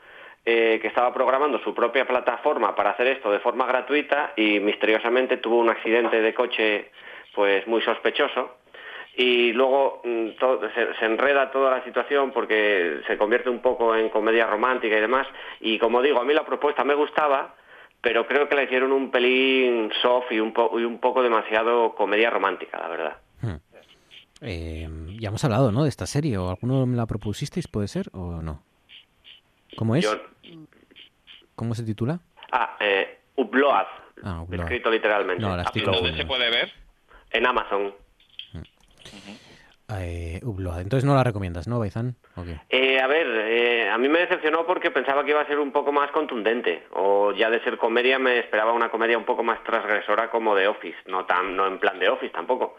eh, 0.45 0.80
que 0.82 0.88
estaba 0.88 1.14
programando 1.14 1.60
su 1.60 1.76
propia 1.76 2.07
plataforma 2.07 2.74
para 2.74 2.91
hacer 2.91 3.07
esto 3.07 3.30
de 3.30 3.39
forma 3.39 3.66
gratuita 3.66 4.32
y 4.38 4.62
misteriosamente 4.62 5.36
tuvo 5.36 5.57
un 5.57 5.70
accidente 5.70 6.22
de 6.22 6.34
coche 6.34 6.89
pues 7.36 7.68
muy 7.68 7.82
sospechoso 7.82 8.60
y 9.20 9.51
luego 9.51 10.01
mm, 10.05 10.30
se, 10.97 11.05
enreda 11.05 11.51
toda 11.51 11.72
la 11.72 11.84
situación 11.84 12.32
porque 12.32 13.01
se 13.05 13.17
convierte 13.17 13.49
un 13.49 13.59
poco 13.59 13.93
en 13.93 14.07
comedia 14.07 14.47
romántica 14.47 14.97
y 14.97 15.01
demás. 15.01 15.28
Y 15.59 15.78
como 15.78 16.01
digo, 16.01 16.22
a 16.22 16.24
mí 16.24 16.34
la 16.34 16.45
propuesta 16.45 16.86
me 16.86 16.95
gustaba, 16.95 17.53
pero 17.99 18.26
creo 18.26 18.47
que 18.47 18.55
la 18.55 18.63
hicieron 18.63 18.93
un 18.93 19.11
pelín 19.11 19.91
soft 20.01 20.32
y 20.32 20.39
un, 20.39 20.53
y 20.55 20.86
un 20.86 20.99
poco 20.99 21.22
demasiado 21.22 21.95
comedia 21.95 22.30
romántica, 22.30 22.80
la 22.80 22.88
verdad. 22.88 23.17
Hmm. 23.41 23.55
Eh, 24.39 24.88
ya 25.20 25.28
hemos 25.28 25.43
hablado, 25.43 25.74
¿no? 25.74 25.84
De 25.84 25.89
esta 25.89 26.05
serie. 26.05 26.38
¿O 26.38 26.49
alguno 26.49 26.86
me 26.86 26.95
la 26.95 27.05
propusisteis, 27.05 27.67
puede 27.67 27.89
ser, 27.89 28.07
o 28.13 28.41
no? 28.41 28.63
¿Cómo 29.76 29.97
es? 29.97 30.09
¿Cómo 31.55 31.76
se 31.76 31.84
titula? 31.84 32.22
Ah, 32.53 32.78
eh, 32.80 33.20
Upload. 33.36 33.86
Ah, 34.24 34.45
Escrito 34.49 34.89
literalmente. 34.89 35.41
No, 35.41 35.57
¿Dónde 35.57 36.15
se 36.15 36.26
puede 36.26 36.49
ver? 36.49 36.72
En 37.32 37.45
Amazon. 37.45 37.93
Eh, 39.97 40.39
Entonces 40.43 41.04
no 41.04 41.16
la 41.16 41.24
recomiendas, 41.24 41.68
¿no, 41.68 41.80
Baizán? 41.80 42.16
Eh, 42.70 43.00
a 43.00 43.08
ver, 43.08 43.28
eh, 43.28 43.89
a 43.89 43.97
mí 43.97 44.08
me 44.08 44.20
decepcionó 44.20 44.66
porque 44.66 44.91
pensaba 44.91 45.24
que 45.24 45.32
iba 45.32 45.41
a 45.41 45.47
ser 45.47 45.60
un 45.60 45.72
poco 45.72 45.91
más 45.91 46.12
contundente. 46.12 46.84
O 46.91 47.32
ya 47.34 47.50
de 47.50 47.64
ser 47.64 47.78
comedia 47.78 48.20
me 48.20 48.39
esperaba 48.39 48.74
una 48.74 48.89
comedia 48.89 49.18
un 49.18 49.26
poco 49.26 49.43
más 49.43 49.64
transgresora 49.64 50.30
como 50.30 50.56
de 50.56 50.68
Office. 50.68 50.97
No, 51.08 51.26
tan, 51.26 51.56
no 51.56 51.66
en 51.66 51.80
plan 51.80 51.97
de 51.97 52.10
Office 52.10 52.34
tampoco. 52.34 52.78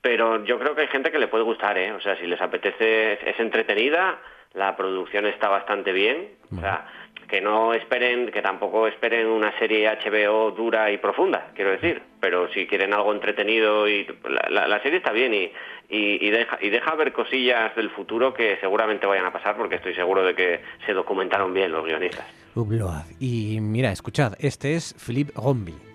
Pero 0.00 0.44
yo 0.44 0.58
creo 0.58 0.74
que 0.74 0.82
hay 0.82 0.88
gente 0.88 1.12
que 1.12 1.18
le 1.18 1.28
puede 1.28 1.44
gustar, 1.44 1.76
¿eh? 1.78 1.92
O 1.92 2.00
sea, 2.00 2.16
si 2.16 2.26
les 2.26 2.40
apetece, 2.40 3.12
es, 3.12 3.38
entretenida, 3.38 4.18
la 4.54 4.76
producción 4.76 5.26
está 5.26 5.48
bastante 5.48 5.92
bien. 5.92 6.28
O 6.56 6.60
sea, 6.60 6.86
que 7.30 7.40
no 7.40 7.72
esperen, 7.72 8.30
que 8.32 8.42
tampoco 8.42 8.88
esperen 8.88 9.28
una 9.28 9.56
serie 9.58 9.88
HBO 9.88 10.50
dura 10.50 10.90
y 10.90 10.98
profunda, 10.98 11.52
quiero 11.54 11.70
decir, 11.70 12.02
pero 12.18 12.52
si 12.52 12.66
quieren 12.66 12.92
algo 12.92 13.12
entretenido 13.12 13.88
y 13.88 14.04
la, 14.50 14.82
serie 14.82 14.98
está 14.98 15.12
bien 15.12 15.32
y, 15.32 15.52
y, 15.88 16.30
deja, 16.30 16.58
y 16.60 16.70
deja 16.70 16.94
ver 16.96 17.12
cosillas 17.12 17.74
del 17.76 17.90
futuro 17.90 18.34
que 18.34 18.58
seguramente 18.60 19.06
vayan 19.06 19.26
a 19.26 19.32
pasar 19.32 19.56
porque 19.56 19.76
estoy 19.76 19.94
seguro 19.94 20.24
de 20.24 20.34
que 20.34 20.60
se 20.84 20.92
documentaron 20.92 21.54
bien 21.54 21.70
los 21.70 21.84
guionistas. 21.84 22.26
Y 23.20 23.60
mira, 23.60 23.92
escuchad, 23.92 24.34
este 24.40 24.74
es 24.74 24.94
Philippe 24.94 25.32
Rombi. 25.36 25.89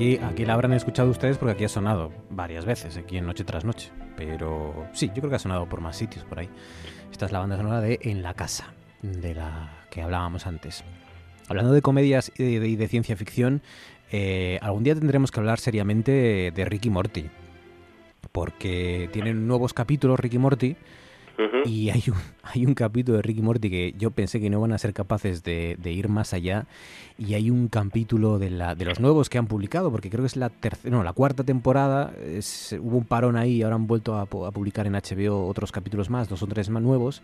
Aquí, 0.00 0.18
aquí 0.22 0.46
la 0.46 0.54
habrán 0.54 0.72
escuchado 0.72 1.10
ustedes 1.10 1.36
porque 1.36 1.52
aquí 1.52 1.64
ha 1.64 1.68
sonado 1.68 2.10
varias 2.30 2.64
veces, 2.64 2.96
aquí 2.96 3.18
en 3.18 3.26
Noche 3.26 3.44
tras 3.44 3.66
Noche. 3.66 3.90
Pero 4.16 4.86
sí, 4.94 5.08
yo 5.08 5.16
creo 5.16 5.28
que 5.28 5.36
ha 5.36 5.40
sonado 5.40 5.68
por 5.68 5.82
más 5.82 5.96
sitios 5.96 6.24
por 6.24 6.38
ahí. 6.38 6.48
Esta 7.12 7.26
es 7.26 7.32
la 7.32 7.40
banda 7.40 7.58
sonora 7.58 7.82
de 7.82 7.98
En 8.02 8.22
la 8.22 8.32
Casa, 8.32 8.72
de 9.02 9.34
la 9.34 9.84
que 9.90 10.00
hablábamos 10.00 10.46
antes. 10.46 10.84
Hablando 11.48 11.72
de 11.72 11.82
comedias 11.82 12.32
y 12.38 12.76
de, 12.76 12.88
ciencia 12.88 13.14
ficción, 13.14 13.60
eh, 14.10 14.58
algún 14.62 14.84
día 14.84 14.94
tendremos 14.94 15.30
que 15.30 15.40
hablar 15.40 15.58
seriamente 15.58 16.50
de 16.54 16.64
Ricky 16.64 16.88
Morty. 16.88 17.28
Porque 18.32 19.10
tienen 19.12 19.46
nuevos 19.46 19.74
capítulos 19.74 20.18
Ricky 20.18 20.38
Morty 20.38 20.76
y 21.64 21.90
hay 21.90 22.04
un, 22.08 22.16
hay 22.42 22.66
un 22.66 22.74
capítulo 22.74 23.16
de 23.16 23.22
Ricky 23.22 23.42
Morty 23.42 23.70
que 23.70 23.94
yo 23.98 24.10
pensé 24.10 24.40
que 24.40 24.50
no 24.50 24.60
van 24.60 24.72
a 24.72 24.78
ser 24.78 24.92
capaces 24.92 25.42
de, 25.42 25.76
ir 25.84 26.08
más 26.08 26.32
allá. 26.32 26.66
Y 27.18 27.34
hay 27.34 27.50
un 27.50 27.68
capítulo 27.68 28.38
de, 28.38 28.50
la, 28.50 28.74
de 28.74 28.84
los 28.84 29.00
nuevos 29.00 29.28
que 29.28 29.38
han 29.38 29.46
publicado, 29.46 29.90
porque 29.90 30.10
creo 30.10 30.22
que 30.22 30.28
es 30.28 30.36
la 30.36 30.48
tercera, 30.48 30.96
no, 30.96 31.02
la 31.02 31.12
cuarta 31.12 31.44
temporada. 31.44 32.12
hubo 32.80 32.98
un 32.98 33.04
parón 33.04 33.36
ahí 33.36 33.56
y 33.56 33.62
ahora 33.62 33.76
han 33.76 33.86
vuelto 33.86 34.14
a, 34.14 34.22
a, 34.22 34.26
publicar 34.26 34.86
en 34.86 34.94
HBO 34.94 35.46
otros 35.46 35.72
capítulos 35.72 36.10
más, 36.10 36.28
dos 36.28 36.42
o 36.42 36.46
tres 36.46 36.70
más 36.70 36.82
nuevos. 36.82 37.22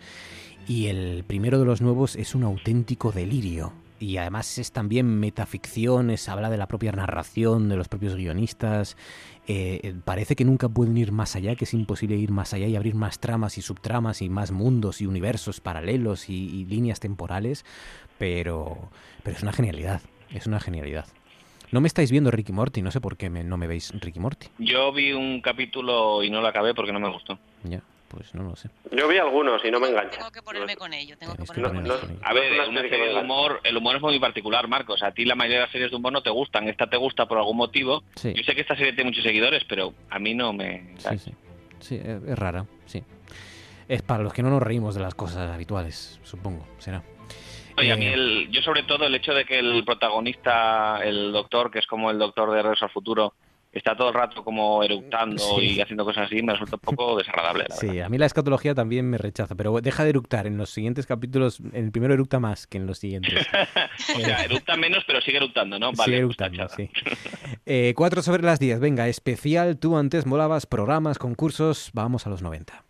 Y 0.69 0.87
el 0.87 1.25
primero 1.27 1.59
de 1.59 1.65
los 1.65 1.81
nuevos 1.81 2.17
es 2.17 2.35
un 2.35 2.43
auténtico 2.43 3.13
delirio 3.13 3.73
y 3.99 4.19
además 4.19 4.59
es 4.59 4.73
también 4.73 5.07
metaficción, 5.19 6.11
es, 6.11 6.29
habla 6.29 6.51
de 6.51 6.59
la 6.59 6.69
propia 6.69 6.93
narración, 6.93 7.69
de 7.69 7.77
los 7.77 7.89
propios 7.89 8.15
guionistas. 8.15 8.97
Eh, 9.49 9.81
eh, 9.85 9.95
parece 10.05 10.35
que 10.35 10.45
nunca 10.45 10.69
pueden 10.69 10.97
ir 10.97 11.13
más 11.13 11.37
allá, 11.37 11.55
que 11.55 11.65
es 11.65 11.75
imposible 11.75 12.17
ir 12.17 12.33
más 12.33 12.53
allá 12.53 12.67
y 12.67 12.75
abrir 12.75 12.97
más 12.97 13.21
tramas 13.21 13.59
y 13.59 13.63
subtramas 13.63 14.21
y 14.21 14.29
más 14.29 14.51
mundos 14.51 15.01
y 15.01 15.07
universos 15.07 15.61
paralelos 15.61 16.29
y, 16.29 16.65
líneas 16.65 16.99
temporales, 16.99 17.65
pero, 18.19 18.77
pero 19.23 19.37
es 19.37 19.43
una 19.45 19.53
genialidad, 19.53 20.01
es 20.31 20.47
una 20.49 20.59
genialidad. 20.59 21.07
No 21.71 21.81
me 21.81 21.87
estáis 21.89 22.11
viendo 22.11 22.31
Ricky 22.31 22.53
Morty, 22.53 22.83
no 22.83 22.91
sé 22.91 23.01
por 23.01 23.17
qué 23.17 23.31
me- 23.31 23.45
no 23.45 23.57
me 23.57 23.67
veis 23.69 23.93
Ricky 24.01 24.19
Morty. 24.19 24.49
Yo 24.59 24.93
vi 24.93 25.13
un 25.13 25.41
capítulo 25.41 26.23
y 26.25 26.31
no 26.31 26.41
lo 26.41 26.49
acabé 26.49 26.75
porque 26.75 26.93
no 26.93 27.01
me 27.01 27.11
gustó. 27.11 27.39
Ya, 27.65 27.81
pues 28.09 28.35
no 28.35 28.43
lo 28.43 28.57
sé. 28.57 28.71
Yo 28.93 29.09
vi 29.09 29.19
algunos 29.19 29.65
y 29.65 29.71
no 29.71 29.81
me 29.81 29.89
engancha. 29.89 30.19
Tengo 30.19 30.31
que 30.31 30.43
ponerme 30.43 30.77
con 30.77 30.93
ello, 30.93 31.17
tengo 31.19 31.35
que 31.35 31.45
ponerme 31.45 31.69
con 31.69 31.87
ello. 31.87 32.19
A 32.23 32.33
ver, 32.33 32.69
una 32.69 32.81
serie 32.83 33.09
de 33.09 33.15
humor, 33.21 33.61
el 33.65 33.77
humor 33.77 33.97
es 33.97 34.03
muy 34.03 34.19
particular, 34.19 34.69
Marcos. 34.69 35.03
A 35.03 35.13
ti 35.13 35.25
la 35.25 35.35
mayoría 35.35 35.59
de 35.59 35.63
las 35.63 35.73
series 35.73 35.91
de 35.91 35.97
humor 35.97 36.13
no 36.13 36.23
te 36.23 36.31
gustan. 36.31 36.69
Esta 36.69 36.89
te 36.89 36.97
gusta 36.97 37.27
por 37.27 37.39
algún 37.39 37.57
motivo. 37.57 38.03
Sí. 38.15 38.33
Yo 38.35 38.43
sé 38.45 38.55
que 38.55 38.61
esta 38.61 38.77
serie 38.77 38.93
tiene 38.93 39.11
muchos 39.11 39.25
seguidores, 39.25 39.65
pero 39.69 39.93
a 40.11 40.19
mí 40.19 40.35
no 40.35 40.53
me... 40.53 40.95
Sí, 40.99 41.19
sí. 41.19 41.35
Sí, 41.81 41.95
es, 41.97 42.23
es 42.23 42.39
rara, 42.39 42.65
sí. 42.87 43.03
Es 43.89 44.03
para 44.03 44.23
los 44.23 44.33
que 44.33 44.43
no 44.43 44.51
nos 44.51 44.63
reímos 44.63 44.95
de 44.95 45.03
las 45.03 45.15
cosas 45.15 45.51
habituales, 45.51 46.19
supongo, 46.25 46.67
será. 46.79 47.03
Oye, 47.79 47.93
a 47.93 47.97
mí 47.97 48.07
Eh, 48.07 48.15
el, 48.15 48.49
yo 48.51 48.63
sobre 48.63 48.83
todo 48.83 49.07
el 49.07 49.15
hecho 49.15 49.35
de 49.35 49.45
que 49.45 49.59
el 49.59 49.85
protagonista, 49.85 51.01
el 51.05 51.31
doctor, 51.33 51.71
que 51.71 51.79
es 51.79 51.87
como 51.87 52.11
el 52.11 52.19
doctor 52.19 52.51
de 52.51 52.63
Regreso 52.63 52.87
al 52.87 52.91
Futuro, 52.91 53.35
está 53.79 53.97
todo 53.97 54.09
el 54.09 54.15
rato 54.15 54.43
como 54.43 54.83
eructando 54.83 55.39
Sí. 55.59 55.77
y 55.77 55.81
haciendo 55.81 56.05
cosas 56.05 56.27
así, 56.27 56.43
me 56.43 56.53
resulta 56.53 56.77
un 56.77 56.81
poco 56.97 57.17
desagradable, 57.19 57.65
la 57.69 57.75
verdad. 57.77 57.93
Sí, 57.93 58.01
a 58.01 58.09
mí 58.09 58.19
la 58.19 58.27
escatología 58.27 58.75
también 58.75 59.09
me 59.09 59.19
rechaza, 59.19 59.55
pero 59.55 59.81
deja 59.81 60.05
de 60.05 60.11
eructar. 60.11 60.47
En 60.47 60.57
los 60.57 60.71
siguientes 60.71 61.07
capítulos, 61.07 61.61
en 61.61 61.85
el 61.85 61.93
primero 61.93 62.15
eructa 62.15 62.41
más 62.41 62.67
que 62.67 62.79
en 62.79 62.87
los 62.87 62.99
siguientes. 62.99 63.47
O 64.17 64.21
sea, 64.21 64.45
eructa 64.45 64.77
menos, 64.77 65.05
pero 65.07 65.21
sigue 65.21 65.39
eructando, 65.39 65.79
¿no? 65.79 65.91
Sigue 65.93 65.97
Vale, 65.99 66.13
pues 66.13 66.19
eructando, 66.41 66.69
sí. 66.69 66.91
Eh, 67.67 67.93
cuatro 67.97 68.23
sobre 68.23 68.43
las 68.43 68.59
10, 68.59 68.79
venga, 68.81 69.09
especial, 69.09 69.79
tú 69.79 69.97
antes 69.97 70.27
molabas, 70.27 70.67
programas, 70.67 71.19
concursos, 71.19 71.91
vamos 71.95 72.27
a 72.27 72.31
los 72.31 72.43
90. 72.43 72.85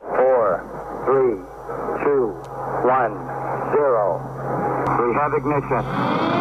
Four, 0.00 0.62
three, 1.06 1.36
two, 2.04 2.34
one, 2.88 3.14
zero. 3.72 4.20
We 5.08 5.14
have 5.14 5.36
ignition. 5.36 6.31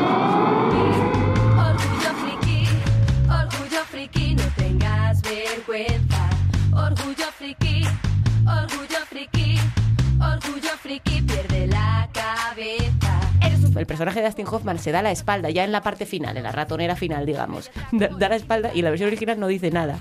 Tengas 5.72 6.02
vergüenza. 6.02 6.30
Orgullo 6.74 7.32
friki, 7.38 7.84
orgullo 8.46 9.00
friki, 9.10 9.60
orgullo 10.20 10.70
friki, 10.82 11.22
pierde 11.22 11.68
la 11.68 12.08
cabeza. 12.14 13.20
Eres 13.42 13.64
un- 13.64 13.78
El 13.78 13.86
personaje 13.86 14.20
de 14.22 14.26
Dustin 14.28 14.48
Hoffman 14.48 14.80
se 14.80 14.92
da 14.92 15.02
la 15.02 15.12
espalda 15.12 15.50
ya 15.50 15.64
en 15.64 15.72
la 15.72 15.82
parte 15.82 16.06
final, 16.06 16.38
en 16.38 16.44
la 16.44 16.52
ratonera 16.52 16.96
final, 16.96 17.26
digamos. 17.26 17.72
Da, 17.92 18.08
da 18.08 18.30
la 18.30 18.36
espalda 18.36 18.72
y 18.74 18.82
la 18.82 18.90
versión 18.90 19.08
original 19.08 19.40
no 19.40 19.48
dice 19.48 19.72
nada. 19.72 19.98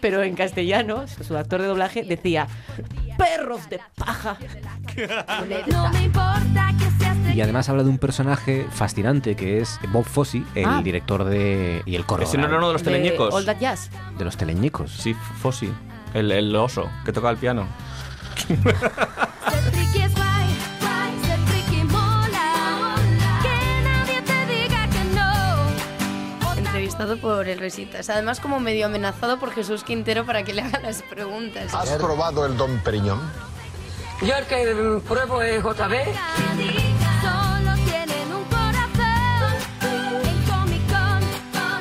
Pero 0.00 0.22
en 0.22 0.34
castellano, 0.34 1.04
su 1.08 1.36
actor 1.36 1.60
de 1.60 1.66
doblaje 1.68 2.02
decía, 2.02 2.46
perros 3.18 3.68
de 3.68 3.80
paja. 3.96 4.36
No 5.70 5.88
me 5.90 6.02
importa 6.04 6.72
que 6.78 6.90
seas 6.98 7.09
Y 7.40 7.42
además 7.42 7.70
habla 7.70 7.84
de 7.84 7.88
un 7.88 7.96
personaje 7.96 8.66
fascinante 8.70 9.34
que 9.34 9.62
es 9.62 9.80
Bob 9.92 10.04
Fosse, 10.04 10.42
el 10.54 10.66
Ah. 10.66 10.82
director 10.84 11.24
de... 11.24 11.80
y 11.86 11.96
el 11.96 12.04
corredor 12.04 12.28
Ese 12.28 12.36
no 12.36 12.46
era 12.46 12.58
uno 12.58 12.66
de 12.66 12.74
los 12.74 12.82
teleñecos. 12.82 13.32
All 13.32 13.46
That 13.46 13.56
Jazz. 13.58 13.88
de 14.18 14.26
los 14.26 14.36
teleñecos. 14.36 14.90
Sí, 14.92 15.14
Fossi. 15.40 15.72
El, 16.12 16.30
el 16.32 16.54
oso 16.54 16.90
que 17.02 17.14
toca 17.14 17.30
el 17.30 17.38
piano. 17.38 17.66
No. 25.14 26.56
Entrevistado 26.56 27.16
por 27.18 27.48
el 27.48 27.58
Resitas. 27.58 28.10
Además, 28.10 28.40
como 28.40 28.60
medio 28.60 28.86
amenazado 28.86 29.38
por 29.38 29.52
Jesús 29.52 29.84
Quintero 29.84 30.24
para 30.24 30.42
que 30.42 30.52
le 30.54 30.62
haga 30.62 30.78
las 30.80 31.02
preguntas. 31.02 31.72
¿Has 31.74 31.90
probado 31.92 32.46
el 32.46 32.56
Don 32.56 32.78
Periñón? 32.78 33.20
Yo 34.22 34.34
el 34.36 34.44
que 34.46 35.00
pruebo 35.08 35.42
es 35.42 35.62
JB. 35.62 36.99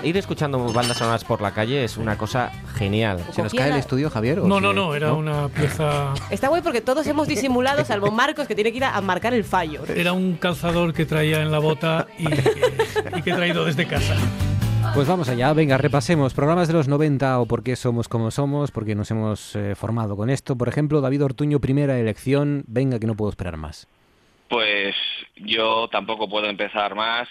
Ir 0.04 0.16
escuchando 0.16 0.60
bandas 0.72 0.97
sonoras 0.97 1.26
por 1.26 1.41
la 1.41 1.52
calle 1.52 1.84
es 1.84 1.97
una 1.97 2.18
cosa 2.18 2.52
genial. 2.76 3.20
¿Se 3.32 3.43
nos 3.43 3.54
cae 3.54 3.70
el 3.72 3.76
estudio, 3.76 4.10
Javier? 4.10 4.39
o 4.39 4.47
No, 4.47 4.62
no, 4.62 4.72
no, 4.72 4.95
era 4.95 5.14
una 5.14 5.50
pieza. 5.50 6.14
Está 6.30 6.47
guay 6.47 6.62
porque 6.62 6.80
todos 6.80 7.06
hemos 7.08 7.28
disimulado, 7.28 7.84
salvo 7.84 8.10
Marcos, 8.10 8.47
que 8.47 8.56
tiene 8.56 8.72
que 8.72 8.78
ir 8.78 8.86
a, 8.86 8.95
a 8.95 9.02
marcar 9.02 9.34
el 9.34 9.43
fallo. 9.43 9.84
Era 9.86 10.14
un 10.14 10.38
calzador 10.38 10.93
que 10.93 11.06
traía 11.06 11.41
en 11.41 11.52
la 11.52 11.60
bota 11.60 12.08
y 12.18 12.28
que, 12.28 12.74
y 13.18 13.22
que 13.22 13.30
he 13.32 13.34
traído 13.34 13.66
desde 13.66 13.88
casa. 13.88 14.16
Pues 14.93 15.08
vamos 15.08 15.28
allá, 15.30 15.52
venga, 15.54 15.78
repasemos 15.78 16.34
programas 16.34 16.68
de 16.68 16.74
los 16.74 16.88
90 16.88 17.39
o 17.41 17.45
por 17.45 17.62
qué 17.62 17.76
somos 17.76 18.08
como 18.08 18.32
somos, 18.32 18.72
porque 18.72 18.95
nos 18.95 19.12
hemos 19.12 19.56
eh, 19.56 19.76
formado 19.76 20.16
con 20.16 20.30
esto. 20.30 20.56
Por 20.58 20.70
ejemplo, 20.70 21.02
David 21.02 21.26
Ortuño, 21.26 21.60
primera 21.60 22.00
elección, 22.00 22.64
venga 22.68 23.00
que 23.00 23.06
no 23.06 23.16
puedo 23.16 23.30
esperar 23.30 23.58
más. 23.58 23.88
Pues 24.50 24.95
yo 25.36 25.89
tampoco 25.89 26.28
puedo 26.30 26.47
empezar 26.47 26.95
más. 26.95 27.28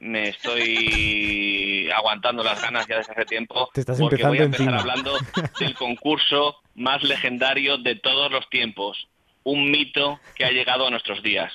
Me 0.00 0.30
estoy 0.30 1.90
aguantando 1.94 2.42
las 2.42 2.60
ganas 2.62 2.86
ya 2.86 2.96
desde 2.96 3.12
hace 3.12 3.26
tiempo. 3.26 3.68
Te 3.74 3.80
estás 3.80 3.98
porque 3.98 4.24
voy 4.24 4.38
a 4.38 4.44
empezar 4.44 4.66
encima. 4.68 4.80
hablando 4.80 5.12
del 5.58 5.74
concurso 5.74 6.56
más 6.74 7.02
legendario 7.02 7.76
de 7.76 7.96
todos 7.96 8.32
los 8.32 8.48
tiempos. 8.48 9.08
Un 9.44 9.70
mito 9.70 10.18
que 10.34 10.46
ha 10.46 10.50
llegado 10.50 10.86
a 10.86 10.90
nuestros 10.90 11.22
días. 11.22 11.52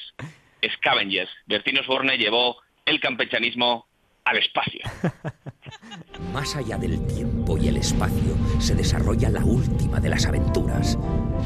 Scavengers. 0.77 1.29
Bertino 1.47 1.81
Osborne 1.81 2.17
llevó 2.17 2.57
el 2.85 2.99
campechanismo 2.99 3.87
al 4.25 4.37
espacio. 4.37 4.81
Más 6.33 6.55
allá 6.55 6.77
del 6.77 7.05
tiempo 7.07 7.57
y 7.57 7.67
el 7.67 7.77
espacio 7.77 8.35
se 8.59 8.75
desarrolla 8.75 9.29
la 9.29 9.43
última 9.43 9.99
de 9.99 10.09
las 10.09 10.25
aventuras. 10.25 10.97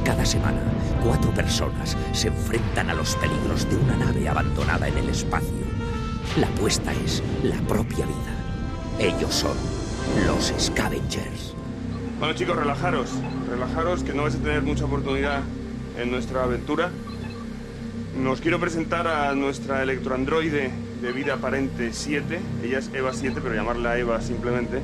Cada 0.03 0.25
semana, 0.25 0.61
cuatro 1.03 1.33
personas 1.33 1.97
se 2.13 2.27
enfrentan 2.27 2.89
a 2.89 2.93
los 2.93 3.15
peligros 3.15 3.69
de 3.69 3.77
una 3.77 3.95
nave 3.97 4.27
abandonada 4.27 4.87
en 4.87 4.97
el 4.97 5.09
espacio. 5.09 5.78
La 6.37 6.47
apuesta 6.47 6.93
es 6.93 7.23
la 7.43 7.55
propia 7.67 8.05
vida. 8.05 8.35
Ellos 8.99 9.33
son 9.33 9.57
los 10.27 10.53
Scavengers. 10.59 11.55
Bueno 12.19 12.35
chicos, 12.35 12.55
relajaros, 12.55 13.09
relajaros 13.49 14.03
que 14.03 14.13
no 14.13 14.23
vais 14.23 14.35
a 14.35 14.37
tener 14.37 14.61
mucha 14.61 14.85
oportunidad 14.85 15.41
en 15.97 16.11
nuestra 16.11 16.43
aventura. 16.43 16.91
Nos 18.21 18.41
quiero 18.41 18.59
presentar 18.59 19.07
a 19.07 19.33
nuestra 19.33 19.81
electroandroide 19.81 20.71
de 21.01 21.11
vida 21.11 21.33
aparente 21.33 21.93
7. 21.93 22.39
Ella 22.63 22.77
es 22.77 22.91
Eva 22.93 23.11
7, 23.11 23.39
pero 23.41 23.55
llamarla 23.55 23.97
Eva 23.97 24.21
simplemente 24.21 24.81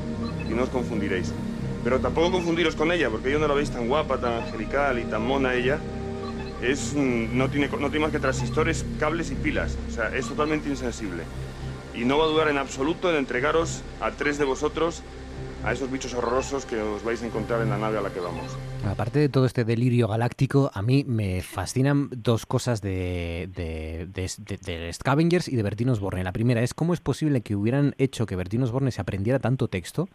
y 0.49 0.53
no 0.53 0.63
os 0.63 0.69
confundiréis. 0.69 1.31
Pero 1.83 1.99
tampoco 1.99 2.31
confundiros 2.31 2.75
con 2.75 2.91
ella, 2.91 3.11
porque 3.11 3.31
yo 3.31 3.37
no 3.37 3.47
la 3.47 3.53
veis 3.53 3.69
tan 3.69 3.87
guapa, 3.87 4.17
tan 4.17 4.33
angelical 4.43 4.97
y 4.97 5.03
tan 5.03 5.21
mona 5.21 5.53
ella. 5.53 5.77
Es, 6.65 6.93
mm, 6.95 7.37
no, 7.37 7.49
tiene, 7.49 7.67
no 7.67 7.89
tiene 7.89 7.99
más 8.05 8.11
que 8.11 8.19
transistores, 8.19 8.85
cables 8.99 9.31
y 9.31 9.35
pilas. 9.35 9.77
O 9.89 9.91
sea, 9.91 10.15
es 10.15 10.27
totalmente 10.27 10.69
insensible. 10.69 11.23
Y 11.93 12.03
no 12.05 12.17
va 12.17 12.25
a 12.25 12.27
dudar 12.27 12.47
en 12.49 12.57
absoluto 12.57 13.09
en 13.09 13.17
entregaros 13.17 13.81
a 14.01 14.11
tres 14.11 14.37
de 14.37 14.45
vosotros 14.45 15.01
a 15.63 15.71
esos 15.73 15.89
bichos 15.91 16.13
horrorosos 16.13 16.65
que 16.65 16.77
os 16.77 17.03
vais 17.03 17.23
a 17.23 17.25
encontrar 17.25 17.61
en 17.61 17.69
la 17.69 17.77
nave 17.77 17.97
a 17.97 18.01
la 18.01 18.11
que 18.11 18.19
vamos. 18.19 18.45
Aparte 18.87 19.17
de 19.17 19.29
todo 19.29 19.45
este 19.47 19.63
delirio 19.63 20.07
galáctico, 20.07 20.69
a 20.75 20.81
mí 20.83 21.03
me 21.07 21.41
fascinan 21.41 22.09
dos 22.11 22.45
cosas 22.45 22.81
de, 22.81 23.49
de, 23.55 24.07
de, 24.13 24.57
de- 24.57 24.93
Scavengers 24.93 25.47
y 25.47 25.55
de 25.55 25.63
Bertino 25.63 25.93
Osborne. 25.93 26.23
La 26.23 26.33
primera 26.33 26.61
es 26.61 26.73
cómo 26.75 26.93
es 26.93 26.99
posible 26.99 27.41
que 27.41 27.55
hubieran 27.55 27.95
hecho 27.97 28.27
que 28.27 28.35
Bertino 28.35 28.65
Osborne 28.65 28.91
se 28.91 29.01
aprendiera 29.01 29.39
tanto 29.39 29.67
texto, 29.67 30.07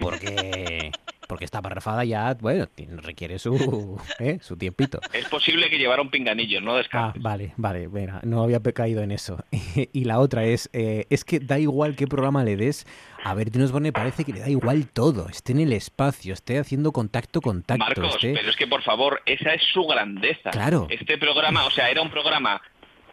porque, 0.00 0.90
porque 1.26 1.44
esta 1.44 1.62
parrafada 1.62 2.04
ya, 2.04 2.34
bueno, 2.40 2.66
requiere 3.02 3.38
su, 3.38 4.00
¿eh? 4.18 4.38
su 4.40 4.56
tiempito. 4.56 5.00
Es 5.12 5.26
posible 5.28 5.68
que 5.70 5.78
llevara 5.78 6.02
un 6.02 6.10
pinganillo, 6.10 6.60
no 6.60 6.74
Ah, 6.74 6.78
descartes. 6.78 7.22
vale, 7.22 7.52
vale, 7.56 7.88
venga, 7.88 8.20
no 8.24 8.42
había 8.42 8.60
caído 8.60 9.02
en 9.02 9.10
eso. 9.12 9.38
y 9.92 10.04
la 10.04 10.18
otra 10.18 10.44
es, 10.44 10.68
eh, 10.72 11.06
es 11.10 11.24
que 11.24 11.40
da 11.40 11.58
igual 11.58 11.96
qué 11.96 12.06
programa 12.06 12.44
le 12.44 12.56
des, 12.56 12.86
a 13.24 13.34
Bertino 13.34 13.64
Osborne 13.64 13.92
parece 13.92 14.24
que 14.24 14.32
le 14.32 14.40
da 14.40 14.48
igual 14.48 14.88
todo, 14.88 15.28
esté 15.28 15.52
en 15.52 15.60
el 15.60 15.72
espacio, 15.72 16.34
esté 16.34 16.58
haciendo 16.58 16.92
contacto, 16.92 17.40
contacto, 17.40 17.84
Marcos, 17.84 18.14
esté... 18.16 18.34
pero 18.34 18.50
es 18.50 18.56
que 18.56 18.66
por 18.66 18.82
favor, 18.82 19.22
esa 19.26 19.54
es 19.54 19.62
su 19.72 19.84
grandeza. 19.86 20.50
Claro. 20.50 20.86
Este 20.90 21.18
programa, 21.18 21.66
o 21.66 21.70
sea, 21.70 21.90
era 21.90 22.02
un 22.02 22.10
programa 22.10 22.60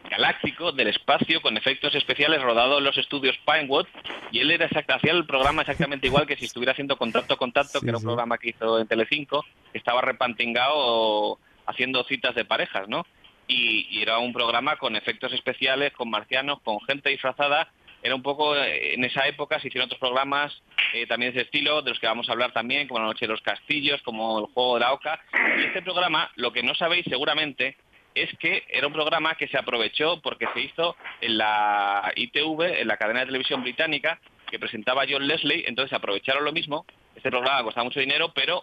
galáctico 0.08 0.72
del 0.72 0.88
espacio 0.88 1.40
con 1.40 1.56
efectos 1.56 1.94
especiales 1.94 2.42
rodado 2.42 2.78
en 2.78 2.84
los 2.84 2.96
estudios 2.98 3.36
Pinewood 3.46 3.86
y 4.30 4.40
él 4.40 4.50
era 4.50 4.66
hacía 4.66 5.12
el 5.12 5.26
programa 5.26 5.62
exactamente 5.62 6.06
igual 6.06 6.26
que 6.26 6.36
si 6.36 6.44
estuviera 6.44 6.72
haciendo 6.72 6.96
contacto 6.96 7.36
contacto, 7.36 7.78
Sí, 7.78 7.84
que 7.84 7.90
era 7.90 7.98
un 7.98 8.04
programa 8.04 8.38
que 8.38 8.50
hizo 8.50 8.78
en 8.78 8.86
Telecinco, 8.86 9.44
que 9.72 9.78
estaba 9.78 10.00
repantingado 10.00 11.38
haciendo 11.66 12.04
citas 12.04 12.34
de 12.34 12.44
parejas, 12.44 12.88
¿no? 12.88 13.06
Y, 13.46 13.86
y 13.90 14.02
era 14.02 14.18
un 14.18 14.32
programa 14.32 14.76
con 14.76 14.96
efectos 14.96 15.32
especiales, 15.32 15.92
con 15.92 16.10
marcianos, 16.10 16.60
con 16.62 16.80
gente 16.82 17.10
disfrazada. 17.10 17.70
Era 18.02 18.14
un 18.14 18.22
poco, 18.22 18.56
eh, 18.56 18.94
en 18.94 19.04
esa 19.04 19.26
época 19.26 19.58
se 19.60 19.68
hicieron 19.68 19.86
otros 19.86 20.00
programas 20.00 20.62
eh, 20.92 21.06
también 21.06 21.32
de 21.32 21.40
ese 21.40 21.46
estilo, 21.46 21.82
de 21.82 21.90
los 21.90 21.98
que 21.98 22.06
vamos 22.06 22.28
a 22.28 22.32
hablar 22.32 22.52
también, 22.52 22.86
como 22.86 23.00
La 23.00 23.06
Noche 23.06 23.26
de 23.26 23.32
los 23.32 23.40
Castillos, 23.40 24.02
como 24.02 24.40
El 24.40 24.46
Juego 24.46 24.74
de 24.74 24.80
la 24.80 24.92
Oca. 24.92 25.20
Y 25.58 25.64
este 25.64 25.82
programa, 25.82 26.30
lo 26.36 26.52
que 26.52 26.62
no 26.62 26.74
sabéis 26.74 27.06
seguramente, 27.08 27.76
es 28.14 28.30
que 28.38 28.64
era 28.68 28.86
un 28.86 28.92
programa 28.92 29.34
que 29.34 29.48
se 29.48 29.58
aprovechó 29.58 30.20
porque 30.22 30.46
se 30.54 30.60
hizo 30.60 30.96
en 31.20 31.38
la 31.38 32.12
ITV, 32.14 32.80
en 32.80 32.88
la 32.88 32.96
cadena 32.96 33.20
de 33.20 33.26
televisión 33.26 33.62
británica, 33.62 34.20
que 34.50 34.58
presentaba 34.58 35.04
John 35.08 35.26
Leslie, 35.26 35.64
entonces 35.66 35.92
aprovecharon 35.92 36.44
lo 36.44 36.52
mismo. 36.52 36.86
Este 37.16 37.30
programa 37.30 37.64
costaba 37.64 37.84
mucho 37.84 38.00
dinero, 38.00 38.32
pero 38.32 38.62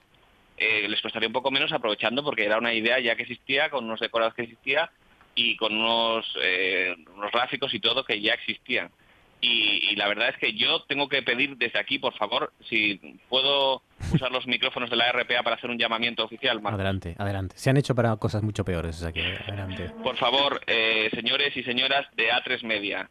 eh, 0.58 0.88
les 0.88 1.02
costaría 1.02 1.28
un 1.28 1.34
poco 1.34 1.52
menos 1.52 1.72
aprovechando 1.72 2.24
porque 2.24 2.45
era 2.45 2.58
una 2.58 2.74
idea 2.74 2.99
ya 2.99 3.16
que 3.16 3.24
existía, 3.24 3.70
con 3.70 3.86
unos 3.86 3.99
decorados 3.99 4.34
que 4.34 4.43
existía 4.43 4.89
y 5.36 5.58
con 5.58 5.76
unos, 5.76 6.26
eh, 6.41 6.95
unos 7.13 7.32
gráficos 7.32 7.74
y 7.74 7.80
todo 7.80 8.05
que 8.05 8.21
ya 8.21 8.34
existían. 8.34 8.92
Y, 9.42 9.89
y 9.92 9.96
la 9.96 10.08
verdad 10.08 10.30
es 10.30 10.38
que 10.38 10.54
yo 10.54 10.84
tengo 10.84 11.09
que 11.09 11.24
pedir 11.24 11.58
desde 11.58 11.80
aquí, 11.80 11.97
por 11.97 12.13
favor, 12.13 12.54
si 12.70 13.00
puedo 13.28 13.82
usar 14.13 14.32
los 14.32 14.46
micrófonos 14.46 14.89
de 14.92 14.96
la 14.96 15.12
RPA 15.12 15.42
para 15.43 15.55
hacer 15.55 15.70
un 15.72 15.80
llamamiento 15.80 16.24
oficial, 16.24 16.62
Marcos. 16.62 16.80
Adelante, 16.80 17.16
adelante. 17.18 17.55
Se 17.58 17.70
han 17.72 17.78
hecho 17.78 17.96
para 17.96 18.16
cosas 18.18 18.43
mucho 18.43 18.63
peores, 18.63 18.97
o 18.97 19.00
sea 19.00 19.12
que 19.12 19.22
adelante. 19.47 19.89
Por 20.04 20.16
favor, 20.18 20.62
eh, 20.68 21.09
señores 21.16 21.58
y 21.58 21.63
señoras 21.63 22.05
de 22.16 22.30
A3 22.32 22.62
Media, 22.63 23.09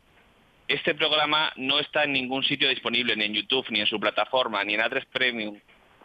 este 0.69 0.95
programa 0.95 1.53
no 1.57 1.81
está 1.81 2.05
en 2.05 2.13
ningún 2.13 2.45
sitio 2.45 2.69
disponible, 2.69 3.17
ni 3.17 3.25
en 3.25 3.35
YouTube, 3.35 3.67
ni 3.71 3.81
en 3.81 3.87
su 3.87 3.99
plataforma, 3.99 4.63
ni 4.63 4.75
en 4.75 4.81
A3 4.83 5.05
Premium, 5.13 5.59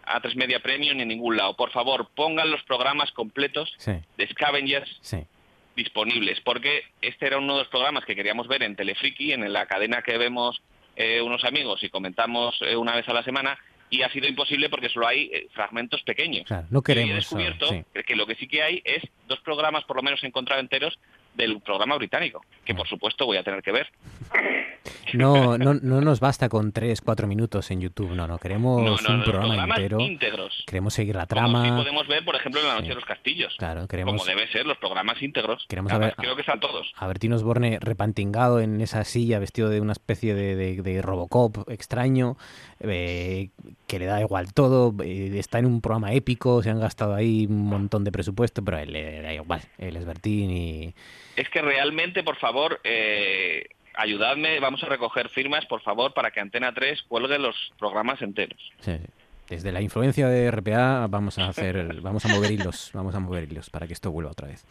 A3 0.08 0.36
Media 0.36 0.60
Premium, 0.60 0.96
ni 0.98 1.04
en 1.04 1.10
ningún 1.10 1.38
lado. 1.38 1.56
Por 1.56 1.70
favor, 1.72 2.10
pongan 2.16 2.50
los 2.50 2.64
programas 2.64 3.12
completos 3.12 3.72
Sí, 3.78 3.92
de 4.18 4.28
Scavengers 4.28 4.90
sí. 5.02 5.18
Disponibles, 5.76 6.40
porque 6.42 6.84
este 7.02 7.28
era 7.28 7.38
uno 7.38 7.54
de 7.54 7.60
los 7.60 7.68
programas 7.70 8.06
que 8.06 8.16
queríamos 8.16 8.48
ver 8.48 8.64
en 8.64 8.76
Telefriki, 8.76 9.34
en 9.34 9.52
la 9.52 9.66
cadena 9.66 10.02
que 10.02 10.18
vemos 10.18 10.62
eh, 10.96 11.22
unos 11.22 11.44
amigos 11.44 11.84
y 11.84 11.90
comentamos 11.90 12.56
eh, 12.62 12.76
una 12.76 12.96
vez 12.96 13.08
a 13.10 13.14
la 13.14 13.24
semana, 13.24 13.58
y 13.90 14.02
ha 14.02 14.10
sido 14.10 14.28
imposible 14.28 14.70
porque 14.70 14.90
solo 14.90 15.08
hay 15.08 15.30
eh, 15.32 15.48
fragmentos 15.54 16.02
pequeños. 16.04 16.46
Claro, 16.48 16.68
no 16.70 16.80
Y 16.80 16.82
he 16.82 16.84
queremos 16.84 17.16
descubierto 17.16 17.70
sí. 17.70 17.84
que 18.06 18.16
lo 18.16 18.26
que 18.26 18.36
sí 18.36 18.48
que 18.48 18.64
hay 18.64 18.82
es 18.84 19.04
dos 19.28 19.40
programas, 19.42 19.84
por 19.84 19.98
lo 19.98 20.04
menos 20.04 20.24
encontrado 20.24 20.62
enteros, 20.62 20.98
del 21.36 21.60
programa 21.62 21.96
británico, 21.98 22.42
que 22.64 22.74
por 22.76 22.88
supuesto 22.88 23.26
voy 23.26 23.38
a 23.38 23.44
tener 23.44 23.62
que 23.62 23.72
ver. 23.72 23.88
No, 25.14 25.58
no, 25.58 25.74
no 25.76 26.02
nos 26.02 26.20
basta 26.20 26.50
con 26.50 26.72
3, 26.72 27.00
4 27.02 27.28
minutos 27.28 27.72
en 27.72 27.80
YouTube, 27.82 28.12
no, 28.12 28.28
no, 28.28 28.38
queremos 28.38 28.82
No, 28.82 28.98
no, 28.98 29.16
un 29.16 29.24
programa 29.24 29.64
entero. 29.76 30.00
íntegros. 30.00 30.64
Queremos 30.68 30.94
seguir 30.94 31.16
la 31.16 31.26
Como 31.26 31.42
trama. 31.42 31.78
podemos 31.78 32.08
ver, 32.08 32.26
por 32.26 32.36
ejemplo, 32.36 32.60
en 32.62 32.68
La 32.68 32.76
Noche 32.76 32.90
de 32.90 32.96
los 32.96 33.06
Castillos. 33.06 33.56
Claro, 33.58 33.88
queremos 33.88 34.14
Como 34.14 34.26
debe 34.26 34.48
ser, 34.52 34.66
los 34.66 34.78
programas 34.78 35.22
íntegros. 35.22 35.66
Queremos 35.70 35.92
Además, 35.92 36.14
Creo 36.18 36.36
que 36.36 36.42
están 36.42 36.60
todos. 36.60 36.92
a 36.98 37.08
Bertín 37.08 37.34
Osborne 37.34 37.78
repantingado 37.82 38.60
en 38.60 38.82
esa 38.82 39.04
silla, 39.04 39.40
vestido 39.40 39.70
de 39.70 39.80
una 39.82 39.94
especie 39.94 40.34
de, 40.36 40.56
de- 40.56 40.82
de 40.82 41.02
Robocop 41.02 41.70
extraño, 41.70 42.36
eh, 42.82 43.50
que 43.88 44.00
le 44.00 44.06
da 44.06 44.20
igual 44.22 44.54
todo, 44.54 44.94
eh, 45.04 45.32
está 45.38 45.60
en 45.60 45.66
un 45.68 45.82
programa 45.82 46.14
épico, 46.14 46.62
se 46.62 46.70
han 46.72 46.80
gastado 46.80 47.14
ahí 47.16 47.46
un 47.50 47.66
montón 47.66 48.04
de 48.04 48.12
presupuesto, 48.12 48.64
pero 48.64 48.78
a 48.78 48.82
él 48.84 48.92
le 48.94 49.22
da 49.22 49.34
igual, 49.34 49.62
él 49.78 49.96
es 49.96 50.06
Bertín 50.06 50.52
y... 50.52 50.94
Es 51.36 51.50
que 51.50 51.62
realmente, 51.62 52.24
por 52.24 52.38
favor, 52.38 52.80
eh, 52.84 53.68
ayudadme, 53.96 54.60
vamos 54.60 54.84
a 54.84 54.88
recoger 54.88 55.30
firmas, 55.30 55.66
por 55.66 55.82
favor, 55.82 56.14
para 56.14 56.32
que 56.32 56.40
Antena 56.40 56.74
3 56.74 57.04
cuelgue 57.08 57.40
los 57.40 57.56
programas 57.78 58.22
enteros. 58.22 58.72
sí. 58.80 58.98
Desde 59.48 59.72
la 59.72 59.80
influencia 59.80 60.28
de 60.28 60.50
RPA 60.50 61.06
vamos 61.08 61.38
a 61.38 61.50
hacer, 61.50 62.02
vamos 62.02 62.26
a 62.26 62.30
mover 62.30 62.52
hilos, 62.52 62.90
vamos 62.96 63.14
a 63.14 63.20
mover 63.20 63.44
hilos 63.44 63.70
para 63.70 63.86
que 63.86 63.94
esto 63.94 64.10
vuelva 64.10 64.32
otra 64.32 64.48
vez. 64.48 64.66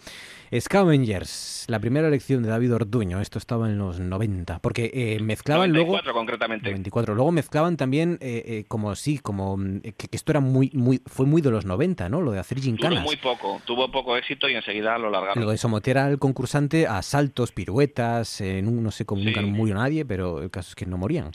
Scavengers, 0.60 1.64
la 1.68 1.78
primera 1.78 2.08
elección 2.08 2.42
de 2.42 2.48
David 2.48 2.74
Orduño, 2.74 3.20
esto 3.20 3.38
estaba 3.38 3.68
en 3.68 3.78
los 3.78 4.00
90, 4.00 4.60
porque 4.60 4.90
eh, 4.94 5.18
mezclaban 5.20 5.72
luego... 5.72 5.92
94 5.92 6.12
concretamente. 6.12 6.70
24. 6.70 7.14
Luego 7.14 7.32
mezclaban 7.32 7.76
también 7.76 8.18
eh, 8.20 8.42
eh, 8.46 8.64
como 8.68 8.94
sí, 8.94 9.18
como 9.18 9.56
mm, 9.56 9.80
que, 9.80 10.08
que 10.08 10.16
esto 10.16 10.32
era 10.32 10.40
muy, 10.40 10.70
muy, 10.74 11.02
fue 11.06 11.26
muy 11.26 11.42
de 11.42 11.50
los 11.50 11.64
90, 11.64 12.08
¿no? 12.08 12.20
Lo 12.20 12.32
de 12.32 12.38
hacer 12.38 12.60
gincanas. 12.60 13.02
muy 13.02 13.16
poco, 13.16 13.60
tuvo 13.64 13.90
poco 13.90 14.16
éxito 14.16 14.48
y 14.48 14.54
enseguida 14.54 14.98
lo 14.98 15.10
largaron. 15.10 15.42
Lo 15.42 15.50
de 15.50 15.58
someter 15.58 15.98
al 15.98 16.18
concursante 16.18 16.86
a 16.86 17.02
saltos, 17.02 17.52
piruetas, 17.52 18.40
no 18.40 18.90
sé 18.90 19.04
cómo 19.04 19.22
nunca 19.22 19.40
murió 19.42 19.74
nadie, 19.74 20.04
pero 20.04 20.42
el 20.42 20.50
caso 20.50 20.70
es 20.70 20.74
que 20.74 20.86
no 20.86 20.98
morían. 20.98 21.30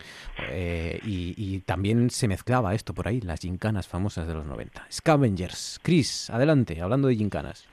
Eh, 0.52 1.00
y, 1.06 1.34
y 1.38 1.60
también 1.62 2.10
se 2.10 2.28
mezclaba 2.28 2.74
esto 2.74 2.94
por 2.94 3.08
ahí, 3.08 3.22
las 3.22 3.40
gincanas 3.40 3.88
famosas 3.88 4.28
de 4.28 4.34
los 4.34 4.46
90. 4.46 4.88
Scavengers, 4.92 5.80
Chris, 5.82 6.30
adelante, 6.30 6.82
hablando 6.82 7.08
de 7.08 7.16
gincanas. 7.16 7.68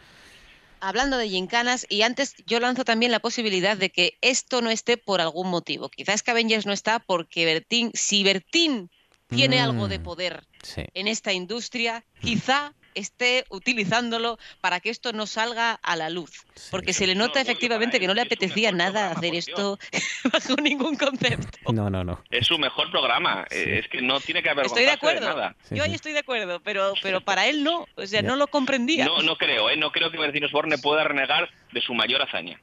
Hablando 0.80 1.16
de 1.16 1.28
gincanas, 1.28 1.86
y 1.88 2.02
antes 2.02 2.34
yo 2.46 2.60
lanzo 2.60 2.84
también 2.84 3.10
la 3.10 3.20
posibilidad 3.20 3.76
de 3.78 3.90
que 3.90 4.18
esto 4.20 4.60
no 4.60 4.70
esté 4.70 4.98
por 4.98 5.20
algún 5.22 5.48
motivo. 5.48 5.88
Quizás 5.88 6.20
Scavengers 6.20 6.66
no 6.66 6.72
está 6.72 7.00
porque 7.00 7.44
Bertín, 7.46 7.90
si 7.94 8.22
Bertín 8.24 8.90
tiene 9.30 9.60
algo 9.60 9.88
de 9.88 9.98
Mm, 9.98 10.00
poder 10.00 10.44
Sí. 10.62 10.84
en 10.94 11.08
esta 11.08 11.32
industria, 11.32 12.04
quizá 12.20 12.72
esté 12.96 13.44
utilizándolo 13.50 14.38
para 14.60 14.80
que 14.80 14.90
esto 14.90 15.12
no 15.12 15.26
salga 15.26 15.72
a 15.82 15.94
la 15.96 16.10
luz. 16.10 16.44
Porque 16.70 16.92
se 16.92 17.06
le 17.06 17.14
nota 17.14 17.40
efectivamente 17.40 18.00
que 18.00 18.06
no 18.06 18.14
le 18.14 18.22
apetecía 18.22 18.72
nada 18.72 19.12
hacer 19.12 19.34
esto 19.34 19.78
bajo 20.32 20.56
ningún 20.56 20.96
concepto. 20.96 21.72
No, 21.72 21.88
no, 21.88 22.02
no. 22.02 22.20
Es 22.30 22.46
su 22.46 22.58
mejor 22.58 22.90
programa, 22.90 23.46
eh, 23.50 23.80
es 23.84 23.88
que 23.88 24.02
no 24.02 24.18
tiene 24.20 24.42
que 24.42 24.50
Estoy 24.64 24.84
de 24.84 24.90
acuerdo. 24.90 25.28
nada. 25.28 25.54
Yo 25.70 25.82
ahí 25.84 25.94
estoy 25.94 26.12
de 26.12 26.20
acuerdo, 26.20 26.60
pero, 26.60 26.94
pero 27.02 27.20
para 27.20 27.46
él 27.46 27.62
no. 27.62 27.86
O 27.96 28.06
sea, 28.06 28.22
Ya. 28.22 28.28
no 28.28 28.36
lo 28.36 28.46
comprendía. 28.46 29.04
No, 29.04 29.22
no 29.22 29.36
creo, 29.36 29.68
¿eh? 29.70 29.76
no 29.76 29.92
creo 29.92 30.10
que 30.10 30.18
Bertín 30.18 30.44
Osborne 30.44 30.78
pueda 30.78 31.04
renegar 31.04 31.50
de 31.72 31.80
su 31.80 31.92
mayor 31.94 32.22
hazaña. 32.22 32.60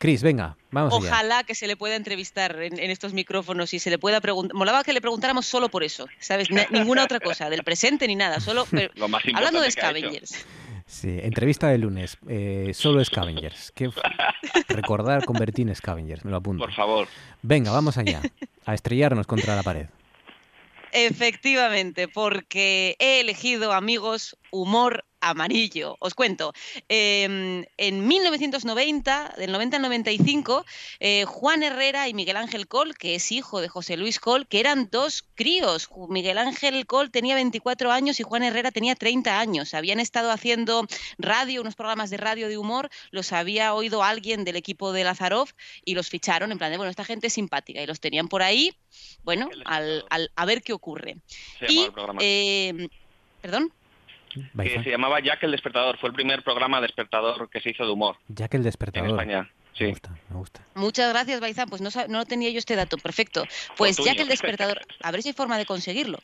Chris, 0.00 0.22
venga, 0.22 0.56
vamos 0.70 0.94
allá. 0.94 1.08
Ojalá 1.10 1.44
que 1.44 1.54
se 1.54 1.66
le 1.66 1.76
pueda 1.76 1.94
entrevistar 1.94 2.56
en, 2.62 2.78
en 2.80 2.90
estos 2.90 3.12
micrófonos 3.12 3.74
y 3.74 3.78
se 3.78 3.90
le 3.90 3.98
pueda 3.98 4.22
preguntar. 4.22 4.56
Molaba 4.56 4.82
que 4.82 4.94
le 4.94 5.02
preguntáramos 5.02 5.44
solo 5.44 5.68
por 5.68 5.84
eso, 5.84 6.06
¿sabes? 6.18 6.50
Ni- 6.50 6.62
ninguna 6.70 7.04
otra 7.04 7.20
cosa, 7.20 7.50
del 7.50 7.62
presente 7.64 8.08
ni 8.08 8.16
nada, 8.16 8.40
solo. 8.40 8.64
pero- 8.70 8.90
Lo 8.94 9.08
más 9.08 9.22
hablando 9.34 9.60
de. 9.60 9.70
Scavengers. 9.70 10.46
Sí, 10.86 11.18
entrevista 11.22 11.68
de 11.68 11.76
lunes, 11.78 12.16
eh, 12.28 12.70
solo 12.74 13.04
Scavengers. 13.04 13.72
¿Qué 13.76 13.84
f- 13.84 14.00
recordar 14.68 15.24
con 15.26 15.36
Bertín 15.36 15.72
Scavengers, 15.74 16.24
me 16.24 16.30
lo 16.30 16.38
apunto. 16.38 16.64
Por 16.64 16.72
favor. 16.72 17.06
Venga, 17.42 17.70
vamos 17.70 17.96
allá, 17.98 18.22
a 18.66 18.74
estrellarnos 18.74 19.26
contra 19.26 19.54
la 19.54 19.62
pared. 19.62 19.86
Efectivamente, 20.92 22.08
porque 22.08 22.96
he 22.98 23.20
elegido, 23.20 23.72
amigos, 23.72 24.36
humor 24.50 25.04
amarillo. 25.20 25.96
Os 26.00 26.14
cuento. 26.14 26.52
eh, 26.88 27.64
en 27.76 28.06
1990, 28.08 29.34
del 29.38 29.52
90 29.52 29.76
al 29.76 29.82
95, 29.82 30.64
eh, 31.00 31.24
Juan 31.26 31.62
Herrera 31.62 32.08
y 32.08 32.14
Miguel 32.14 32.36
Ángel 32.36 32.66
Col, 32.68 32.96
que 32.96 33.14
es 33.14 33.30
hijo 33.32 33.60
de 33.60 33.68
José 33.68 33.96
Luis 33.96 34.18
Col, 34.18 34.46
que 34.46 34.60
eran 34.60 34.88
dos 34.90 35.24
críos. 35.34 35.88
Miguel 36.08 36.38
Ángel 36.38 36.86
Col 36.86 37.10
tenía 37.10 37.34
24 37.34 37.92
años 37.92 38.20
y 38.20 38.22
Juan 38.22 38.42
Herrera 38.42 38.70
tenía 38.70 38.94
30 38.94 39.38
años. 39.40 39.74
Habían 39.74 40.00
estado 40.00 40.30
haciendo 40.30 40.86
radio, 41.18 41.60
unos 41.60 41.74
programas 41.74 42.10
de 42.10 42.16
radio 42.16 42.48
de 42.48 42.58
humor, 42.58 42.90
los 43.10 43.32
había 43.32 43.74
oído 43.74 44.02
alguien 44.02 44.44
del 44.44 44.56
equipo 44.56 44.92
de 44.92 45.04
Lazarov 45.04 45.48
y 45.84 45.94
los 45.94 46.08
ficharon 46.08 46.52
en 46.52 46.58
plan 46.58 46.70
de, 46.70 46.76
bueno, 46.76 46.90
esta 46.90 47.04
gente 47.04 47.26
es 47.28 47.32
simpática 47.34 47.82
y 47.82 47.86
los 47.86 48.00
tenían 48.00 48.28
por 48.28 48.42
ahí, 48.42 48.74
bueno, 49.22 49.48
al, 49.64 50.04
al- 50.10 50.30
a 50.34 50.44
ver 50.44 50.62
qué 50.62 50.72
ocurre. 50.72 51.16
Se 51.58 51.66
Y, 51.68 51.74
llamaba 51.76 51.86
el 51.86 51.92
programa. 51.92 52.20
eh, 52.22 52.88
¿Perdón? 53.42 53.72
Que 54.30 54.82
se 54.82 54.90
llamaba 54.90 55.20
Jack 55.20 55.42
el 55.42 55.50
Despertador, 55.52 55.98
fue 55.98 56.08
el 56.08 56.14
primer 56.14 56.42
programa 56.42 56.80
despertador 56.80 57.48
que 57.50 57.60
se 57.60 57.70
hizo 57.70 57.84
de 57.84 57.90
humor 57.90 58.16
Ya 58.28 58.48
que 58.48 58.56
el 58.56 58.62
en 58.62 58.64
despertador. 58.64 59.10
España. 59.10 59.50
Sí. 59.72 59.92
Me 60.28 60.36
gusta. 60.36 60.60
Muchas 60.74 61.10
gracias, 61.10 61.40
Baizán. 61.40 61.68
Pues 61.68 61.80
no, 61.80 61.88
no 62.08 62.24
tenía 62.26 62.50
yo 62.50 62.58
este 62.58 62.76
dato. 62.76 62.98
Perfecto. 62.98 63.44
Pues 63.76 63.96
tuyo. 63.96 64.12
que 64.14 64.22
el 64.22 64.28
despertador, 64.28 64.80
a 65.02 65.10
ver 65.10 65.22
si 65.22 65.28
hay 65.28 65.34
forma 65.34 65.58
de 65.58 65.66
conseguirlo. 65.66 66.18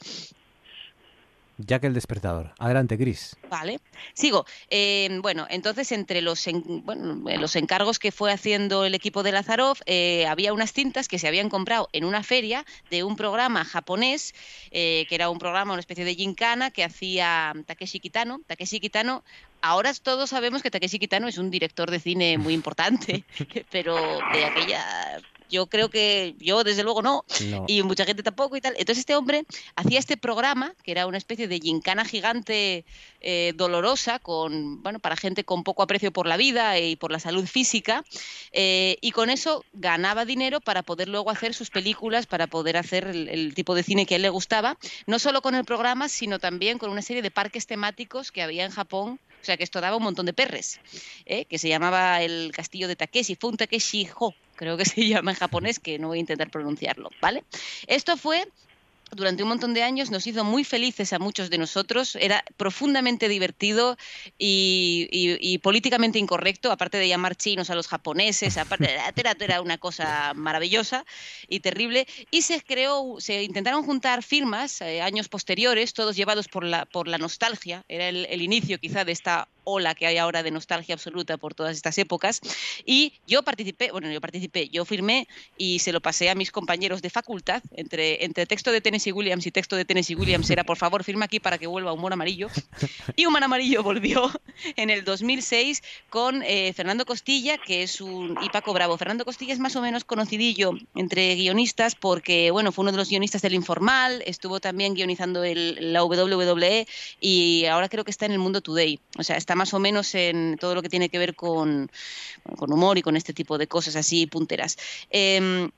Ya 1.58 1.78
que 1.80 1.86
el 1.86 1.94
despertador. 1.94 2.52
Adelante, 2.58 2.98
Chris. 2.98 3.34
Vale, 3.48 3.80
sigo. 4.14 4.44
Eh, 4.68 5.08
bueno, 5.22 5.46
entonces 5.48 5.90
entre 5.92 6.20
los, 6.20 6.46
en- 6.46 6.84
bueno, 6.84 7.28
eh, 7.30 7.38
los 7.38 7.56
encargos 7.56 7.98
que 7.98 8.12
fue 8.12 8.30
haciendo 8.32 8.84
el 8.84 8.94
equipo 8.94 9.22
de 9.22 9.32
Lazarov, 9.32 9.78
eh, 9.86 10.26
había 10.26 10.52
unas 10.52 10.72
cintas 10.72 11.08
que 11.08 11.18
se 11.18 11.28
habían 11.28 11.48
comprado 11.48 11.88
en 11.92 12.04
una 12.04 12.22
feria 12.22 12.64
de 12.90 13.04
un 13.04 13.16
programa 13.16 13.64
japonés, 13.64 14.34
eh, 14.70 15.06
que 15.08 15.14
era 15.14 15.30
un 15.30 15.38
programa, 15.38 15.72
una 15.72 15.80
especie 15.80 16.04
de 16.04 16.14
gincana 16.14 16.70
que 16.70 16.84
hacía 16.84 17.54
Takeshi 17.66 18.00
Kitano. 18.00 18.40
Takeshi 18.46 18.78
Kitano, 18.80 19.24
ahora 19.62 19.94
todos 19.94 20.30
sabemos 20.30 20.62
que 20.62 20.70
Takeshi 20.70 20.98
Kitano 20.98 21.26
es 21.28 21.38
un 21.38 21.50
director 21.50 21.90
de 21.90 22.00
cine 22.00 22.36
muy 22.38 22.52
importante, 22.52 23.24
pero 23.70 23.94
de 24.32 24.44
aquella... 24.44 25.20
Yo 25.50 25.66
creo 25.66 25.88
que 25.88 26.34
yo 26.38 26.64
desde 26.64 26.82
luego 26.82 27.02
no, 27.02 27.24
No. 27.44 27.64
y 27.68 27.82
mucha 27.82 28.04
gente 28.04 28.22
tampoco 28.22 28.56
y 28.56 28.60
tal. 28.60 28.74
Entonces 28.78 29.00
este 29.00 29.16
hombre 29.16 29.44
hacía 29.74 29.98
este 29.98 30.16
programa, 30.16 30.74
que 30.82 30.90
era 30.92 31.06
una 31.06 31.18
especie 31.18 31.48
de 31.48 31.58
gincana 31.60 32.04
gigante 32.04 32.84
eh, 33.20 33.52
dolorosa, 33.56 34.18
con, 34.18 34.82
bueno, 34.82 34.98
para 34.98 35.16
gente 35.16 35.44
con 35.44 35.64
poco 35.64 35.82
aprecio 35.82 36.12
por 36.12 36.26
la 36.26 36.36
vida 36.36 36.78
y 36.78 36.96
por 36.96 37.10
la 37.10 37.18
salud 37.18 37.46
física, 37.46 38.04
eh, 38.52 38.98
y 39.00 39.10
con 39.10 39.30
eso 39.30 39.64
ganaba 39.72 40.24
dinero 40.24 40.60
para 40.60 40.82
poder 40.82 41.08
luego 41.08 41.30
hacer 41.30 41.54
sus 41.54 41.70
películas, 41.70 42.26
para 42.26 42.46
poder 42.46 42.76
hacer 42.76 43.06
el, 43.08 43.28
el 43.28 43.54
tipo 43.54 43.74
de 43.74 43.82
cine 43.82 44.06
que 44.06 44.14
a 44.14 44.16
él 44.16 44.22
le 44.22 44.28
gustaba, 44.30 44.78
no 45.06 45.18
solo 45.18 45.42
con 45.42 45.54
el 45.54 45.64
programa, 45.64 46.08
sino 46.08 46.38
también 46.38 46.78
con 46.78 46.90
una 46.90 47.02
serie 47.02 47.22
de 47.22 47.30
parques 47.30 47.66
temáticos 47.66 48.30
que 48.32 48.42
había 48.42 48.64
en 48.64 48.70
Japón. 48.70 49.18
O 49.42 49.44
sea 49.46 49.56
que 49.56 49.64
esto 49.64 49.80
daba 49.80 49.96
un 49.96 50.02
montón 50.02 50.26
de 50.26 50.32
perres, 50.32 50.80
¿eh? 51.24 51.44
que 51.44 51.58
se 51.58 51.68
llamaba 51.68 52.20
el 52.22 52.50
castillo 52.52 52.88
de 52.88 52.96
Takeshi, 52.96 53.36
fue 53.36 53.50
un 53.50 53.56
Takeshi 53.56 54.08
Ho, 54.18 54.34
creo 54.56 54.76
que 54.76 54.84
se 54.84 55.06
llama 55.06 55.32
en 55.32 55.36
japonés, 55.36 55.78
que 55.78 55.98
no 55.98 56.08
voy 56.08 56.18
a 56.18 56.20
intentar 56.20 56.50
pronunciarlo, 56.50 57.10
¿vale? 57.20 57.44
Esto 57.86 58.16
fue 58.16 58.46
durante 59.12 59.42
un 59.42 59.48
montón 59.48 59.72
de 59.72 59.82
años 59.82 60.10
nos 60.10 60.26
hizo 60.26 60.44
muy 60.44 60.64
felices 60.64 61.12
a 61.12 61.18
muchos 61.18 61.48
de 61.48 61.58
nosotros, 61.58 62.16
era 62.16 62.44
profundamente 62.56 63.28
divertido 63.28 63.96
y, 64.36 65.58
políticamente 65.62 66.18
incorrecto, 66.18 66.72
aparte 66.72 66.98
de 66.98 67.08
llamar 67.08 67.36
chinos 67.36 67.70
a 67.70 67.74
los 67.74 67.86
japoneses, 67.86 68.56
aparte 68.56 68.96
era, 69.16 69.36
era 69.38 69.60
una 69.62 69.78
cosa 69.78 70.32
maravillosa 70.34 71.04
y 71.48 71.60
terrible, 71.60 72.06
y 72.30 72.42
se 72.42 72.60
creó, 72.62 73.16
se 73.18 73.42
intentaron 73.42 73.84
juntar 73.84 74.22
firmas 74.22 74.80
eh, 74.80 75.00
años 75.00 75.28
posteriores, 75.28 75.94
todos 75.94 76.16
llevados 76.16 76.48
por 76.48 76.64
la, 76.64 76.84
por 76.86 77.06
la 77.08 77.18
nostalgia, 77.18 77.84
era 77.88 78.08
el 78.08 78.42
inicio 78.42 78.78
quizá 78.78 79.04
de 79.04 79.12
esta 79.12 79.48
ola 79.66 79.94
que 79.94 80.06
hay 80.06 80.16
ahora 80.16 80.42
de 80.42 80.50
nostalgia 80.50 80.94
absoluta 80.94 81.36
por 81.36 81.54
todas 81.54 81.76
estas 81.76 81.98
épocas. 81.98 82.40
Y 82.84 83.12
yo 83.26 83.42
participé, 83.42 83.90
bueno, 83.90 84.10
yo 84.10 84.20
participé, 84.20 84.68
yo 84.68 84.84
firmé 84.84 85.28
y 85.58 85.80
se 85.80 85.92
lo 85.92 86.00
pasé 86.00 86.30
a 86.30 86.34
mis 86.34 86.50
compañeros 86.50 87.02
de 87.02 87.10
facultad, 87.10 87.62
entre, 87.72 88.24
entre 88.24 88.46
texto 88.46 88.70
de 88.70 88.80
Tennessee 88.80 89.12
Williams 89.12 89.46
y 89.46 89.50
texto 89.50 89.76
de 89.76 89.84
Tennessee 89.84 90.14
Williams 90.14 90.48
era, 90.50 90.64
por 90.64 90.76
favor, 90.76 91.04
firma 91.04 91.26
aquí 91.26 91.40
para 91.40 91.58
que 91.58 91.66
vuelva 91.66 91.92
Humor 91.92 92.12
Amarillo. 92.12 92.48
Y 93.16 93.26
Humor 93.26 93.44
Amarillo 93.44 93.82
volvió 93.82 94.30
en 94.76 94.90
el 94.90 95.04
2006 95.04 95.82
con 96.10 96.42
eh, 96.42 96.72
Fernando 96.74 97.04
Costilla, 97.04 97.58
que 97.58 97.82
es 97.82 98.00
un... 98.00 98.36
y 98.42 98.48
Paco 98.50 98.72
Bravo. 98.72 98.96
Fernando 98.96 99.24
Costilla 99.24 99.52
es 99.52 99.58
más 99.58 99.74
o 99.76 99.82
menos 99.82 100.04
conocidillo 100.04 100.72
entre 100.94 101.34
guionistas 101.34 101.94
porque, 101.94 102.50
bueno, 102.50 102.72
fue 102.72 102.82
uno 102.82 102.92
de 102.92 102.98
los 102.98 103.08
guionistas 103.08 103.42
del 103.42 103.54
Informal, 103.54 104.22
estuvo 104.26 104.60
también 104.60 104.94
guionizando 104.94 105.42
el, 105.42 105.92
la 105.92 106.04
WWE 106.04 106.86
y 107.20 107.64
ahora 107.66 107.88
creo 107.88 108.04
que 108.04 108.10
está 108.10 108.26
en 108.26 108.32
el 108.32 108.38
Mundo 108.38 108.60
Today. 108.60 109.00
O 109.18 109.24
sea, 109.24 109.36
está 109.36 109.55
más 109.56 109.74
o 109.74 109.78
menos 109.78 110.14
en 110.14 110.56
todo 110.60 110.74
lo 110.74 110.82
que 110.82 110.88
tiene 110.88 111.08
que 111.08 111.18
ver 111.18 111.34
con, 111.34 111.90
con 112.56 112.72
humor 112.72 112.98
y 112.98 113.02
con 113.02 113.16
este 113.16 113.32
tipo 113.32 113.58
de 113.58 113.66
cosas 113.66 113.96
así 113.96 114.26
punteras. 114.26 114.76
Em, 115.10 115.70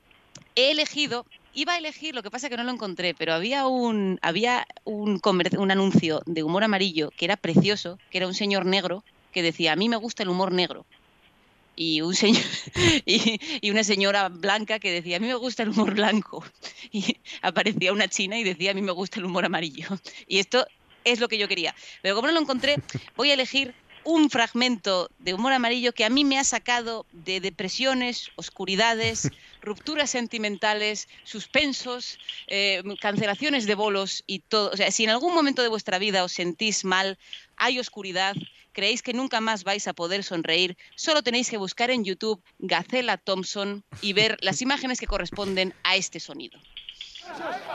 he 0.55 0.71
elegido 0.71 1.25
iba 1.55 1.73
a 1.73 1.79
elegir, 1.79 2.15
lo 2.15 2.23
que 2.23 2.31
pasa 2.31 2.49
que 2.49 2.57
no 2.57 2.63
lo 2.63 2.71
encontré, 2.71 3.15
pero 3.15 3.33
había 3.35 3.67
un 3.67 4.19
había 4.23 4.67
un, 4.85 5.21
un 5.59 5.71
anuncio 5.71 6.23
de 6.25 6.45
humor 6.45 6.63
amarillo 6.63 7.11
que 7.17 7.25
era 7.25 7.37
precioso, 7.37 7.99
que 8.11 8.19
era 8.19 8.29
un 8.29 8.35
señor 8.35 8.65
negro 8.65 9.03
que 9.33 9.43
decía, 9.43 9.73
a 9.73 9.77
mí 9.77 9.89
me 9.89 9.97
gusta 9.97 10.23
el 10.23 10.29
humor 10.29 10.53
negro. 10.53 10.87
Y, 11.75 12.01
un 12.01 12.15
señor, 12.15 12.43
y 13.07 13.71
una 13.71 13.85
señora 13.85 14.29
blanca 14.29 14.79
que 14.81 14.91
decía, 14.91 15.17
a 15.17 15.21
mí 15.21 15.29
me 15.29 15.35
gusta 15.35 15.63
el 15.63 15.71
humor 15.71 15.95
blanco. 15.95 16.45
Y 16.91 17.19
aparecía 17.43 17.93
una 17.93 18.09
china 18.09 18.39
y 18.39 18.45
decía, 18.45 18.71
a 18.71 18.75
mí 18.75 18.81
me 18.81 18.93
gusta 18.93 19.21
el 19.21 19.27
humor 19.27 19.45
amarillo. 19.45 19.89
Y 20.27 20.39
esto 20.39 20.67
es 21.13 21.21
lo 21.21 21.29
que 21.29 21.39
yo 21.39 21.49
quería. 21.49 21.75
Pero 22.03 22.15
como 22.15 22.29
no 22.29 22.35
lo 22.35 22.41
encontré, 22.41 22.77
voy 23.17 23.31
a 23.31 23.35
elegir 23.35 23.75
un 24.05 24.31
fragmento 24.31 25.11
de 25.19 25.35
humor 25.35 25.53
amarillo 25.53 25.93
que 25.93 26.05
a 26.05 26.09
mí 26.09 26.25
me 26.25 26.39
ha 26.39 26.45
sacado 26.45 27.05
de 27.13 27.41
depresiones, 27.41 28.31
oscuridades, 28.37 29.31
rupturas 29.61 30.11
sentimentales, 30.11 31.09
suspensos, 31.25 32.19
eh, 32.47 32.83
cancelaciones 33.01 33.67
de 33.67 33.75
bolos 33.75 34.25
y 34.27 34.39
todo. 34.39 34.71
O 34.71 34.77
sea, 34.77 34.91
si 34.91 35.05
en 35.05 35.11
algún 35.11 35.35
momento 35.35 35.61
de 35.61 35.69
vuestra 35.69 35.99
vida 35.99 36.25
os 36.25 36.33
sentís 36.33 36.85
mal, 36.85 37.19
hay 37.57 37.79
oscuridad, 37.79 38.35
creéis 38.73 39.03
que 39.03 39.13
nunca 39.13 39.41
más 39.41 39.65
vais 39.65 39.87
a 39.89 39.93
poder 39.93 40.25
sonreír, 40.25 40.79
solo 40.95 41.23
tenéis 41.23 41.51
que 41.51 41.57
buscar 41.57 41.91
en 41.91 42.05
YouTube 42.05 42.43
Gacela 42.59 43.19
Thompson 43.19 43.85
y 44.01 44.15
ver 44.15 44.39
las 44.41 44.63
imágenes 44.67 45.01
que 45.01 45.07
corresponden 45.07 45.75
a 45.83 45.97
este 45.97 46.21
sonido. 46.21 46.59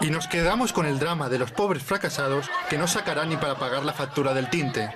Y 0.02 0.10
nos 0.10 0.28
quedamos 0.28 0.74
con 0.74 0.86
el 0.86 1.00
drama 1.00 1.30
de 1.30 1.40
los 1.40 1.52
pobres 1.52 1.84
fracasados 1.84 2.50
que 2.70 2.78
no 2.78 2.88
sacarán 2.88 3.30
ni 3.30 3.38
para 3.38 3.56
pagar 3.56 3.86
la 3.86 3.94
factura 3.94 4.34
del 4.34 4.50
tinte. 4.50 4.96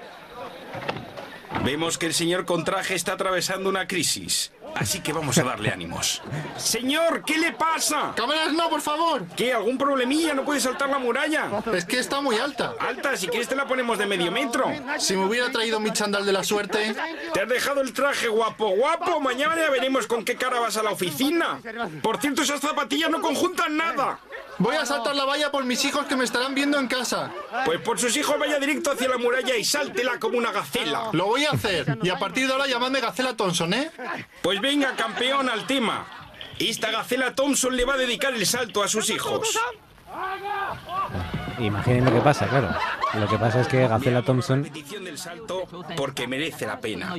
Vemos 1.64 1.98
que 1.98 2.06
el 2.06 2.14
señor 2.14 2.46
Contraje 2.46 2.96
está 2.96 3.14
atravesando 3.14 3.70
una 3.70 3.88
crisis. 3.88 4.52
Así 4.76 5.00
que 5.00 5.12
vamos 5.12 5.38
a 5.40 5.44
darle 5.44 5.72
ánimos. 5.72 6.22
Señor, 6.56 7.24
¿qué 7.26 7.38
le 7.38 7.52
pasa? 7.52 8.14
¡Cámaras 8.16 8.54
no, 8.54 8.70
por 8.70 8.82
favor! 8.82 9.26
¿Qué? 9.36 9.52
¿Algún 9.52 9.78
problemilla? 9.78 10.36
¿No 10.36 10.46
puede 10.46 10.60
saltar 10.60 10.90
la 10.90 11.00
muralla? 11.00 11.50
Es 11.74 11.86
que 11.86 11.98
está 11.98 12.22
muy 12.22 12.38
alta. 12.38 12.74
Alta, 12.80 13.18
si 13.18 13.28
quieres 13.28 13.48
te 13.48 13.56
la 13.56 13.66
ponemos 13.66 13.98
de 13.98 14.06
medio 14.06 14.32
metro. 14.32 14.66
Si 15.00 15.16
me 15.16 15.26
hubiera 15.26 15.50
traído 15.52 15.80
mi 15.80 15.92
chandal 15.92 16.26
de 16.26 16.34
la 16.34 16.44
suerte. 16.44 16.96
Te 17.34 17.42
has 17.42 17.50
dejado 17.50 17.82
el 17.82 17.92
traje 17.92 18.28
guapo, 18.28 18.70
guapo. 18.70 19.20
Mañana 19.20 19.56
ya 19.56 19.72
veremos 19.72 20.06
con 20.06 20.24
qué 20.24 20.36
cara 20.36 20.60
vas 20.60 20.78
a 20.78 20.84
la 20.84 20.92
oficina. 20.92 21.60
Por 22.04 22.20
cierto, 22.20 22.44
esas 22.44 22.60
zapatillas 22.60 23.10
no 23.10 23.20
conjuntan 23.20 23.78
nada. 23.78 24.20
Voy 24.60 24.76
a 24.76 24.86
saltar 24.86 25.16
la 25.16 25.26
valla 25.26 25.52
por 25.52 25.64
mis 25.66 25.84
hijos 25.86 26.06
que 26.06 26.16
me 26.16 26.24
estarán 26.24 26.56
viendo 26.56 26.80
en 26.80 26.88
casa. 26.88 27.32
Pues 27.66 27.80
por 27.82 28.00
sus 28.00 28.16
hijos 28.18 28.38
vaya 28.40 28.60
directo 28.60 28.92
hacia 28.92 29.08
la 29.08 29.18
muralla 29.18 29.56
y 29.56 29.64
sáltela 29.64 30.20
como 30.20 30.38
una 30.38 30.52
gacela. 30.52 31.10
Lo 31.14 31.26
voy 31.26 31.46
a 31.46 31.52
hacer. 31.52 31.98
Y 32.02 32.10
a 32.10 32.18
partir 32.18 32.48
de 32.48 32.54
ahora 32.54 32.68
llamadme 32.68 33.00
Gacela 33.00 33.36
Thompson, 33.36 33.74
¿eh? 33.74 33.92
Pues 34.42 34.60
venga, 34.62 34.96
campeón, 34.96 35.50
al 35.50 35.68
tema. 35.68 36.06
Esta 36.60 36.92
gacela 36.92 37.36
Thompson 37.36 37.76
le 37.76 37.86
va 37.86 37.94
a 37.94 37.98
dedicar 37.98 38.34
el 38.34 38.46
salto 38.46 38.82
a 38.82 38.88
sus 38.88 39.10
hijos. 39.10 39.60
Imaginen 41.60 42.06
lo 42.06 42.14
que 42.14 42.22
pasa, 42.22 42.48
claro. 42.48 42.70
Lo 43.14 43.28
que 43.28 43.38
pasa 43.38 43.62
es 43.62 43.68
que 43.68 43.88
Gacela 43.88 44.22
Thompson 44.22 44.64
Petición 44.64 45.06
del 45.06 45.18
salto 45.18 45.64
porque 45.96 46.28
merece 46.28 46.66
la 46.66 46.80
pena. 46.80 47.14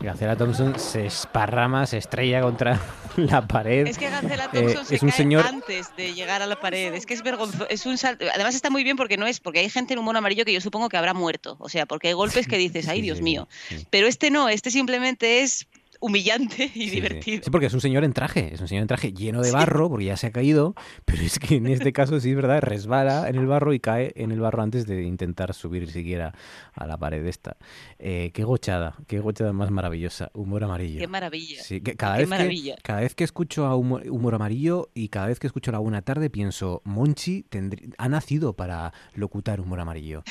Gacela 0.00 0.34
Thompson 0.34 0.78
se 0.78 1.06
esparrama, 1.06 1.86
se 1.86 1.98
estrella 1.98 2.40
contra 2.40 2.80
la 3.16 3.46
pared. 3.46 3.86
Es 3.86 3.98
que 3.98 4.08
Gacela 4.08 4.46
Eh, 4.46 4.48
Thompson 4.62 4.86
se 4.86 4.94
es 4.94 5.02
un 5.02 5.10
cae 5.10 5.16
señor 5.16 5.46
antes 5.46 5.94
de 5.96 6.14
llegar 6.14 6.40
a 6.40 6.46
la 6.46 6.58
pared. 6.58 6.94
Es 6.94 7.04
que 7.04 7.12
es 7.12 7.22
vergonzoso. 7.22 7.68
Es 7.68 7.84
un 7.84 7.98
salto. 7.98 8.24
Además 8.34 8.54
está 8.54 8.70
muy 8.70 8.82
bien 8.82 8.96
porque 8.96 9.18
no 9.18 9.26
es, 9.26 9.40
porque 9.40 9.58
hay 9.60 9.68
gente 9.68 9.92
en 9.92 9.98
humor 9.98 10.16
amarillo 10.16 10.44
que 10.46 10.54
yo 10.54 10.60
supongo 10.62 10.88
que 10.88 10.96
habrá 10.96 11.12
muerto. 11.12 11.56
O 11.58 11.68
sea, 11.68 11.84
porque 11.84 12.08
hay 12.08 12.14
golpes 12.14 12.48
que 12.48 12.56
dices, 12.56 12.88
ay 12.88 13.02
Dios 13.02 13.20
mío. 13.20 13.46
Pero 13.90 14.06
este 14.06 14.30
no, 14.30 14.48
este 14.48 14.70
simplemente 14.70 15.42
es 15.42 15.66
humillante 16.00 16.70
y 16.74 16.90
divertido. 16.90 17.42
Sí, 17.44 17.50
porque 17.50 17.66
es 17.66 17.74
un 17.74 17.80
señor 17.80 18.04
en 18.04 18.12
traje, 18.12 18.54
es 18.54 18.60
un 18.60 18.68
señor 18.68 18.82
en 18.82 18.88
traje 18.88 19.12
lleno 19.12 19.42
de 19.42 19.52
barro, 19.52 19.88
porque 19.88 20.06
ya 20.06 20.16
se 20.16 20.26
ha 20.26 20.30
caído, 20.32 20.74
pero 21.04 21.22
es 21.22 21.38
que 21.38 21.56
en 21.56 21.66
este 21.66 21.92
caso 21.92 22.18
sí 22.20 22.30
es 22.30 22.36
verdad, 22.36 22.60
resbala 22.62 23.28
en 23.28 23.36
el 23.36 23.46
barro 23.46 23.72
y 23.74 23.80
cae 23.80 24.12
en 24.16 24.32
el 24.32 24.40
barro 24.40 24.62
antes 24.62 24.86
de 24.86 25.02
intentar 25.02 25.54
subir 25.54 25.90
siquiera 25.90 26.34
a 26.74 26.86
la 26.86 26.96
pared 26.96 27.24
esta. 27.26 27.56
Eh, 27.98 28.30
qué 28.34 28.44
gochada, 28.44 28.96
qué 29.06 29.20
gochada 29.20 29.52
más 29.52 29.70
maravillosa, 29.70 30.30
humor 30.34 30.64
amarillo. 30.64 30.98
Qué 31.00 31.06
maravilla. 31.08 31.62
Sí, 31.62 31.80
que 31.80 31.94
cada, 31.96 32.14
Qué 32.14 32.20
vez 32.22 32.28
maravilla. 32.28 32.76
Que, 32.76 32.82
cada 32.82 33.00
vez 33.00 33.14
que 33.14 33.24
escucho 33.24 33.66
a 33.66 33.76
humor, 33.76 34.02
humor 34.08 34.34
amarillo 34.34 34.88
y 34.94 35.08
cada 35.08 35.26
vez 35.26 35.38
que 35.38 35.46
escucho 35.46 35.70
la 35.72 35.78
buena 35.78 36.02
tarde 36.02 36.30
pienso, 36.30 36.80
Monchi 36.84 37.44
tendrí- 37.50 37.92
ha 37.98 38.08
nacido 38.08 38.54
para 38.54 38.92
locutar 39.14 39.60
humor 39.60 39.80
amarillo. 39.80 40.22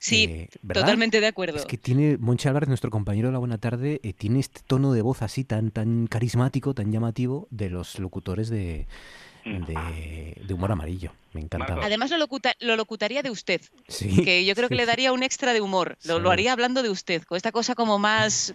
Sí, 0.00 0.24
Eh, 0.24 0.48
totalmente 0.72 1.20
de 1.20 1.26
acuerdo. 1.26 1.56
Es 1.58 1.64
que 1.66 1.78
tiene, 1.78 2.16
Monchi 2.18 2.48
Álvarez, 2.48 2.68
nuestro 2.68 2.90
compañero 2.90 3.28
de 3.28 3.32
la 3.32 3.38
Buena 3.38 3.58
Tarde, 3.58 4.00
eh, 4.02 4.12
tiene 4.12 4.40
este 4.40 4.60
tono 4.66 4.92
de 4.92 5.02
voz 5.02 5.22
así 5.22 5.44
tan, 5.44 5.70
tan 5.70 6.06
carismático, 6.06 6.74
tan 6.74 6.92
llamativo 6.92 7.46
de 7.50 7.70
los 7.70 7.98
locutores 7.98 8.48
de, 8.48 8.86
de, 9.44 10.36
de 10.42 10.54
humor 10.54 10.72
amarillo. 10.72 11.12
Me 11.32 11.40
encantaba. 11.40 11.84
Además 11.84 12.10
lo, 12.10 12.18
locuta- 12.18 12.54
lo 12.60 12.76
locutaría 12.76 13.22
de 13.22 13.30
usted, 13.30 13.60
Sí, 13.88 14.22
que 14.24 14.44
yo 14.44 14.54
creo 14.54 14.68
que 14.68 14.74
le 14.76 14.86
daría 14.86 15.12
un 15.12 15.22
extra 15.22 15.52
de 15.52 15.60
humor. 15.60 15.96
Lo, 16.04 16.18
lo 16.18 16.30
haría 16.30 16.52
hablando 16.52 16.82
de 16.82 16.90
usted, 16.90 17.22
con 17.24 17.36
esta 17.36 17.52
cosa 17.52 17.74
como 17.74 17.98
más, 17.98 18.54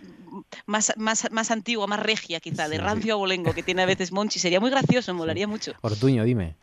más, 0.66 0.94
más, 0.98 1.30
más 1.32 1.52
antigua, 1.52 1.88
más 1.88 2.00
regia 2.02 2.40
quizá, 2.40 2.68
de 2.70 2.78
Sí, 2.78 2.82
rancio 2.82 3.14
abolengo 3.16 3.54
que 3.54 3.64
tiene 3.64 3.82
a 3.82 3.86
veces 3.86 4.12
Monchi. 4.12 4.40
Sería 4.40 4.60
muy 4.60 4.70
gracioso, 4.70 5.14
molaría 5.14 5.48
mucho. 5.48 5.74
Ortuño, 5.82 6.24
dime. 6.24 6.56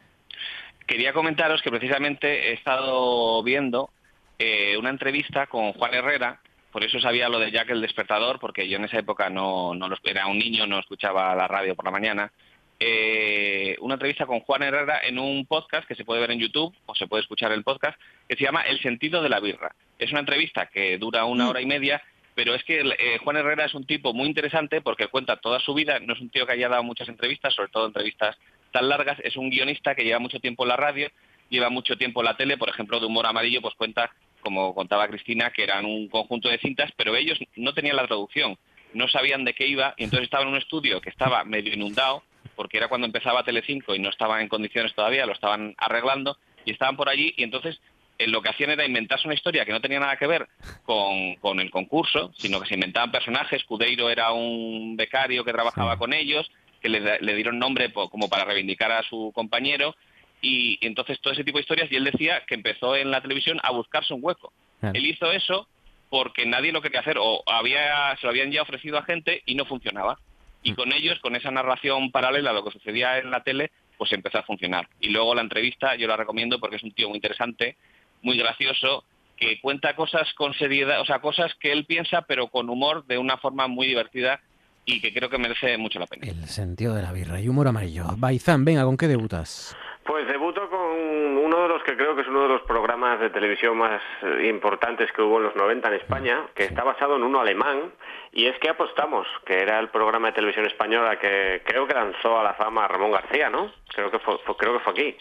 Quería 0.87 1.13
comentaros 1.13 1.63
que 1.63 1.71
precisamente 1.71 2.51
he 2.51 2.53
estado 2.55 3.43
viendo 3.43 3.91
eh, 4.39 4.77
una 4.79 4.91
entrevista 4.91 5.47
con 5.47 5.73
Juan 5.73 5.95
Herrera, 5.95 6.41
por 6.73 6.85
eso 6.85 7.01
sabía 7.01 7.29
lo 7.29 7.39
de 7.39 7.51
Jack 7.51 7.71
el 7.71 7.81
despertador, 7.81 8.39
porque 8.39 8.69
yo 8.69 8.77
en 8.77 8.85
esa 8.85 8.99
época 8.99 9.31
no, 9.31 9.75
no 9.75 9.89
lo- 9.89 9.97
era 10.05 10.27
un 10.27 10.39
niño, 10.39 10.67
no 10.67 10.79
escuchaba 10.79 11.35
la 11.35 11.49
radio 11.49 11.75
por 11.75 11.85
la 11.87 11.91
mañana. 11.91 12.33
Eh, 12.79 13.75
una 13.81 13.95
entrevista 13.95 14.27
con 14.27 14.41
Juan 14.41 14.63
Herrera 14.63 15.01
en 15.03 15.19
un 15.19 15.47
podcast 15.47 15.89
que 15.89 15.95
se 15.95 16.05
puede 16.05 16.21
ver 16.21 16.31
en 16.33 16.41
YouTube 16.41 16.77
o 16.85 16.95
se 16.95 17.07
puede 17.07 17.23
escuchar 17.23 17.51
el 17.53 17.65
podcast, 17.65 17.99
que 18.29 18.37
se 18.37 18.45
llama 18.45 18.63
El 18.63 18.79
sentido 18.81 19.23
de 19.23 19.31
la 19.31 19.41
birra. 19.41 19.75
Es 19.99 20.11
una 20.11 20.21
entrevista 20.21 20.67
que 20.67 20.99
dura 20.99 21.25
una 21.25 21.49
hora 21.49 21.63
y 21.63 21.67
media, 21.67 22.03
pero 22.35 22.55
es 22.55 22.63
que 22.65 22.81
eh, 22.81 23.19
Juan 23.25 23.39
Herrera 23.39 23.65
es 23.65 23.73
un 23.73 23.87
tipo 23.87 24.13
muy 24.13 24.27
interesante 24.29 24.83
porque 24.83 25.09
cuenta 25.09 25.39
toda 25.39 25.59
su 25.61 25.73
vida, 25.73 25.99
no 26.01 26.13
es 26.13 26.21
un 26.21 26.29
tío 26.29 26.47
que 26.47 26.53
haya 26.53 26.69
dado 26.69 26.83
muchas 26.83 27.09
entrevistas, 27.09 27.55
sobre 27.55 27.71
todo 27.71 27.87
entrevistas 27.87 28.37
tan 28.73 28.91
largas, 28.91 29.19
es 29.25 29.37
un 29.37 29.49
guionista 29.49 29.95
que 29.95 30.05
lleva 30.05 30.19
mucho 30.19 30.39
tiempo 30.41 30.65
en 30.65 30.69
la 30.69 30.77
radio, 30.77 31.09
lleva 31.49 31.71
mucho 31.71 31.97
tiempo 31.97 32.21
en 32.21 32.27
la 32.27 32.37
tele, 32.37 32.59
por 32.59 32.69
ejemplo, 32.69 33.01
de 33.01 33.07
humor 33.07 33.25
amarillo, 33.25 33.63
pues 33.63 33.75
cuenta, 33.77 34.11
como 34.47 34.77
contaba 34.77 35.09
Cristina, 35.09 35.51
que 35.51 35.65
eran 35.65 35.85
un 35.85 36.07
conjunto 36.09 36.49
de 36.49 36.59
cintas, 36.59 36.93
pero 36.97 37.17
ellos 37.17 37.37
no 37.57 37.75
tenían 37.75 37.97
la 37.97 38.07
traducción, 38.07 38.57
no 38.95 39.09
sabían 39.09 39.45
de 39.45 39.55
qué 39.55 39.67
iba, 39.67 39.95
y 39.97 40.05
entonces 40.05 40.27
estaban 40.27 40.47
en 40.47 40.53
un 40.53 40.59
estudio 40.61 41.01
que 41.01 41.11
estaba 41.11 41.43
medio 41.43 41.75
inundado, 41.75 42.23
porque 42.55 42.77
era 42.77 42.87
cuando 42.87 43.09
empezaba 43.09 43.43
Telecinco 43.43 43.97
y 43.97 43.99
no 43.99 44.09
estaban 44.09 44.41
en 44.41 44.49
condiciones 44.49 44.95
todavía, 44.95 45.27
lo 45.27 45.33
estaban 45.33 45.75
arreglando, 45.79 46.39
y 46.65 46.71
estaban 46.71 46.97
por 46.97 47.09
allí, 47.09 47.35
y 47.37 47.43
entonces 47.43 47.81
eh, 48.19 48.29
lo 48.29 48.41
que 48.41 48.51
hacían 48.51 48.71
era 48.71 48.87
inventarse 48.87 49.27
una 49.27 49.35
historia 49.35 49.65
que 49.65 49.73
no 49.73 49.81
tenía 49.81 49.99
nada 49.99 50.17
que 50.17 50.29
ver 50.29 50.47
con, 50.85 51.35
con 51.37 51.59
el 51.59 51.73
concurso, 51.73 52.33
sino 52.39 52.61
que 52.61 52.69
se 52.69 52.75
inventaban 52.75 53.11
personajes. 53.11 53.65
Cudeiro 53.65 54.09
era 54.11 54.31
un 54.31 54.97
becario 54.97 55.45
que 55.45 55.53
trabajaba 55.53 55.99
con 55.99 56.13
ellos, 56.13 56.49
que 56.81 56.89
le, 56.89 57.19
le 57.21 57.35
dieron 57.35 57.59
nombre 57.59 57.89
po- 57.89 58.09
como 58.09 58.29
para 58.29 58.45
reivindicar 58.45 58.93
a 58.93 59.03
su 59.03 59.33
compañero, 59.35 59.97
y, 60.41 60.79
entonces 60.87 61.21
todo 61.21 61.33
ese 61.33 61.45
tipo 61.45 61.59
de 61.59 61.63
historias, 61.63 61.91
y 61.91 61.97
él 61.97 62.05
decía 62.05 62.43
que 62.47 62.55
empezó 62.55 62.97
en 62.97 63.11
la 63.11 63.21
televisión 63.21 63.59
a 63.63 63.73
buscarse 63.73 64.15
un 64.15 64.21
hueco. 64.23 64.53
Claro. 64.81 64.97
Él 64.97 65.07
hizo 65.07 65.31
eso 65.33 65.69
porque 66.11 66.47
nadie 66.47 66.73
lo 66.73 66.83
quería 66.83 67.01
hacer, 67.01 67.17
o 67.19 67.43
había, 67.47 68.17
se 68.17 68.27
lo 68.27 68.31
habían 68.31 68.53
ya 68.53 68.63
ofrecido 68.63 68.99
a 68.99 69.03
gente 69.03 69.43
y 69.47 69.55
no 69.55 69.65
funcionaba. 69.65 70.19
Y 70.63 70.75
con 70.75 70.93
ellos, 70.93 71.19
con 71.21 71.37
esa 71.37 71.51
narración 71.51 72.11
paralela 72.11 72.51
a 72.51 72.53
lo 72.53 72.65
que 72.65 72.71
sucedía 72.71 73.19
en 73.19 73.31
la 73.31 73.43
tele, 73.43 73.71
pues 73.99 74.13
empezó 74.13 74.39
a 74.39 74.43
funcionar. 74.43 74.89
Y 75.01 75.11
luego 75.11 75.35
la 75.35 75.43
entrevista 75.43 75.97
yo 75.97 76.07
la 76.07 76.17
recomiendo 76.17 76.59
porque 76.59 76.77
es 76.77 76.83
un 76.83 76.93
tío 76.93 77.09
muy 77.09 77.17
interesante, 77.17 77.77
muy 78.23 78.37
gracioso, 78.37 79.05
que 79.37 79.61
cuenta 79.61 79.95
cosas 79.95 80.33
con 80.35 80.55
seriedad, 80.55 81.01
o 81.01 81.05
sea, 81.05 81.21
cosas 81.21 81.53
que 81.61 81.73
él 81.73 81.85
piensa, 81.85 82.23
pero 82.23 82.49
con 82.49 82.71
humor, 82.71 83.07
de 83.07 83.19
una 83.19 83.37
forma 83.37 83.69
muy 83.69 83.87
divertida 83.87 84.41
y 84.85 85.01
que 85.01 85.13
creo 85.13 85.29
que 85.29 85.39
merece 85.39 85.77
mucho 85.77 85.99
la 85.99 86.07
pena. 86.07 86.27
El 86.27 86.47
sentido 86.47 86.95
de 86.95 87.03
la 87.03 87.13
birra 87.13 87.41
y 87.41 87.49
humor 87.49 87.69
amarillo. 87.69 88.07
Baizán, 88.17 88.65
venga, 88.65 88.85
¿con 88.85 88.97
qué 88.97 89.09
debutas? 89.09 89.77
Pues 90.07 90.27
debuto 90.29 90.69
con 90.71 90.81
uno 90.81 91.63
de 91.63 91.69
los 91.69 91.83
que 91.83 91.97
creo 91.97 92.15
que 92.15 92.23
es 92.23 92.29
uno 92.29 92.43
de 92.43 92.49
los 92.49 92.63
programas 92.63 93.19
de 93.19 93.31
televisión 93.31 93.77
más 93.77 94.01
eh, 94.23 94.47
importantes 94.49 95.11
que 95.13 95.21
hubo 95.23 95.39
en 95.39 95.45
los 95.45 95.57
90 95.57 95.89
en 95.89 95.95
España, 95.95 96.47
que 96.55 96.65
está 96.65 96.85
basado 96.85 97.17
en 97.17 97.25
uno 97.25 97.41
alemán, 97.41 97.93
y 98.33 98.47
es 98.47 98.57
que 98.61 98.69
apostamos, 98.71 99.27
que 99.45 99.61
era 99.61 99.79
el 99.81 99.89
programa 99.89 100.29
de 100.29 100.35
televisión 100.35 100.65
española 100.67 101.19
que 101.19 101.63
creo 101.65 101.87
que 101.89 101.95
lanzó 101.95 102.39
a 102.39 102.45
la 102.45 102.55
fama 102.55 102.85
a 102.85 102.89
Ramón 102.89 103.11
García, 103.11 103.51
¿no? 103.51 103.73
Creo 103.95 104.11
que 104.11 104.19
fue, 104.21 104.39
fue- 104.45 104.57
creo 104.57 104.75
que 104.75 104.81
fue 104.81 104.93
aquí. 104.93 105.17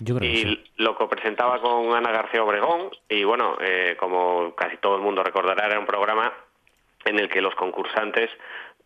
Yo 0.00 0.16
creo 0.16 0.20
que 0.30 0.36
y 0.38 0.42
sí. 0.42 0.64
lo 0.76 0.94
copresentaba 0.96 1.58
con 1.62 1.94
Ana 1.94 2.10
García 2.12 2.42
Obregón, 2.42 2.90
y 3.08 3.24
bueno, 3.24 3.56
eh, 3.60 3.96
como 3.98 4.54
casi 4.54 4.76
todo 4.76 4.96
el 4.96 5.02
mundo 5.02 5.22
recordará, 5.22 5.66
era 5.66 5.78
un 5.78 5.86
programa 5.86 6.32
en 7.06 7.18
el 7.20 7.28
que 7.30 7.40
los 7.40 7.54
concursantes 7.54 8.28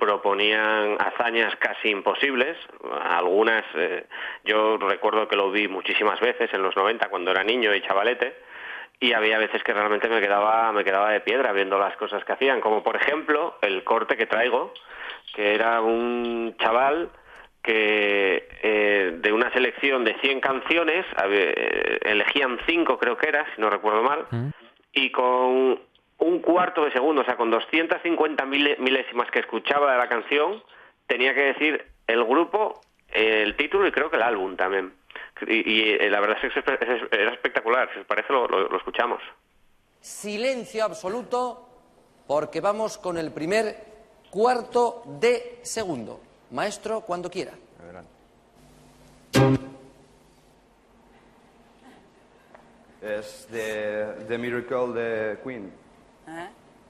proponían 0.00 0.96
hazañas 0.98 1.54
casi 1.56 1.90
imposibles, 1.90 2.56
algunas 3.02 3.64
eh, 3.76 4.06
yo 4.44 4.78
recuerdo 4.78 5.28
que 5.28 5.36
lo 5.36 5.52
vi 5.52 5.68
muchísimas 5.68 6.18
veces 6.18 6.52
en 6.52 6.62
los 6.62 6.74
90 6.74 7.08
cuando 7.08 7.30
era 7.30 7.44
niño 7.44 7.72
y 7.74 7.82
chavalete 7.82 8.34
y 8.98 9.12
había 9.12 9.38
veces 9.38 9.62
que 9.62 9.72
realmente 9.72 10.08
me 10.08 10.20
quedaba 10.20 10.72
me 10.72 10.82
quedaba 10.82 11.12
de 11.12 11.20
piedra 11.20 11.52
viendo 11.52 11.78
las 11.78 11.96
cosas 11.96 12.24
que 12.24 12.32
hacían, 12.32 12.60
como 12.60 12.82
por 12.82 12.96
ejemplo 12.96 13.58
el 13.62 13.84
corte 13.84 14.16
que 14.16 14.26
traigo, 14.26 14.72
que 15.34 15.54
era 15.54 15.80
un 15.80 16.56
chaval 16.58 17.10
que 17.62 18.48
eh, 18.62 19.18
de 19.18 19.32
una 19.32 19.52
selección 19.52 20.02
de 20.04 20.14
100 20.20 20.40
canciones 20.40 21.06
eh, 21.30 21.98
elegían 22.02 22.58
5 22.66 22.98
creo 22.98 23.16
que 23.16 23.28
era, 23.28 23.46
si 23.54 23.60
no 23.60 23.68
recuerdo 23.68 24.02
mal, 24.02 24.26
y 24.92 25.10
con 25.10 25.78
un 26.20 26.40
cuarto 26.40 26.84
de 26.84 26.92
segundo, 26.92 27.22
o 27.22 27.24
sea, 27.24 27.36
con 27.36 27.50
250 27.50 28.44
mile- 28.46 28.76
milésimas 28.78 29.30
que 29.30 29.40
escuchaba 29.40 29.92
de 29.92 29.98
la 29.98 30.08
canción, 30.08 30.62
tenía 31.06 31.34
que 31.34 31.40
decir 31.52 31.84
el 32.06 32.24
grupo, 32.24 32.80
eh, 33.12 33.42
el 33.42 33.56
título 33.56 33.86
y 33.86 33.92
creo 33.92 34.10
que 34.10 34.16
el 34.16 34.22
álbum 34.22 34.56
también. 34.56 34.92
Y, 35.46 35.70
y, 35.72 35.90
eh, 35.92 36.10
la 36.10 36.20
verdad 36.20 36.36
es 36.42 36.52
que 36.52 36.62
era 37.10 37.32
espectacular, 37.32 37.90
si 37.94 38.00
os 38.00 38.06
parece 38.06 38.32
lo, 38.32 38.46
lo- 38.46 38.68
lo 38.68 38.76
escuchamos. 38.76 39.20
Silencio 40.00 40.84
absoluto 40.84 41.66
porque 42.26 42.60
vamos 42.60 42.98
con 42.98 43.16
el 43.18 43.32
primer 43.32 43.74
cuarto 44.30 45.02
de 45.20 45.58
segundo. 45.62 46.20
Maestro, 46.52 47.00
cuando 47.02 47.30
quiera. 47.30 47.52
Es 53.02 53.48
de 53.50 54.24
The 54.28 54.36
Miracle 54.38 54.88
de 54.92 55.38
Queen. 55.42 55.72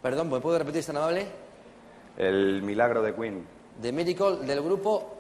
Perdón, 0.03 0.31
¿me 0.31 0.41
puede 0.41 0.59
repetir, 0.59 0.85
tan 0.85 0.97
amable? 0.97 1.27
El 2.17 2.63
milagro 2.63 3.03
de 3.03 3.15
Queen. 3.15 3.47
The 3.81 3.93
Miracle 3.93 4.47
del 4.47 4.63
grupo 4.63 5.17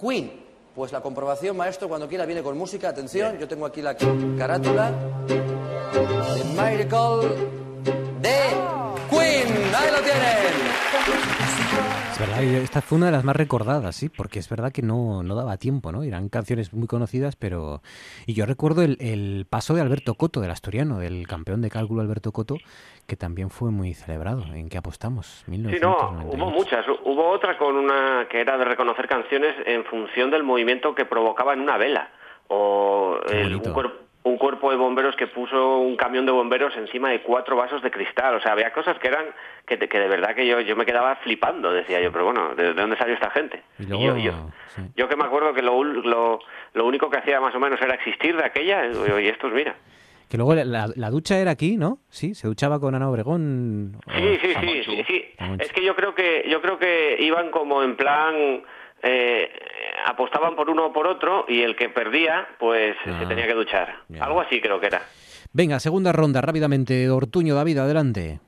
Queen. 0.00 0.48
Pues 0.74 0.92
la 0.92 1.00
comprobación, 1.00 1.56
maestro, 1.56 1.88
cuando 1.88 2.08
quiera 2.08 2.26
viene 2.26 2.42
con 2.42 2.56
música. 2.56 2.88
Atención, 2.88 3.38
yo 3.38 3.48
tengo 3.48 3.66
aquí 3.66 3.82
la 3.82 3.96
carátula. 4.38 4.92
The 5.26 6.44
Miracle 6.44 7.28
de 8.20 8.38
Queen. 9.10 9.74
Ahí 9.74 9.90
lo 9.90 10.00
tienen. 10.02 11.39
Es 12.12 12.18
verdad, 12.18 12.42
esta 12.42 12.82
fue 12.82 12.98
una 12.98 13.06
de 13.06 13.12
las 13.12 13.24
más 13.24 13.36
recordadas, 13.36 13.94
sí, 13.96 14.08
porque 14.08 14.38
es 14.40 14.48
verdad 14.48 14.72
que 14.72 14.82
no, 14.82 15.22
no 15.22 15.34
daba 15.34 15.56
tiempo, 15.56 15.90
¿no? 15.92 16.02
Eran 16.02 16.28
canciones 16.28 16.72
muy 16.74 16.86
conocidas, 16.86 17.36
pero... 17.36 17.80
Y 18.26 18.34
yo 18.34 18.44
recuerdo 18.46 18.82
el, 18.82 18.96
el 19.00 19.46
paso 19.48 19.74
de 19.74 19.80
Alberto 19.80 20.14
Coto, 20.14 20.40
del 20.40 20.50
asturiano, 20.50 20.98
del 20.98 21.26
campeón 21.26 21.62
de 21.62 21.70
cálculo 21.70 22.02
Alberto 22.02 22.32
Coto, 22.32 22.56
que 23.06 23.16
también 23.16 23.48
fue 23.48 23.70
muy 23.70 23.94
celebrado. 23.94 24.44
¿En 24.52 24.68
qué 24.68 24.76
apostamos? 24.78 25.44
Sí, 25.46 25.52
no, 25.52 25.68
1998. 25.70 26.36
hubo 26.36 26.50
muchas. 26.50 26.84
Hubo 27.04 27.30
otra 27.30 27.56
con 27.56 27.76
una 27.76 28.26
que 28.30 28.40
era 28.40 28.58
de 28.58 28.64
reconocer 28.64 29.06
canciones 29.08 29.54
en 29.64 29.84
función 29.84 30.30
del 30.30 30.42
movimiento 30.42 30.94
que 30.94 31.04
provocaba 31.06 31.54
en 31.54 31.60
una 31.60 31.78
vela. 31.78 32.10
O 32.48 33.16
el- 33.30 33.54
un, 33.56 33.62
cuer- 33.62 33.92
un 34.22 34.36
cuerpo 34.36 34.70
de 34.70 34.76
bomberos 34.76 35.16
que 35.16 35.26
puso 35.28 35.78
un 35.78 35.96
camión 35.96 36.26
de 36.26 36.32
bomberos 36.32 36.76
encima 36.76 37.08
de 37.10 37.22
cuatro 37.22 37.56
vasos 37.56 37.82
de 37.82 37.90
cristal. 37.90 38.34
O 38.34 38.40
sea, 38.40 38.52
había 38.52 38.70
cosas 38.72 38.98
que 38.98 39.08
eran 39.08 39.24
que, 39.66 39.76
de- 39.78 39.88
que 39.88 39.98
de 39.98 40.08
verdad 40.08 40.34
que 40.34 40.46
yo, 40.46 40.60
yo 40.60 40.76
me 40.76 40.84
quedaba 40.84 41.16
flipando. 41.16 41.72
Decía 41.72 42.00
yo, 42.02 42.12
pero 42.12 42.26
bueno, 42.26 42.54
¿de, 42.54 42.74
de 42.74 42.74
dónde 42.74 42.98
salió 42.98 43.14
esta 43.14 43.30
gente? 43.30 43.62
Y 43.78 43.84
Y 43.84 43.86
luego, 43.86 44.04
yo, 44.04 44.16
yo, 44.18 44.32
sí. 44.68 44.82
yo 44.94 45.08
que 45.08 45.16
me 45.16 45.24
acuerdo 45.24 45.54
que 45.54 45.62
lo, 45.62 45.82
lo, 45.82 46.38
lo 46.74 46.86
único 46.86 47.08
que 47.08 47.18
hacía 47.18 47.40
más 47.40 47.54
o 47.54 47.60
menos 47.60 47.80
era 47.80 47.94
existir 47.94 48.36
de 48.36 48.44
aquella. 48.44 48.84
Y 48.86 49.26
estos, 49.28 49.52
mira. 49.52 49.74
Que 50.28 50.36
luego 50.36 50.54
la, 50.54 50.88
la 50.94 51.10
ducha 51.10 51.38
era 51.40 51.50
aquí, 51.52 51.76
¿no? 51.76 51.98
Sí, 52.08 52.34
se 52.34 52.46
duchaba 52.46 52.78
con 52.78 52.94
Ana 52.94 53.08
Obregón. 53.10 53.96
Sí, 54.14 54.38
sí, 54.42 54.52
sí, 54.60 54.82
sí, 54.84 55.04
sí. 55.08 55.24
Es 55.58 55.72
que 55.72 55.82
yo 55.82 55.96
creo 55.96 56.14
que 56.14 56.44
yo 56.48 56.60
creo 56.60 56.78
que 56.78 57.16
iban 57.20 57.50
como 57.50 57.82
en 57.82 57.96
plan 57.96 58.62
eh, 59.02 59.50
apostaban 60.06 60.56
por 60.56 60.70
uno 60.70 60.86
o 60.86 60.92
por 60.92 61.06
otro 61.06 61.44
y 61.48 61.62
el 61.62 61.76
que 61.76 61.88
perdía 61.88 62.48
pues 62.58 62.96
Ah, 63.06 63.18
se 63.20 63.26
tenía 63.26 63.46
que 63.46 63.54
duchar. 63.54 63.94
Algo 64.20 64.40
así 64.40 64.60
creo 64.60 64.80
que 64.80 64.86
era. 64.86 65.02
Venga, 65.52 65.80
segunda 65.80 66.12
ronda, 66.12 66.40
rápidamente. 66.40 67.08
Ortuño, 67.10 67.54
David, 67.54 67.78
adelante. 67.78 68.40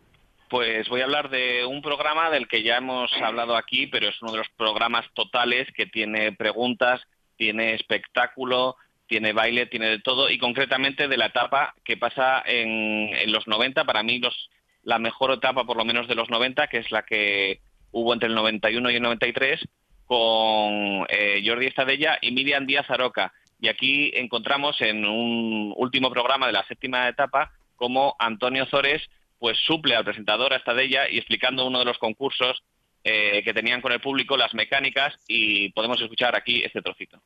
Pues 0.48 0.88
voy 0.88 1.00
a 1.00 1.04
hablar 1.04 1.30
de 1.30 1.64
un 1.64 1.80
programa 1.80 2.30
del 2.30 2.46
que 2.46 2.62
ya 2.62 2.76
hemos 2.76 3.10
hablado 3.22 3.56
aquí, 3.56 3.86
pero 3.86 4.08
es 4.08 4.20
uno 4.20 4.32
de 4.32 4.38
los 4.38 4.48
programas 4.50 5.06
totales 5.14 5.66
que 5.74 5.86
tiene 5.86 6.32
preguntas, 6.32 7.00
tiene 7.36 7.74
espectáculo, 7.74 8.76
tiene 9.06 9.32
baile, 9.32 9.66
tiene 9.66 9.88
de 9.88 9.98
todo, 9.98 10.30
y 10.30 10.38
concretamente 10.38 11.08
de 11.08 11.16
la 11.16 11.26
etapa 11.26 11.74
que 11.84 11.96
pasa 11.96 12.42
en, 12.44 13.08
en 13.14 13.32
los 13.32 13.46
90, 13.48 13.84
para 13.84 14.02
mí 14.02 14.18
los, 14.18 14.50
la 14.82 14.98
mejor 14.98 15.32
etapa 15.32 15.64
por 15.64 15.76
lo 15.76 15.84
menos 15.84 16.06
de 16.06 16.14
los 16.14 16.28
90, 16.28 16.66
que 16.68 16.78
es 16.78 16.90
la 16.90 17.02
que 17.02 17.60
hubo 17.90 18.12
entre 18.12 18.28
el 18.28 18.34
91 18.34 18.90
y 18.90 18.96
el 18.96 19.02
93, 19.02 19.60
con 20.06 21.06
eh, 21.08 21.42
Jordi 21.44 21.66
Estadella 21.66 22.18
y 22.20 22.32
Miriam 22.32 22.66
Díaz 22.66 22.90
Aroca. 22.90 23.32
Y 23.60 23.68
aquí 23.68 24.10
encontramos 24.14 24.80
en 24.80 25.04
un 25.04 25.72
último 25.76 26.10
programa 26.10 26.46
de 26.46 26.52
la 26.52 26.64
séptima 26.64 27.08
etapa 27.08 27.52
como 27.76 28.16
Antonio 28.18 28.66
Zores 28.66 29.08
pues 29.42 29.58
suple 29.66 29.96
al 29.96 30.04
presentador 30.04 30.52
Estadella 30.52 31.08
y 31.10 31.18
explicando 31.18 31.66
uno 31.66 31.80
de 31.80 31.84
los 31.84 31.98
concursos 31.98 32.62
eh, 33.02 33.42
que 33.42 33.52
tenían 33.52 33.80
con 33.80 33.90
el 33.90 34.00
público, 34.00 34.36
las 34.36 34.54
mecánicas, 34.54 35.14
y 35.26 35.72
podemos 35.72 36.00
escuchar 36.00 36.36
aquí 36.36 36.62
este 36.62 36.80
trocito. 36.80 37.20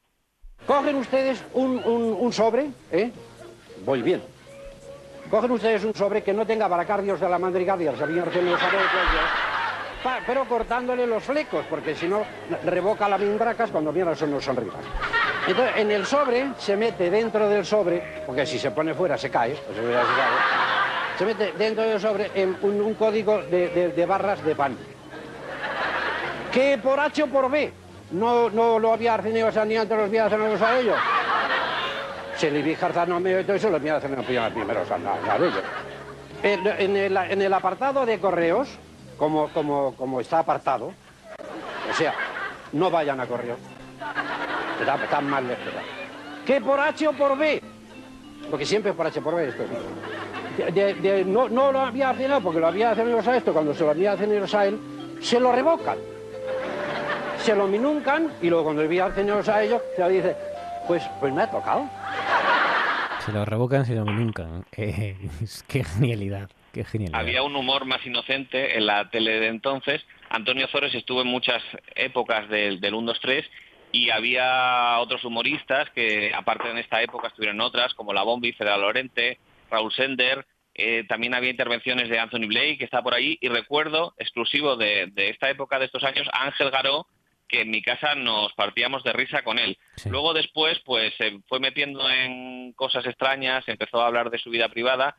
Cogen 0.66 0.97
ustedes 0.97 1.44
un, 1.53 2.32
sobre, 2.32 2.69
¿eh? 2.90 3.12
Voy 3.85 4.01
bien. 4.01 4.23
Cogen 5.28 5.51
ustedes 5.51 5.85
un 5.85 5.94
sobre 5.94 6.23
que 6.23 6.32
no 6.32 6.47
tenga 6.47 6.69
baracardios 6.69 7.20
de 7.20 7.28
la 7.28 7.39
mandrigadia, 7.39 7.94
sabían 7.94 8.24
recién 8.24 8.47
los 8.47 8.59
pero 10.27 10.44
cortándole 10.44 11.06
los 11.06 11.23
flecos, 11.23 11.64
porque 11.68 11.94
si 11.94 12.06
no 12.06 12.24
revoca 12.64 13.09
las 13.09 13.20
mindracas 13.20 13.70
cuando 13.70 13.93
mira 13.93 14.14
son, 14.14 14.31
no 14.31 14.40
son. 14.40 14.56
Entonces, 15.47 15.77
en 15.77 15.90
el 15.90 16.06
sobre 16.06 16.48
se 16.59 16.77
mete 16.77 17.10
dentro 17.10 17.48
del 17.48 17.64
sobre, 17.64 18.23
porque 18.27 18.47
si 18.47 18.59
se 18.59 18.70
pone 18.70 18.94
fuera 18.94 19.16
se 19.16 19.31
cae, 19.31 19.55
pues 19.55 19.78
se 21.18 21.24
mete 21.24 21.52
dentro 21.52 21.85
del 21.85 22.01
sobre 22.01 22.31
en 22.35 22.56
un, 22.62 22.94
código 22.94 23.43
de, 23.43 24.06
barras 24.06 24.44
de 24.44 24.55
pan. 24.55 24.77
Que 26.52 26.78
por 26.78 27.01
H 27.01 27.23
o 27.23 27.27
por 27.27 27.51
B 27.51 27.73
no, 28.12 28.51
no 28.51 28.78
lo 28.78 28.93
había 28.93 29.16
ni 29.18 29.40
antes 29.40 29.98
los 29.98 30.10
días 30.10 30.32
a 30.32 30.78
ellos. 30.78 30.97
Se 32.36 32.51
le 32.51 32.60
vi 32.60 32.77
no 33.06 33.18
y 33.20 33.44
todo 33.44 33.56
eso, 33.56 33.70
los 33.70 33.81
míos 33.81 34.02
no 34.05 34.23
pillan 34.23 34.52
primero 34.52 34.81
a 34.81 35.36
ellos. 35.36 35.62
En, 36.43 36.66
en 36.66 36.97
el, 36.97 37.16
en 37.16 37.43
el 37.43 37.55
apartado 37.55 38.05
de 38.05 38.20
correos, 38.20 38.68
como, 39.16 39.48
como, 39.48 39.94
como 39.94 40.20
está 40.20 40.40
apartado, 40.40 40.93
o 41.90 41.94
sea, 41.94 42.14
no 42.72 42.90
vayan 42.90 43.20
a 43.20 43.26
correo. 43.26 43.56
Está, 44.80 45.02
está 45.02 45.20
mal 45.20 45.47
lejos. 45.47 45.64
Que 46.44 46.60
por 46.60 46.78
H 46.78 47.09
o 47.09 47.12
por 47.12 47.36
B, 47.36 47.62
porque 48.51 48.66
siempre 48.66 48.90
es 48.90 48.97
por 48.97 49.06
H 49.06 49.20
por 49.20 49.34
B 49.34 49.48
esto. 49.48 49.64
No, 51.26 51.48
no 51.48 51.72
lo 51.72 51.80
había 51.80 52.10
arcenado 52.10 52.40
porque 52.40 52.60
lo 52.60 52.68
había 52.68 52.90
arcenado 52.90 53.30
a 53.30 53.36
esto, 53.36 53.52
cuando 53.52 53.74
se 53.74 53.84
lo 53.84 53.90
había 53.90 54.12
arcenado 54.12 54.59
a 54.59 54.66
él, 54.66 54.80
se 55.20 55.40
lo 55.40 55.52
revocan. 55.52 55.98
Se 57.43 57.55
lo 57.55 57.66
minuncan 57.66 58.32
y 58.43 58.48
luego 58.48 58.64
cuando 58.64 58.82
había 58.82 59.06
arcenado 59.06 59.43
a 59.52 59.62
ellos, 59.62 59.82
se 59.94 60.02
lo 60.02 60.09
dice, 60.09 60.36
pues, 60.86 61.02
pues 61.20 61.32
me 61.32 61.43
ha 61.43 61.51
tocado. 61.51 61.88
Se 63.24 63.32
lo 63.32 63.44
revocan, 63.44 63.84
se 63.84 63.94
lo 63.94 64.05
nunca. 64.05 64.47
Eh, 64.76 65.16
qué 65.66 65.84
genialidad, 65.84 66.48
qué 66.77 66.85
genialidad. 66.85 67.19
Había 67.19 67.43
un 67.43 67.57
humor 67.57 67.86
más 67.86 68.05
inocente 68.05 68.77
en 68.77 68.86
la 68.86 69.09
tele 69.11 69.40
de 69.40 69.48
entonces. 69.48 70.05
Antonio 70.28 70.69
Zores 70.69 70.94
estuvo 70.94 71.23
en 71.23 71.28
muchas 71.28 71.62
épocas 71.94 72.48
del, 72.48 72.81
del 72.81 72.94
1, 72.94 73.12
2, 73.12 73.20
3 73.20 73.44
y 73.93 74.11
había 74.11 74.98
otros 74.98 75.24
humoristas 75.24 75.89
que, 75.90 76.32
aparte 76.35 76.70
en 76.70 76.78
esta 76.78 77.01
época, 77.03 77.28
estuvieron 77.28 77.61
otras, 77.61 77.94
como 77.94 78.12
La 78.12 78.23
Bombi, 78.23 78.53
Federal 78.53 78.82
Lorente, 78.82 79.39
Raúl 79.70 79.93
Sender. 79.93 80.47
Eh, 80.74 81.05
también 81.09 81.32
había 81.32 81.51
intervenciones 81.51 82.11
de 82.11 82.19
Anthony 82.19 82.47
Blake, 82.48 82.77
que 82.78 82.85
está 82.85 83.03
por 83.03 83.15
ahí. 83.15 83.39
Y 83.40 83.48
recuerdo, 83.48 84.15
exclusivo 84.19 84.77
de, 84.77 85.07
de 85.12 85.31
esta 85.31 85.48
época, 85.48 85.78
de 85.78 85.86
estos 85.86 86.05
años, 86.05 86.28
Ángel 86.32 86.70
Garó, 86.70 87.07
que 87.48 87.62
en 87.62 87.70
mi 87.70 87.81
casa 87.81 88.15
nos 88.15 88.53
partíamos 88.53 89.03
de 89.05 89.12
risa 89.12 89.43
con 89.43 89.59
él. 89.59 89.78
Luego 90.11 90.35
después, 90.35 90.78
pues 90.85 91.15
se 91.16 91.39
fue 91.48 91.61
metiendo 91.61 92.11
en 92.11 92.73
cosas 92.73 93.07
extrañas, 93.07 93.65
empezó 93.69 94.01
a 94.03 94.09
hablar 94.09 94.31
de 94.31 94.39
su 94.39 94.51
vida 94.51 94.69
privada, 94.69 95.16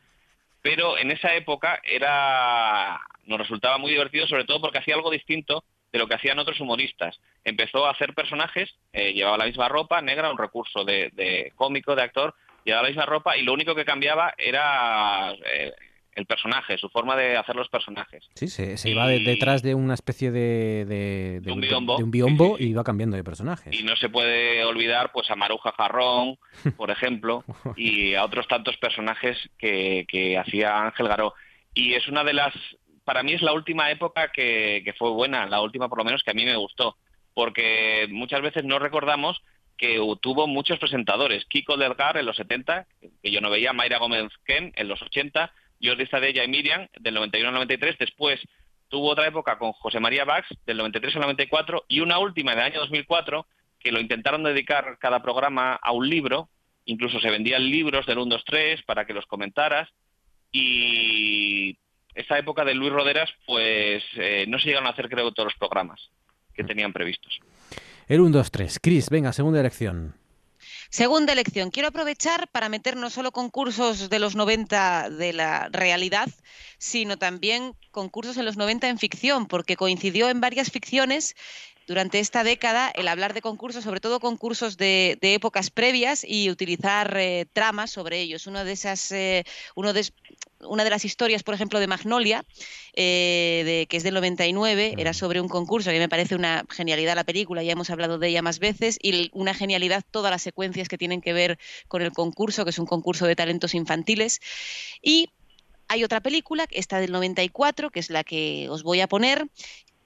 pero 0.62 0.98
en 0.98 1.12
esa 1.12 1.36
época 1.36 1.80
era 1.84 3.00
nos 3.26 3.40
resultaba 3.40 3.78
muy 3.78 3.92
divertido, 3.92 4.26
sobre 4.28 4.46
todo 4.46 4.62
porque 4.62 4.80
hacía 4.80 4.96
algo 4.96 5.12
distinto 5.12 5.64
de 5.92 6.00
lo 6.00 6.08
que 6.08 6.16
hacían 6.16 6.40
otros 6.40 6.60
humoristas. 6.60 7.20
Empezó 7.44 7.86
a 7.86 7.92
hacer 7.92 8.14
personajes, 8.14 8.74
eh, 8.94 9.14
llevaba 9.14 9.38
la 9.38 9.46
misma 9.46 9.70
ropa 9.70 10.02
negra, 10.02 10.32
un 10.32 10.38
recurso 10.38 10.84
de, 10.84 11.10
de 11.14 11.52
cómico, 11.56 11.96
de 11.96 12.04
actor, 12.04 12.34
llevaba 12.64 12.84
la 12.84 12.90
misma 12.90 13.06
ropa 13.06 13.38
y 13.38 13.44
lo 13.44 13.54
único 13.54 13.76
que 13.76 13.86
cambiaba 13.86 14.34
era 14.38 15.34
eh, 15.46 15.74
el 16.18 16.26
personaje, 16.26 16.78
su 16.78 16.90
forma 16.90 17.16
de 17.16 17.38
hacer 17.38 17.56
los 17.56 17.70
personajes. 17.70 18.28
Sí, 18.36 18.48
se, 18.50 18.76
se 18.78 18.90
iba 18.90 19.08
de- 19.08 19.20
detrás 19.20 19.62
de 19.64 19.76
una 19.76 19.94
especie 19.94 20.32
de, 20.32 20.84
de, 20.86 21.40
de 21.42 21.52
un 21.52 21.62
biombo. 21.62 21.98
de 21.98 22.04
un 22.04 22.12
biombo 22.12 22.58
y 22.60 22.66
iba 22.68 22.84
cambiando 22.84 23.16
de 23.16 23.24
personajes. 23.24 23.74
Y 23.80 23.84
no 23.84 23.96
se 23.96 24.10
puede 24.10 24.64
olvidar 24.66 25.12
pues 25.14 25.30
a 25.32 25.36
Maruja 25.36 25.72
Jarrón, 25.78 26.38
por 26.78 26.92
ejemplo, 26.92 27.44
y 27.76 28.16
a 28.16 28.26
otros 28.26 28.48
tantos 28.48 28.76
personajes 28.78 29.38
que, 29.58 30.06
que 30.10 30.38
hacía 30.38 30.86
Ángel 30.88 31.08
Garó. 31.08 31.34
Y 31.74 31.94
es 31.94 32.08
una 32.08 32.24
de 32.24 32.34
las, 32.34 32.54
para 33.06 33.22
mí 33.24 33.34
es 33.34 33.42
la 33.44 33.54
última 33.54 33.92
época 33.92 34.32
que, 34.34 34.82
que 34.84 34.94
fue 34.94 35.12
buena, 35.12 35.46
la 35.46 35.62
última 35.62 35.88
por 35.88 36.00
lo 36.00 36.04
menos 36.04 36.24
que 36.24 36.32
a 36.32 36.34
mí 36.34 36.44
me 36.46 36.56
gustó, 36.56 36.98
porque 37.36 38.08
muchas 38.10 38.42
veces 38.42 38.64
no 38.66 38.80
recordamos 38.80 39.42
que 39.78 40.02
tuvo 40.22 40.48
muchos 40.48 40.80
presentadores. 40.80 41.46
Kiko 41.46 41.78
Delgar 41.78 42.18
en 42.18 42.26
los 42.26 42.38
70, 42.38 42.88
que 43.22 43.32
yo 43.32 43.42
no 43.42 43.52
veía, 43.52 43.74
Mayra 43.74 44.00
Gómez 44.00 44.24
Ken 44.44 44.74
en 44.76 44.88
los 44.88 45.00
80, 45.04 45.54
Jordi 45.82 46.06
Zadella 46.08 46.44
y 46.44 46.48
Miriam 46.48 46.88
del 47.00 47.14
91 47.16 47.50
al 47.50 47.54
93. 47.56 47.98
Después 47.98 48.40
tuvo 48.90 49.10
otra 49.10 49.28
época 49.28 49.58
con 49.58 49.74
José 49.74 50.00
María 50.00 50.26
Bax 50.26 50.48
del 50.66 50.78
93 50.78 51.16
al 51.16 51.22
94 51.22 51.86
y 51.88 52.00
una 52.00 52.20
última 52.20 52.52
del 52.52 52.64
año 52.64 52.80
2004 52.80 53.46
que 53.80 53.92
lo 53.92 54.00
intentaron 54.00 54.44
dedicar 54.44 54.98
cada 55.00 55.22
programa 55.22 55.74
a 55.74 55.92
un 55.92 56.10
libro. 56.10 56.50
Incluso 56.86 57.20
se 57.20 57.30
vendían 57.30 57.70
libros 57.70 58.06
del 58.06 58.18
1, 58.18 58.36
2, 58.36 58.44
3 58.46 58.84
para 58.84 59.06
que 59.06 59.14
los 59.14 59.26
comentaras. 59.26 59.90
Y 60.52 61.78
esa 62.16 62.38
época 62.40 62.64
de 62.66 62.74
Luis 62.74 62.92
Roderas, 62.92 63.30
pues 63.46 64.04
eh, 64.16 64.46
no 64.48 64.58
se 64.58 64.68
llegaron 64.68 64.88
a 64.88 64.92
hacer, 64.92 65.10
creo, 65.10 65.32
todos 65.32 65.48
los 65.48 65.60
programas 65.60 66.10
que 66.54 66.64
tenían 66.64 66.94
previstos. 66.94 67.40
El 68.08 68.22
1, 68.22 68.38
2, 68.38 68.52
3. 68.52 68.80
Cris, 68.82 69.10
venga, 69.10 69.34
segunda 69.34 69.60
elección. 69.60 70.16
Segunda 70.90 71.34
elección. 71.34 71.70
Quiero 71.70 71.90
aprovechar 71.90 72.48
para 72.50 72.70
meter 72.70 72.96
no 72.96 73.10
solo 73.10 73.32
concursos 73.32 74.10
de 74.10 74.20
los 74.20 74.36
90 74.36 75.10
de 75.10 75.34
la 75.34 75.70
realidad, 75.70 76.30
sino 76.78 77.18
también 77.18 77.74
concursos 77.92 78.38
en 78.38 78.46
los 78.46 78.58
90 78.58 78.88
en 78.88 78.98
ficción, 78.98 79.48
porque 79.48 79.76
coincidió 79.76 80.30
en 80.30 80.40
varias 80.40 80.72
ficciones 80.72 81.36
durante 81.88 82.20
esta 82.20 82.44
década 82.44 82.92
el 82.94 83.08
hablar 83.08 83.34
de 83.34 83.42
concursos, 83.42 83.86
sobre 83.86 84.02
todo 84.02 84.20
concursos 84.20 84.78
de, 84.78 85.18
de 85.22 85.34
épocas 85.34 85.72
previas 85.72 86.26
y 86.28 86.52
utilizar 86.52 87.16
eh, 87.18 87.46
tramas 87.54 87.92
sobre 87.92 88.20
ellos. 88.20 88.46
Uno 88.46 88.66
de 88.66 88.74
esas, 88.74 89.12
eh, 89.14 89.46
uno 89.74 89.94
de, 89.94 90.06
una 90.60 90.84
de 90.84 90.90
las 90.90 91.06
historias, 91.06 91.44
por 91.44 91.54
ejemplo, 91.54 91.80
de 91.80 91.88
Magnolia, 91.88 92.44
eh, 92.94 93.64
de, 93.66 93.88
que 93.88 93.98
es 93.98 94.04
del 94.04 94.16
99, 94.16 94.96
era 94.98 95.14
sobre 95.14 95.40
un 95.40 95.48
concurso, 95.48 95.90
que 95.90 96.00
me 96.00 96.10
parece 96.10 96.36
una 96.36 96.66
genialidad 96.70 97.16
la 97.16 97.24
película, 97.24 97.64
ya 97.64 97.72
hemos 97.72 97.90
hablado 97.90 98.20
de 98.20 98.28
ella 98.28 98.42
más 98.42 98.60
veces, 98.60 99.00
y 99.02 99.32
una 99.34 99.54
genialidad 99.54 100.04
todas 100.12 100.30
las 100.30 100.42
secuencias 100.42 100.90
que 100.90 100.98
tienen 100.98 101.22
que 101.22 101.32
ver 101.32 101.58
con 101.88 102.02
el 102.02 102.12
concurso, 102.12 102.66
que 102.66 102.72
es 102.72 102.80
un 102.80 102.86
concurso 102.86 103.26
de 103.26 103.36
talentos 103.36 103.74
infantiles. 103.74 104.42
Y 105.02 105.30
hay 105.88 106.04
otra 106.04 106.20
película, 106.20 106.68
esta 106.72 107.00
del 107.00 107.12
94, 107.12 107.92
que 107.92 108.00
es 108.02 108.10
la 108.10 108.24
que 108.24 108.68
os 108.70 108.84
voy 108.84 109.00
a 109.00 109.08
poner, 109.08 109.48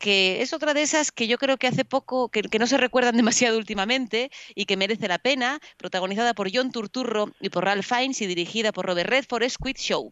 que 0.01 0.41
es 0.41 0.51
otra 0.51 0.73
de 0.73 0.81
esas 0.81 1.11
que 1.11 1.27
yo 1.27 1.37
creo 1.37 1.57
que 1.57 1.67
hace 1.67 1.85
poco, 1.85 2.29
que, 2.29 2.41
que 2.41 2.59
no 2.59 2.67
se 2.67 2.77
recuerdan 2.77 3.15
demasiado 3.21 3.57
últimamente 3.57 4.31
y 4.55 4.65
que 4.65 4.75
merece 4.75 5.07
la 5.07 5.19
pena, 5.19 5.59
protagonizada 5.77 6.33
por 6.33 6.49
John 6.53 6.71
Turturro 6.71 7.29
y 7.39 7.49
por 7.49 7.63
Ralph 7.63 7.85
Fiennes 7.85 8.21
y 8.21 8.27
dirigida 8.27 8.73
por 8.73 8.87
Robert 8.87 9.09
Redford, 9.09 9.43
es 9.43 9.53
Squid 9.53 9.77
Show. 9.77 10.11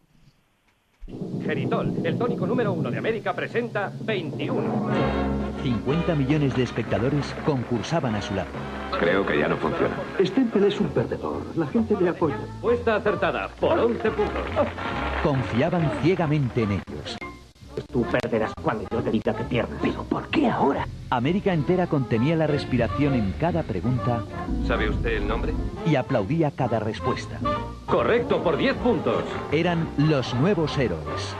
Geritol, 1.44 1.94
el 2.04 2.16
tónico 2.16 2.46
número 2.46 2.72
uno 2.72 2.90
de 2.90 2.98
América, 2.98 3.34
presenta 3.34 3.92
21. 4.02 4.90
50 5.62 6.14
millones 6.14 6.54
de 6.54 6.62
espectadores 6.62 7.34
concursaban 7.44 8.14
a 8.14 8.22
su 8.22 8.34
lado. 8.34 8.48
Creo 8.98 9.26
que 9.26 9.38
ya 9.38 9.48
no 9.48 9.56
funciona. 9.56 9.94
Stempel 10.24 10.64
es 10.64 10.80
un 10.80 10.88
perdedor. 10.90 11.42
La 11.56 11.66
gente 11.66 11.96
le 12.00 12.10
apoya. 12.10 12.38
Puesta 12.60 12.96
acertada 12.96 13.48
por 13.48 13.78
11 13.78 14.10
puntos. 14.12 14.42
Confiaban 15.22 15.90
ciegamente 16.02 16.62
en 16.62 16.72
ellos. 16.72 17.16
Tú 17.92 18.02
perderás 18.04 18.52
cuando 18.62 18.84
yo 18.90 18.98
te 19.02 19.10
diga 19.10 19.34
que 19.34 19.44
pierdas. 19.44 19.78
¿Pero 19.82 20.02
por 20.04 20.28
qué 20.28 20.48
ahora? 20.48 20.86
América 21.10 21.52
entera 21.52 21.86
contenía 21.86 22.36
la 22.36 22.46
respiración 22.46 23.14
en 23.14 23.32
cada 23.40 23.62
pregunta 23.64 24.22
¿Sabe 24.66 24.88
usted 24.88 25.16
el 25.16 25.26
nombre? 25.26 25.52
y 25.86 25.96
aplaudía 25.96 26.50
cada 26.52 26.78
respuesta. 26.78 27.38
Correcto, 27.86 28.42
por 28.42 28.56
10 28.56 28.76
puntos. 28.76 29.24
Eran 29.50 29.88
los 29.96 30.34
nuevos 30.34 30.76
héroes. 30.78 31.34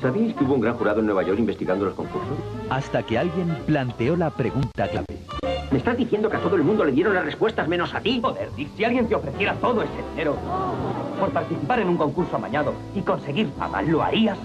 ¿Sabíais 0.00 0.34
que 0.34 0.44
hubo 0.44 0.54
un 0.54 0.60
gran 0.60 0.74
jurado 0.76 1.00
en 1.00 1.06
Nueva 1.06 1.22
York 1.22 1.38
investigando 1.38 1.84
los 1.84 1.94
concursos? 1.94 2.36
Hasta 2.70 3.02
que 3.04 3.18
alguien 3.18 3.56
planteó 3.66 4.16
la 4.16 4.30
pregunta 4.30 4.88
clave. 4.88 5.06
¿Me 5.72 5.78
estás 5.78 5.96
diciendo 5.96 6.28
que 6.28 6.36
a 6.36 6.40
todo 6.40 6.56
el 6.56 6.62
mundo 6.62 6.84
le 6.84 6.92
dieron 6.92 7.14
las 7.14 7.24
respuestas 7.24 7.66
menos 7.66 7.94
a 7.94 8.00
ti? 8.00 8.20
Joder, 8.22 8.50
Dick, 8.54 8.68
si 8.76 8.84
alguien 8.84 9.08
te 9.08 9.14
ofreciera 9.14 9.54
todo 9.54 9.82
ese 9.82 9.92
dinero 10.10 10.36
por 11.18 11.30
participar 11.30 11.80
en 11.80 11.88
un 11.88 11.96
concurso 11.96 12.36
amañado 12.36 12.74
y 12.94 13.00
conseguir 13.00 13.48
fama, 13.58 13.80
¿lo 13.82 14.02
harías? 14.02 14.38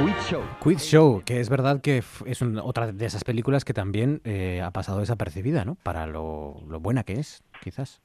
Quiz 0.00 0.14
Show. 0.30 0.40
Quiz 0.62 0.78
Show, 0.82 1.22
que 1.24 1.40
es 1.40 1.48
verdad 1.48 1.80
que 1.80 2.02
es 2.26 2.42
un- 2.42 2.58
otra 2.58 2.92
de 2.92 3.06
esas 3.06 3.24
películas 3.24 3.64
que 3.64 3.74
también 3.74 4.20
eh, 4.24 4.62
ha 4.62 4.70
pasado 4.70 5.00
desapercibida, 5.00 5.64
¿no? 5.64 5.76
Para 5.82 6.06
lo, 6.06 6.60
lo 6.68 6.78
buena 6.80 7.02
que 7.02 7.14
es, 7.14 7.42
quizás. 7.62 8.00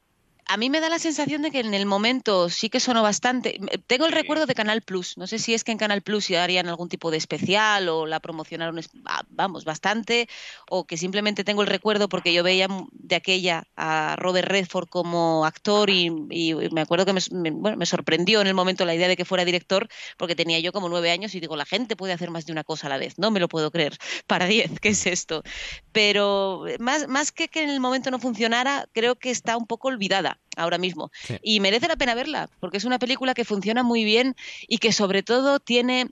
A 0.51 0.57
mí 0.57 0.71
me 0.71 0.79
da 0.81 0.89
la 0.89 0.97
sensación 0.97 1.43
de 1.43 1.51
que 1.51 1.59
en 1.59 1.75
el 1.75 1.85
momento 1.85 2.49
sí 2.49 2.71
que 2.71 2.79
sonó 2.79 3.03
bastante. 3.03 3.59
Tengo 3.85 4.07
el 4.07 4.11
recuerdo 4.11 4.47
de 4.47 4.55
Canal 4.55 4.81
Plus. 4.81 5.15
No 5.15 5.27
sé 5.27 5.37
si 5.37 5.53
es 5.53 5.63
que 5.63 5.71
en 5.71 5.77
Canal 5.77 6.01
Plus 6.01 6.27
ya 6.27 6.43
harían 6.43 6.67
algún 6.67 6.89
tipo 6.89 7.11
de 7.11 7.17
especial 7.17 7.87
o 7.87 8.07
la 8.07 8.19
promocionaron, 8.19 8.79
ah, 9.05 9.21
vamos, 9.29 9.63
bastante, 9.63 10.27
o 10.67 10.87
que 10.87 10.97
simplemente 10.97 11.43
tengo 11.43 11.61
el 11.61 11.67
recuerdo 11.67 12.09
porque 12.09 12.33
yo 12.33 12.41
veía 12.41 12.67
de 12.93 13.15
aquella 13.15 13.65
a 13.75 14.15
Robert 14.17 14.47
Redford 14.49 14.89
como 14.89 15.45
actor 15.45 15.87
y, 15.91 16.07
y 16.31 16.55
me 16.71 16.81
acuerdo 16.81 17.05
que 17.05 17.13
me- 17.13 17.51
bueno, 17.51 17.77
me 17.77 17.85
sorprendió 17.85 18.41
en 18.41 18.47
el 18.47 18.55
momento 18.55 18.85
la 18.85 18.95
idea 18.95 19.07
de 19.07 19.15
que 19.17 19.25
fuera 19.25 19.45
director 19.45 19.87
porque 20.17 20.35
tenía 20.35 20.57
yo 20.59 20.71
como 20.73 20.89
nueve 20.89 21.11
años 21.11 21.35
y 21.35 21.39
digo, 21.39 21.55
la 21.57 21.65
gente 21.67 21.95
puede 21.95 22.13
hacer 22.13 22.31
más 22.31 22.47
de 22.47 22.53
una 22.53 22.63
cosa 22.63 22.87
a 22.87 22.89
la 22.89 22.97
vez. 22.97 23.19
No 23.19 23.29
me 23.29 23.39
lo 23.39 23.49
puedo 23.49 23.69
creer. 23.69 23.95
Para 24.25 24.47
diez, 24.47 24.71
¿qué 24.79 24.89
es 24.89 25.05
esto? 25.05 25.43
Pero 25.91 26.67
eh, 26.67 26.77
más, 26.79 27.07
más 27.07 27.31
que 27.31 27.47
que 27.49 27.61
en 27.63 27.69
el 27.69 27.79
momento 27.79 28.09
no 28.11 28.19
funcionara, 28.19 28.87
creo 28.93 29.15
que 29.17 29.29
está 29.31 29.57
un 29.57 29.67
poco 29.67 29.87
olvidada 29.89 30.38
ahora 30.55 30.77
mismo. 30.77 31.11
Sí. 31.23 31.37
Y 31.41 31.59
merece 31.59 31.87
la 31.87 31.95
pena 31.95 32.15
verla, 32.15 32.49
porque 32.59 32.77
es 32.77 32.85
una 32.85 32.99
película 32.99 33.33
que 33.33 33.45
funciona 33.45 33.83
muy 33.83 34.03
bien 34.03 34.35
y 34.67 34.79
que 34.79 34.91
sobre 34.91 35.23
todo 35.23 35.59
tiene 35.59 36.07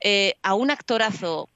eh, 0.00 0.34
a 0.42 0.54
un 0.54 0.70
actorazo 0.70 1.48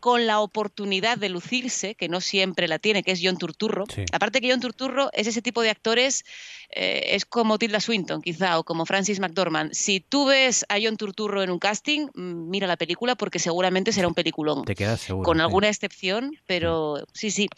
con 0.00 0.26
la 0.26 0.40
oportunidad 0.40 1.18
de 1.18 1.28
lucirse, 1.28 1.94
que 1.96 2.08
no 2.08 2.20
siempre 2.20 2.68
la 2.68 2.78
tiene, 2.78 3.02
que 3.02 3.10
es 3.10 3.20
John 3.22 3.36
Turturro. 3.36 3.84
Sí. 3.92 4.04
Aparte 4.12 4.40
que 4.40 4.50
John 4.50 4.60
Turturro 4.60 5.10
es 5.12 5.26
ese 5.26 5.42
tipo 5.42 5.60
de 5.60 5.70
actores, 5.70 6.24
eh, 6.70 7.02
es 7.14 7.24
como 7.24 7.58
Tilda 7.58 7.80
Swinton 7.80 8.22
quizá, 8.22 8.60
o 8.60 8.64
como 8.64 8.86
Francis 8.86 9.18
McDormand. 9.18 9.72
Si 9.72 9.98
tú 10.00 10.26
ves 10.26 10.64
a 10.68 10.76
John 10.80 10.96
Turturro 10.96 11.42
en 11.42 11.50
un 11.50 11.58
casting, 11.58 12.06
mm, 12.14 12.48
mira 12.48 12.68
la 12.68 12.76
película 12.76 13.16
porque 13.16 13.40
seguramente 13.40 13.90
será 13.90 14.06
un 14.06 14.14
peliculón. 14.14 14.64
Te 14.64 14.76
quedas 14.76 15.00
seguro. 15.00 15.24
Con 15.24 15.38
sí. 15.38 15.42
alguna 15.42 15.68
excepción, 15.68 16.32
pero 16.46 17.04
sí, 17.12 17.32
sí. 17.32 17.48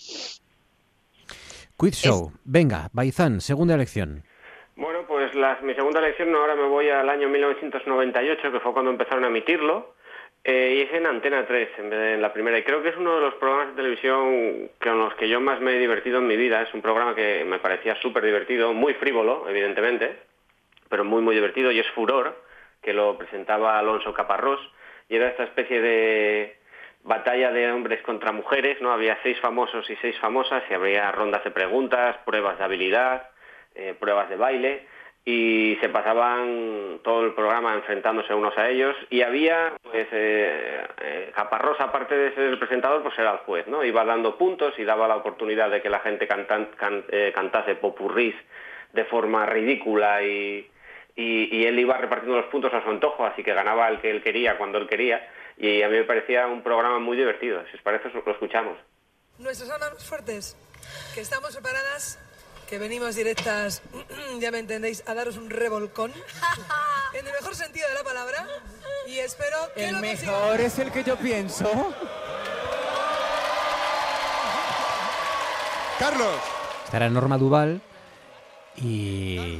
Quiz 1.81 1.94
Show. 1.94 2.31
Venga, 2.44 2.90
Baizán, 2.93 3.40
segunda 3.40 3.74
elección. 3.74 4.23
Bueno, 4.77 5.01
pues 5.09 5.35
las- 5.35 5.62
mi 5.62 5.73
segunda 5.74 6.01
elección 6.01 6.35
ahora 6.35 6.55
me 6.55 6.65
voy 6.69 6.90
al 6.90 7.09
año 7.09 7.31
1998, 7.31 8.52
que 8.52 8.61
fue 8.61 8.74
cuando 8.74 8.90
empezaron 8.90 9.24
a 9.24 9.28
emitirlo, 9.28 9.94
eh, 10.44 10.74
y 10.77 10.81
es 10.82 10.93
en 10.93 11.07
Antena 11.07 11.47
3 11.47 11.70
en 11.78 11.89
vez 11.89 11.98
de 11.98 12.15
en 12.15 12.20
la 12.23 12.35
primera. 12.35 12.59
Y 12.59 12.65
creo 12.65 12.82
que 12.82 12.90
es 12.90 12.97
uno 12.98 13.15
de 13.15 13.23
los 13.23 13.35
programas 13.36 13.69
de 13.69 13.77
televisión 13.82 14.69
con 14.82 14.98
los 14.98 15.15
que 15.15 15.31
yo 15.31 15.40
más 15.40 15.59
me 15.62 15.74
he 15.74 15.78
divertido 15.78 16.19
en 16.19 16.27
mi 16.27 16.36
vida. 16.36 16.61
Es 16.61 16.74
un 16.74 16.82
programa 16.82 17.15
que 17.15 17.44
me 17.47 17.59
parecía 17.59 17.94
súper 18.02 18.24
divertido, 18.27 18.74
muy 18.74 18.93
frívolo, 18.93 19.48
evidentemente, 19.48 20.19
pero 20.90 21.02
muy, 21.05 21.23
muy 21.23 21.35
divertido, 21.35 21.73
y 21.73 21.78
es 21.81 21.89
Furor, 21.94 22.36
que 22.82 22.93
lo 22.93 23.16
presentaba 23.16 23.78
Alonso 23.78 24.12
Caparrós, 24.12 24.61
y 25.09 25.16
era 25.16 25.28
esta 25.28 25.44
especie 25.44 25.81
de 25.81 26.60
batalla 27.02 27.51
de 27.52 27.70
hombres 27.72 28.02
contra 28.02 28.32
mujeres, 28.32 28.81
¿no? 28.81 28.93
Había 28.93 29.18
seis 29.22 29.39
famosos 29.40 29.89
y 29.90 29.97
seis 29.97 30.18
famosas, 30.18 30.62
y 30.70 30.74
habría 30.74 31.10
rondas 31.12 31.43
de 31.44 31.51
preguntas, 31.51 32.16
pruebas 32.24 32.59
de 32.59 32.64
habilidad, 32.64 33.28
eh, 33.74 33.94
pruebas 33.98 34.28
de 34.28 34.36
baile 34.36 34.86
y 35.24 35.77
se 35.82 35.90
pasaban 35.90 37.01
todo 37.05 37.24
el 37.27 37.35
programa 37.35 37.74
enfrentándose 37.74 38.32
unos 38.35 38.56
a 38.56 38.70
ellos 38.70 38.97
y 39.10 39.20
había 39.20 39.74
pues 39.82 40.09
eh, 40.12 40.81
eh, 41.02 41.32
aparte 41.36 42.16
de 42.16 42.35
ser 42.35 42.44
el 42.44 42.59
presentador 42.59 43.02
pues 43.02 43.18
era 43.18 43.32
el 43.32 43.39
juez 43.39 43.66
no 43.66 43.85
iba 43.85 44.02
dando 44.06 44.39
puntos 44.39 44.72
y 44.78 44.85
daba 44.85 45.06
la 45.06 45.16
oportunidad 45.16 45.70
de 45.70 45.82
que 45.82 45.90
la 45.90 45.98
gente 46.01 46.27
can- 46.27 46.47
eh, 47.10 47.32
cantase 47.35 47.74
popurrís 47.74 48.35
de 48.94 49.05
forma 49.05 49.44
ridícula 49.44 50.22
y, 50.22 50.66
y 51.16 51.64
él 51.66 51.78
iba 51.78 51.98
repartiendo 51.98 52.39
los 52.39 52.47
puntos 52.47 52.72
a 52.72 52.82
su 52.82 52.89
antojo 52.89 53.27
así 53.27 53.44
que 53.44 53.52
ganaba 53.52 53.89
el 53.89 54.01
que 54.01 54.10
él 54.10 54.22
quería 54.22 54.56
cuando 54.56 54.78
él 54.78 54.89
quería 54.89 55.28
y 55.61 55.82
a 55.82 55.89
mí 55.89 55.97
me 55.99 56.05
parecía 56.05 56.47
un 56.47 56.62
programa 56.62 56.99
muy 56.99 57.16
divertido 57.16 57.62
si 57.70 57.77
os 57.77 57.82
parece 57.82 58.09
lo 58.09 58.32
escuchamos 58.32 58.78
Nuestras 59.39 59.70
armas 59.70 59.93
más 59.95 60.05
fuertes, 60.05 60.57
que 61.15 61.20
estamos 61.23 61.53
preparadas, 61.55 62.19
que 62.69 62.78
venimos 62.78 63.15
directas, 63.15 63.82
ya 64.39 64.51
me 64.51 64.59
entendéis, 64.59 65.03
a 65.07 65.15
daros 65.15 65.37
un 65.39 65.49
revolcón, 65.49 66.12
en 67.15 67.27
el 67.27 67.32
mejor 67.32 67.55
sentido 67.55 67.89
de 67.89 67.95
la 67.95 68.03
palabra, 68.03 68.47
y 69.07 69.19
espero 69.19 69.57
que 69.74 69.89
El 69.89 69.95
lo 69.95 70.01
mejor 70.01 70.61
es 70.61 70.78
el 70.78 70.93
que 70.93 71.05
yo 71.05 71.16
pienso. 71.16 71.95
Carlos. 75.99 76.37
Esta 76.85 76.97
era 76.97 77.09
Norma 77.09 77.39
Duval 77.39 77.81
y, 78.77 79.59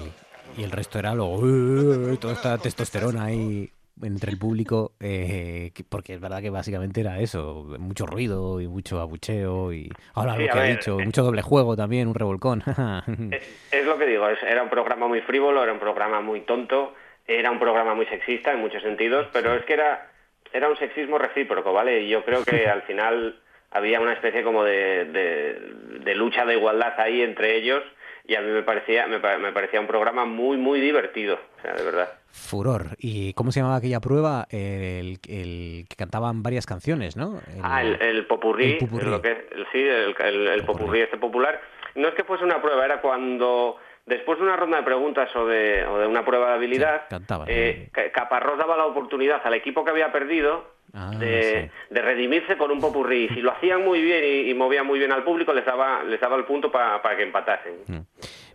y 0.57 0.63
el 0.63 0.71
resto 0.71 0.99
era 0.99 1.15
luego 1.15 1.37
"Uh", 1.37 2.17
toda 2.17 2.35
esta 2.35 2.59
testosterona 2.59 3.25
ahí 3.25 3.71
entre 4.03 4.31
el 4.31 4.39
público, 4.39 4.93
eh, 5.01 5.71
que- 5.75 5.85
porque 5.85 6.15
es 6.15 6.21
verdad 6.21 6.41
que 6.41 6.51
básicamente 6.51 7.01
era 7.01 7.19
eso, 7.21 7.67
mucho 7.79 8.07
ruido 8.07 8.61
y 8.61 8.67
mucho 8.69 9.01
abucheo 9.01 9.73
y 9.73 9.91
ahora 10.15 10.35
Sí, 10.37 10.39
lo 10.41 10.45
que 10.47 10.59
ha 10.59 10.63
ver, 10.63 10.71
dicho, 10.79 11.01
eh. 11.01 11.05
mucho 11.05 11.23
doble 11.23 11.43
juego 11.43 11.77
también, 11.77 12.09
un 12.09 12.15
revolcón. 12.15 12.63
Es 13.73 13.85
lo 13.87 13.99
que 13.99 14.07
digo, 14.07 14.29
es- 14.29 14.43
era 14.43 14.63
un 14.63 14.71
programa 14.71 15.07
muy 15.09 15.21
frívolo, 15.23 15.63
era 15.63 15.73
un 15.73 15.79
programa 15.79 16.21
muy 16.21 16.41
tonto, 16.43 16.95
era 17.27 17.51
un 17.51 17.59
programa 17.59 17.95
muy 17.95 18.07
sexista 18.07 18.53
en 18.53 18.61
muchos 18.61 18.83
sentidos, 18.83 19.29
pero 19.33 19.55
es 19.55 19.65
que 19.65 19.75
era, 19.75 20.11
era 20.53 20.69
un 20.69 20.77
sexismo 20.77 21.19
recíproco, 21.19 21.73
¿vale? 21.73 22.01
Y 22.03 22.09
yo 22.09 22.25
creo 22.25 22.45
que 22.45 22.67
al 22.69 22.83
final 22.83 23.39
había 23.71 24.01
una 24.01 24.15
especie 24.15 24.43
como 24.43 24.65
de, 24.65 25.05
de- 25.05 26.01
de 26.05 26.15
lucha 26.17 26.45
de 26.45 26.55
igualdad 26.57 26.95
ahí 26.99 27.23
entre 27.23 27.57
ellos 27.57 27.83
y 28.31 28.37
a 28.37 28.41
mí 28.43 28.49
me 28.51 28.63
parecía, 28.63 29.07
me, 29.09 29.19
me 29.39 29.53
parecía 29.53 29.81
un 29.81 29.89
programa 29.89 30.25
muy, 30.25 30.57
muy 30.57 30.81
divertido, 30.81 31.35
o 31.59 31.63
sea, 31.63 31.75
de 31.75 31.83
verdad. 31.83 32.09
Furor. 32.29 32.91
¿Y 32.99 33.33
cómo 33.35 33.51
se 33.51 33.59
llamaba 33.59 33.79
aquella 33.79 33.99
prueba? 33.99 34.47
El, 34.51 35.19
el 35.29 35.85
que 35.89 35.97
cantaban 35.97 36.43
varias 36.45 36.65
canciones, 36.65 37.17
¿no? 37.17 37.41
El- 37.49 37.61
Ah, 37.65 37.83
el, 37.83 38.01
el 38.01 38.27
popurrí, 38.27 38.73
el 38.75 38.79
popurrí. 38.79 39.11
lo 39.11 39.21
que, 39.21 39.47
sí, 39.73 39.81
el 39.83 40.65
popurrí 40.65 41.01
este 41.01 41.17
popular. 41.19 41.61
No 41.97 42.07
es 42.07 42.15
que 42.15 42.23
fuese 42.23 42.45
una 42.45 42.63
prueba, 42.63 42.85
era 42.85 43.01
cuando 43.01 43.77
después 44.11 44.39
de 44.39 44.45
una 44.45 44.57
ronda 44.57 44.77
de 44.77 44.83
preguntas 44.83 45.35
o 45.35 45.47
de, 45.47 45.85
o 45.87 45.99
de 45.99 46.07
una 46.07 46.25
prueba 46.25 46.49
de 46.49 46.55
habilidad, 46.55 47.03
eh, 47.47 47.89
Ca- 47.93 48.13
Caparrós 48.13 48.59
daba 48.59 48.77
la 48.77 48.85
oportunidad 48.85 49.41
al 49.45 49.55
equipo 49.55 49.85
que 49.85 49.91
había 49.91 50.13
perdido 50.13 50.79
Ah, 50.93 51.13
de, 51.17 51.71
de 51.89 52.03
redimirse 52.03 52.57
con 52.59 52.73
un 52.73 52.81
popurrí. 52.81 53.29
Si 53.29 53.41
lo 53.41 53.53
hacían 53.53 53.85
muy 53.85 54.03
bien 54.03 54.25
y, 54.25 54.51
y 54.51 54.55
movían 54.55 54.85
muy 54.85 54.99
bien 54.99 55.13
al 55.13 55.23
público, 55.23 55.53
les 55.53 55.65
daba, 55.65 56.03
les 56.03 56.19
daba 56.21 56.35
el 56.37 56.45
punto 56.45 56.71
pa- 56.73 57.01
para 57.01 57.17
que 57.17 57.23
empatasen. 57.23 58.07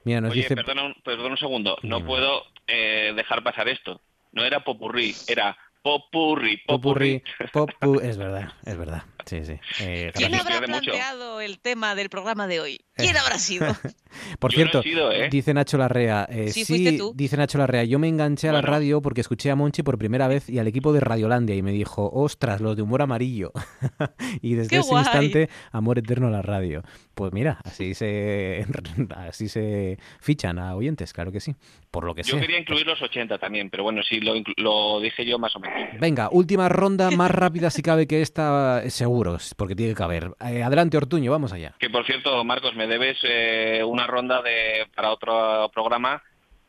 Mira, 0.03 0.19
nos 0.19 0.31
Oye, 0.31 0.41
dice... 0.41 0.53
perdona, 0.53 0.83
un, 0.83 0.93
perdona 1.01 1.29
un 1.29 1.37
segundo, 1.37 1.77
no 1.83 2.05
puedo 2.05 2.43
eh, 2.67 3.13
dejar 3.15 3.41
pasar 3.41 3.69
esto. 3.69 4.01
No 4.33 4.43
era 4.43 4.59
popurrí, 4.65 5.15
era 5.29 5.57
popurrí, 5.81 6.57
popurrí. 6.67 7.23
Popurrí, 7.53 7.69
popu- 7.79 8.01
es 8.03 8.17
verdad, 8.17 8.49
es 8.65 8.77
verdad. 8.77 9.03
Sí, 9.25 9.45
sí. 9.45 9.57
Eh, 9.79 10.11
¿Quién 10.13 10.35
habrá 10.35 10.59
planteado 10.61 11.39
el 11.39 11.59
tema 11.61 11.95
del 11.95 12.09
programa 12.09 12.47
de 12.47 12.59
hoy? 12.59 12.84
¿Quién 12.95 13.17
habrá 13.17 13.37
sido? 13.37 13.67
Por 14.39 14.51
Yo 14.53 14.59
no 14.59 14.63
he 14.65 14.69
cierto, 14.71 14.83
sido, 14.83 15.11
¿eh? 15.11 15.27
dice 15.29 15.53
Nacho 15.53 15.77
Larrea, 15.77 16.25
eh, 16.29 16.47
Sí, 16.49 16.63
sí, 16.63 16.65
fuiste 16.65 16.97
tú. 16.97 17.11
dice 17.15 17.35
Nacho 17.35 17.57
Larrea, 17.57 17.83
yo 17.83 17.99
me 17.99 18.07
enganché 18.07 18.47
a 18.47 18.53
la 18.53 18.61
radio 18.61 19.01
porque 19.01 19.19
escuché 19.21 19.51
a 19.51 19.55
Monchi 19.57 19.83
por 19.83 19.97
primera 19.97 20.29
vez 20.29 20.49
y 20.49 20.57
al 20.59 20.67
equipo 20.67 20.93
de 20.93 21.01
Radiolandia 21.01 21.53
y 21.55 21.61
me 21.61 21.71
dijo, 21.73 22.09
ostras, 22.13 22.61
los 22.61 22.77
de 22.77 22.81
humor 22.83 23.01
amarillo. 23.01 23.51
y 24.41 24.53
desde 24.55 24.69
¡Qué 24.69 24.77
ese 24.77 24.89
guay! 24.89 25.01
instante, 25.03 25.49
amor 25.71 25.99
eterno 25.99 26.27
a 26.27 26.31
la 26.31 26.41
radio. 26.41 26.83
Pues 27.13 27.33
mira, 27.33 27.59
así 27.65 27.93
se, 27.93 28.65
así 29.15 29.49
se 29.49 29.97
fichan 30.21 30.57
a 30.59 30.75
oyentes, 30.75 31.11
claro 31.11 31.31
que 31.33 31.41
sí, 31.41 31.55
por 31.91 32.05
lo 32.05 32.15
que 32.15 32.23
Yo 32.23 32.39
quería 32.39 32.59
incluir 32.59 32.85
los 32.87 33.01
80 33.01 33.37
también, 33.37 33.69
pero 33.69 33.83
bueno, 33.83 34.01
sí, 34.03 34.21
lo, 34.21 34.35
inclu- 34.35 34.53
lo 34.57 35.01
dije 35.01 35.25
yo 35.25 35.37
más 35.39 35.53
o 35.57 35.59
menos. 35.59 35.77
Venga, 35.99 36.29
última 36.31 36.69
ronda, 36.69 37.11
más 37.11 37.31
rápida 37.31 37.69
si 37.69 37.81
cabe 37.81 38.07
que 38.07 38.21
esta, 38.21 38.81
eh, 38.83 38.89
seguro, 38.89 39.37
porque 39.57 39.75
tiene 39.75 39.91
que 39.91 39.97
caber. 39.97 40.31
Eh, 40.45 40.63
adelante, 40.63 40.95
Ortuño, 40.97 41.31
vamos 41.31 41.51
allá. 41.51 41.75
Que 41.79 41.89
por 41.89 42.05
cierto, 42.05 42.43
Marcos, 42.45 42.75
me 42.75 42.84
debes 42.87 43.17
eh, 43.23 43.81
una 43.85 44.07
ronda 44.07 44.41
de 44.41 44.87
para 44.95 45.11
otro 45.11 45.69
programa 45.73 46.21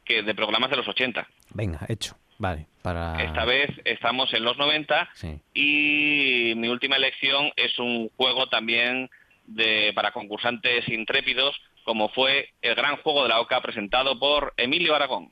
que 0.05 0.22
de 0.22 0.34
programas 0.34 0.70
de 0.70 0.76
los 0.76 0.88
80. 0.88 1.26
Venga, 1.51 1.80
hecho. 1.88 2.16
Vale, 2.38 2.66
para... 2.82 3.22
Esta 3.22 3.44
vez 3.47 3.70
estamos 3.84 4.32
en 4.34 4.44
los 4.44 4.59
90 4.59 5.09
Sí. 5.14 5.40
y 5.55 6.55
mi 6.56 6.68
última 6.68 6.97
elección 6.97 7.51
es 7.56 7.78
un 7.78 8.10
juego 8.16 8.48
también 8.48 9.09
de 9.47 9.93
para 9.94 10.12
concursantes 10.12 10.86
intrépidos, 10.88 11.56
como 11.84 12.09
fue 12.10 12.51
el 12.62 12.74
gran 12.74 12.97
juego 12.98 13.22
de 13.22 13.30
la 13.30 13.40
OCA 13.40 13.60
presentado 13.62 14.18
por 14.18 14.52
Emilio 14.56 14.94
Aragón. 14.94 15.30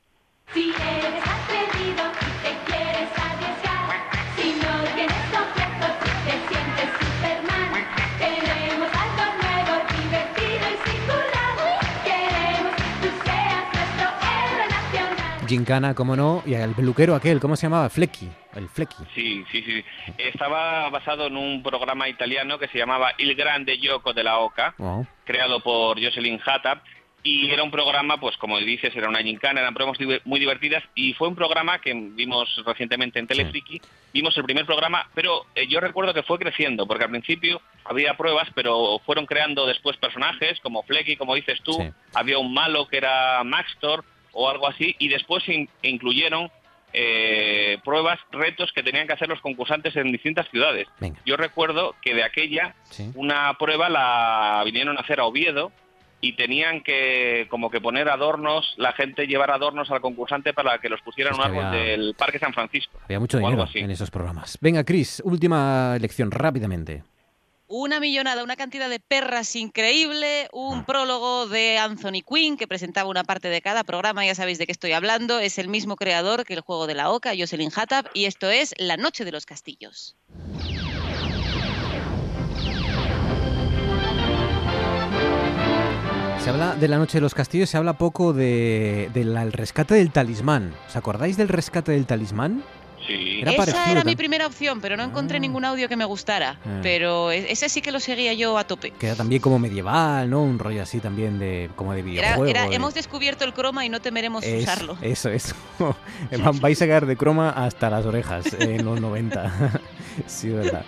Si 0.53 0.69
eres 0.71 1.64
Gincana, 15.47 15.93
como 15.93 16.15
no, 16.15 16.43
y 16.45 16.53
el 16.53 16.73
peluquero 16.73 17.15
aquel, 17.15 17.39
¿cómo 17.39 17.55
se 17.55 17.67
llamaba? 17.67 17.89
Flecky, 17.89 18.29
el 18.55 18.69
Flecky. 18.69 19.03
Sí, 19.13 19.43
sí, 19.51 19.63
sí. 19.63 19.83
Estaba 20.17 20.89
basado 20.89 21.27
en 21.27 21.37
un 21.37 21.63
programa 21.63 22.07
italiano 22.09 22.57
que 22.59 22.67
se 22.67 22.77
llamaba 22.77 23.13
Il 23.17 23.35
Grande 23.35 23.77
Gioco 23.77 24.13
de 24.13 24.23
la 24.23 24.39
Oca, 24.39 24.75
creado 25.25 25.59
por 25.61 26.01
Jocelyn 26.01 26.39
Hattap. 26.45 26.83
Y 27.23 27.49
era 27.49 27.63
un 27.63 27.71
programa, 27.71 28.19
pues 28.19 28.37
como 28.37 28.59
dices, 28.59 28.95
era 28.95 29.09
una 29.09 29.23
gincana, 29.23 29.59
eran 29.59 29.73
pruebas 29.73 29.97
muy 30.25 30.39
divertidas. 30.39 30.83
Y 30.93 31.13
fue 31.15 31.27
un 31.27 31.35
programa 31.35 31.79
que 31.79 31.91
vimos 31.91 32.61
recientemente 32.63 33.17
en 33.17 33.25
Telefriki. 33.25 33.81
Vimos 34.13 34.37
el 34.37 34.43
primer 34.43 34.67
programa, 34.67 35.09
pero 35.15 35.47
eh, 35.55 35.65
yo 35.67 35.79
recuerdo 35.79 36.13
que 36.13 36.21
fue 36.21 36.37
creciendo, 36.37 36.85
porque 36.85 37.05
al 37.05 37.09
principio 37.09 37.63
había 37.83 38.15
pruebas, 38.15 38.49
pero 38.53 39.01
fueron 39.07 39.25
creando 39.25 39.65
después 39.65 39.97
personajes, 39.97 40.59
como 40.59 40.83
Flecky, 40.83 41.15
como 41.15 41.33
dices 41.33 41.59
tú. 41.63 41.73
Sí. 41.73 41.89
Había 42.13 42.37
un 42.37 42.53
malo 42.53 42.87
que 42.87 42.97
era 42.97 43.43
Maxtor 43.43 44.05
o 44.35 44.47
algo 44.49 44.67
así. 44.67 44.95
Y 44.99 45.07
después 45.07 45.47
in- 45.49 45.67
incluyeron 45.81 46.51
eh, 46.97 47.77
pruebas, 47.83 48.19
retos 48.31 48.71
que 48.71 48.81
tenían 48.81 49.05
que 49.05 49.11
hacer 49.13 49.27
los 49.27 49.41
concursantes 49.41 49.95
en 49.97 50.11
distintas 50.13 50.47
ciudades. 50.49 50.87
Yo 51.25 51.35
recuerdo 51.35 51.93
que 52.01 52.13
de 52.13 52.23
aquella 52.23 52.73
Sí. 52.89 53.11
una 53.15 53.53
prueba 53.57 53.89
la 53.89 54.61
vinieron 54.63 54.97
a 54.97 55.01
hacer 55.01 55.19
a 55.19 55.25
Oviedo 55.25 55.73
y 56.21 56.33
tenían 56.37 56.79
que 56.81 57.47
como 57.49 57.69
que 57.69 57.81
poner 57.81 58.07
adornos, 58.07 58.75
la 58.77 58.93
gente 58.93 59.27
llevar 59.27 59.51
adornos 59.51 59.91
al 59.91 59.99
concursante 59.99 60.53
para 60.53 60.77
que 60.79 60.87
los 60.87 61.01
pusieran 61.01 61.33
en 61.33 61.39
un 61.41 61.45
árbol 61.45 61.65
había- 61.65 61.81
del 61.81 62.15
Parque 62.17 62.39
San 62.39 62.53
Francisco. 62.53 62.97
Había 63.03 63.19
mucho 63.19 63.37
dinero 63.39 63.65
en 63.73 63.91
esos 63.91 64.09
programas. 64.09 64.57
Venga, 64.61 64.83
Chris, 64.85 65.21
última 65.25 65.93
elección, 65.97 66.31
rápidamente. 66.31 67.03
Una 67.67 67.99
millonada, 67.99 68.43
una 68.43 68.55
cantidad 68.55 68.87
de 68.89 68.99
perras 68.99 69.55
increíble, 69.55 70.47
un 70.53 70.85
prólogo 70.85 71.47
de 71.47 71.79
Anthony 71.79 72.21
Quinn 72.23 72.57
que 72.57 72.67
presentaba 72.67 73.09
una 73.09 73.23
parte 73.23 73.47
de 73.47 73.59
cada 73.59 73.83
programa, 73.83 74.23
ya 74.23 74.35
sabéis 74.35 74.59
de 74.59 74.67
qué 74.67 74.71
estoy 74.71 74.91
hablando, 74.91 75.39
es 75.39 75.57
el 75.57 75.67
mismo 75.67 75.95
creador 75.95 76.45
que 76.45 76.53
el 76.53 76.61
juego 76.61 76.85
de 76.85 76.93
la 76.93 77.09
Oca, 77.09 77.33
Jocelyn 77.35 77.71
Hattap, 77.75 78.05
y 78.13 78.25
esto 78.25 78.51
es 78.51 78.75
La 78.77 78.97
Noche 78.97 79.25
de 79.25 79.31
los 79.31 79.47
Castillos. 79.47 80.15
Se 86.39 86.51
habla 86.51 86.75
de 86.75 86.87
la 86.87 86.99
noche 86.99 87.17
de 87.17 87.21
los 87.21 87.33
castillos, 87.33 87.71
se 87.71 87.77
habla 87.77 87.97
poco 87.97 88.31
de, 88.31 89.09
del 89.15 89.51
rescate 89.51 89.95
del 89.95 90.11
talismán. 90.11 90.75
¿Os 90.87 90.95
acordáis 90.95 91.35
del 91.35 91.47
rescate 91.47 91.93
del 91.93 92.05
talismán? 92.05 92.63
Sí. 93.07 93.39
Era 93.41 93.51
Esa 93.51 93.57
parecido 93.57 93.85
era 93.91 94.03
mi 94.03 94.15
primera 94.15 94.47
opción, 94.47 94.81
pero 94.81 94.97
no 94.97 95.03
encontré 95.03 95.39
ningún 95.39 95.65
audio 95.65 95.87
que 95.87 95.95
me 95.95 96.05
gustara. 96.05 96.59
Ah. 96.65 96.79
Pero 96.81 97.31
e- 97.31 97.51
ese 97.51 97.69
sí 97.69 97.81
que 97.81 97.91
lo 97.91 97.99
seguía 97.99 98.33
yo 98.33 98.57
a 98.57 98.63
tope. 98.65 98.91
Que 98.91 99.07
era 99.07 99.15
también 99.15 99.41
como 99.41 99.59
medieval, 99.59 100.29
¿no? 100.29 100.41
Un 100.41 100.57
rollo 100.59 100.81
así 100.81 100.99
también 100.99 101.37
de 101.39 101.69
como 101.75 101.93
de 101.93 102.01
videojuego. 102.01 102.45
era, 102.45 102.67
de- 102.67 102.75
hemos 102.75 102.93
descubierto 102.93 103.43
el 103.45 103.53
croma 103.53 103.85
y 103.85 103.89
no 103.89 103.99
temeremos 104.01 104.43
usarlo. 104.45 104.97
Eso, 105.01 105.29
eso. 105.29 105.55
Vais 106.61 106.81
a 106.81 106.87
caer 106.87 107.05
de 107.05 107.15
croma 107.15 107.49
hasta 107.49 107.89
las 107.89 108.05
orejas 108.05 108.45
en 108.59 108.83
los 108.85 108.99
90. 108.99 109.51
sí, 110.27 110.49
verdad. 110.49 110.83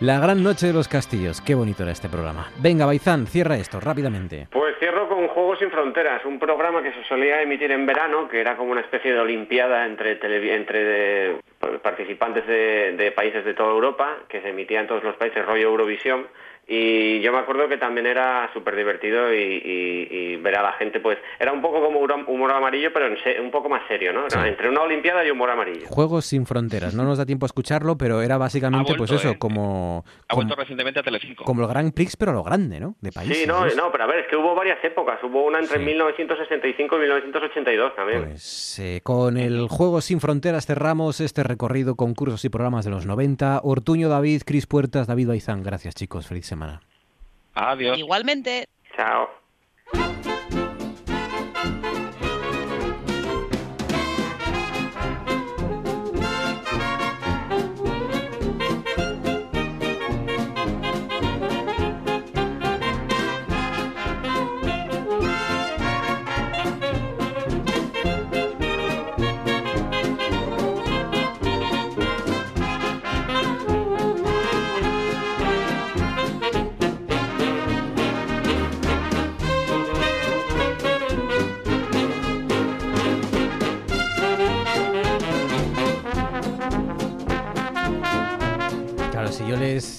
La 0.00 0.18
gran 0.18 0.42
noche 0.42 0.66
de 0.66 0.72
los 0.72 0.88
castillos. 0.88 1.40
Qué 1.40 1.54
bonito 1.54 1.82
era 1.82 1.92
este 1.92 2.08
programa. 2.08 2.50
Venga, 2.58 2.84
Baizán, 2.86 3.26
cierra 3.26 3.56
esto 3.56 3.80
rápidamente. 3.80 4.48
Pues 4.50 4.74
cierro 4.78 5.08
con 5.08 5.28
Juegos 5.28 5.58
sin 5.60 5.70
Fronteras, 5.70 6.24
un 6.24 6.38
programa 6.38 6.82
que 6.82 6.92
se 6.92 7.04
solía 7.04 7.40
emitir 7.42 7.70
en 7.70 7.86
verano, 7.86 8.28
que 8.28 8.40
era 8.40 8.56
como 8.56 8.72
una 8.72 8.80
especie 8.82 9.12
de 9.12 9.20
olimpiada 9.20 9.86
entre, 9.86 10.12
entre 10.54 10.84
de- 10.84 11.36
participantes 11.82 12.46
de, 12.46 12.94
de 12.96 13.12
países 13.12 13.44
de 13.44 13.54
toda 13.54 13.70
Europa, 13.70 14.16
que 14.28 14.40
se 14.42 14.50
emitía 14.50 14.80
en 14.80 14.86
todos 14.88 15.04
los 15.04 15.16
países, 15.16 15.44
rollo 15.46 15.68
Eurovisión. 15.68 16.26
Y 16.66 17.20
yo 17.20 17.30
me 17.32 17.38
acuerdo 17.38 17.68
que 17.68 17.76
también 17.76 18.06
era 18.06 18.50
súper 18.54 18.74
divertido 18.74 19.32
y, 19.34 19.36
y- 19.38 20.08
y 20.10 20.36
ver 20.36 20.56
a 20.56 20.62
la 20.62 20.72
gente, 20.74 20.98
pues 21.00 21.18
era 21.38 21.52
un 21.52 21.60
poco 21.60 21.82
como 21.82 21.98
humor, 21.98 22.14
humor 22.26 22.50
amarillo, 22.52 22.90
pero 22.92 23.06
en 23.08 23.18
se- 23.22 23.38
un 23.40 23.50
poco 23.50 23.68
más 23.68 23.82
serio, 23.86 24.12
¿no? 24.12 24.26
Era 24.26 24.48
Entre 24.48 24.68
una 24.68 24.80
olimpiada 24.80 25.24
y 25.26 25.30
humor 25.30 25.50
amarillo. 25.50 25.86
Juegos 25.88 26.24
sin 26.24 26.46
fronteras. 26.46 26.94
No 26.94 27.04
nos 27.04 27.18
da 27.18 27.26
tiempo 27.26 27.44
a 27.44 27.48
escucharlo, 27.48 27.98
pero 27.98 28.22
era 28.22 28.38
básicamente, 28.38 28.92
vuelto, 28.94 28.98
pues 29.06 29.20
eso, 29.20 29.30
¿eh? 29.32 29.38
como, 29.38 30.04
Ha 30.06 30.34
como, 30.34 30.42
vuelto 30.46 30.56
recientemente 30.56 31.00
a 31.00 31.02
Telecinco. 31.02 31.44
como 31.44 31.62
el 31.62 31.68
Grand 31.68 31.92
Prix, 31.92 32.16
pero 32.16 32.30
a 32.30 32.34
lo 32.34 32.42
grande, 32.42 32.80
¿no? 32.80 32.96
De 33.00 33.12
países. 33.12 33.36
Sí, 33.38 33.46
no, 33.46 33.66
no, 33.66 33.92
pero 33.92 34.04
a 34.04 34.06
ver, 34.06 34.20
es 34.20 34.26
que 34.28 34.36
hubo 34.36 34.54
varias 34.54 34.82
épocas. 34.84 35.22
Hubo 35.22 35.44
una 35.44 35.58
entre 35.60 35.78
1965 35.78 36.96
y 36.96 37.00
1982 37.00 37.94
también. 37.96 38.24
Pues 38.24 38.78
eh, 38.78 39.00
con 39.02 39.36
el 39.36 39.68
Juegos 39.68 40.06
sin 40.06 40.20
Fronteras 40.20 40.66
cerramos 40.66 41.20
este 41.20 41.42
recorrido 41.42 41.94
con 41.96 42.14
cursos 42.14 42.44
y 42.44 42.48
programas 42.48 42.84
de 42.84 42.90
los 42.90 43.06
90. 43.06 43.60
Ortuño 43.62 44.08
David, 44.08 44.42
Cris 44.46 44.66
Puertas, 44.66 45.06
David 45.06 45.28
Baizán. 45.28 45.62
Gracias, 45.62 45.94
chicos. 45.94 46.26
Feliz 46.26 46.46
semana. 46.54 46.80
Adiós. 47.54 47.98
Igualmente. 47.98 48.68
Chao. 48.96 49.28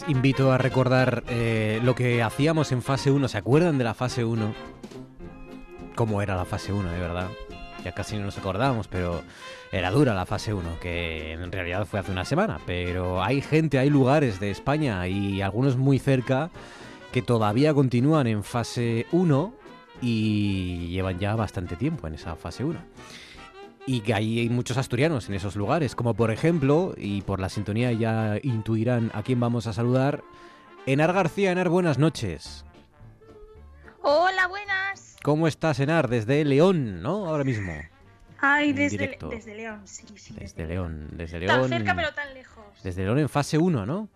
Invito 0.07 0.52
a 0.52 0.57
recordar 0.57 1.24
eh, 1.28 1.80
lo 1.84 1.95
que 1.95 2.22
hacíamos 2.22 2.72
en 2.72 2.82
fase 2.82 3.12
1. 3.12 3.28
¿Se 3.28 3.38
acuerdan 3.38 3.78
de 3.78 3.84
la 3.84 3.94
fase 3.94 4.24
1? 4.24 4.53
¿Cómo 5.95 6.22
era 6.22 6.36
la 6.36 6.45
fase 6.45 6.72
1, 6.72 6.91
de 6.91 6.99
verdad? 6.99 7.28
Ya 7.84 7.94
casi 7.94 8.18
no 8.18 8.26
nos 8.26 8.38
acordábamos, 8.38 8.88
pero 8.88 9.24
era 9.72 9.91
dura 9.91 10.14
la 10.14 10.26
fase 10.26 10.53
1, 10.53 10.80
que 10.80 11.34
en 11.34 11.52
realidad 11.52 11.86
fue 11.86 11.99
hace 11.99 12.12
una 12.12 12.26
semana. 12.26 12.60
Pero 12.66 13.24
hay 13.24 13.41
gente, 13.41 13.78
hay 13.78 13.90
lugares 13.90 14.40
de 14.40 14.52
España 14.52 15.07
y 15.07 15.41
algunos 15.41 15.76
muy 15.78 15.99
cerca 15.99 16.49
que 17.12 17.22
todavía 17.22 17.74
continúan 17.74 18.28
en 18.28 18.44
fase 18.44 19.06
1 19.12 19.53
y 20.02 20.88
llevan 20.90 21.20
ya 21.20 21.36
bastante 21.36 21.76
tiempo 21.76 22.07
en 22.07 22.16
esa 22.16 22.36
fase 22.36 22.64
1. 22.64 22.80
Y 23.88 24.02
que 24.02 24.14
ahí 24.14 24.40
hay 24.40 24.49
muchos 24.49 24.78
asturianos 24.78 25.30
en 25.30 25.36
esos 25.36 25.56
lugares, 25.56 25.95
como 25.95 26.16
por 26.16 26.32
ejemplo, 26.32 26.94
y 26.98 27.22
por 27.22 27.40
la 27.40 27.49
sintonía 27.49 27.91
ya 27.91 28.40
intuirán 28.41 29.12
a 29.14 29.22
quién 29.22 29.40
vamos 29.40 29.68
a 29.68 29.74
saludar, 29.74 30.24
Enar 30.88 31.14
García. 31.14 31.52
Enar, 31.52 31.70
buenas 31.70 31.99
noches. 31.99 32.66
Hola, 34.02 34.48
buenas. 34.48 35.18
¿Cómo 35.24 35.48
estás, 35.48 35.80
Enar? 35.80 36.07
Desde 36.10 36.44
León, 36.45 37.02
¿no? 37.02 37.28
Ahora 37.28 37.44
mismo. 37.44 37.74
Ay, 38.40 38.74
desde, 38.74 39.18
desde 39.30 39.56
León, 39.56 39.82
sí, 39.86 40.06
sí. 40.16 40.36
Desde 40.38 40.68
León, 40.68 41.10
desde 41.14 41.45
Tan 41.45 41.57
León. 41.60 41.70
cerca 41.70 41.95
pero 41.95 42.14
tan 42.14 42.34
lejos. 42.34 42.66
Desde 42.84 43.03
León 43.03 43.20
en 43.20 43.30
fase 43.30 43.57
1, 43.57 43.86
¿no? 43.86 44.10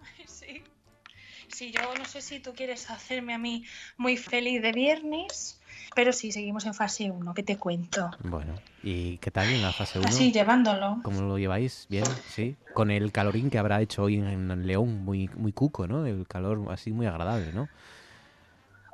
Sí. 0.26 0.62
Sí, 1.48 1.72
yo 1.72 1.80
no 1.98 2.04
sé 2.04 2.20
si 2.20 2.40
tú 2.40 2.54
quieres 2.54 2.90
hacerme 2.90 3.34
a 3.34 3.38
mí 3.38 3.64
muy 3.96 4.16
feliz 4.16 4.60
de 4.62 4.72
viernes, 4.72 5.57
pero 5.94 6.12
sí, 6.12 6.32
seguimos 6.32 6.66
en 6.66 6.74
fase 6.74 7.10
1, 7.10 7.34
¿qué 7.34 7.42
te 7.42 7.56
cuento? 7.56 8.10
Bueno, 8.22 8.54
¿y 8.82 9.18
qué 9.18 9.30
tal 9.30 9.48
en 9.48 9.62
la 9.62 9.72
fase 9.72 9.98
1? 9.98 10.08
Así, 10.08 10.32
llevándolo. 10.32 11.00
¿Cómo 11.02 11.22
lo 11.22 11.38
lleváis? 11.38 11.86
¿Bien? 11.88 12.04
¿Sí? 12.28 12.56
Con 12.74 12.90
el 12.90 13.12
calorín 13.12 13.50
que 13.50 13.58
habrá 13.58 13.80
hecho 13.80 14.04
hoy 14.04 14.16
en 14.16 14.66
León, 14.66 15.04
muy, 15.04 15.28
muy 15.36 15.52
cuco, 15.52 15.86
¿no? 15.86 16.06
El 16.06 16.26
calor 16.26 16.66
así 16.70 16.92
muy 16.92 17.06
agradable, 17.06 17.52
¿no? 17.52 17.68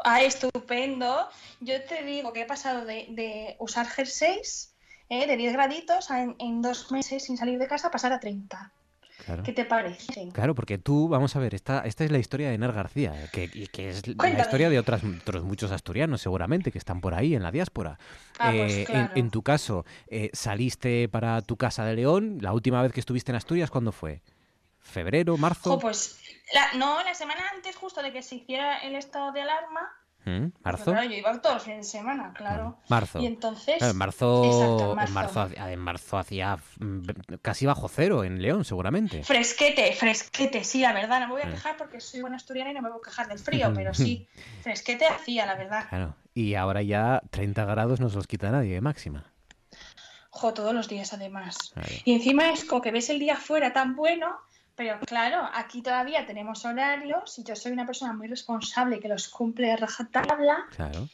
Ah, 0.05 0.23
estupendo. 0.23 1.29
Yo 1.61 1.83
te 1.85 2.05
digo 2.05 2.33
que 2.33 2.43
he 2.43 2.47
pasado 2.47 2.85
de, 2.85 3.07
de 3.11 3.57
usar 3.59 3.87
jerseys 3.87 4.75
eh, 5.09 5.27
de 5.27 5.37
10 5.37 5.53
graditos 5.55 6.11
a 6.11 6.23
en, 6.23 6.37
en 6.39 6.63
dos 6.63 6.93
meses 6.93 7.25
sin 7.25 7.37
salir 7.37 7.59
de 7.59 7.67
casa 7.67 7.89
a 7.89 7.91
pasar 7.91 8.13
a 8.13 8.21
30. 8.21 8.71
Claro. 9.25 9.43
¿Qué 9.43 9.53
te 9.53 9.65
parece? 9.65 10.29
Claro, 10.33 10.55
porque 10.55 10.79
tú, 10.79 11.09
vamos 11.09 11.35
a 11.37 11.39
ver, 11.39 11.55
esta, 11.55 11.81
esta 11.81 12.05
es 12.05 12.11
la 12.11 12.19
historia 12.19 12.49
de 12.49 12.55
Enar 12.55 12.73
García, 12.73 13.13
que, 13.33 13.49
que 13.49 13.89
es 13.91 14.07
la 14.17 14.29
historia 14.39 14.69
de 14.69 14.79
otras, 14.79 15.03
otros 15.05 15.45
muchos 15.45 15.71
asturianos 15.71 16.21
seguramente 16.21 16.71
que 16.73 16.79
están 16.79 17.01
por 17.01 17.15
ahí 17.15 17.35
en 17.35 17.43
la 17.43 17.51
diáspora. 17.51 17.99
Ah, 18.39 18.53
pues 18.55 18.73
Eh, 18.75 18.85
claro. 18.85 19.13
en, 19.15 19.31
tu 19.31 19.43
caso, 19.43 19.85
eh, 20.09 20.31
saliste 20.33 21.09
para 21.09 21.41
tu 21.43 21.57
casa 21.57 21.85
de 21.85 21.95
León, 21.95 22.39
la 22.41 22.53
última 22.53 22.83
vez 22.83 22.93
que 22.93 23.01
estuviste 23.01 23.33
en 23.33 23.37
Asturias, 23.37 23.71
¿cuándo 23.71 23.93
fue? 23.93 24.23
¿Febrero, 24.81 25.39
marzo? 25.39 25.79
Pues 25.79 26.21
la- 26.53 26.79
no, 26.79 27.03
la 27.03 27.15
semana 27.15 27.41
antes 27.55 27.75
justo 27.77 28.03
de 28.03 28.13
que 28.13 28.23
se 28.23 28.37
hiciera 28.37 28.79
el 28.79 28.95
estado 28.97 29.33
de 29.33 29.41
alarma, 29.41 29.91
¿Mm? 30.27 30.47
¿Marzo? 30.63 30.85
claro, 30.93 31.05
yo 31.09 31.17
iba 31.17 31.41
todos 31.43 31.57
los 31.57 31.65
fines 31.65 31.87
de 31.87 31.99
semana, 31.99 32.33
claro. 32.35 32.79
Marzo. 32.89 33.21
Y 33.21 33.27
entonces... 33.27 33.77
Claro, 33.79 33.93
en 33.93 33.99
marzo, 33.99 34.45
Exacto, 34.45 34.91
en 35.07 35.13
marzo, 35.13 35.41
hacía- 35.43 35.73
en 35.73 35.79
marzo 35.81 36.19
hacía 36.19 36.59
mm, 36.81 37.03
casi 37.43 37.67
bajo 37.67 37.89
cero 37.89 38.25
en 38.25 38.41
León, 38.41 38.65
seguramente. 38.65 39.23
Fresquete, 39.23 39.93
fresquete, 39.93 40.65
sí, 40.65 40.81
la 40.81 40.93
verdad, 40.93 41.21
no 41.21 41.27
me 41.27 41.33
voy 41.35 41.43
a 41.43 41.49
Eh. 41.49 41.51
quejar 41.51 41.77
porque 41.77 42.01
soy 42.01 42.21
buena 42.23 42.37
asturiana 42.37 42.71
y 42.71 42.75
no 42.75 42.81
me 42.83 42.89
voy 42.89 42.99
a 43.03 43.05
quejar 43.05 43.29
del 43.29 43.39
frío, 43.39 43.73
pero 43.75 43.93
sí, 43.95 44.27
fresquete 44.63 45.07
hacía, 45.07 45.45
la 45.47 45.57
verdad. 45.57 45.87
Claro. 45.89 46.15
Y 46.33 46.55
ahora 46.55 46.83
ya 46.83 47.23
30 47.31 47.65
grados 47.67 48.01
no 48.01 48.09
se 48.09 48.17
los 48.17 48.27
quita 48.27 48.51
nadie 48.51 48.75
de 48.75 48.81
máxima. 48.81 49.25
Jo, 50.31 50.53
todos 50.53 50.75
los 50.75 50.89
días 50.89 51.13
además. 51.13 51.57
Claro. 51.75 51.89
Y 52.05 52.13
encima 52.13 52.51
es 52.51 52.65
como 52.65 52.83
que 52.83 52.91
ves 52.91 53.09
el 53.11 53.21
día 53.21 53.37
fuera 53.37 53.73
tan 53.73 53.95
bueno, 53.95 54.35
pero 54.77 54.99
claro, 55.01 55.49
aquí 55.55 55.83
todavía 55.83 56.27
tenemos 56.27 56.65
horarios 56.65 57.39
y 57.39 57.45
yo 57.45 57.55
soy 57.57 57.73
una 57.73 57.87
persona 57.87 58.13
muy 58.13 58.29
responsable 58.29 59.01
que 59.01 59.09
los 59.09 59.29
cumple 59.29 59.73
a 59.73 59.77
rajatabla 59.77 60.67
Claro, 60.75 61.09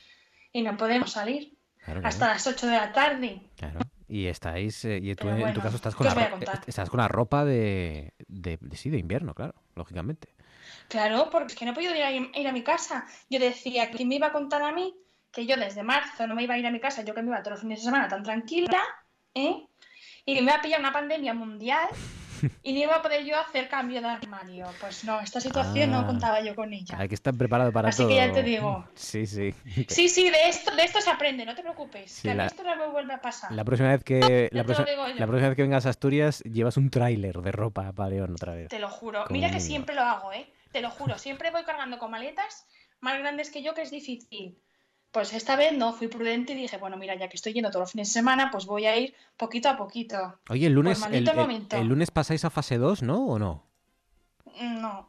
y 0.53 0.62
no 0.62 0.77
podemos 0.77 1.12
salir 1.12 1.55
claro, 1.85 2.01
hasta 2.05 2.28
las 2.28 2.47
8 2.47 2.66
de 2.66 2.73
la 2.77 2.93
tarde. 2.93 3.43
claro. 3.57 3.81
Y 4.09 4.27
estáis, 4.27 4.85
eh, 4.87 4.99
y 5.01 5.15
tú 5.15 5.28
en 5.28 5.53
tu 5.55 5.61
caso 5.61 5.77
estás 5.77 5.95
¿qué 5.95 5.99
con 5.99 6.07
la, 6.09 6.31
contar? 6.31 6.61
estás 6.66 6.91
con 6.91 6.99
la 6.99 7.07
ropa 7.07 7.45
de, 7.45 8.12
de, 8.27 8.59
de- 8.61 8.77
sí, 8.77 8.91
de 8.91 8.99
invierno, 8.99 9.35
claro, 9.35 9.55
lógicamente. 9.77 10.35
Claro, 10.89 11.28
porque 11.31 11.53
es 11.53 11.55
que 11.59 11.65
no 11.65 11.70
he 11.70 11.74
podido 11.74 11.95
ir 11.95 12.03
a, 12.03 12.11
ir 12.11 12.49
a 12.49 12.53
mi 12.53 12.65
casa. 12.65 13.07
Yo 13.28 13.39
decía, 13.39 13.89
¿quién 13.93 14.09
me 14.09 14.16
iba 14.16 14.27
a 14.27 14.32
contar 14.32 14.62
a 14.62 14.73
mí 14.73 14.97
que 15.31 15.47
yo 15.47 15.57
desde 15.57 15.85
marzo 15.85 16.27
no 16.27 16.35
me 16.35 16.43
iba 16.43 16.55
a 16.55 16.59
ir 16.59 16.66
a 16.66 16.73
mi 16.73 16.81
casa, 16.81 17.03
yo 17.05 17.15
que 17.15 17.23
me 17.23 17.28
iba 17.28 17.39
todos 17.41 17.53
los 17.53 17.61
fines 17.61 17.78
de 17.78 17.85
semana 17.85 18.09
tan 18.09 18.24
tranquila, 18.24 18.81
¿eh? 19.32 19.65
Y 20.27 20.35
que 20.35 20.43
me 20.43 20.51
iba 20.51 20.57
a 20.59 20.62
pillar 20.62 20.81
una 20.81 20.93
pandemia 20.93 21.32
mundial 21.32 21.89
y 22.62 22.73
no 22.73 22.79
iba 22.81 22.97
a 22.97 23.03
poder 23.03 23.25
yo 23.25 23.39
hacer 23.39 23.69
cambio 23.69 24.01
de 24.01 24.09
armario. 24.09 24.67
Pues 24.81 25.05
no, 25.05 25.21
esta 25.21 25.41
situación 25.41 25.93
Ah. 25.95 26.01
no 26.01 26.07
contaba 26.07 26.41
yo 26.41 26.55
con 26.55 26.73
ella. 26.73 26.97
Hay 26.99 27.09
que 27.09 27.15
estar 27.15 27.35
preparado 27.35 27.73
para 27.73 27.89
Así 27.91 27.99
todo. 28.03 28.09
que 28.09 28.17
ya 28.17 28.33
te 28.33 28.43
digo. 28.43 28.85
Sí, 28.95 29.27
sí. 29.27 29.55
Sí, 29.89 30.09
sí, 30.09 30.31
de 30.31 30.49
esto, 30.49 30.75
de 30.75 30.83
esto 30.85 31.01
se 31.01 31.11
aprende, 31.11 31.45
no 31.45 31.55
te 31.55 31.62
preocupes. 31.62 32.11
Sí, 32.12 32.23
que 32.23 32.31
a 32.31 32.35
mí 32.35 32.39
la- 32.39 32.47
esto 32.47 32.62
no 32.62 32.77
me 32.77 32.87
vuelve 32.89 33.15
a 33.15 33.21
pasar. 33.21 33.53
La 33.53 33.65
próxima 33.65 33.91
vez 33.91 34.05
que 34.05 34.21
la, 34.53 34.65
próxima- 34.65 34.87
la 35.15 35.27
vez 35.27 35.57
que 35.57 35.62
vengas 35.62 35.87
a 35.87 35.91
Asturias 35.91 36.43
llevas 36.45 36.77
un 36.77 36.91
tráiler 36.91 37.37
de 37.39 37.53
ropa 37.53 37.93
para 37.93 38.11
León 38.11 38.33
otra 38.33 38.55
vez. 38.55 38.69
Te 38.69 38.79
lo 38.79 38.89
juro. 38.89 39.25
Como 39.25 39.33
Mira 39.39 39.51
que 39.51 39.61
siempre 39.61 39.95
lo 39.95 40.03
hago, 40.03 40.33
¿eh? 40.33 40.53
Te 40.73 40.81
lo 40.81 40.91
juro. 40.91 41.19
Siempre 41.19 41.51
voy 41.51 41.65
cargando 41.65 41.99
con 41.99 42.11
maletas 42.11 42.67
más 43.01 43.19
grandes 43.19 43.51
que 43.51 43.62
yo, 43.62 43.75
que 43.75 43.83
es 43.83 43.91
difícil. 43.91 44.59
Pues 45.12 45.32
esta 45.32 45.57
vez 45.57 45.73
no, 45.77 45.93
fui 45.93 46.07
prudente 46.07 46.53
y 46.53 46.57
dije, 46.57 46.77
bueno, 46.77 46.97
mira, 46.97 47.16
ya 47.16 47.28
que 47.28 47.37
estoy 47.37 47.53
yendo 47.53 47.70
todos 47.70 47.81
los 47.82 47.93
fines 47.93 48.09
de 48.09 48.12
semana, 48.12 48.51
pues 48.53 48.66
voy 48.66 48.87
a 48.87 48.97
ir 48.97 49.15
poquito 49.37 49.69
a 49.69 49.77
poquito. 49.77 50.39
Oye, 50.49 50.66
el 50.69 50.73
lunes, 50.74 51.01
Pues 51.01 51.12
el, 51.12 51.28
el- 51.28 51.66
el 51.73 51.87
lunes 51.89 52.11
pasáis 52.12 52.45
a 52.45 52.51
fase 52.51 52.78
2, 52.78 53.03
¿no? 53.03 53.27
¿O 53.27 53.39
no? 53.39 53.66
No. 54.61 55.09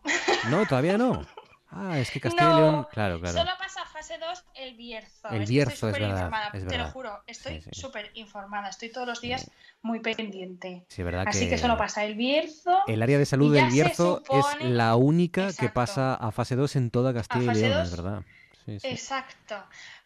No, 0.50 0.66
todavía 0.68 0.98
no. 0.98 1.26
Ah, 1.74 1.98
es 2.00 2.12
que 2.12 2.20
Castilla 2.20 2.50
y 2.50 2.54
No, 2.54 2.60
León, 2.60 2.88
claro, 2.92 3.18
claro. 3.22 3.38
Solo 3.38 3.52
pasa 3.58 3.84
a 3.84 3.86
fase 3.86 4.18
2 4.18 4.44
el 4.56 4.76
Bierzo. 4.76 5.30
El 5.30 5.44
Es 5.44 5.48
que 5.48 5.54
Bierzo, 5.54 5.72
es 5.72 5.80
súper 5.80 6.02
verdad, 6.02 6.16
informada, 6.18 6.46
es 6.48 6.52
Te 6.52 6.60
verdad. 6.66 6.86
lo 6.88 6.92
juro, 6.92 7.24
estoy 7.28 7.62
Sí, 7.62 7.70
sí. 7.72 7.80
súper 7.80 8.12
informada. 8.16 8.68
Estoy 8.68 8.92
todos 8.92 9.08
los 9.08 9.22
días 9.22 9.50
muy 9.82 10.02
pendiente. 10.02 10.84
Sí, 10.90 11.02
es 11.02 11.06
verdad 11.06 11.24
Así 11.30 11.46
que... 11.46 11.52
que 11.52 11.58
solo 11.58 11.78
pasa 11.78 12.04
el 12.04 12.16
Bierzo. 12.16 12.78
El 12.88 13.02
área 13.02 13.18
de 13.18 13.26
salud 13.26 13.56
y 13.56 13.62
del 13.62 13.70
Bierzo 13.72 14.22
es 14.30 14.46
supone- 14.46 14.70
la 14.72 14.98
única 14.98 15.54
que 15.54 15.70
pasa 15.70 16.14
a 16.16 16.34
fase 16.34 16.58
2 16.58 16.76
en 16.76 16.92
toda 16.92 17.14
Castilla 17.14 17.54
y 17.54 17.62
León, 17.62 17.78
2? 17.78 17.84
es 17.88 17.92
verdad. 17.96 18.22
Sí, 18.66 18.80
sí. 18.80 18.88
Exacto. 18.88 19.56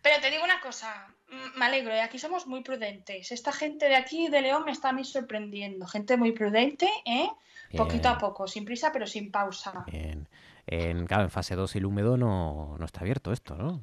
Pero 0.01 0.21
te 0.21 0.29
digo 0.29 0.43
una 0.43 0.61
cosa, 0.61 1.07
me 1.55 1.65
alegro, 1.65 1.95
y 1.95 1.99
aquí 1.99 2.19
somos 2.19 2.47
muy 2.47 2.61
prudentes. 2.61 3.31
Esta 3.31 3.51
gente 3.51 3.87
de 3.87 3.95
aquí, 3.95 4.27
de 4.29 4.41
León, 4.41 4.63
me 4.65 4.71
está 4.71 4.89
a 4.89 4.93
mí 4.93 5.03
sorprendiendo. 5.03 5.87
Gente 5.87 6.17
muy 6.17 6.31
prudente, 6.31 6.89
¿eh? 7.05 7.29
Poquito 7.75 8.09
a 8.09 8.17
poco, 8.17 8.47
sin 8.47 8.63
prisa, 8.63 8.91
pero 8.93 9.05
sin 9.05 9.31
pausa. 9.31 9.83
Bien. 9.91 10.27
En, 10.67 11.05
claro, 11.05 11.23
en 11.23 11.29
fase 11.29 11.55
2 11.55 11.75
el 11.75 11.85
húmedo 11.85 12.17
no, 12.17 12.75
no 12.79 12.85
está 12.85 13.01
abierto 13.01 13.31
esto, 13.31 13.55
¿no? 13.55 13.81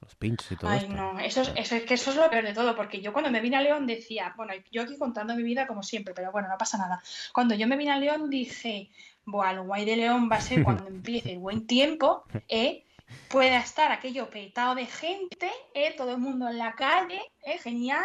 Los 0.00 0.14
pinchos 0.14 0.50
y 0.52 0.56
todo 0.56 0.70
Ay, 0.70 0.80
esto. 0.80 0.92
no, 0.92 1.18
eso 1.18 1.42
es, 1.42 1.52
eso 1.56 1.74
es 1.74 1.82
que 1.84 1.94
eso 1.94 2.10
es 2.10 2.16
lo 2.16 2.30
peor 2.30 2.44
de 2.44 2.54
todo, 2.54 2.76
porque 2.76 3.00
yo 3.00 3.12
cuando 3.12 3.30
me 3.30 3.40
vine 3.40 3.56
a 3.56 3.62
León 3.62 3.86
decía, 3.86 4.32
bueno, 4.36 4.52
yo 4.70 4.82
aquí 4.82 4.96
contando 4.96 5.34
mi 5.34 5.42
vida 5.42 5.66
como 5.66 5.82
siempre, 5.82 6.14
pero 6.14 6.30
bueno, 6.30 6.48
no 6.48 6.56
pasa 6.56 6.78
nada. 6.78 7.02
Cuando 7.32 7.54
yo 7.54 7.66
me 7.66 7.76
vine 7.76 7.90
a 7.90 7.98
León 7.98 8.30
dije, 8.30 8.88
Buah, 9.24 9.54
lo 9.54 9.64
guay 9.64 9.84
de 9.84 9.96
León 9.96 10.28
va 10.30 10.36
a 10.36 10.40
ser 10.40 10.62
cuando 10.62 10.86
empiece 10.88 11.32
el 11.32 11.38
buen 11.38 11.66
tiempo, 11.66 12.24
¿eh? 12.48 12.84
Pueda 13.28 13.58
estar 13.60 13.92
aquello 13.92 14.28
petado 14.30 14.74
de 14.74 14.86
gente, 14.86 15.50
¿eh? 15.74 15.94
todo 15.96 16.12
el 16.12 16.18
mundo 16.18 16.48
en 16.48 16.58
la 16.58 16.72
calle, 16.74 17.20
¿eh? 17.44 17.58
genial. 17.58 18.04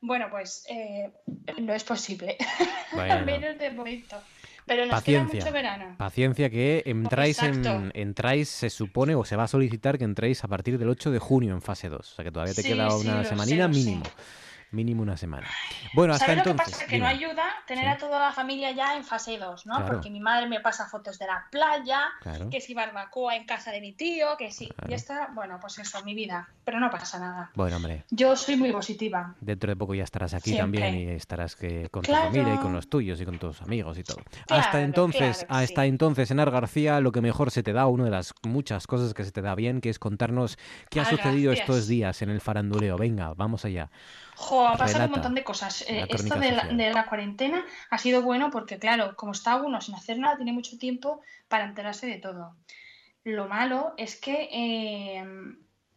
Bueno, 0.00 0.28
pues 0.30 0.64
eh, 0.68 1.12
no 1.60 1.72
es 1.74 1.84
posible, 1.84 2.36
Bueno. 2.92 3.14
al 3.14 3.24
menos 3.24 3.58
de 3.58 3.70
momento. 3.70 4.20
Pero 4.64 4.86
nos 4.86 5.02
queda 5.02 5.20
Paciencia. 5.22 5.40
mucho 5.40 5.52
verano. 5.52 5.94
Paciencia 5.98 6.48
que 6.48 6.82
entráis 6.86 7.42
en, 7.42 7.90
entráis, 7.94 8.48
se 8.48 8.70
supone, 8.70 9.14
o 9.16 9.24
se 9.24 9.34
va 9.34 9.44
a 9.44 9.48
solicitar 9.48 9.98
que 9.98 10.04
entréis 10.04 10.44
a 10.44 10.48
partir 10.48 10.78
del 10.78 10.88
8 10.88 11.10
de 11.10 11.18
junio 11.18 11.52
en 11.52 11.62
fase 11.62 11.88
2. 11.88 11.98
O 12.00 12.14
sea 12.14 12.24
que 12.24 12.30
todavía 12.30 12.54
te 12.54 12.62
Sí, 12.62 12.68
queda 12.68 12.88
sí, 12.90 13.06
una 13.08 13.22
sé, 13.24 13.28
semanina 13.30 13.64
sé. 13.64 13.78
mínimo. 13.78 14.02
Mínimo 14.72 15.02
una 15.02 15.16
semana. 15.16 15.46
Bueno, 15.94 16.14
hasta 16.14 16.26
¿Sabes 16.26 16.38
lo 16.38 16.44
que 16.44 16.50
entonces. 16.50 16.74
pasa? 16.74 16.86
Que 16.86 16.96
dime. 16.96 17.06
no 17.06 17.10
ayuda 17.14 17.44
tener 17.66 17.84
Sí. 17.84 17.90
a 17.90 17.98
toda 17.98 18.18
la 18.18 18.32
familia 18.32 18.70
ya 18.72 18.96
en 18.96 19.04
fase 19.04 19.36
2, 19.38 19.66
¿no? 19.66 19.76
Claro. 19.76 19.92
Porque 19.92 20.10
mi 20.10 20.18
madre 20.18 20.48
me 20.48 20.60
pasa 20.60 20.86
fotos 20.86 21.18
de 21.18 21.26
la 21.26 21.46
playa, 21.50 22.04
Claro. 22.22 22.48
que 22.50 22.60
si 22.60 22.72
barbacoa 22.72 23.36
en 23.36 23.44
casa 23.44 23.70
de 23.70 23.80
mi 23.82 23.92
tío, 23.92 24.36
que 24.38 24.50
si... 24.50 24.68
Claro. 24.68 24.88
Ya 24.90 24.96
está, 24.96 25.28
bueno, 25.34 25.58
pues 25.60 25.78
eso, 25.78 26.02
mi 26.04 26.14
vida. 26.14 26.48
Pero 26.64 26.80
no 26.80 26.90
pasa 26.90 27.18
nada. 27.18 27.50
Bueno, 27.54 27.76
hombre, 27.76 28.04
Yo 28.10 28.34
soy 28.34 28.56
muy 28.56 28.72
positiva. 28.72 29.34
dentro 29.40 29.68
de 29.70 29.76
poco 29.76 29.94
ya 29.94 30.04
estarás 30.04 30.32
aquí 30.32 30.52
Siempre. 30.52 30.80
también 30.80 31.08
y 31.08 31.12
estarás 31.12 31.54
que, 31.54 31.88
con 31.90 32.02
Claro. 32.02 32.28
tu 32.30 32.32
familia 32.36 32.54
y 32.54 32.58
con 32.58 32.72
los 32.72 32.88
tuyos 32.88 33.20
y 33.20 33.24
con 33.26 33.38
tus 33.38 33.60
amigos 33.60 33.98
y 33.98 34.04
todo. 34.04 34.22
Hasta 34.48 34.80
entonces, 34.80 35.44
hasta 35.50 35.84
entonces, 35.84 36.30
Enar 36.30 36.50
García, 36.50 37.00
lo 37.00 37.12
que 37.12 37.20
mejor 37.20 37.50
se 37.50 37.62
te 37.62 37.72
da, 37.74 37.86
una 37.88 38.04
de 38.04 38.10
las 38.10 38.32
muchas 38.42 38.86
cosas 38.86 39.12
que 39.12 39.24
se 39.24 39.32
te 39.32 39.42
da 39.42 39.54
bien, 39.54 39.80
que 39.82 39.90
es 39.90 39.98
contarnos 39.98 40.56
qué 40.88 41.00
ha 41.00 41.04
sucedido 41.04 41.50
gracias. 41.50 41.68
estos 41.68 41.88
días 41.88 42.22
en 42.22 42.30
el 42.30 42.40
faranduleo. 42.40 42.96
Venga, 42.96 43.34
vamos 43.34 43.64
allá. 43.66 43.90
Jo, 44.42 44.66
ha 44.66 44.76
pasado 44.76 45.04
un 45.04 45.12
montón 45.12 45.34
de 45.34 45.44
cosas. 45.44 45.82
Eh, 45.88 46.04
esto 46.08 46.34
de 46.34 46.50
la, 46.50 46.64
de 46.64 46.92
la 46.92 47.06
cuarentena 47.06 47.64
ha 47.90 47.98
sido 47.98 48.22
bueno 48.22 48.50
porque, 48.50 48.78
claro, 48.78 49.14
como 49.14 49.32
está 49.32 49.56
uno 49.56 49.80
sin 49.80 49.94
hacer 49.94 50.18
nada, 50.18 50.36
tiene 50.36 50.52
mucho 50.52 50.76
tiempo 50.78 51.20
para 51.48 51.64
enterarse 51.64 52.06
de 52.06 52.18
todo. 52.18 52.56
Lo 53.22 53.46
malo 53.46 53.94
es 53.96 54.20
que 54.20 54.48
eh, 54.52 55.24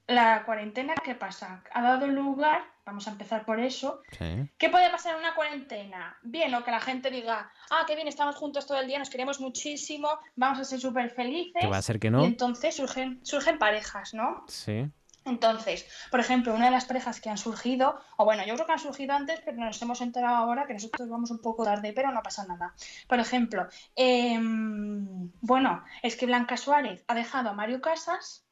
la 0.08 0.44
cuarentena, 0.46 0.94
¿qué 1.04 1.16
pasa? 1.16 1.64
Ha 1.74 1.82
dado 1.82 2.06
lugar, 2.06 2.62
vamos 2.86 3.08
a 3.08 3.12
empezar 3.12 3.46
por 3.46 3.60
eso, 3.60 4.04
Sí. 4.12 4.48
¿Qué 4.60 4.70
puede 4.70 4.92
pasar 4.92 5.16
en 5.16 5.22
una 5.22 5.34
cuarentena? 5.34 6.16
Bien, 6.22 6.54
o 6.54 6.64
que 6.64 6.70
la 6.70 6.80
gente 6.80 7.10
diga, 7.10 7.52
ah, 7.72 7.84
qué 7.88 7.96
bien, 7.96 8.08
estamos 8.08 8.36
juntos 8.36 8.68
todo 8.68 8.80
el 8.80 8.86
día, 8.86 9.00
nos 9.00 9.10
queremos 9.10 9.40
muchísimo, 9.40 10.20
vamos 10.36 10.60
a 10.60 10.66
ser 10.66 10.80
súper 10.80 11.10
felices. 11.10 11.60
Que 11.60 11.68
va 11.68 11.78
a 11.78 11.82
ser 11.82 12.00
que 12.00 12.12
no. 12.12 12.22
Y 12.24 12.28
entonces 12.28 12.76
surgen, 12.76 13.20
surgen 13.26 13.58
parejas, 13.58 14.14
¿no? 14.14 14.46
Sí. 14.48 14.88
Entonces, 15.26 15.88
por 16.12 16.20
ejemplo, 16.20 16.54
una 16.54 16.66
de 16.66 16.72
las 16.72 16.86
parejas 16.86 17.20
que 17.20 17.30
han 17.30 17.38
surgido, 17.40 18.00
o 18.18 18.26
bueno, 18.26 18.46
yo 18.46 18.54
creo 18.54 18.68
que 18.68 18.72
han 18.74 18.80
surgido 18.80 19.16
antes, 19.16 19.42
pero 19.44 19.58
nos 19.58 19.82
hemos 19.82 20.00
enterado 20.02 20.36
ahora 20.36 20.68
que 20.68 20.74
nosotros 20.74 21.10
vamos 21.10 21.32
un 21.32 21.42
poco 21.42 21.64
tarde, 21.64 21.94
pero 21.94 22.12
no 22.12 22.22
pasa 22.22 22.46
nada. 22.46 22.76
Por 23.08 23.20
ejemplo, 23.20 23.68
em, 23.96 25.32
bueno, 25.42 25.84
es 26.04 26.16
que 26.16 26.28
Blanca 26.28 26.58
Suárez 26.58 27.04
ha 27.08 27.16
dejado 27.16 27.50
a 27.50 27.54
Mario 27.54 27.82
Casas 27.82 28.46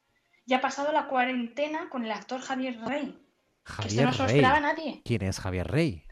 y 0.46 0.54
ha 0.54 0.60
pasado 0.60 0.92
la 0.92 1.06
cuarentena 1.06 1.88
con 1.88 2.04
el 2.04 2.10
actor 2.10 2.40
Javier 2.40 2.80
Rey. 2.80 3.20
Que 3.80 3.88
esto 3.88 4.02
Javier 4.02 4.06
no 4.06 4.12
se 4.12 4.22
lo 4.22 4.28
esperaba 4.28 4.60
nadie. 4.60 5.02
¿Quién 5.04 5.22
es 5.22 5.38
Javier 5.38 5.68
Rey? 5.68 6.04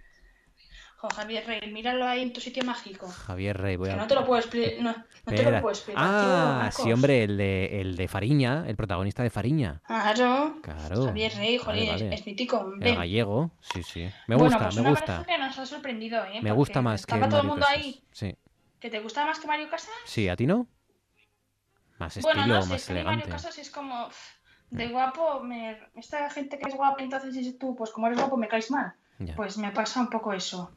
Jo, 1.02 1.08
Javier 1.16 1.44
Rey, 1.44 1.72
míralo 1.72 2.06
ahí 2.06 2.22
en 2.22 2.32
tu 2.32 2.40
sitio 2.40 2.62
mágico. 2.64 3.08
Javier 3.08 3.58
Rey, 3.60 3.74
voy 3.74 3.88
Que 3.88 3.94
a... 3.94 3.96
no 3.96 4.06
te 4.06 4.14
lo 4.14 4.24
puedo 4.24 4.38
explicar. 4.40 4.74
No, 4.84 4.92
no 4.92 5.04
te 5.24 5.34
Espera. 5.34 5.56
lo 5.56 5.60
puedo 5.62 5.72
explicar. 5.74 6.04
tío, 6.04 6.12
Ah, 6.14 6.58
Marcos. 6.62 6.84
sí, 6.84 6.92
hombre, 6.92 7.24
el 7.24 7.36
de, 7.36 7.80
el 7.80 7.96
de 7.96 8.06
Fariña, 8.06 8.64
el 8.68 8.76
protagonista 8.76 9.24
de 9.24 9.30
Fariña. 9.30 9.82
Claro. 9.84 10.58
Claro. 10.62 11.06
Javier 11.06 11.32
Rey, 11.34 11.58
Vale, 11.58 11.64
jolín, 11.64 11.82
es- 11.94 12.02
vale. 12.02 12.14
es, 12.14 12.24
mítico, 12.26 12.56
hombre. 12.58 12.90
El 12.90 12.96
gallego, 12.96 13.50
sí, 13.60 13.82
sí. 13.82 14.08
Me 14.28 14.36
bueno, 14.36 14.44
gusta, 14.50 14.58
pues 14.66 14.74
me 14.76 14.80
una 14.82 14.90
gusta. 14.90 15.24
que 15.26 15.38
nos 15.38 15.58
ha 15.58 15.66
sorprendido, 15.66 16.24
¿eh? 16.24 16.40
Me 16.40 16.52
gusta 16.52 16.80
más 16.82 17.04
que 17.04 17.14
Estaba 17.14 17.28
todo 17.28 17.40
el 17.40 17.46
mundo 17.48 17.66
Casas. 17.66 17.78
ahí. 17.82 18.04
Sí. 18.12 18.36
¿Que 18.78 18.88
te 18.88 19.00
gusta 19.00 19.26
más 19.26 19.40
que 19.40 19.48
Mario 19.48 19.68
Casas? 19.68 19.90
Sí, 20.04 20.28
¿a 20.28 20.36
ti 20.36 20.46
no? 20.46 20.68
Más 21.98 22.16
estilo, 22.16 22.34
bueno, 22.34 22.54
no 22.54 22.62
sé, 22.62 22.68
más 22.68 22.82
es 22.82 22.88
mí 22.90 22.94
Mario 22.94 23.10
elegante. 23.10 23.28
Casas 23.32 23.58
es 23.58 23.70
como. 23.70 24.08
De 24.70 24.86
guapo, 24.88 25.40
me... 25.40 25.78
esta 25.96 26.30
gente 26.30 26.58
que 26.58 26.68
es 26.68 26.74
guapa, 26.76 27.02
entonces 27.02 27.34
dices 27.34 27.58
tú, 27.58 27.74
pues 27.76 27.90
como 27.90 28.06
eres 28.06 28.18
guapo 28.20 28.36
me 28.36 28.46
caes 28.48 28.70
mal. 28.70 28.94
Ya. 29.18 29.34
Pues 29.34 29.58
me 29.58 29.70
pasa 29.72 30.00
un 30.00 30.08
poco 30.08 30.32
eso. 30.32 30.70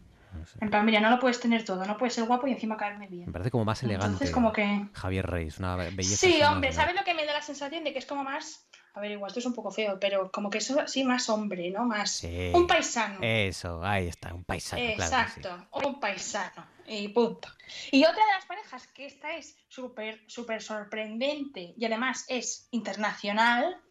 En 0.61 0.69
plan, 0.69 0.85
mira, 0.85 0.99
no 0.99 1.09
lo 1.09 1.19
puedes 1.19 1.39
tener 1.39 1.63
todo, 1.65 1.85
no 1.85 1.97
puedes 1.97 2.13
ser 2.13 2.25
guapo 2.25 2.47
y 2.47 2.51
encima 2.51 2.77
caerme 2.77 3.07
bien. 3.07 3.25
Me 3.27 3.31
parece 3.31 3.51
como 3.51 3.65
más 3.65 3.81
elegante. 3.83 4.07
Entonces, 4.07 4.31
como 4.31 4.51
que. 4.51 4.87
Javier 4.93 5.25
Rey, 5.25 5.47
es 5.47 5.59
una 5.59 5.75
belleza. 5.75 6.15
Sí, 6.15 6.41
hombre, 6.43 6.71
¿sabes 6.71 6.95
lo 6.95 7.03
que 7.03 7.13
me 7.13 7.25
da 7.25 7.33
la 7.33 7.41
sensación 7.41 7.83
de 7.83 7.93
que 7.93 7.99
es 7.99 8.05
como 8.05 8.23
más. 8.23 8.67
A 8.93 9.01
ver, 9.01 9.11
igual 9.11 9.27
esto 9.27 9.39
es 9.39 9.45
un 9.45 9.53
poco 9.53 9.71
feo, 9.71 9.99
pero 9.99 10.31
como 10.31 10.49
que 10.49 10.59
eso 10.59 10.87
sí, 10.87 11.03
más 11.03 11.27
hombre, 11.27 11.69
¿no? 11.69 11.83
Más. 11.83 12.11
Sí. 12.11 12.51
Un 12.53 12.65
paisano. 12.65 13.19
Eso, 13.21 13.83
ahí 13.83 14.07
está, 14.07 14.33
un 14.33 14.45
paisano, 14.45 14.81
claro 14.95 15.25
que 15.25 15.31
sí. 15.33 15.39
Exacto, 15.41 15.67
un 15.85 15.99
paisano. 15.99 16.65
Y 16.87 17.09
punto. 17.09 17.49
Y 17.91 18.05
otra 18.05 18.25
de 18.25 18.31
las 18.33 18.45
parejas 18.45 18.87
que 18.87 19.05
esta 19.05 19.35
es 19.35 19.57
súper, 19.67 20.23
súper 20.27 20.61
sorprendente 20.61 21.73
y 21.75 21.85
además 21.85 22.25
es 22.29 22.67
internacional 22.71 23.81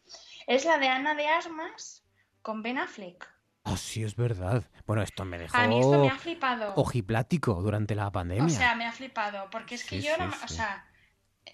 es 0.47 0.65
la 0.65 0.79
de 0.79 0.89
Ana 0.89 1.15
de 1.15 1.27
Armas 1.27 2.05
con 2.43 2.63
Ben 2.63 2.79
Affleck. 2.79 3.34
Ah, 3.65 3.77
sí, 3.79 4.03
es 4.05 4.15
verdad. 4.15 4.63
Bueno, 4.87 5.03
esto 5.03 5.25
me 5.25 5.39
dejó 5.39 5.57
A 5.57 5.67
mí 5.67 5.81
esto 5.81 5.99
me 5.99 6.09
ha 6.11 6.17
flipado. 6.19 6.75
ojiplático 6.77 7.55
durante 7.63 7.95
la 7.95 8.11
pandemia. 8.11 8.45
O 8.45 8.49
sea, 8.51 8.75
me 8.75 8.87
ha 8.87 8.93
flipado, 8.93 9.49
porque 9.51 9.75
es 9.77 9.85
que 9.85 10.01
Sí, 10.01 10.07
yo 10.07 10.15
sí, 10.17 10.21
no, 10.21 10.33
o 10.45 10.49
sea, 10.49 10.85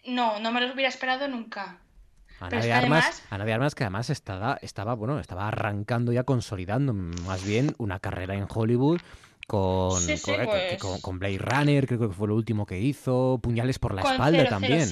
no, 0.06 0.40
no 0.40 0.50
me 0.52 0.60
lo 0.60 0.72
hubiera 0.74 0.88
esperado 0.88 1.28
nunca. 1.28 1.78
Ana 2.40 2.56
es 2.58 2.64
de, 2.64 2.68
que 2.70 2.72
Armas, 2.74 3.04
además- 3.04 3.22
Ana 3.30 3.44
de 3.44 3.52
Armas, 3.52 3.74
que 3.74 3.84
además 3.84 4.10
estaba, 4.10 4.58
estaba, 4.62 4.94
bueno, 4.94 5.20
estaba 5.20 5.46
arrancando 5.46 6.10
ya, 6.12 6.24
consolidando 6.24 6.92
más 6.94 7.44
bien 7.44 7.74
una 7.78 8.00
carrera 8.00 8.34
en 8.34 8.46
Hollywood 8.52 9.00
con, 9.46 10.00
Sí, 10.00 10.16
sí, 10.16 10.32
con, 10.34 10.44
pues. 10.46 10.78
con- 10.80 11.00
con 11.00 11.18
Blade 11.18 11.38
Runner, 11.38 11.86
creo 11.86 12.08
que 12.08 12.08
fue 12.14 12.26
lo 12.28 12.34
último 12.34 12.66
que 12.66 12.80
hizo, 12.80 13.38
Puñales 13.42 13.78
por 13.78 13.94
la 13.94 14.02
con 14.02 14.12
espalda 14.12 14.48
también. 14.48 14.88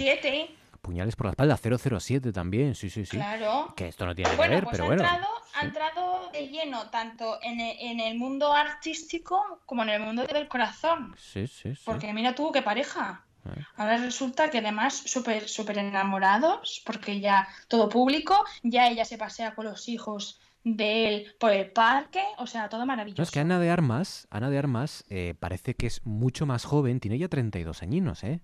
007, 0.89 0.93
Puñales 0.93 1.17
por 1.17 1.27
la 1.27 1.31
espalda, 1.33 1.57
007 1.57 2.33
también, 2.33 2.75
sí, 2.75 2.89
sí, 2.91 3.05
sí. 3.05 3.17
claro. 3.17 3.73
Que 3.77 3.89
esto 3.89 4.07
no 4.07 4.15
tiene 4.15 4.31
Bueno, 4.37 4.51
que 4.51 4.55
ver, 4.57 4.65
pues 4.65 4.73
pero 4.73 4.85
ha, 4.85 4.87
bueno. 4.89 5.03
entrado, 5.03 5.27
ha 5.55 5.63
entrado 5.65 6.31
de 6.33 6.49
lleno 6.49 6.89
tanto 6.91 7.39
en 7.43 7.61
el, 7.61 7.77
en 7.79 8.01
el 8.01 8.19
mundo 8.19 8.53
artístico 8.53 9.61
como 9.67 9.83
en 9.83 9.91
el 9.91 10.01
mundo 10.03 10.25
del 10.27 10.49
corazón. 10.49 11.15
Sí, 11.19 11.47
sí, 11.47 11.75
sí. 11.75 11.83
Porque 11.85 12.13
mira 12.13 12.35
tú, 12.35 12.51
qué 12.53 12.63
pareja. 12.63 13.25
Eh. 13.47 13.63
Ahora 13.77 13.99
resulta 13.99 14.51
que 14.51 14.59
además 14.59 14.95
súper 14.95 15.49
súper 15.49 15.79
enamorados, 15.79 16.83
porque 16.85 17.21
ya 17.21 17.47
todo 17.69 17.89
público, 17.89 18.45
ya 18.63 18.89
ella 18.89 19.05
se 19.05 19.19
pasea 19.19 19.55
con 19.55 19.67
los 19.67 19.89
hijos 19.89 20.41
de 20.65 21.09
él 21.09 21.35
por 21.39 21.53
el 21.53 21.71
parque, 21.71 22.23
o 22.37 22.47
sea, 22.47 22.69
todo 22.69 22.81
No, 22.81 22.87
maravilloso. 22.87 23.23
es 23.23 23.31
que 23.31 23.41
Ana 23.41 23.59
de 23.59 23.71
Armas, 23.71 24.27
Ana 24.31 24.51
de 24.51 24.59
Armas 24.59 25.05
eh, 25.09 25.35
parece 25.39 25.75
que 25.75 25.87
es 25.87 26.05
mucho 26.05 26.47
más 26.47 26.65
joven, 26.65 27.01
tiene 27.01 27.17
ya 27.19 27.29
32 27.29 27.83
añinos, 27.83 28.25
¿eh? 28.25 28.41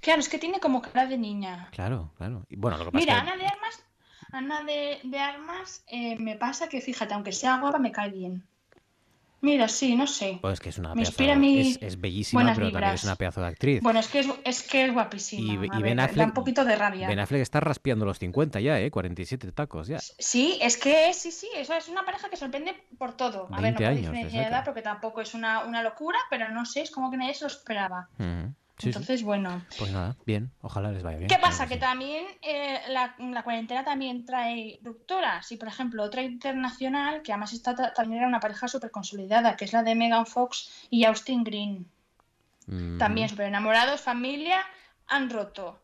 Claro, 0.00 0.20
es 0.20 0.28
que 0.28 0.38
tiene 0.38 0.60
como 0.60 0.80
cara 0.82 1.06
de 1.06 1.18
niña. 1.18 1.68
Claro, 1.72 2.12
claro. 2.16 2.46
Y 2.48 2.56
bueno, 2.56 2.78
lo 2.78 2.84
que 2.86 2.92
pasa 2.92 3.00
Mira, 3.04 3.14
que... 3.14 3.20
Ana 3.20 3.36
de 3.36 3.46
Armas, 3.46 3.84
Ana 4.32 4.62
de, 4.64 5.00
de 5.04 5.18
Armas, 5.18 5.84
eh, 5.88 6.16
me 6.18 6.36
pasa 6.36 6.68
que, 6.68 6.80
fíjate, 6.80 7.14
aunque 7.14 7.32
sea 7.32 7.58
guapa, 7.58 7.78
me 7.78 7.92
cae 7.92 8.10
bien. 8.10 8.46
Mira, 9.40 9.68
sí, 9.68 9.94
no 9.94 10.06
sé. 10.06 10.38
Pues 10.40 10.54
es 10.54 10.60
que 10.60 10.70
es 10.70 10.78
una 10.78 10.94
Me 10.94 11.02
pedazo- 11.02 11.08
inspira 11.10 11.32
a 11.34 11.36
mí 11.36 11.60
es, 11.60 11.78
es 11.82 12.00
bellísima, 12.00 12.40
buenas 12.40 12.56
pero 12.56 12.68
también 12.68 12.80
vibras. 12.84 13.00
es 13.00 13.04
una 13.04 13.16
pedazo 13.16 13.40
de 13.42 13.46
actriz. 13.48 13.82
Bueno, 13.82 14.00
es 14.00 14.08
que 14.08 14.20
es, 14.20 14.28
es 14.42 14.62
que 14.62 14.84
es 14.86 14.92
guapísima. 14.94 15.52
y, 15.52 15.54
y 15.54 15.56
ver, 15.58 15.82
Ben 15.82 15.96
da 15.98 16.04
Affleck, 16.04 16.28
un 16.28 16.32
poquito 16.32 16.64
de 16.64 16.76
rabia. 16.76 17.08
Ben 17.08 17.18
Affleck 17.18 17.42
está 17.42 17.60
raspeando 17.60 18.06
los 18.06 18.18
50 18.18 18.60
ya, 18.60 18.80
¿eh? 18.80 18.90
47 18.90 19.52
tacos 19.52 19.86
ya. 19.88 19.98
Sí, 19.98 20.58
es 20.62 20.78
que 20.78 21.12
sí, 21.12 21.30
sí, 21.30 21.46
eso 21.56 21.74
es 21.74 21.88
una 21.90 22.06
pareja 22.06 22.30
que 22.30 22.38
sorprende 22.38 22.74
por 22.96 23.14
todo. 23.18 23.48
A 23.52 23.60
ver, 23.60 23.74
no 23.74 23.78
20 23.78 23.78
por 23.78 23.86
años, 23.86 24.00
diferencia 24.00 24.22
de 24.40 24.46
exacto. 24.46 24.56
edad, 24.56 24.64
porque 24.64 24.80
tampoco 24.82 25.20
es 25.20 25.34
una, 25.34 25.64
una 25.64 25.82
locura, 25.82 26.18
pero 26.30 26.48
no 26.48 26.64
sé, 26.64 26.80
es 26.80 26.90
como 26.90 27.10
que 27.10 27.18
nadie 27.18 27.34
se 27.34 27.44
lo 27.44 27.48
esperaba. 27.48 28.08
Sí, 28.16 28.24
sí. 28.78 28.88
Entonces, 28.88 29.22
bueno. 29.22 29.64
Pues 29.78 29.90
nada, 29.92 30.16
bien, 30.26 30.52
ojalá 30.62 30.90
les 30.92 31.02
vaya 31.02 31.18
bien. 31.18 31.28
¿Qué 31.28 31.38
pasa? 31.38 31.66
que 31.66 31.74
Que 31.74 31.80
también 31.80 32.24
eh, 32.42 32.80
la, 32.88 33.14
la 33.18 33.42
cuarentena 33.42 33.84
también 33.84 34.24
trae 34.24 34.78
rupturas. 34.82 35.50
Y, 35.52 35.56
por 35.56 35.68
ejemplo, 35.68 36.02
otra 36.02 36.22
internacional, 36.22 37.22
que 37.22 37.32
además 37.32 37.52
está, 37.52 37.74
ta- 37.74 37.92
también 37.92 38.20
era 38.20 38.28
una 38.28 38.40
pareja 38.40 38.68
súper 38.68 38.90
consolidada, 38.90 39.56
que 39.56 39.64
es 39.64 39.72
la 39.72 39.82
de 39.82 39.94
Megan 39.94 40.26
Fox 40.26 40.86
y 40.90 41.04
Austin 41.04 41.44
Green. 41.44 41.86
Mm, 42.66 42.98
También 42.98 43.28
súper 43.28 43.46
enamorados, 43.46 44.00
familia, 44.00 44.60
han 45.06 45.28
roto. 45.30 45.80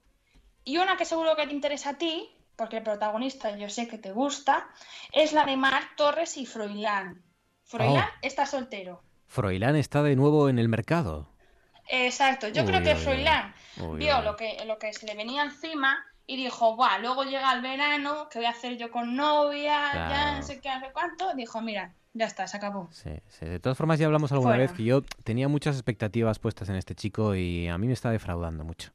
Y 0.65 0.79
una 0.79 0.97
que 0.97 1.05
seguro 1.05 1.37
que 1.37 1.47
te 1.47 1.53
interesa 1.53 1.91
a 1.91 1.95
ti, 1.99 2.29
porque 2.57 2.79
el 2.79 2.83
protagonista 2.83 3.57
yo 3.57 3.69
sé 3.71 3.89
que 3.89 3.99
te 3.99 4.13
gusta, 4.13 4.69
es 5.13 5.33
la 5.33 5.45
de 5.45 5.57
Marc 5.57 5.97
Torres 5.97 6.37
y 6.37 6.47
Froilán. 6.47 7.23
Froilán 7.65 8.05
Oh. 8.09 8.19
está 8.23 8.47
soltero. 8.47 9.03
Froilán 9.27 9.77
está 9.77 10.03
de 10.03 10.17
nuevo 10.17 10.49
en 10.49 10.59
el 10.59 10.69
mercado. 10.69 11.30
Exacto, 11.91 12.49
yo 12.49 12.63
Uy, 12.63 12.69
creo 12.69 12.83
que. 12.83 12.95
Froilán 12.97 13.53
vio 13.97 14.19
uy. 14.19 14.25
lo 14.25 14.37
que, 14.37 14.65
lo 14.67 14.79
que 14.79 14.93
se 14.93 15.07
le 15.07 15.15
venía 15.15 15.43
encima 15.43 16.05
y 16.27 16.37
dijo, 16.37 16.77
Buah, 16.77 16.99
luego 16.99 17.25
llega 17.25 17.53
el 17.53 17.61
verano, 17.61 18.29
¿qué 18.31 18.39
voy 18.39 18.47
a 18.47 18.51
hacer 18.51 18.77
yo 18.77 18.91
con 18.91 19.17
novia? 19.17 19.93
Ya 19.93 20.37
no 20.37 20.43
sé 20.43 20.61
qué, 20.61 20.69
sé 20.69 20.91
cuánto. 20.93 21.35
Dijo, 21.35 21.61
mira, 21.61 21.93
ya 22.15 22.27
está, 22.27 22.47
se 22.47 22.57
acabó. 22.57 22.89
Sí, 22.93 23.11
sí. 23.27 23.47
De 23.47 23.59
todas 23.59 23.77
formas, 23.77 23.99
ya 23.99 24.07
hablamos 24.07 24.31
alguna 24.31 24.51
Fuera. 24.53 24.63
vez 24.63 24.73
que 24.73 24.85
yo 24.85 25.03
tenía 25.25 25.49
muchas 25.49 25.75
expectativas 25.75 26.39
puestas 26.39 26.69
en 26.69 26.77
este 26.77 26.95
chico 26.95 27.35
y 27.35 27.67
a 27.67 27.77
mí 27.79 27.89
me 27.89 27.93
está 27.95 28.11
defraudando 28.11 28.65
mucho. 28.65 28.93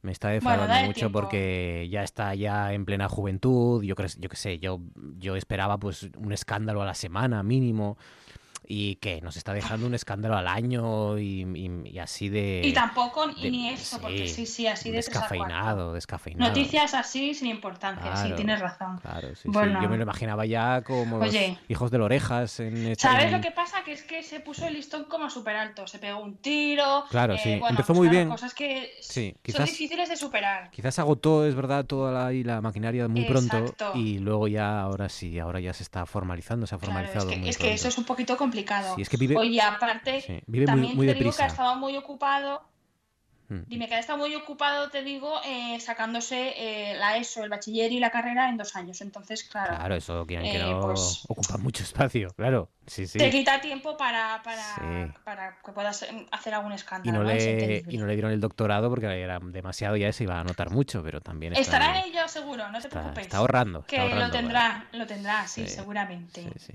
Me 0.00 0.12
está 0.12 0.28
defraudando 0.28 0.86
mucho 0.86 1.00
tiempo. 1.00 1.20
porque 1.20 1.88
ya 1.90 2.02
está 2.02 2.34
ya 2.34 2.72
en 2.72 2.84
plena 2.84 3.08
juventud. 3.08 3.82
Yo 3.82 3.94
creo, 3.94 4.08
yo 4.18 4.28
qué 4.28 4.36
sé, 4.36 4.58
yo, 4.58 4.80
yo 5.18 5.36
esperaba 5.36 5.78
pues 5.78 6.08
un 6.18 6.32
escándalo 6.32 6.82
a 6.82 6.86
la 6.86 6.94
semana 6.94 7.42
mínimo 7.42 7.96
y 8.66 8.96
que 8.96 9.20
nos 9.20 9.36
está 9.36 9.52
dejando 9.52 9.86
un 9.86 9.94
escándalo 9.94 10.36
al 10.36 10.48
año 10.48 11.18
y, 11.18 11.42
y- 11.42 11.88
y 11.90 11.98
así 11.98 12.28
de 12.28 12.62
y 12.64 12.72
tampoco 12.72 13.26
de- 13.28 13.50
ni 13.50 13.68
eso, 13.70 14.00
porque 14.00 14.28
sí, 14.28 14.46
sí, 14.46 14.66
así 14.66 14.90
de 14.90 14.96
descafeinado, 14.96 15.92
descafeinado. 15.92 16.48
Noticias 16.50 16.94
así 16.94 17.34
sin 17.34 17.48
importancia, 17.48 18.16
sí, 18.16 18.22
Claro, 18.22 18.36
tienes 18.36 18.60
razón. 18.60 18.98
Claro, 18.98 19.28
sí, 19.34 19.42
sí. 19.42 19.48
Bueno. 19.48 19.82
Yo 19.82 19.88
me 19.88 19.96
lo 19.96 20.02
imaginaba 20.02 20.46
ya 20.46 20.82
como 20.82 21.18
los 21.18 21.28
Oye. 21.28 21.58
hijos 21.68 21.90
de 21.90 21.98
orejas 21.98 22.60
en 22.60 22.86
esta- 22.86 23.10
¿Sabes 23.10 23.26
en- 23.26 23.32
lo 23.32 23.40
que 23.40 23.50
pasa? 23.50 23.84
Que 23.84 23.92
es 23.92 24.02
que 24.02 24.22
se 24.22 24.40
puso 24.40 24.66
el 24.66 24.74
listón 24.74 25.04
como 25.04 25.28
súper 25.30 25.56
alto, 25.56 25.86
se 25.86 25.98
pegó 25.98 26.20
un 26.20 26.36
tiro. 26.36 27.04
Claro, 27.10 27.34
eh, 27.34 27.38
sí, 27.38 27.50
bueno, 27.58 27.68
empezó 27.70 27.88
pues 27.88 27.98
muy 27.98 28.08
claro, 28.08 28.18
bien. 28.18 28.28
Cosas 28.30 28.54
que 28.54 28.92
Sí, 29.00 29.30
son 29.32 29.40
quizás 29.42 29.66
difíciles 29.70 30.08
de 30.08 30.16
superar. 30.16 30.70
Quizás 30.70 30.98
agotó, 30.98 31.46
es 31.46 31.54
verdad, 31.54 31.84
toda 31.84 32.12
la, 32.12 32.32
y 32.32 32.42
la 32.44 32.60
maquinaria 32.60 33.08
muy 33.08 33.24
pronto 33.24 33.74
y 33.94 34.18
luego 34.18 34.48
ya, 34.48 34.80
ahora 34.80 35.08
sí, 35.08 35.38
ahora 35.38 35.60
ya 35.60 35.72
se 35.72 35.82
está 35.82 36.06
formalizando, 36.06 36.66
se 36.66 36.74
ha 36.74 36.78
Claro, 36.78 36.92
es 36.92 37.10
formalizado 37.10 37.30
que, 37.30 37.36
muy 37.38 37.48
es 37.50 37.58
que 37.58 37.72
eso 37.72 37.88
es 37.88 37.98
un 37.98 38.04
poquito 38.04 38.36
complicado. 38.36 38.53
Sí, 38.96 39.02
es 39.02 39.08
que 39.08 39.16
vive- 39.16 39.36
Oye, 39.36 39.60
aparte, 39.60 40.20
Sí, 40.20 40.40
vive 40.46 40.66
muy- 40.66 40.66
también 40.66 40.96
muy 40.96 41.06
te 41.06 41.14
digo 41.14 41.30
que 41.36 41.42
estado 41.44 41.76
muy 41.76 41.96
ocupado. 41.96 42.62
Mm. 43.46 43.60
Dime 43.66 43.88
que 43.88 43.94
ha 43.94 43.98
estado 43.98 44.18
muy 44.18 44.34
ocupado, 44.34 44.88
te 44.88 45.02
digo, 45.02 45.38
eh, 45.44 45.78
sacándose 45.78 46.54
eh, 46.56 46.94
la 46.96 47.18
ESO, 47.18 47.44
el 47.44 47.50
bachiller 47.50 47.92
y 47.92 48.00
la 48.00 48.08
carrera 48.10 48.48
en 48.48 48.56
dos 48.56 48.74
años. 48.74 49.02
Entonces, 49.02 49.44
claro, 49.44 49.76
Claro, 49.76 49.94
eso 49.96 50.24
quieren 50.26 50.50
que 50.50 50.56
eh, 50.56 50.64
no 50.64 50.80
pues- 50.80 51.26
ocupa 51.28 51.58
mucho 51.58 51.82
espacio, 51.82 52.28
claro. 52.36 52.70
Sí, 52.86 53.06
sí. 53.06 53.18
te 53.18 53.28
quita 53.30 53.60
tiempo 53.60 53.98
para, 53.98 54.40
para, 54.42 54.62
Sí. 54.76 55.12
para 55.24 55.58
que 55.62 55.72
puedas 55.72 56.02
eh, 56.04 56.26
hacer 56.32 56.54
algún 56.54 56.72
Y 56.72 56.76
escándalo. 56.76 57.18
no, 57.18 57.24
¿no? 57.24 57.34
Le, 57.34 57.84
y 57.86 57.98
no 57.98 58.06
le 58.06 58.14
dieron 58.14 58.32
el 58.32 58.40
doctorado 58.40 58.88
porque 58.88 59.06
era 59.20 59.38
demasiado, 59.40 59.96
ya 59.96 60.10
se 60.12 60.24
iba 60.24 60.40
a 60.40 60.44
notar 60.44 60.70
mucho, 60.70 61.02
pero 61.02 61.20
también 61.20 61.52
Estará 61.54 61.98
en 61.98 62.06
ello 62.06 62.26
seguro, 62.28 62.64
no 62.68 62.72
te 62.80 62.88
está- 62.88 63.00
preocupes. 63.00 63.24
está 63.26 63.36
ahorrando, 63.38 63.80
está 63.80 63.90
Que 63.90 63.98
ahorrando, 64.00 64.24
lo 64.24 64.30
tendrá, 64.32 64.86
lo 64.92 65.06
tendrá, 65.06 65.46
sí, 65.48 65.68
Sí, 65.68 65.74
seguramente. 65.74 66.50
sí. 66.58 66.72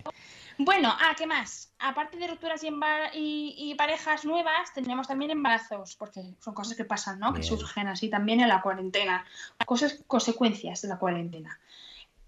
Bueno, 0.62 0.90
ah, 0.92 1.16
¿qué 1.18 1.26
más? 1.26 1.72
Aparte 1.80 2.18
de 2.18 2.28
rupturas 2.28 2.62
y, 2.66 2.68
y, 3.14 3.56
y 3.58 3.76
parejas 3.76 4.26
nuevas, 4.26 4.74
tenemos 4.74 5.08
también 5.08 5.32
embarazos, 5.32 5.96
porque 5.96 6.22
son 6.42 6.54
cosas 6.54 6.76
que 6.76 6.84
pasan, 6.84 7.18
¿no? 7.18 7.34
Que 7.34 7.44
surgen 7.44 7.88
así 7.88 8.10
también 8.10 8.42
en 8.42 8.50
la 8.50 8.62
cuarentena. 8.62 9.26
Cosas, 9.66 10.04
consecuencias 10.06 10.82
de 10.82 10.90
la 10.90 11.00
cuarentena. 11.00 11.58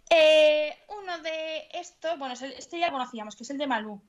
Eh, 0.10 0.74
uno 0.88 1.20
de 1.20 1.68
estos, 1.74 2.18
bueno, 2.18 2.34
este 2.34 2.80
ya 2.80 2.86
lo 2.86 2.94
conocíamos, 2.94 3.36
que 3.36 3.44
es 3.44 3.50
el 3.50 3.58
de 3.58 3.68
Malú. 3.68 4.02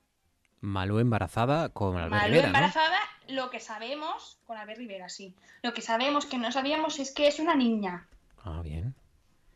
Malú 0.61 1.01
embarazada 1.01 1.71
con 1.71 1.97
Albert 1.97 2.13
Malú 2.13 2.27
Rivera, 2.27 2.43
¿no? 2.43 2.47
embarazada, 2.47 2.99
lo 3.27 3.51
que 3.51 3.59
sabemos, 3.59 4.39
con 4.47 4.57
Albert 4.57 4.79
Rivera, 4.79 5.09
sí. 5.09 5.35
Lo 5.63 5.75
que 5.75 5.83
sabemos 5.83 6.27
que 6.27 6.39
no 6.39 6.53
sabíamos 6.53 7.01
es 7.01 7.11
que 7.11 7.27
es 7.27 7.41
una 7.41 7.57
niña. 7.57 8.07
Ah, 8.45 8.61
bien. 8.63 8.95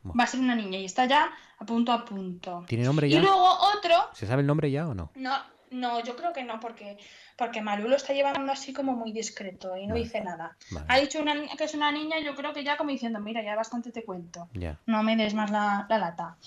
Va 0.05 0.23
a 0.23 0.27
ser 0.27 0.39
una 0.39 0.55
niña 0.55 0.77
y 0.79 0.85
está 0.85 1.05
ya 1.05 1.31
a 1.59 1.65
punto 1.65 1.91
a 1.91 2.05
punto. 2.05 2.63
¿Tiene 2.67 2.83
nombre 2.85 3.07
Y 3.07 3.11
ya? 3.11 3.19
luego 3.21 3.45
otro, 3.75 4.09
¿Se 4.13 4.25
sabe 4.27 4.41
el 4.41 4.47
nombre 4.47 4.71
ya 4.71 4.87
o 4.87 4.93
no? 4.93 5.11
no, 5.15 5.37
no, 5.69 5.99
yo 6.01 6.15
creo 6.15 6.31
que 6.31 6.43
no, 6.45 6.59
porque, 6.61 6.97
porque 7.35 7.61
Malú 7.61 7.89
lo 7.89 7.97
está 7.97 8.13
llevando 8.13 8.51
así 8.51 8.71
como 8.71 8.93
muy 8.93 9.11
discreto 9.11 9.75
y 9.75 9.85
no 9.85 9.95
dice 9.95 10.21
nada. 10.21 10.55
Vale. 10.71 10.85
Ha 10.89 10.99
dicho 10.99 11.19
una, 11.21 11.33
que 11.57 11.63
es 11.65 11.73
una 11.73 11.91
niña, 11.91 12.19
yo 12.19 12.35
creo 12.35 12.53
que 12.53 12.63
ya 12.63 12.77
como 12.77 12.91
diciendo, 12.91 13.19
mira, 13.19 13.43
ya 13.43 13.55
bastante 13.55 13.91
te 13.91 14.05
cuento. 14.05 14.47
Ya. 14.53 14.79
No 14.85 15.03
me 15.03 15.17
des 15.17 15.33
más 15.33 15.51
la, 15.51 15.85
la 15.89 15.97
lata. 15.97 16.37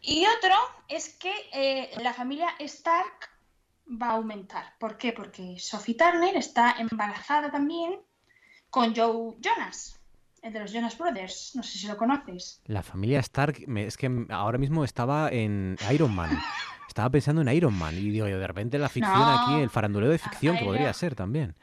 Y 0.00 0.24
otro 0.26 0.54
es 0.88 1.08
que 1.18 1.32
eh, 1.52 1.90
la 2.00 2.12
familia 2.12 2.48
Stark 2.60 3.28
va 3.90 4.08
a 4.10 4.12
aumentar. 4.12 4.74
¿Por 4.78 4.98
qué? 4.98 5.12
Porque 5.12 5.56
Sophie 5.58 5.96
Turner 5.96 6.36
está 6.36 6.76
embarazada 6.78 7.50
también 7.50 7.98
con 8.70 8.94
Joe 8.94 9.34
Jonas, 9.40 9.98
el 10.44 10.52
de 10.52 10.60
los 10.60 10.72
Jonas 10.72 10.96
Brothers. 10.96 11.52
No 11.54 11.62
sé 11.62 11.78
si 11.78 11.88
lo 11.88 11.96
conoces. 11.96 12.60
La 12.66 12.82
familia 12.82 13.18
Stark, 13.20 13.64
me- 13.66 13.86
es 13.86 13.96
que 13.96 14.26
ahora 14.30 14.58
mismo 14.58 14.84
estaba 14.84 15.28
en 15.30 15.76
Iron 15.92 16.14
Man. 16.14 16.30
Estaba 16.86 17.10
pensando 17.10 17.42
en 17.42 17.48
Iron 17.48 17.74
Man 17.74 17.94
y 17.96 18.10
digo, 18.10 18.28
yo, 18.28 18.38
de 18.38 18.46
repente 18.46 18.78
la 18.78 18.88
ficción 18.88 19.18
No. 19.18 19.38
aquí, 19.40 19.62
el 19.62 19.70
faranduleo 19.70 20.10
de 20.10 20.18
ficción, 20.18 20.56
que 20.56 20.64
podría 20.64 20.92
ser 20.92 21.14
también. 21.16 21.56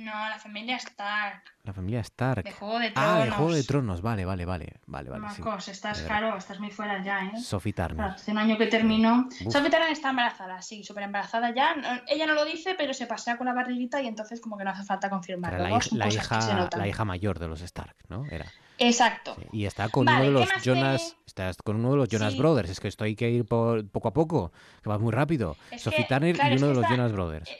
No, 0.00 0.28
la 0.28 0.38
familia 0.38 0.76
Stark. 0.76 1.42
La 1.64 1.72
familia 1.74 2.00
Stark. 2.00 2.42
De 2.42 2.52
Juego 2.52 2.78
de 2.78 2.92
Ah, 2.94 3.16
de 3.18 3.20
Tronos. 3.24 3.34
Juego 3.36 3.52
de 3.52 3.62
Tronos, 3.64 4.00
vale, 4.02 4.24
vale, 4.24 4.44
vale. 4.46 4.74
Vale, 4.86 5.10
vale, 5.10 5.26
sí. 5.34 5.42
Marcos, 5.42 5.68
estás 5.68 6.00
De 6.00 6.06
claro, 6.06 6.36
estás 6.38 6.58
muy 6.58 6.70
fuera 6.70 7.02
ya, 7.02 7.26
¿eh? 7.26 7.38
Sophie 7.38 7.72
Turner. 7.74 8.06
Hace 8.06 8.30
un 8.32 8.38
año 8.38 8.56
que 8.56 8.66
terminó. 8.66 9.28
Uf. 9.44 9.52
Sophie 9.52 9.70
Turner 9.70 9.90
está 9.90 10.10
embarazada, 10.10 10.62
sí, 10.62 10.82
súper 10.84 11.02
embarazada 11.04 11.54
ya. 11.54 11.74
No- 11.76 12.00
ella 12.08 12.26
no 12.26 12.34
lo 12.34 12.44
dice, 12.46 12.74
pero 12.78 12.94
se 12.94 13.06
pasea 13.06 13.36
con 13.36 13.46
la 13.46 13.52
barriguita 13.52 14.00
y 14.00 14.06
entonces 14.06 14.40
como 14.40 14.56
que 14.56 14.64
no 14.64 14.70
hace 14.70 14.84
falta 14.84 15.08
Era 15.08 15.14
confirmarlo. 15.16 15.58
la, 15.58 16.08
hija, 16.08 16.68
la 16.76 16.88
hija 16.88 17.04
mayor 17.04 17.38
de 17.38 17.48
los 17.48 17.60
Stark, 17.60 17.96
¿no? 18.08 18.24
Era. 18.26 18.46
Exacto. 18.78 19.36
Y 19.52 19.66
está 19.66 19.90
con 19.90 20.06
Vale, 20.06 20.30
uno 20.30 20.40
de 20.40 20.46
¿qué 20.46 20.52
los 20.54 20.62
Jonas, 20.64 21.16
estás 21.26 21.58
con 21.58 21.76
uno 21.76 21.90
de 21.90 21.96
los 21.98 22.08
Jonas 22.08 22.32
Sí. 22.32 22.38
Brothers. 22.38 22.70
Es 22.70 22.80
que 22.80 22.88
esto 22.88 23.04
hay 23.04 23.14
que 23.14 23.28
ir 23.30 23.44
por, 23.44 23.86
poco 23.90 24.08
a 24.08 24.12
poco, 24.14 24.50
que 24.82 24.88
va 24.88 24.98
muy 24.98 25.12
rápido. 25.12 25.58
Es 25.70 25.82
Sophie 25.82 26.06
que, 26.06 26.14
Turner 26.14 26.34
claro, 26.36 26.54
y 26.54 26.56
uno 26.56 26.68
de 26.68 26.74
los 26.74 26.86
Jonas 26.88 27.12
Brothers. 27.12 27.50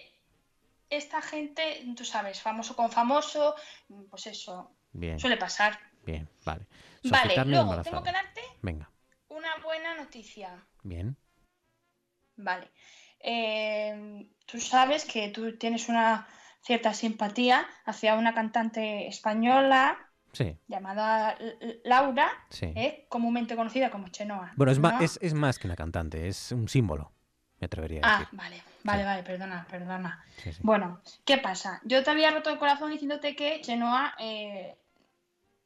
Esta 0.91 1.23
gente, 1.23 1.85
tú 1.97 2.05
sabes, 2.05 2.41
famoso 2.43 2.75
con 2.75 2.91
famoso, 2.91 3.55
pues 4.11 4.27
eso, 4.27 4.75
Bien, 4.93 5.19
suele 5.21 5.37
pasar. 5.37 5.79
bien, 6.05 6.29
vale. 6.45 6.67
Vale, 7.05 7.35
luego 7.47 7.63
embarazada. 7.63 7.83
tengo 7.85 8.03
que 8.03 8.13
darte 8.13 8.41
Venga, 8.61 8.91
una 9.29 9.57
buena 9.63 9.95
noticia. 9.97 10.67
bien. 10.83 11.17
Vale. 12.37 12.71
Eh, 13.21 14.29
tú 14.47 14.61
sabes 14.61 15.05
que 15.05 15.29
tú 15.29 15.57
tienes 15.59 15.89
una 15.89 16.27
cierta 16.63 16.93
simpatía 16.93 17.67
hacia 17.85 18.15
una 18.17 18.35
cantante 18.35 19.07
española 19.07 19.99
Sí. 20.33 20.57
llamada 20.69 21.37
Laura, 21.85 22.31
Sí. 22.49 22.67
eh, 22.75 23.07
comúnmente 23.09 23.57
conocida 23.57 23.91
como 23.91 24.09
Chenoa. 24.09 24.53
Bueno, 24.57 24.73
es, 24.73 24.79
¿no? 24.79 25.01
es, 25.01 25.19
es 25.23 25.35
más 25.35 25.59
que 25.59 25.67
una 25.67 25.77
cantante, 25.77 26.29
es 26.29 26.53
un 26.53 26.69
símbolo, 26.69 27.13
me 27.61 27.67
atrevería 27.67 28.01
a 28.03 28.09
Ah, 28.09 28.19
decir. 28.19 28.39
Vale, 28.85 29.05
vale, 29.05 29.05
vale, 29.05 29.23
perdona, 29.23 29.67
perdona. 29.71 30.25
Sí, 30.37 30.53
sí. 30.53 30.61
Bueno, 30.63 31.01
¿qué 31.25 31.39
pasa? 31.39 31.81
Yo 31.85 32.03
te 32.03 32.11
había 32.11 32.31
roto 32.31 32.51
el 32.51 32.59
corazón 32.59 32.91
diciéndote 32.91 33.37
que 33.37 33.61
Chenoa 33.61 34.15
eh, 34.19 34.77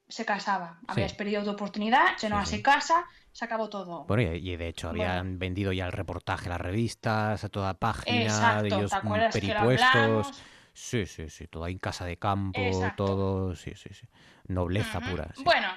se 0.09 0.25
casaba. 0.25 0.79
Habías 0.89 1.13
perdido 1.15 1.43
tu 1.45 1.51
oportunidad, 1.51 2.17
Chenoa 2.17 2.45
se 2.45 2.63
casa, 2.63 3.07
se 3.33 3.45
acabó 3.45 3.69
todo. 3.69 4.05
Bueno, 4.05 4.23
y, 4.35 4.51
y 4.51 4.57
de 4.57 4.69
hecho 4.69 4.89
Bueno. 4.89 5.05
habían 5.05 5.39
vendido 5.39 5.73
ya 5.73 5.87
el 5.87 5.93
reportaje 5.93 6.49
las 6.49 6.61
revistas, 6.61 7.43
a 7.45 7.49
toda 7.49 7.75
página, 7.75 8.23
Exacto, 8.23 8.63
de 8.63 8.69
ellos 8.69 8.91
¿te 8.91 9.03
mm, 9.03 9.31
peripuestos. 9.33 10.43
Sí, 10.75 11.07
sí, 11.07 11.29
sí, 11.29 11.47
todo 11.47 11.65
ahí 11.65 11.73
en 11.73 11.79
casa 11.79 12.05
de 12.05 12.17
campo, 12.17 12.61
Exacto. 12.61 13.05
todo, 13.05 13.55
sí, 13.55 13.73
sí, 13.77 13.95
sí. 13.95 14.09
Nobleza 14.49 15.01
pura. 15.01 15.29
Bueno, 15.45 15.69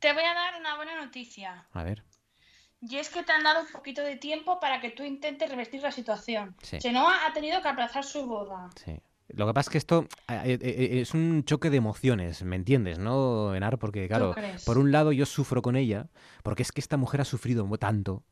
te 0.00 0.12
voy 0.12 0.24
a 0.24 0.34
dar 0.34 0.60
una 0.60 0.74
buena 0.76 1.00
noticia. 1.00 1.66
A 1.72 1.82
ver. 1.84 2.02
Y 2.80 2.96
es 2.96 3.08
que 3.08 3.22
te 3.24 3.32
han 3.32 3.42
dado 3.42 3.62
un 3.62 3.66
poquito 3.72 4.02
de 4.02 4.16
tiempo 4.16 4.60
para 4.60 4.80
que 4.80 4.90
tú 4.90 5.02
intentes 5.02 5.50
revertir 5.50 5.82
la 5.82 5.90
situación. 5.90 6.54
Sí. 6.62 6.78
Chenoa 6.78 7.26
ha 7.26 7.32
tenido 7.32 7.60
que 7.60 7.68
aplazar 7.68 8.04
su 8.04 8.26
boda. 8.26 8.70
Sí. 8.76 9.00
Lo 9.28 9.46
que 9.46 9.52
pasa 9.52 9.68
es 9.68 9.72
que 9.72 9.78
esto 9.78 10.06
eh, 10.28 10.58
eh, 10.60 11.00
es 11.00 11.12
un 11.12 11.44
choque 11.44 11.68
de 11.68 11.76
emociones, 11.76 12.42
¿me 12.44 12.56
entiendes, 12.56 12.98
no, 12.98 13.54
Enar? 13.54 13.78
Porque, 13.78 14.08
claro, 14.08 14.34
por 14.64 14.78
un 14.78 14.90
lado 14.90 15.12
yo 15.12 15.26
sufro 15.26 15.60
con 15.60 15.76
ella, 15.76 16.06
porque 16.42 16.62
es 16.62 16.72
que 16.72 16.80
esta 16.80 16.96
mujer 16.96 17.20
ha 17.20 17.24
sufrido 17.26 17.68
tanto, 17.78 18.22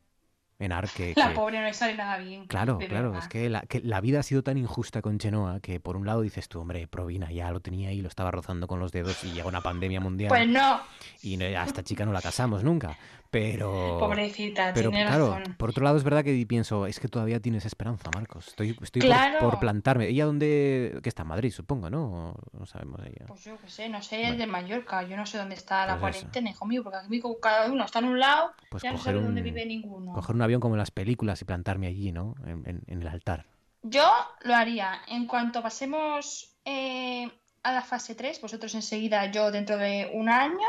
Enar, 0.57 0.89
que... 0.89 1.13
La 1.15 1.29
que- 1.29 1.35
pobre 1.35 1.59
no 1.59 1.65
le 1.65 1.73
sale 1.75 1.95
nada 1.95 2.17
bien. 2.17 2.47
Claro, 2.47 2.79
claro, 2.79 3.11
verdad. 3.11 3.19
es 3.19 3.29
que 3.29 3.47
la, 3.47 3.61
que 3.61 3.79
la 3.81 4.01
vida 4.01 4.21
ha 4.21 4.23
sido 4.23 4.41
tan 4.41 4.57
injusta 4.57 5.03
con 5.03 5.19
Chenoa 5.19 5.59
que 5.59 5.79
por 5.79 5.97
un 5.97 6.07
lado 6.07 6.21
dices 6.21 6.49
tú, 6.49 6.59
hombre, 6.59 6.87
Provina 6.87 7.31
ya 7.31 7.51
lo 7.51 7.59
tenía 7.59 7.89
ahí, 7.89 8.01
lo 8.01 8.07
estaba 8.07 8.31
rozando 8.31 8.65
con 8.65 8.79
los 8.79 8.91
dedos 8.91 9.23
y 9.23 9.33
llega 9.33 9.47
una 9.47 9.61
pandemia 9.61 9.99
mundial 9.99 10.29
Pues 10.29 10.47
no, 10.47 10.81
y 11.21 11.39
a 11.43 11.63
esta 11.63 11.83
chica 11.83 12.07
no 12.07 12.11
la 12.11 12.23
casamos 12.23 12.63
nunca. 12.63 12.97
Pero. 13.31 13.97
pobrecita, 13.99 14.71
Pero 14.73 14.89
tiene 14.89 15.05
claro, 15.05 15.35
razón. 15.35 15.55
por 15.57 15.69
otro 15.69 15.83
lado 15.83 15.97
es 15.97 16.03
verdad 16.03 16.23
que 16.23 16.45
pienso, 16.47 16.85
es 16.87 16.99
que 16.99 17.07
todavía 17.07 17.39
tienes 17.39 17.65
esperanza, 17.65 18.09
Marcos. 18.13 18.47
Estoy, 18.49 18.77
estoy 18.81 19.01
por- 19.01 19.09
Claro. 19.09 19.39
por, 19.39 19.59
plantarme. 19.59 20.07
¿Ella 20.07 20.25
dónde? 20.25 20.99
que 21.03 21.09
está? 21.09 21.23
¿En 21.23 21.27
Madrid, 21.29 21.51
supongo, 21.51 21.89
¿no? 21.89 22.35
No 22.53 22.65
sabemos 22.65 23.01
ella. 23.05 23.25
Pues 23.27 23.43
yo 23.43 23.57
qué 23.57 23.69
sé, 23.69 23.89
no 23.89 24.01
sé, 24.01 24.23
es 24.29 24.37
de 24.37 24.47
Mallorca. 24.47 25.03
Yo 25.03 25.17
no 25.17 25.25
sé 25.25 25.37
dónde 25.37 25.55
está 25.55 25.85
la 25.85 25.97
Pues 25.99 26.15
cuarentena, 26.15 26.49
hijo 26.49 26.65
mío, 26.65 26.83
porque 26.83 26.97
aquí 26.99 27.21
cada 27.41 27.71
uno 27.71 27.83
está 27.85 27.99
en 27.99 28.05
un 28.05 28.19
lado, 28.19 28.51
Pues 28.69 28.83
ya 28.83 28.91
no 28.91 28.97
sabe 28.97 29.21
dónde 29.21 29.41
vive 29.41 29.65
ninguno. 29.65 30.13
Coger 30.13 30.35
un 30.35 30.41
avión 30.41 30.61
como 30.61 30.75
en 30.75 30.79
las 30.79 30.91
películas 30.91 31.41
y 31.41 31.45
plantarme 31.45 31.87
allí, 31.87 32.11
¿no? 32.11 32.35
En, 32.45 32.63
en- 32.67 32.83
en 32.87 33.01
el 33.01 33.07
altar. 33.07 33.45
Yo 33.83 34.03
lo 34.41 34.55
haría. 34.55 35.01
En 35.07 35.27
cuanto 35.27 35.61
pasemos 35.61 36.55
eh, 36.65 37.29
a 37.63 37.71
la 37.71 37.81
fase 37.81 38.15
3, 38.15 38.41
vosotros 38.41 38.73
enseguida, 38.75 39.31
yo 39.31 39.51
dentro 39.51 39.77
de 39.77 40.09
un 40.13 40.29
año, 40.29 40.67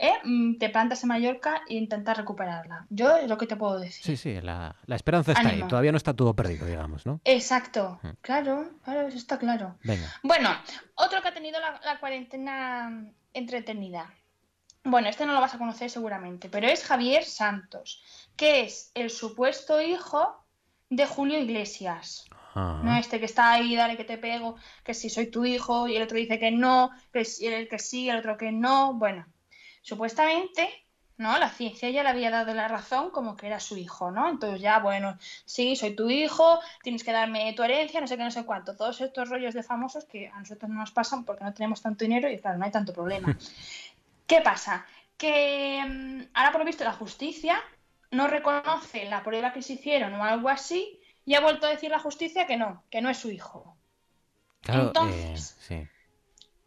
eh, 0.00 0.14
mm, 0.24 0.56
te 0.58 0.68
plantas 0.70 1.02
en 1.02 1.08
Mallorca 1.08 1.62
e 1.68 1.74
intentas 1.74 2.16
recuperarla. 2.16 2.86
Yo 2.88 3.16
es 3.18 3.28
lo 3.28 3.36
que 3.36 3.46
te 3.46 3.56
puedo 3.56 3.78
decir. 3.78 4.04
Sí, 4.04 4.16
sí, 4.16 4.40
la, 4.40 4.74
la 4.86 4.96
esperanza 4.96 5.32
está 5.32 5.48
ahí. 5.48 5.62
Todavía 5.68 5.92
no 5.92 5.98
está 5.98 6.14
todo 6.14 6.34
perdido, 6.34 6.66
digamos, 6.66 7.04
¿no? 7.06 7.20
Exacto, 7.24 7.98
Mm. 8.02 8.08
claro, 8.22 8.70
claro, 8.84 9.08
eso 9.08 9.18
está 9.18 9.38
claro. 9.38 9.76
Venga. 9.84 10.06
Bueno, 10.22 10.48
otro 10.94 11.20
que 11.22 11.28
ha 11.28 11.34
tenido 11.34 11.60
la, 11.60 11.80
la 11.84 12.00
cuarentena 12.00 13.04
entretenida. 13.34 14.12
Bueno, 14.84 15.08
este 15.08 15.26
no 15.26 15.34
lo 15.34 15.40
vas 15.40 15.54
a 15.54 15.58
conocer 15.58 15.90
seguramente, 15.90 16.48
pero 16.48 16.66
es 16.66 16.84
Javier 16.84 17.24
Santos, 17.24 18.02
que 18.36 18.62
es 18.62 18.90
el 18.94 19.10
supuesto 19.10 19.80
hijo 19.82 20.42
de 20.88 21.06
Julio 21.06 21.38
Iglesias. 21.38 22.24
No 22.54 22.96
este 22.96 23.20
que 23.20 23.26
está 23.26 23.52
ahí, 23.52 23.76
dale 23.76 23.96
que 23.96 24.04
te 24.04 24.18
pego, 24.18 24.56
que 24.82 24.92
si 24.92 25.08
soy 25.08 25.30
tu 25.30 25.44
hijo, 25.44 25.86
y 25.86 25.94
el 25.96 26.02
otro 26.02 26.16
dice 26.16 26.38
que 26.40 26.50
no, 26.50 26.90
que 27.12 27.24
el 27.42 27.68
que 27.68 27.78
sí, 27.78 28.08
el 28.10 28.16
otro 28.18 28.36
que 28.36 28.50
no. 28.50 28.94
Bueno, 28.94 29.24
supuestamente, 29.82 30.68
¿no? 31.16 31.38
La 31.38 31.50
ciencia 31.50 31.90
ya 31.90 32.02
le 32.02 32.08
había 32.08 32.30
dado 32.30 32.54
la 32.54 32.68
razón 32.68 33.10
como 33.10 33.36
que 33.36 33.46
era 33.46 33.60
su 33.60 33.76
hijo, 33.76 34.10
¿no? 34.10 34.28
Entonces 34.28 34.60
ya, 34.60 34.78
bueno, 34.78 35.18
sí, 35.44 35.76
soy 35.76 35.94
tu 35.94 36.08
hijo, 36.08 36.60
tienes 36.82 37.04
que 37.04 37.12
darme 37.12 37.52
tu 37.52 37.62
herencia, 37.62 38.00
no 38.00 38.06
sé 38.06 38.16
qué, 38.16 38.24
no 38.24 38.30
sé 38.30 38.44
cuánto. 38.44 38.76
Todos 38.76 39.00
estos 39.00 39.28
rollos 39.28 39.54
de 39.54 39.62
famosos 39.62 40.04
que 40.04 40.28
a 40.28 40.38
nosotros 40.38 40.70
no 40.70 40.80
nos 40.80 40.90
pasan 40.92 41.24
porque 41.24 41.44
no 41.44 41.52
tenemos 41.52 41.82
tanto 41.82 42.04
dinero 42.04 42.30
y 42.30 42.38
claro, 42.38 42.58
no 42.58 42.64
hay 42.64 42.70
tanto 42.70 42.92
problema. 42.92 43.36
¿Qué 44.26 44.40
pasa? 44.40 44.86
Que 45.18 45.84
mm, 45.86 46.22
ahora 46.34 46.52
por 46.52 46.60
lo 46.60 46.64
visto 46.66 46.84
la 46.84 46.92
justicia 46.92 47.60
no 48.12 48.26
reconoce 48.26 49.04
la 49.04 49.22
prueba 49.22 49.52
que 49.52 49.62
se 49.62 49.74
hicieron 49.74 50.14
o 50.14 50.24
algo 50.24 50.48
así 50.48 51.00
y 51.26 51.34
ha 51.34 51.40
vuelto 51.40 51.66
a 51.66 51.70
decir 51.70 51.90
la 51.90 51.98
justicia 51.98 52.46
que 52.46 52.56
no, 52.56 52.82
que 52.90 53.02
no 53.02 53.10
es 53.10 53.18
su 53.18 53.30
hijo. 53.30 53.76
Claro, 54.62 54.86
Entonces- 54.88 55.50
eh, 55.50 55.64
sí. 55.68 55.88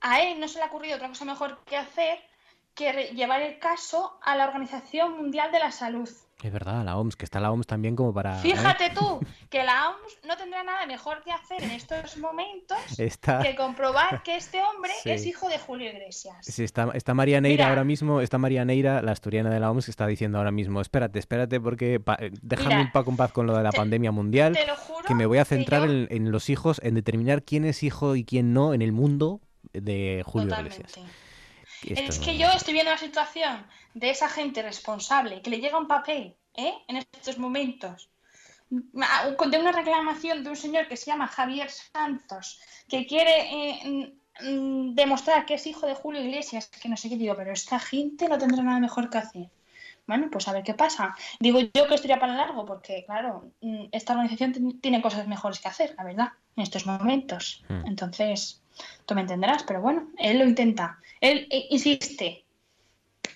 A 0.06 0.22
él 0.22 0.40
no 0.40 0.48
se 0.50 0.58
le 0.60 0.66
ha 0.66 0.68
ocurrido 0.68 0.98
otra 0.98 1.08
cosa 1.08 1.24
mejor 1.26 1.64
que 1.64 1.78
hacer 1.78 2.20
que 2.76 3.12
llevar 3.14 3.42
el 3.42 3.60
caso 3.60 4.18
a 4.24 4.36
la 4.36 4.46
Organización 4.48 5.18
Mundial 5.18 5.52
de 5.52 5.60
la 5.60 5.72
Salud. 5.72 6.10
Es 6.42 6.52
verdad, 6.52 6.84
la 6.84 6.98
OMS, 6.98 7.16
que 7.16 7.24
está 7.24 7.40
la 7.40 7.52
OMS 7.54 7.66
también 7.68 7.96
como 7.96 8.14
para... 8.14 8.38
¿eh? 8.38 8.42
Fíjate 8.42 8.90
tú 8.90 9.22
que 9.50 9.64
la 9.64 9.92
OMS 9.92 10.20
no 10.28 10.36
tendrá 10.36 10.62
nada 10.64 10.86
mejor 10.86 11.24
que 11.24 11.32
hacer 11.32 11.64
en 11.64 11.72
estos 11.72 12.18
momentos 12.18 12.78
Está- 12.98 13.42
que 13.42 13.56
comprobar 13.56 14.24
que 14.24 14.36
este 14.36 14.62
hombre 14.62 14.92
Sí. 15.04 15.12
es 15.12 15.26
hijo 15.26 15.48
de 15.48 15.58
Julio 15.58 15.90
Iglesias. 15.90 16.36
Sí, 16.42 16.64
está, 16.66 16.90
está 16.96 17.14
María 17.14 17.40
Neira 17.40 17.64
Mira. 17.64 17.70
ahora 17.70 17.84
mismo, 17.86 18.20
está 18.20 18.38
María 18.40 18.66
Neira, 18.66 19.02
la 19.02 19.14
asturiana 19.14 19.50
de 19.52 19.60
la 19.62 19.72
OMS, 19.72 19.86
que 19.86 19.92
está 19.92 20.06
diciendo 20.06 20.38
ahora 20.38 20.52
mismo, 20.52 20.82
espérate, 20.82 21.20
espérate, 21.20 21.62
porque 21.62 22.02
pa- 22.02 22.18
eh, 22.20 22.32
déjame 22.42 22.82
un 22.82 22.92
poco 22.92 23.12
en 23.12 23.18
paz 23.18 23.32
con 23.32 23.48
lo 23.48 23.56
de 23.56 23.64
la 23.64 23.70
te- 23.70 23.78
pandemia 23.78 24.12
mundial, 24.12 24.52
te 24.54 24.68
lo 24.68 24.76
juro 24.76 25.08
que 25.08 25.16
me 25.16 25.26
voy 25.28 25.38
a 25.38 25.46
centrar 25.46 25.88
yo- 25.88 25.94
en, 25.94 26.08
en 26.10 26.32
los 26.32 26.50
hijos, 26.50 26.82
en 26.84 26.96
determinar 26.96 27.44
quién 27.44 27.64
es 27.64 27.84
hijo 27.84 28.18
y 28.18 28.26
quién 28.26 28.52
no 28.54 28.74
en 28.74 28.82
el 28.82 28.92
mundo 28.92 29.40
de 29.72 30.24
Julio 30.26 30.50
Totalmente. 30.50 30.80
Iglesias. 30.82 31.08
Es 31.88 32.20
que 32.20 32.38
yo 32.38 32.48
estoy 32.50 32.74
viendo 32.74 32.92
la 32.92 32.98
situación 32.98 33.66
de 33.94 34.10
esa 34.10 34.30
gente 34.30 34.62
responsable 34.62 35.42
que 35.42 35.50
le 35.50 35.60
llega 35.60 35.78
un 35.78 35.88
papel 35.88 36.36
¿eh? 36.56 36.74
en 36.88 36.98
estos 36.98 37.38
momentos 37.38 38.10
de 38.70 39.60
una 39.60 39.72
reclamación 39.72 40.44
de 40.44 40.50
un 40.50 40.56
señor 40.56 40.88
que 40.88 40.98
se 40.98 41.06
llama 41.08 41.28
Javier 41.28 41.70
Santos 41.70 42.60
que 42.88 43.06
quiere 43.06 43.34
eh, 43.52 44.14
demostrar 44.40 45.46
que 45.46 45.56
es 45.56 45.68
hijo 45.68 45.86
de 45.86 45.94
Julio 45.94 46.22
Iglesias, 46.22 46.68
que 46.68 46.90
no 46.90 46.98
sé 46.98 47.10
qué 47.10 47.18
digo, 47.18 47.36
pero 47.36 47.52
esta 47.52 47.80
gente 47.80 48.28
no 48.28 48.38
tendrá 48.38 48.64
nada 48.64 48.80
mejor 48.80 49.10
que 49.10 49.20
hacer. 49.20 49.50
Bueno, 50.08 50.28
pues 50.32 50.48
a 50.48 50.54
ver 50.54 50.64
qué 50.64 50.74
pasa. 50.74 51.16
Digo 51.40 51.60
yo 51.60 51.88
que 51.88 51.96
esto 51.96 52.08
iría 52.08 52.20
para 52.20 52.36
largo 52.36 52.66
porque, 52.66 53.04
claro, 53.06 53.52
mm, 53.62 53.86
esta 53.92 54.14
organización 54.14 54.80
tiene 54.82 55.02
cosas 55.02 55.28
mejores 55.28 55.60
que 55.60 55.70
hacer, 55.70 55.96
la 55.98 56.04
verdad, 56.04 56.30
en 56.58 56.64
estos 56.64 56.86
momentos. 56.86 57.64
Hmm. 57.70 57.86
Entonces, 57.86 58.63
tú 59.06 59.16
me 59.16 59.22
entenderás, 59.22 59.64
pero 59.64 59.82
bueno, 59.82 60.10
él 60.18 60.40
lo 60.40 60.46
intenta. 60.46 61.00
Él 61.22 61.48
eh, 61.50 61.68
insiste. 61.70 62.44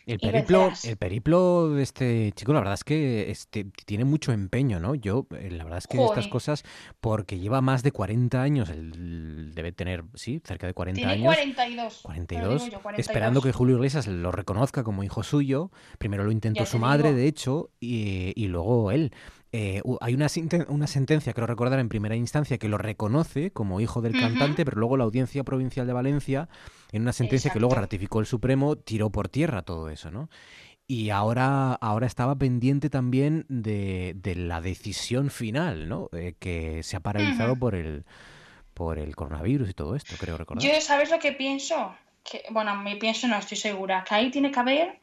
El 0.05 0.19
periplo, 0.19 0.71
el 0.85 0.95
periplo 0.95 1.69
de 1.71 1.83
este 1.83 2.31
chico, 2.33 2.53
la 2.53 2.59
verdad 2.59 2.75
es 2.75 2.85
que 2.85 3.29
este, 3.29 3.65
tiene 3.85 4.05
mucho 4.05 4.31
empeño, 4.31 4.79
¿no? 4.79 4.95
Yo, 4.95 5.27
eh, 5.37 5.49
la 5.51 5.65
verdad 5.65 5.79
es 5.79 5.87
que 5.87 6.01
estas 6.01 6.29
cosas, 6.29 6.63
porque 7.01 7.39
lleva 7.39 7.59
más 7.59 7.83
de 7.83 7.91
40 7.91 8.41
años, 8.41 8.69
él 8.69 9.51
debe 9.53 9.73
tener, 9.73 10.05
sí, 10.13 10.41
cerca 10.45 10.65
de 10.65 10.73
40 10.73 10.97
Tiene 10.97 11.11
años. 11.11 11.35
42. 11.35 11.99
42, 12.03 12.27
Te 12.27 12.47
lo 12.47 12.53
digo 12.53 12.77
yo, 12.77 12.81
42. 12.83 12.99
esperando 13.09 13.41
que 13.41 13.51
Julio 13.51 13.75
Iglesias 13.75 14.07
lo 14.07 14.31
reconozca 14.31 14.83
como 14.83 15.03
hijo 15.03 15.23
suyo. 15.23 15.71
Primero 15.97 16.23
lo 16.23 16.31
intentó 16.31 16.61
Ya 16.61 16.65
su 16.65 16.79
madre, 16.79 17.09
digo. 17.09 17.19
de 17.19 17.27
hecho, 17.27 17.69
y, 17.81 18.31
y 18.41 18.47
luego 18.47 18.91
él. 18.91 19.11
Eh, 19.53 19.81
hay 20.01 20.13
una, 20.13 20.27
una 20.67 20.87
sentencia, 20.87 21.33
creo 21.33 21.47
recordar, 21.47 21.79
en 21.79 21.89
primera 21.89 22.15
instancia 22.15 22.57
que 22.57 22.67
lo 22.67 22.77
reconoce 22.77 23.51
como 23.51 23.79
hijo 23.79 24.01
del 24.01 24.13
Ujú. 24.13 24.21
cantante, 24.21 24.65
pero 24.65 24.77
luego 24.77 24.97
la 24.97 25.05
Audiencia 25.05 25.43
Provincial 25.43 25.87
de 25.87 25.93
Valencia, 25.93 26.49
en 26.91 27.03
una 27.03 27.13
sentencia 27.13 27.49
que 27.51 27.59
luego 27.59 27.73
Exacto. 27.73 27.85
ratificó 27.85 28.19
el 28.19 28.25
Supremo, 28.25 28.75
tiró 28.75 29.09
por 29.09 29.29
tierra 29.29 29.61
todo 29.61 29.89
eso, 29.89 30.11
¿no? 30.11 30.29
Y 30.85 31.09
ahora, 31.09 31.73
ahora 31.73 32.07
estaba 32.07 32.35
pendiente 32.37 32.89
también 32.89 33.45
de, 33.49 34.13
de 34.15 34.35
la 34.35 34.61
decisión 34.61 35.29
final, 35.29 35.89
¿no? 35.89 36.09
Eh, 36.13 36.35
que 36.39 36.81
se 36.83 36.95
ha 36.95 37.01
paralizado 37.01 37.51
Ujú. 37.51 37.59
por 37.59 37.75
el 37.75 38.05
por 38.73 38.99
el 38.99 39.15
coronavirus 39.15 39.71
y 39.71 39.73
todo 39.73 39.95
esto, 39.95 40.15
creo 40.17 40.37
recordar. 40.37 40.63
Yo, 40.63 40.79
¿sabes 40.81 41.09
lo 41.09 41.17
que 41.17 41.31
pienso? 41.31 41.95
Que, 42.23 42.43
bueno, 42.51 42.75
me 42.75 42.95
pienso, 42.95 43.27
no 43.27 43.35
estoy 43.37 43.57
segura, 43.57 44.03
que 44.07 44.13
ahí 44.13 44.29
tiene 44.29 44.51
que 44.51 44.59
haber 44.59 44.99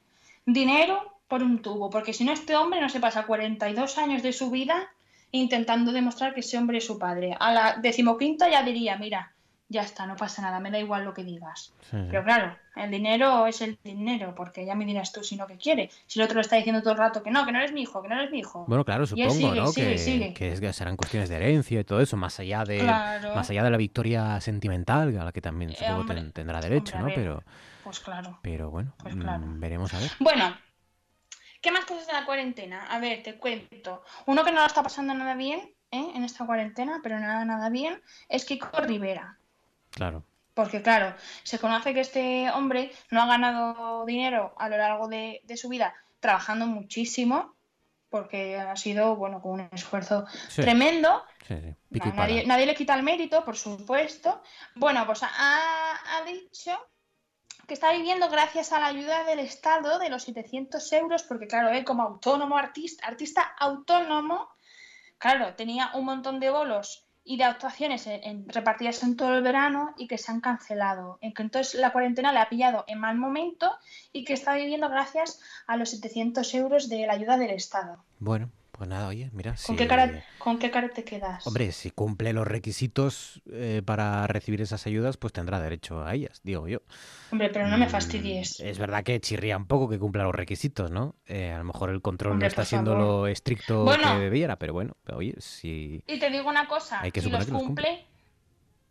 dinero 0.46 1.13
por 1.28 1.42
un 1.42 1.62
tubo, 1.62 1.90
porque 1.90 2.12
si 2.12 2.24
no, 2.24 2.32
este 2.32 2.54
hombre 2.56 2.80
no 2.80 2.88
se 2.88 3.00
pasa 3.00 3.24
42 3.26 3.98
años 3.98 4.22
de 4.22 4.32
su 4.32 4.50
vida 4.50 4.88
intentando 5.30 5.90
demostrar 5.92 6.32
que 6.34 6.40
ese 6.40 6.58
hombre 6.58 6.78
es 6.78 6.86
su 6.86 6.98
padre. 6.98 7.36
A 7.40 7.52
la 7.52 7.76
decimoquinta 7.80 8.48
ya 8.50 8.62
diría, 8.62 8.96
mira, 8.98 9.32
ya 9.68 9.82
está, 9.82 10.06
no 10.06 10.14
pasa 10.14 10.42
nada, 10.42 10.60
me 10.60 10.70
da 10.70 10.78
igual 10.78 11.04
lo 11.04 11.12
que 11.14 11.24
digas. 11.24 11.72
Sí. 11.90 11.96
Pero 12.08 12.22
claro, 12.22 12.56
el 12.76 12.90
dinero 12.90 13.46
es 13.48 13.60
el 13.62 13.76
dinero, 13.82 14.34
porque 14.36 14.64
ya 14.64 14.76
me 14.76 14.84
dirás 14.84 15.10
tú 15.10 15.24
si 15.24 15.34
no 15.34 15.46
que 15.48 15.56
quiere. 15.56 15.90
Si 16.06 16.20
el 16.20 16.24
otro 16.26 16.36
le 16.36 16.42
está 16.42 16.54
diciendo 16.56 16.82
todo 16.82 16.92
el 16.92 16.98
rato 16.98 17.22
que 17.22 17.30
no, 17.32 17.44
que 17.44 17.50
no 17.50 17.58
eres 17.58 17.72
mi 17.72 17.82
hijo, 17.82 18.00
que 18.02 18.08
no 18.08 18.14
eres 18.16 18.30
mi 18.30 18.38
hijo. 18.40 18.64
Bueno, 18.68 18.84
claro, 18.84 19.06
supongo, 19.06 19.30
sigue, 19.30 19.54
¿no? 19.60 19.66
sigue, 19.68 19.90
que, 19.92 19.98
sigue. 19.98 20.34
que 20.34 20.52
es 20.52 20.60
que 20.60 20.72
serán 20.72 20.96
cuestiones 20.96 21.28
de 21.30 21.36
herencia 21.36 21.80
y 21.80 21.84
todo 21.84 22.00
eso, 22.00 22.16
más 22.16 22.38
allá 22.38 22.62
de 22.64 22.78
Claro. 22.78 23.34
más 23.34 23.50
allá 23.50 23.64
de 23.64 23.70
la 23.70 23.76
victoria 23.78 24.40
sentimental, 24.40 25.18
a 25.18 25.24
la 25.24 25.32
que 25.32 25.40
también 25.40 25.70
Eh, 25.72 25.76
supongo 25.76 26.00
hombre, 26.02 26.16
ten- 26.16 26.32
tendrá 26.32 26.60
derecho, 26.60 26.96
hombre, 26.96 27.16
¿no? 27.16 27.22
Pero, 27.22 27.42
Pues 27.82 27.98
claro. 28.00 28.38
pero 28.42 28.70
bueno, 28.70 28.92
Pues 28.98 29.16
claro. 29.16 29.44
mm, 29.46 29.58
veremos 29.58 29.92
a 29.94 29.98
ver. 29.98 30.10
Bueno, 30.20 30.54
¿qué 31.64 31.72
más 31.72 31.86
cosas 31.86 32.06
de 32.06 32.12
la 32.12 32.26
cuarentena? 32.26 32.86
A 32.90 32.98
ver, 32.98 33.22
te 33.22 33.36
cuento. 33.38 34.04
Uno 34.26 34.44
que 34.44 34.52
no 34.52 34.60
lo 34.60 34.66
está 34.66 34.82
pasando 34.82 35.14
nada 35.14 35.34
bien 35.34 35.60
¿eh? 35.90 36.12
en 36.14 36.22
esta 36.22 36.44
cuarentena, 36.44 37.00
pero 37.02 37.18
nada, 37.18 37.42
nada 37.46 37.70
bien, 37.70 38.02
es 38.28 38.44
Kiko 38.44 38.80
Rivera. 38.82 39.38
Claro. 39.90 40.22
Porque 40.52 40.82
claro, 40.82 41.16
se 41.42 41.58
conoce 41.58 41.94
que 41.94 42.00
este 42.00 42.50
hombre 42.50 42.92
no 43.10 43.22
ha 43.22 43.26
ganado 43.26 44.04
dinero 44.04 44.54
a 44.58 44.68
lo 44.68 44.76
largo 44.76 45.08
de, 45.08 45.40
de 45.44 45.56
su 45.56 45.70
vida 45.70 45.94
trabajando 46.20 46.66
muchísimo, 46.66 47.54
porque 48.10 48.58
ha 48.60 48.76
sido, 48.76 49.16
bueno, 49.16 49.40
con 49.40 49.52
un 49.52 49.68
esfuerzo 49.72 50.26
Sí. 50.48 50.60
tremendo. 50.60 51.24
Sí, 51.48 51.56
sí, 51.92 52.00
nadie, 52.14 52.46
nadie 52.46 52.66
le 52.66 52.74
quita 52.74 52.94
el 52.94 53.02
mérito, 53.02 53.42
por 53.44 53.56
supuesto. 53.56 54.42
Bueno, 54.74 55.04
pues 55.06 55.22
ha, 55.22 55.28
ha 55.30 56.22
dicho 56.24 56.78
que 57.66 57.74
está 57.74 57.92
viviendo 57.92 58.28
gracias 58.28 58.72
a 58.72 58.80
la 58.80 58.86
ayuda 58.86 59.24
del 59.24 59.38
Estado 59.40 59.98
de 59.98 60.10
los 60.10 60.24
700 60.24 60.92
euros, 60.92 61.22
porque 61.22 61.46
claro, 61.46 61.70
él 61.70 61.84
como 61.84 62.02
autónomo 62.02 62.56
artista, 62.56 63.06
artista 63.06 63.42
autónomo, 63.58 64.48
claro, 65.18 65.54
tenía 65.54 65.90
un 65.94 66.04
montón 66.04 66.40
de 66.40 66.50
bolos 66.50 67.06
y 67.26 67.38
de 67.38 67.44
actuaciones 67.44 68.06
en- 68.06 68.22
en- 68.22 68.48
repartidas 68.50 69.02
en 69.02 69.16
todo 69.16 69.34
el 69.34 69.42
verano 69.42 69.94
y 69.96 70.06
que 70.08 70.18
se 70.18 70.30
han 70.30 70.42
cancelado. 70.42 71.18
En 71.22 71.32
que 71.32 71.42
entonces 71.42 71.80
la 71.80 71.90
cuarentena 71.90 72.32
le 72.32 72.38
ha 72.40 72.48
pillado 72.50 72.84
en 72.86 73.00
mal 73.00 73.16
momento 73.16 73.70
y 74.12 74.24
que 74.24 74.34
está 74.34 74.54
viviendo 74.54 74.90
gracias 74.90 75.40
a 75.66 75.76
los 75.78 75.88
700 75.90 76.52
euros 76.54 76.88
de 76.90 77.06
la 77.06 77.14
ayuda 77.14 77.38
del 77.38 77.50
Estado. 77.50 78.04
Bueno, 78.18 78.50
pues 78.76 78.88
nada, 78.88 79.08
oye, 79.08 79.30
mira, 79.32 79.56
¿Con, 79.62 79.76
si, 79.76 79.76
qué, 79.76 79.86
cara, 79.86 80.24
¿Con 80.38 80.58
qué 80.58 80.70
cara 80.70 80.88
te 80.88 81.04
quedas? 81.04 81.46
hombre, 81.46 81.70
si 81.72 81.90
cumple 81.90 82.32
los 82.32 82.46
requisitos 82.46 83.40
eh, 83.50 83.82
para 83.84 84.26
recibir 84.26 84.60
esas 84.60 84.86
ayudas, 84.86 85.16
pues 85.16 85.32
tendrá 85.32 85.60
derecho 85.60 86.04
a 86.04 86.14
ellas, 86.14 86.40
digo 86.42 86.66
yo. 86.68 86.80
Hombre, 87.30 87.50
pero 87.50 87.68
no 87.68 87.78
me 87.78 87.86
Mm, 87.86 87.90
fastidies. 87.90 88.60
Es 88.60 88.78
verdad 88.78 89.02
que 89.04 89.20
chirría 89.20 89.56
un 89.56 89.66
poco 89.66 89.88
que 89.88 89.98
cumpla 89.98 90.24
los 90.24 90.34
requisitos, 90.34 90.90
¿no? 90.90 91.14
Eh, 91.26 91.52
a 91.52 91.58
lo 91.58 91.64
mejor 91.64 91.90
el 91.90 92.02
control 92.02 92.32
Hombre, 92.32 92.46
no 92.46 92.48
está 92.48 92.64
siendo 92.64 92.92
favor. 92.92 93.06
lo 93.22 93.26
estricto 93.28 93.84
Bueno. 93.84 94.14
que 94.14 94.18
debiera, 94.20 94.56
pero 94.58 94.72
bueno, 94.72 94.96
oye, 95.12 95.34
si... 95.38 96.02
Y 96.06 96.18
te 96.18 96.30
digo 96.30 96.48
una 96.48 96.66
cosa, 96.66 97.00
Hay 97.00 97.12
que 97.12 97.20
si 97.20 97.30
los 97.30 97.44
que 97.44 97.52
los 97.52 97.62
cumple, 97.62 98.04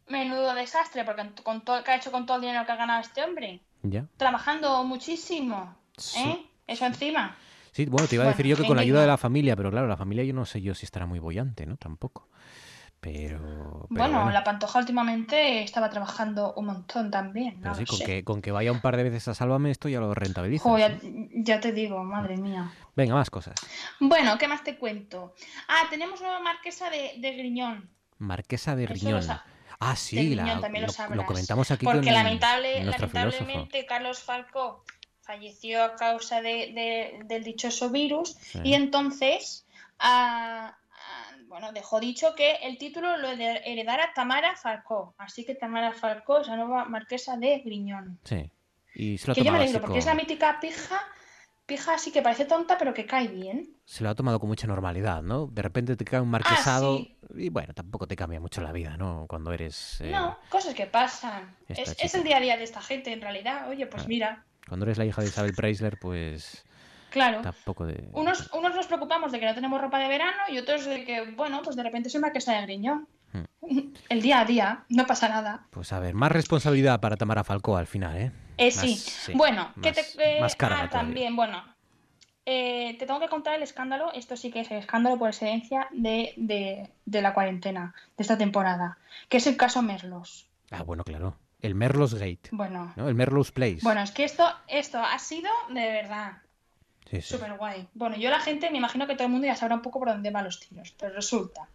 menudo 0.07 0.53
desastre, 0.53 1.03
porque 1.05 1.29
con 1.43 1.61
todo, 1.63 1.83
¿qué 1.83 1.91
ha 1.91 1.95
hecho 1.97 2.11
con 2.11 2.25
todo 2.25 2.37
el 2.37 2.41
dinero 2.41 2.65
que 2.65 2.71
ha 2.71 2.75
ganado 2.75 3.01
este 3.01 3.23
hombre? 3.23 3.61
Ya. 3.83 4.05
Trabajando 4.17 4.83
muchísimo, 4.83 5.75
¿eh? 6.17 6.45
Eso 6.67 6.85
encima. 6.85 7.35
Sí, 7.73 7.85
bueno, 7.87 8.07
te 8.07 8.15
iba 8.15 8.23
a 8.23 8.27
Bueno, 8.27 8.37
decir 8.37 8.45
yo 8.49 8.55
que 8.55 8.65
con 8.67 8.75
la 8.77 8.83
ayuda 8.83 9.01
de 9.01 9.07
la 9.07 9.17
familia, 9.17 9.55
pero 9.55 9.71
claro, 9.71 9.87
la 9.87 9.97
familia 9.97 10.23
yo 10.23 10.33
no 10.33 10.45
sé 10.45 10.61
yo 10.61 10.73
si 10.75 10.85
estará 10.85 11.05
muy 11.05 11.19
bollante, 11.19 11.65
¿no? 11.65 11.75
Tampoco. 11.77 12.27
Pero, 13.01 13.39
pero 13.39 13.87
Bueno, 13.89 14.13
bueno, 14.15 14.31
la 14.31 14.43
Pantoja 14.45 14.79
últimamente 14.79 15.61
estaba 15.61 15.89
trabajando 15.89 16.53
un 16.53 16.67
montón 16.67 17.11
también, 17.11 17.57
pero 17.59 17.71
no 17.71 17.75
sí, 17.75 17.81
lo 17.81 17.87
con 17.87 17.97
sé. 17.99 18.05
que, 18.05 18.23
con 18.23 18.41
que 18.41 18.51
vaya 18.51 18.71
un 18.71 18.79
par 18.79 18.95
de 18.95 19.03
veces 19.03 19.27
a 19.27 19.33
Sálvame 19.33 19.71
esto 19.71 19.89
ya 19.89 19.99
lo 19.99 20.13
rentabiliza. 20.13 20.63
Jo, 20.63 20.77
ya, 20.77 20.97
ya 21.35 21.59
te 21.59 21.73
digo, 21.73 22.01
madre 22.03 22.37
mía. 22.37 22.71
Venga, 22.95 23.15
más 23.15 23.29
cosas. 23.29 23.55
Bueno, 23.99 24.37
¿qué 24.37 24.47
más 24.47 24.63
te 24.63 24.77
cuento? 24.77 25.33
Ah, 25.67 25.87
tenemos 25.89 26.21
nueva 26.21 26.39
marquesa 26.39 26.89
de, 26.89 27.15
de 27.17 27.31
Griñón. 27.35 27.89
Marquesa 28.19 28.75
de 28.75 28.85
Griñón. 28.85 29.27
Ah, 29.79 29.95
sí, 29.97 30.29
Griñón 30.29 30.47
la- 30.47 30.61
también 30.61 30.85
lo 31.09 31.15
lo, 31.15 31.25
comentamos 31.25 31.71
aquí 31.71 31.85
Porque 31.85 32.05
con, 32.05 32.13
lamentable, 32.13 32.85
lamentablemente 32.85 33.85
Carlos 33.85 34.19
Falcó 34.23 34.85
falleció 35.23 35.83
a 35.83 35.95
causa 35.95 36.41
de, 36.41 36.71
de- 36.73 37.19
del 37.25 37.43
dichoso 37.43 37.89
virus 37.89 38.35
Sí. 38.41 38.59
y 38.63 38.73
entonces 38.73 39.65
ah, 39.99 40.77
bueno, 41.47 41.71
dejó 41.71 41.99
dicho 41.99 42.33
que 42.35 42.55
el 42.63 42.77
título 42.77 43.17
lo 43.17 43.29
hered- 43.29 43.61
heredara 43.65 44.11
Tamara 44.15 44.55
Falcó. 44.55 45.13
Así 45.17 45.45
que 45.45 45.55
Tamara 45.55 45.93
Falcó 45.93 46.39
es 46.39 46.47
la 46.47 46.55
nueva 46.55 46.85
marquesa 46.85 47.37
de 47.37 47.59
Griñón. 47.59 48.19
Sí. 48.23 48.49
Y 48.95 49.17
se 49.17 49.27
lo 49.27 49.33
ha 49.33 49.35
Que 49.35 49.43
yo 49.43 49.51
me 49.51 49.59
alegro, 49.59 49.81
porque 49.81 49.99
es 49.99 50.05
la 50.05 50.13
mítica 50.15 50.59
pija, 50.59 50.99
pija 51.65 51.93
así 51.95 52.11
que 52.11 52.21
parece 52.21 52.45
tonta, 52.45 52.77
pero 52.77 52.93
que 52.93 53.05
cae 53.05 53.27
bien. 53.27 53.69
se 53.85 54.03
lo 54.03 54.09
ha 54.09 54.15
tomado 54.15 54.39
con 54.39 54.49
mucha 54.49 54.65
normalidad, 54.67 55.21
¿no? 55.21 55.47
De 55.47 55.61
repente 55.61 55.95
te 55.95 56.05
cae 56.05 56.21
un 56.21 56.29
marquesado 56.29 56.95
Ah, 56.95 56.97
sí. 57.03 57.17
y 57.35 57.49
bueno, 57.49 57.73
tampoco 57.73 58.07
te 58.07 58.15
cambia 58.15 58.39
mucho 58.39 58.61
la 58.61 58.71
vida, 58.71 58.97
¿no? 58.97 59.25
Cuando 59.27 59.51
eres 59.53 59.99
eh, 60.01 60.09
No, 60.11 60.37
cosas 60.49 60.73
que 60.73 60.85
pasan. 60.87 61.55
Es, 61.67 61.95
es 61.99 62.13
el 62.15 62.23
día 62.23 62.37
a 62.37 62.39
día 62.39 62.57
de 62.57 62.63
esta 62.63 62.81
gente, 62.81 63.11
en 63.13 63.21
realidad. 63.21 63.69
Oye, 63.69 63.85
pues 63.87 64.03
Ah. 64.03 64.07
mira, 64.07 64.45
cuando 64.67 64.85
eres 64.85 64.97
la 64.97 65.05
hija 65.05 65.21
de 65.21 65.27
Isabel 65.27 65.53
Preisler, 65.53 65.97
pues 65.99 66.65
claro. 67.09 67.41
tampoco 67.41 67.85
de 67.85 68.07
Unos, 68.13 68.49
unos 68.53 68.75
nos 68.75 68.87
preocupamos 68.87 69.31
de 69.31 69.39
que 69.39 69.45
no 69.45 69.53
tenemos 69.53 69.79
ropa 69.81 69.99
de 69.99 70.07
verano 70.07 70.37
y 70.49 70.57
otros 70.57 70.85
de 70.85 71.03
que, 71.05 71.31
bueno, 71.31 71.61
pues 71.63 71.75
de 71.75 71.83
repente 71.83 72.09
soy 72.09 72.21
marquesa 72.21 72.53
de 72.53 72.61
Griñón. 72.63 73.07
El 74.09 74.21
día 74.21 74.41
a 74.41 74.45
día, 74.45 74.83
no 74.89 75.07
pasa 75.07 75.27
nada. 75.27 75.65
Pues 75.71 75.91
a 75.91 75.99
ver, 75.99 76.13
más 76.13 76.31
responsabilidad 76.31 76.99
para 76.99 77.17
Tamara 77.17 77.43
Falcó 77.43 77.77
al 77.77 77.87
final, 77.87 78.15
¿eh? 78.17 78.31
Eh, 78.57 78.67
Más- 78.75 78.79
sí. 78.99 79.33
bueno, 79.33 79.73
que 79.81 79.91
más- 79.91 80.13
te. 80.13 80.37
eh, 80.37 80.41
más 80.41 80.55
carga 80.55 80.83
ah, 80.83 80.89
también, 80.89 81.35
bueno. 81.35 81.63
eh, 82.45 82.95
te 82.99 83.07
tengo 83.07 83.19
que 83.19 83.29
contar 83.29 83.55
el 83.55 83.63
escándalo, 83.63 84.11
esto 84.13 84.37
sí 84.37 84.51
que 84.51 84.59
es 84.59 84.69
el 84.69 84.77
escándalo 84.77 85.17
por 85.17 85.29
excelencia 85.29 85.87
de, 85.91 86.33
de, 86.37 86.91
de 87.05 87.21
la 87.23 87.33
cuarentena, 87.33 87.95
de 88.17 88.21
esta 88.21 88.37
temporada, 88.37 88.97
que 89.29 89.37
es 89.37 89.47
el 89.47 89.57
caso 89.57 89.81
Merlos. 89.81 90.45
Ah, 90.69 90.83
bueno, 90.83 91.03
claro. 91.03 91.35
El 91.63 91.73
Merlos 91.75 92.13
Gate, 92.13 92.49
Bueno, 92.51 92.93
¿no? 92.95 93.07
El 93.09 93.15
Merlos 93.15 93.51
Place. 93.51 93.79
bueno, 93.81 94.01
es 94.01 94.11
que 94.11 94.23
esto, 94.25 94.45
esto 94.67 94.99
ha 94.99 95.17
sido 95.17 95.49
de 95.69 95.91
verdad 95.91 96.33
Sí, 97.09 97.21
sí. 97.21 97.35
súper 97.35 97.53
guay. 97.57 97.87
Bueno, 97.93 98.15
yo 98.17 98.29
la 98.29 98.39
gente, 98.39 98.69
me 98.69 98.77
imagino 98.77 99.07
que 99.07 99.15
todo 99.15 99.25
el 99.25 99.31
mundo 99.31 99.47
ya 99.47 99.55
sabrá 99.55 99.75
un 99.75 99.81
poco 99.81 99.99
por 99.99 100.09
dónde 100.09 100.29
van 100.31 100.43
los 100.45 100.59
tiros, 100.59 100.93
pero 100.99 101.13
resulta 101.15 101.67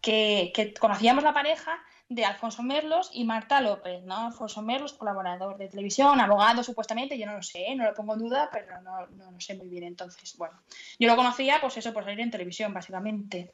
que, 0.00 0.52
que 0.54 0.72
conocíamos 0.74 1.24
la 1.24 1.32
pareja 1.34 1.72
de 2.08 2.24
Alfonso 2.24 2.62
Merlos 2.62 3.10
y 3.12 3.24
Marta 3.24 3.60
López, 3.60 4.02
¿no? 4.04 4.26
Alfonso 4.28 4.62
Merlos, 4.62 4.92
colaborador 4.94 5.58
de 5.58 5.68
televisión, 5.68 6.20
abogado 6.20 6.62
supuestamente, 6.62 7.18
yo 7.18 7.26
no 7.26 7.34
lo 7.34 7.42
sé, 7.42 7.74
no 7.76 7.84
lo 7.84 7.94
pongo 7.94 8.14
en 8.14 8.20
duda, 8.20 8.48
pero 8.52 8.80
no, 8.82 9.06
no 9.08 9.30
lo 9.32 9.40
sé 9.40 9.54
muy 9.56 9.68
bien. 9.68 9.84
Entonces, 9.84 10.36
bueno, 10.38 10.54
yo 10.98 11.08
lo 11.08 11.16
conocía, 11.16 11.58
pues 11.60 11.76
eso, 11.76 11.92
por 11.92 12.04
salir 12.04 12.20
en 12.20 12.30
televisión, 12.30 12.72
básicamente. 12.72 13.52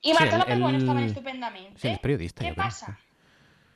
Y 0.00 0.14
Marta 0.14 0.38
López, 0.38 0.58
bueno, 0.58 0.76
él- 0.76 0.82
estaban 0.82 1.02
estupendamente. 1.04 1.78
Sí, 1.78 1.88
es 1.88 1.98
periodista, 1.98 2.42
¿Qué 2.44 2.54
creo. 2.54 2.64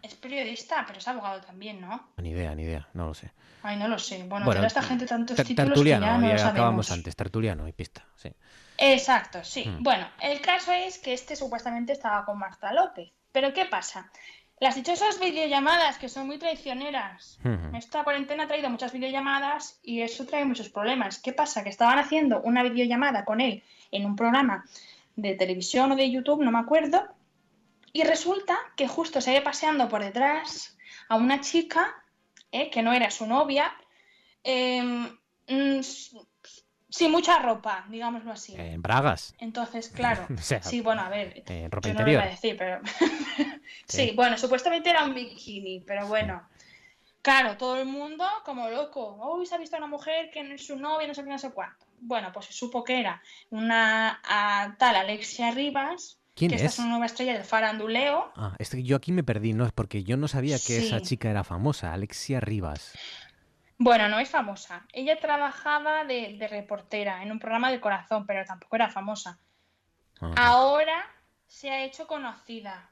Es 0.05 0.15
periodista, 0.17 0.85
pero 0.87 0.99
es 0.99 1.09
abogado 1.09 1.41
también, 1.41 1.81
¿no? 1.81 2.11
Ni 2.19 2.31
idea, 2.31 2.55
ni 2.55 2.65
idea, 2.65 2.87
no 2.93 3.07
lo 3.07 3.15
sé. 3.15 3.33
Ay, 3.63 3.79
no 3.79 3.89
lo 3.89 3.99
sé. 3.99 4.23
Bueno, 4.25 4.45
Bueno, 4.45 4.63
esta 4.67 4.83
gente 4.83 5.07
tantos 5.07 5.35
títulos 5.35 5.55
que 5.55 5.55
tertuliano, 5.55 6.07
ya 6.07 6.19
no 6.19 6.29
ya 6.29 6.45
lo 6.45 6.51
acabamos 6.51 6.91
antes, 6.91 7.17
tertuliano 7.17 7.67
y 7.67 7.73
pista, 7.73 8.05
sí. 8.15 8.31
Exacto, 8.77 9.43
sí. 9.43 9.65
Hmm. 9.67 9.83
Bueno, 9.83 10.07
el 10.21 10.43
caso 10.43 10.73
es 10.73 10.99
que 10.99 11.15
este 11.15 11.37
supuestamente 11.37 11.95
estaba 11.95 12.27
con 12.27 12.39
Marta 12.39 12.71
López. 12.75 13.11
Pero 13.33 13.55
¿qué 13.55 13.65
pasa? 13.65 14.11
Las 14.61 14.75
dichosas 14.75 15.19
videollamadas 15.19 15.97
que 15.97 16.11
son 16.11 16.27
muy 16.27 16.39
traicioneras. 16.39 17.39
Ujú. 17.43 17.75
Esta 17.75 18.05
cuarentena 18.05 18.45
ha 18.45 18.47
traído 18.47 18.69
muchas 18.69 18.93
videollamadas 18.93 19.81
y 19.83 20.03
eso 20.03 20.27
trae 20.27 20.45
muchos 20.45 20.69
problemas. 20.69 21.19
¿Qué 21.19 21.33
pasa? 21.33 21.65
Que 21.65 21.71
estaban 21.71 21.99
haciendo 21.99 22.43
una 22.43 22.63
videollamada 22.63 23.25
con 23.25 23.41
él 23.41 23.63
en 23.91 24.05
un 24.05 24.17
programa 24.17 24.67
de 25.17 25.35
televisión 25.35 25.93
o 25.93 25.97
de 25.97 26.11
YouTube, 26.11 26.43
no 26.43 26.51
me 26.51 26.59
acuerdo, 26.59 27.09
y 27.95 28.03
resulta 28.03 28.59
que 28.77 28.89
justo 28.89 29.21
se 29.21 29.33
ve 29.33 29.41
paseando 29.41 29.89
por 29.89 30.03
detrás 30.03 30.77
a 31.09 31.17
una 31.17 31.41
chica 31.41 31.95
eh, 32.51 32.69
que 32.69 32.83
no 32.83 32.93
era 32.93 33.11
su 33.11 33.25
novia, 33.25 33.73
em, 34.43 35.17
mm, 35.49 35.81
sin 36.89 37.11
mucha 37.13 37.39
ropa, 37.39 37.87
digámoslo 37.89 38.33
así. 38.33 38.57
En 38.57 38.83
bragas. 38.83 39.35
Entonces, 39.39 39.89
claro, 39.95 40.27
O 40.37 40.43
sea, 40.43 40.61
sí, 40.61 40.81
bueno, 40.81 41.03
a 41.03 41.09
ver, 41.09 41.45
En 41.47 41.71
ropa 41.71 41.89
yo 41.89 41.95
no 41.95 42.01
lo 42.05 42.11
iba 42.11 42.21
interior. 42.21 42.23
a 42.23 42.31
decir, 42.31 42.57
pero... 42.59 42.81
sí, 43.89 44.13
bueno, 44.17 44.37
supuestamente 44.39 44.91
era 44.91 45.05
un 45.05 45.15
bikini, 45.15 45.81
pero 45.81 46.09
bueno. 46.09 46.43
Claro, 47.23 47.57
todo 47.57 47.79
el 47.79 47.87
mundo 47.87 48.27
como 48.45 48.69
loco. 48.69 49.35
Uy, 49.37 49.47
se 49.47 49.55
ha 49.55 49.59
visto 49.59 49.77
a 49.77 49.79
una 49.79 49.87
mujer 49.87 50.31
que 50.33 50.43
no 50.43 50.57
es 50.57 50.67
su 50.67 50.77
novia, 50.77 51.07
no 51.07 51.15
sé 51.15 51.23
qué, 51.23 51.31
no 51.31 51.39
sé 51.39 51.53
cuánto. 51.53 51.87
Bueno, 52.01 52.33
pues 52.33 52.47
se 52.47 52.53
supo 52.53 52.83
que 52.83 52.99
era 53.01 53.23
una 53.51 54.21
a, 54.25 54.75
tal 54.79 54.97
Alexia 54.97 55.53
Rivas, 55.53 56.19
¿Quién 56.35 56.51
que 56.51 56.57
esta 56.57 56.67
es? 56.67 56.73
es 56.75 56.79
una 56.81 56.89
nueva 56.89 57.07
estrella 57.07 57.35
del 57.35 57.45
faranduleo. 57.45 58.33
Ah, 58.37 58.55
es 58.59 58.71
que 58.71 58.83
yo 58.83 58.97
aquí 58.97 59.13
me 59.13 59.23
perdí, 59.23 59.53
¿no? 59.53 59.65
Es 59.67 59.73
porque 59.73 60.03
yo 60.03 60.17
no 60.17 60.29
sabía 60.29 60.59
que 60.59 60.79
esa 60.79 61.01
chica 61.01 61.31
era 61.31 61.45
famosa, 61.45 61.93
Alexia 61.93 62.41
Rivas. 62.41 62.93
Bueno, 63.79 64.09
no 64.09 64.19
es 64.19 64.31
famosa. 64.31 64.87
Ella 64.93 65.19
trabajaba 65.21 66.05
de, 66.05 66.37
de 66.39 66.49
reportera 66.49 67.23
en 67.23 67.33
un 67.33 67.39
programa 67.39 67.71
del 67.71 67.81
corazón, 67.81 68.27
pero 68.27 68.45
tampoco 68.45 68.77
era 68.77 68.91
famosa. 68.91 69.39
Ajá. 70.21 70.35
Ahora 70.37 71.05
se 71.47 71.71
ha 71.71 71.85
hecho 71.85 72.07
conocida. 72.07 72.91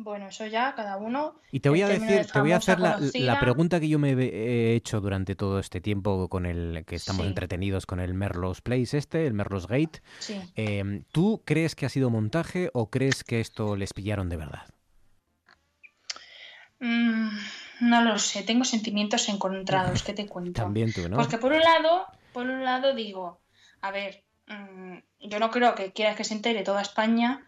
Bueno, 0.00 0.28
eso 0.28 0.46
ya 0.46 0.76
cada 0.76 0.96
uno. 0.96 1.40
Y 1.50 1.58
te 1.58 1.70
voy 1.70 1.82
a 1.82 1.88
decir, 1.88 2.08
de 2.08 2.24
te 2.24 2.40
voy 2.40 2.52
a 2.52 2.58
hacer 2.58 2.78
la, 2.78 3.40
pregunta 3.40 3.80
que 3.80 3.88
yo 3.88 3.98
me 3.98 4.12
he 4.12 4.76
hecho 4.76 5.00
durante 5.00 5.34
todo 5.34 5.58
este 5.58 5.80
tiempo 5.80 6.28
con 6.28 6.46
el 6.46 6.84
que 6.86 6.94
estamos 6.94 7.22
Sí. 7.22 7.28
entretenidos 7.28 7.84
con 7.84 7.98
el 7.98 8.14
Merlos 8.14 8.60
Place 8.60 8.96
este, 8.96 9.26
el 9.26 9.34
Merlos 9.34 9.66
Gate. 9.66 10.00
Sí. 10.20 10.40
Em, 10.54 11.02
¿Tú 11.10 11.42
crees 11.44 11.74
que 11.74 11.84
ha 11.84 11.88
sido 11.88 12.10
montaje 12.10 12.70
o 12.74 12.90
crees 12.90 13.24
que 13.24 13.40
esto 13.40 13.74
les 13.74 13.92
pillaron 13.92 14.28
de 14.28 14.36
verdad? 14.36 14.68
Mm, 16.78 17.30
no 17.80 18.02
lo 18.02 18.20
sé, 18.20 18.44
tengo 18.44 18.64
sentimientos 18.64 19.28
encontrados, 19.28 20.04
¿qué 20.04 20.12
te 20.12 20.26
cuento? 20.28 20.62
También 20.62 20.92
tú, 20.92 21.08
¿no? 21.08 21.16
Porque 21.16 21.38
por 21.38 21.52
un 21.52 21.60
lado, 21.60 22.06
por 22.32 22.46
un 22.46 22.64
lado 22.64 22.94
digo, 22.94 23.40
a 23.80 23.90
ver, 23.90 24.22
mm, 24.46 24.98
yo 25.28 25.40
no 25.40 25.50
creo 25.50 25.74
que 25.74 25.92
quieras 25.92 26.14
que 26.14 26.22
se 26.22 26.34
entere 26.34 26.62
toda 26.62 26.82
España 26.82 27.47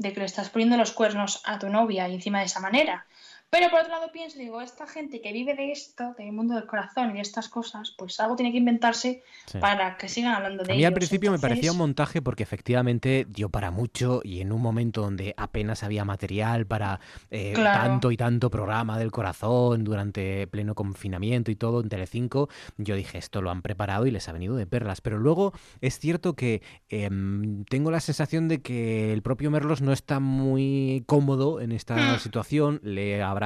de 0.00 0.14
que 0.14 0.20
le 0.20 0.26
estás 0.26 0.48
poniendo 0.48 0.78
los 0.78 0.92
cuernos 0.92 1.42
a 1.44 1.58
tu 1.58 1.68
novia 1.68 2.08
y 2.08 2.14
encima 2.14 2.40
de 2.40 2.46
esa 2.46 2.60
manera. 2.60 3.06
Pero 3.52 3.68
por 3.68 3.80
otro 3.80 3.90
lado 3.92 4.12
pienso, 4.12 4.38
digo, 4.38 4.60
esta 4.60 4.86
gente 4.86 5.20
que 5.20 5.32
vive 5.32 5.56
de 5.56 5.72
esto, 5.72 6.14
del 6.16 6.30
mundo 6.30 6.54
del 6.54 6.66
corazón 6.66 7.10
y 7.10 7.14
de 7.14 7.20
estas 7.20 7.48
cosas, 7.48 7.92
pues 7.98 8.20
algo 8.20 8.36
tiene 8.36 8.52
que 8.52 8.58
inventarse 8.58 9.22
Sí. 9.46 9.58
para 9.58 9.96
que 9.96 10.08
sigan 10.08 10.34
hablando 10.34 10.62
de 10.62 10.72
A 10.72 10.76
mí 10.76 10.84
al 10.84 10.94
principio 10.94 11.32
me 11.32 11.38
parecía 11.40 11.72
un 11.72 11.78
montaje 11.78 12.22
porque 12.22 12.44
efectivamente 12.44 13.26
dio 13.28 13.48
para 13.48 13.72
mucho 13.72 14.20
y 14.22 14.40
en 14.40 14.52
un 14.52 14.62
momento 14.62 15.00
donde 15.00 15.34
apenas 15.36 15.82
había 15.82 16.04
material 16.04 16.64
para 16.66 17.00
eh, 17.32 17.50
Claro. 17.54 17.80
tanto 17.90 18.12
y 18.12 18.16
tanto 18.16 18.50
programa 18.50 18.96
del 19.00 19.10
corazón 19.10 19.82
durante 19.82 20.46
pleno 20.46 20.76
confinamiento 20.76 21.50
y 21.50 21.56
todo 21.56 21.80
en 21.80 21.88
Telecinco, 21.88 22.48
yo 22.78 22.94
dije 22.94 23.18
esto 23.18 23.42
lo 23.42 23.50
han 23.50 23.62
preparado 23.62 24.06
y 24.06 24.12
les 24.12 24.28
ha 24.28 24.32
venido 24.32 24.54
de 24.54 24.68
perlas. 24.68 25.00
Pero 25.00 25.18
luego 25.18 25.52
es 25.80 25.98
cierto 25.98 26.34
que 26.36 26.62
em, 26.88 27.64
tengo 27.64 27.90
la 27.90 27.98
sensación 27.98 28.46
de 28.46 28.62
que 28.62 29.12
el 29.12 29.22
propio 29.22 29.50
Merlos 29.50 29.82
no 29.82 29.92
está 29.92 30.20
muy 30.20 31.02
cómodo 31.06 31.60
en 31.60 31.72
esta 31.72 31.96
Mm. 32.14 32.18
situación, 32.20 32.78
le 32.84 33.20
habrá 33.24 33.39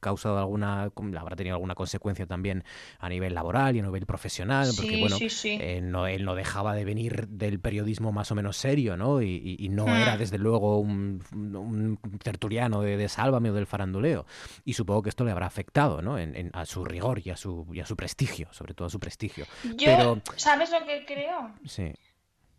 causado 0.00 0.38
alguna, 0.38 0.90
habrá 1.18 1.36
tenido 1.36 1.56
alguna 1.56 1.74
consecuencia 1.74 2.26
también 2.26 2.64
a 2.98 3.08
nivel 3.08 3.34
laboral 3.34 3.76
y 3.76 3.80
a 3.80 3.82
nivel 3.82 4.06
profesional, 4.06 4.68
porque 4.76 4.96
Sí, 4.96 5.00
bueno, 5.00 5.16
sí, 5.16 5.28
sí. 5.30 5.58
eh, 5.60 5.80
no, 5.82 6.06
él 6.06 6.24
no 6.24 6.34
dejaba 6.34 6.74
de 6.74 6.84
venir 6.84 7.28
del 7.28 7.60
periodismo 7.60 8.12
más 8.12 8.30
o 8.30 8.34
menos 8.34 8.56
serio, 8.56 8.96
¿no? 8.96 9.22
Y, 9.22 9.28
y- 9.28 9.56
y 9.64 9.68
no 9.68 9.86
Mm. 9.88 9.96
era 9.96 10.16
desde 10.16 10.38
luego 10.38 10.78
un, 10.78 11.22
un 11.32 11.98
tertuliano 12.22 12.80
de, 12.82 12.96
de 12.96 13.08
Sálvame 13.08 13.50
o 13.50 13.54
del 13.54 13.66
faranduleo. 13.66 14.26
Y 14.64 14.74
supongo 14.74 15.02
que 15.02 15.08
esto 15.10 15.24
le 15.24 15.30
habrá 15.32 15.46
afectado, 15.46 16.02
¿no? 16.02 16.18
En, 16.18 16.34
en- 16.36 16.50
a 16.52 16.64
su 16.66 16.84
rigor 16.84 17.20
y 17.24 17.30
a 17.30 17.36
su, 17.36 17.66
y 17.72 17.80
a 17.80 17.86
su 17.86 17.96
prestigio, 17.96 18.48
sobre 18.52 18.74
todo 18.74 18.86
a 18.86 18.90
su 18.90 19.00
prestigio. 19.00 19.44
Yo, 19.76 19.86
Pero, 19.86 20.22
¿sabes 20.36 20.70
lo 20.70 20.84
que 20.86 21.04
creo? 21.06 21.52
sí. 21.64 21.92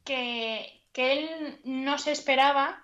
que, 0.03 0.81
que 0.91 1.13
él 1.13 1.59
no 1.65 1.97
se 1.97 2.11
esperaba, 2.11 2.82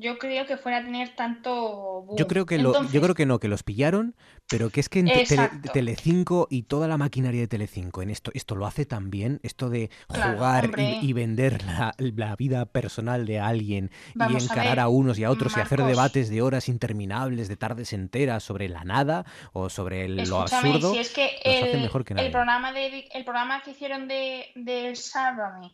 yo 0.00 0.18
creo 0.18 0.46
que 0.46 0.56
fuera 0.56 0.78
a 0.78 0.82
tener 0.84 1.14
tanto 1.16 2.02
boom. 2.02 2.16
Yo 2.18 2.26
creo 2.26 2.46
que 2.46 2.58
lo, 2.58 2.72
yo 2.90 3.00
creo 3.00 3.14
que 3.14 3.26
no, 3.26 3.38
que 3.38 3.48
los 3.48 3.62
pillaron, 3.62 4.14
pero 4.48 4.70
que 4.70 4.80
es 4.80 4.88
que 4.88 4.98
en 5.00 5.06
te- 5.06 5.24
Tele-. 5.26 5.50
Telecinco 5.72 6.46
y 6.50 6.62
toda 6.64 6.88
la 6.88 6.96
maquinaria 6.96 7.40
de 7.40 7.48
Telecinco 7.48 8.02
en 8.02 8.10
esto, 8.10 8.30
esto 8.34 8.54
lo 8.54 8.66
hace 8.66 8.86
tan 8.86 9.10
bien, 9.10 9.40
esto 9.42 9.70
de 9.70 9.90
Claro, 10.08 10.34
jugar 10.34 10.70
y, 10.78 10.98
y 11.00 11.12
vender 11.12 11.62
la, 11.64 11.94
la 11.98 12.36
vida 12.36 12.64
personal 12.66 13.26
de 13.26 13.40
alguien 13.40 13.90
Vamos 14.14 14.34
y 14.44 14.48
a 14.48 14.52
encarar 14.52 14.76
ver, 14.76 14.80
a, 14.80 14.88
unos 14.88 15.18
y 15.18 15.24
a 15.24 15.30
otros 15.30 15.56
y 15.56 15.60
hacer 15.60 15.82
debates 15.84 16.28
de 16.30 16.42
horas 16.42 16.68
interminables, 16.68 17.48
de 17.48 17.56
tardes 17.56 17.92
enteras 17.92 18.42
sobre 18.42 18.68
la 18.68 18.84
nada 18.84 19.24
o 19.52 19.68
sobre 19.70 20.04
el- 20.04 20.28
lo 20.28 20.40
absurdo. 20.40 20.92
si 20.92 20.98
es 20.98 21.10
que 21.10 21.30
los 21.44 21.54
hace 21.56 21.72
el, 21.72 21.80
mejor 21.82 22.04
que 22.04 22.14
el 22.14 22.30
programa 22.30 22.72
de 22.72 23.08
el 23.12 23.24
programa 23.24 23.62
que 23.62 23.70
hicieron 23.72 24.08
de, 24.08 24.46
de 24.54 24.94
Sálvame, 24.96 25.72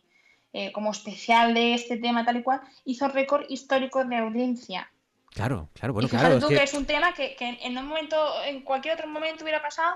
eh, 0.53 0.71
como 0.71 0.91
especial 0.91 1.53
de 1.53 1.73
este 1.73 1.97
tema 1.97 2.25
tal 2.25 2.37
y 2.37 2.43
cual, 2.43 2.61
hizo 2.85 3.07
récord 3.07 3.45
histórico 3.49 4.03
de 4.03 4.17
audiencia. 4.17 4.91
Claro, 5.31 5.69
claro, 5.73 5.93
bueno, 5.93 6.07
y 6.07 6.09
fíjate 6.09 6.25
claro, 6.27 6.39
tú 6.39 6.45
es 6.47 6.49
que... 6.49 6.57
que 6.57 6.63
es 6.63 6.73
un 6.73 6.85
tema 6.85 7.13
que, 7.13 7.35
que 7.35 7.59
en 7.61 7.77
un 7.77 7.85
momento, 7.87 8.43
en 8.43 8.61
cualquier 8.63 8.95
otro 8.95 9.07
momento 9.07 9.43
hubiera 9.43 9.61
pasado 9.61 9.95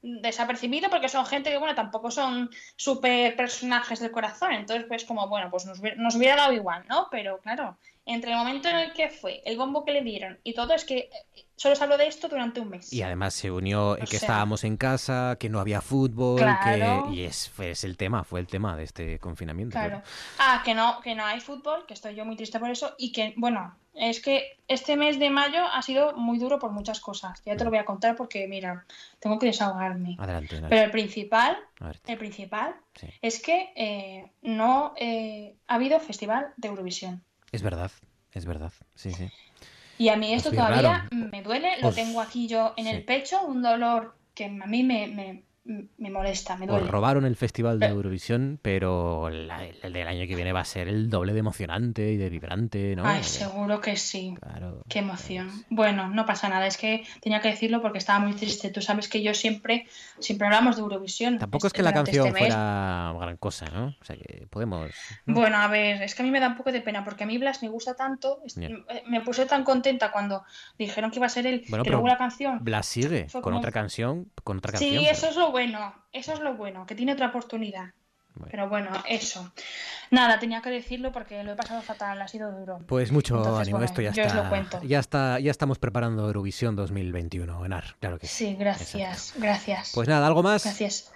desapercibido 0.00 0.88
porque 0.90 1.08
son 1.08 1.26
gente 1.26 1.50
que, 1.50 1.58
bueno, 1.58 1.74
tampoco 1.74 2.10
son 2.10 2.48
super 2.76 3.34
personajes 3.36 3.98
del 3.98 4.12
corazón. 4.12 4.52
Entonces, 4.52 4.86
pues 4.86 5.04
como, 5.04 5.28
bueno, 5.28 5.50
pues 5.50 5.66
nos, 5.66 5.80
hubiera- 5.80 5.96
nos 6.00 6.14
hubiera 6.14 6.36
dado 6.36 6.52
igual, 6.52 6.84
¿no? 6.88 7.08
Pero 7.10 7.38
claro, 7.38 7.76
entre 8.08 8.32
el 8.32 8.38
momento 8.38 8.68
en 8.68 8.76
el 8.76 8.92
que 8.94 9.10
fue, 9.10 9.42
el 9.44 9.56
bombo 9.56 9.84
que 9.84 9.92
le 9.92 10.02
dieron 10.02 10.38
y 10.42 10.54
todo, 10.54 10.74
es 10.74 10.84
que 10.84 11.10
eh, 11.36 11.44
solo 11.56 11.76
se 11.76 11.84
habló 11.84 11.96
de 11.98 12.06
esto 12.06 12.28
durante 12.28 12.60
un 12.60 12.70
mes. 12.70 12.92
Y 12.92 13.02
además 13.02 13.34
se 13.34 13.50
unió 13.50 13.96
eh, 13.96 14.00
O 14.02 14.04
que 14.06 14.06
sea- 14.18 14.18
estábamos 14.20 14.64
en 14.64 14.76
casa, 14.76 15.36
que 15.38 15.48
no 15.48 15.60
había 15.60 15.80
fútbol, 15.80 16.38
Claro. 16.40 17.06
que 17.10 17.14
y 17.14 17.24
es, 17.24 17.48
fue- 17.50 17.70
es 17.72 17.84
el 17.84 17.96
tema, 17.96 18.24
fue 18.24 18.40
el 18.40 18.46
tema 18.46 18.76
de 18.76 18.84
este 18.84 19.18
confinamiento. 19.18 19.72
Claro. 19.74 20.02
Ah, 20.38 20.62
que 20.64 20.74
no, 20.74 21.00
que 21.02 21.14
no 21.14 21.24
hay 21.24 21.40
fútbol, 21.40 21.84
que 21.86 21.94
estoy 21.94 22.14
yo 22.14 22.24
muy 22.24 22.36
triste 22.36 22.58
por 22.58 22.70
eso, 22.70 22.94
y 22.98 23.12
que, 23.12 23.34
bueno, 23.36 23.76
es 23.94 24.20
que 24.22 24.56
este 24.68 24.96
mes 24.96 25.18
de 25.18 25.28
mayo 25.28 25.64
ha 25.66 25.82
sido 25.82 26.14
muy 26.16 26.38
duro 26.38 26.58
por 26.60 26.70
muchas 26.70 27.00
cosas. 27.00 27.42
Ya 27.44 27.56
te 27.56 27.64
lo 27.64 27.70
voy 27.70 27.80
a 27.80 27.84
contar 27.84 28.14
porque, 28.16 28.46
mira, 28.46 28.86
tengo 29.18 29.38
que 29.40 29.46
desahogarme. 29.46 30.14
Adelante, 30.20 30.54
adelante. 30.54 30.68
Pero 30.70 30.82
el 30.84 30.90
principal, 30.92 31.58
el 32.06 32.16
principal, 32.18 32.76
Sí. 32.94 33.08
es 33.20 33.42
que 33.42 33.72
eh, 33.76 34.30
no 34.42 34.94
eh, 34.96 35.56
ha 35.66 35.74
habido 35.74 35.98
festival 36.00 36.52
de 36.56 36.68
Eurovisión. 36.68 37.22
Es 37.52 37.62
verdad, 37.62 37.90
es 38.32 38.46
verdad, 38.46 38.72
sí, 38.94 39.12
sí. 39.12 39.30
Y 39.98 40.08
a 40.08 40.16
mí 40.16 40.32
esto 40.32 40.54
todavía 40.54 41.08
me 41.10 41.42
duele, 41.42 41.80
lo 41.80 41.88
Os- 41.88 41.94
tengo 41.94 42.20
aquí 42.20 42.46
yo 42.48 42.72
en 42.76 42.86
el 42.86 43.04
pecho, 43.04 43.42
un 43.46 43.62
dolor 43.62 44.16
que 44.34 44.44
a 44.46 44.48
mí 44.66 44.82
me, 44.84 45.08
me, 45.08 45.44
me 45.98 46.10
molesta, 46.10 46.56
me 46.56 46.64
Os 46.64 46.70
duele. 46.72 46.88
robaron 46.90 47.26
el 47.26 47.36
festival 47.36 47.78
de 47.78 47.86
Pero- 47.86 47.96
Eurovisión, 47.96 48.58
pero 48.62 49.28
la- 49.28 49.66
el 49.66 49.92
del 49.92 50.08
año 50.08 50.26
que 50.26 50.34
viene 50.34 50.52
va 50.52 50.60
a 50.60 50.64
ser 50.64 50.88
el 50.88 51.10
doble 51.10 51.34
de 51.34 51.40
emocionante 51.40 52.10
y 52.10 52.16
de 52.16 52.30
vibrante, 52.30 52.96
¿no? 52.96 53.04
Ay, 53.06 53.22
seguro 53.22 53.78
que 53.80 53.96
sí. 53.96 54.34
Claro. 54.40 54.82
Qué 54.88 55.00
emoción. 55.00 55.50
Bueno, 55.68 56.08
no 56.08 56.24
pasa 56.24 56.48
nada, 56.48 56.66
es 56.66 56.78
que 56.78 57.04
tenía 57.20 57.40
que 57.42 57.48
decirlo 57.48 57.82
porque 57.82 57.98
estaba 57.98 58.18
muy 58.18 58.32
triste. 58.32 58.70
Tú 58.70 58.80
sabes 58.80 59.08
que 59.08 59.22
yo 59.22 59.34
siempre, 59.34 59.86
siempre 60.18 60.46
hablamos 60.46 60.76
de 60.76 60.82
Eurovisión. 60.82 61.38
Tampoco 61.38 61.66
es 61.66 61.72
que 61.74 61.82
la 61.82 61.92
canción 61.92 62.28
este 62.28 62.38
fuera 62.38 63.14
gran 63.20 63.36
cosa, 63.36 63.66
¿no? 63.66 63.94
O 64.00 64.04
sea 64.04 64.16
que 64.16 64.46
podemos... 64.48 64.90
Bueno, 65.26 65.58
a 65.58 65.68
ver, 65.68 66.02
es 66.02 66.14
que 66.14 66.22
a 66.22 66.24
mí 66.24 66.30
me 66.30 66.40
da 66.40 66.48
un 66.48 66.56
poco 66.56 66.72
de 66.72 66.80
pena 66.80 67.04
porque 67.04 67.24
a 67.24 67.26
mí 67.26 67.36
Blas 67.36 67.62
me 67.62 67.68
gusta 67.68 67.94
tanto. 67.94 68.40
eh, 68.58 69.02
Me 69.06 69.20
puse 69.20 69.44
tan 69.44 69.64
contenta 69.64 70.10
cuando 70.12 70.44
dijeron 70.78 71.10
que 71.10 71.18
iba 71.18 71.26
a 71.26 71.28
ser 71.28 71.46
él. 71.46 71.64
Bueno, 71.68 71.84
pero 71.84 71.96
luego 71.98 72.08
la 72.08 72.16
canción. 72.16 72.58
Blas 72.64 72.86
sigue 72.86 73.28
fue 73.28 73.42
con 73.42 73.50
como- 73.52 73.58
otra 73.58 73.70
canción, 73.70 74.30
con 74.44 74.56
otra 74.58 74.72
canción. 74.72 75.00
Sí, 75.00 75.06
eso 75.06 75.28
es 75.28 75.36
lo 75.36 75.50
bueno. 75.50 75.57
Eso 76.12 76.32
es 76.32 76.40
lo 76.40 76.54
bueno, 76.54 76.86
que 76.86 76.94
tiene 76.94 77.12
otra 77.12 77.28
oportunidad. 77.28 77.92
Bueno. 78.34 78.50
Pero 78.50 78.68
bueno, 78.68 78.90
eso. 79.08 79.52
Nada, 80.10 80.38
tenía 80.38 80.62
que 80.62 80.70
decirlo 80.70 81.10
porque 81.10 81.42
lo 81.42 81.52
he 81.52 81.56
pasado 81.56 81.82
fatal, 81.82 82.22
ha 82.22 82.28
sido 82.28 82.52
duro. 82.52 82.78
Pues 82.86 83.10
mucho 83.10 83.36
Entonces, 83.36 83.62
ánimo, 83.62 83.78
bueno, 83.78 83.86
esto 83.86 84.00
ya 84.00 84.12
yo 84.12 84.24
os 84.24 84.32
lo 84.32 84.38
está, 84.38 84.48
cuento. 84.48 84.80
ya 84.84 85.00
está, 85.00 85.40
ya 85.40 85.50
estamos 85.50 85.78
preparando 85.78 86.24
Eurovisión 86.26 86.76
2021, 86.76 87.64
Enar, 87.66 87.96
claro 87.98 88.18
que 88.18 88.28
sí. 88.28 88.46
Sí, 88.46 88.54
gracias, 88.54 89.34
gracias. 89.36 89.90
Pues 89.94 90.06
nada, 90.08 90.26
algo 90.26 90.42
más. 90.44 90.64
Gracias. 90.64 91.12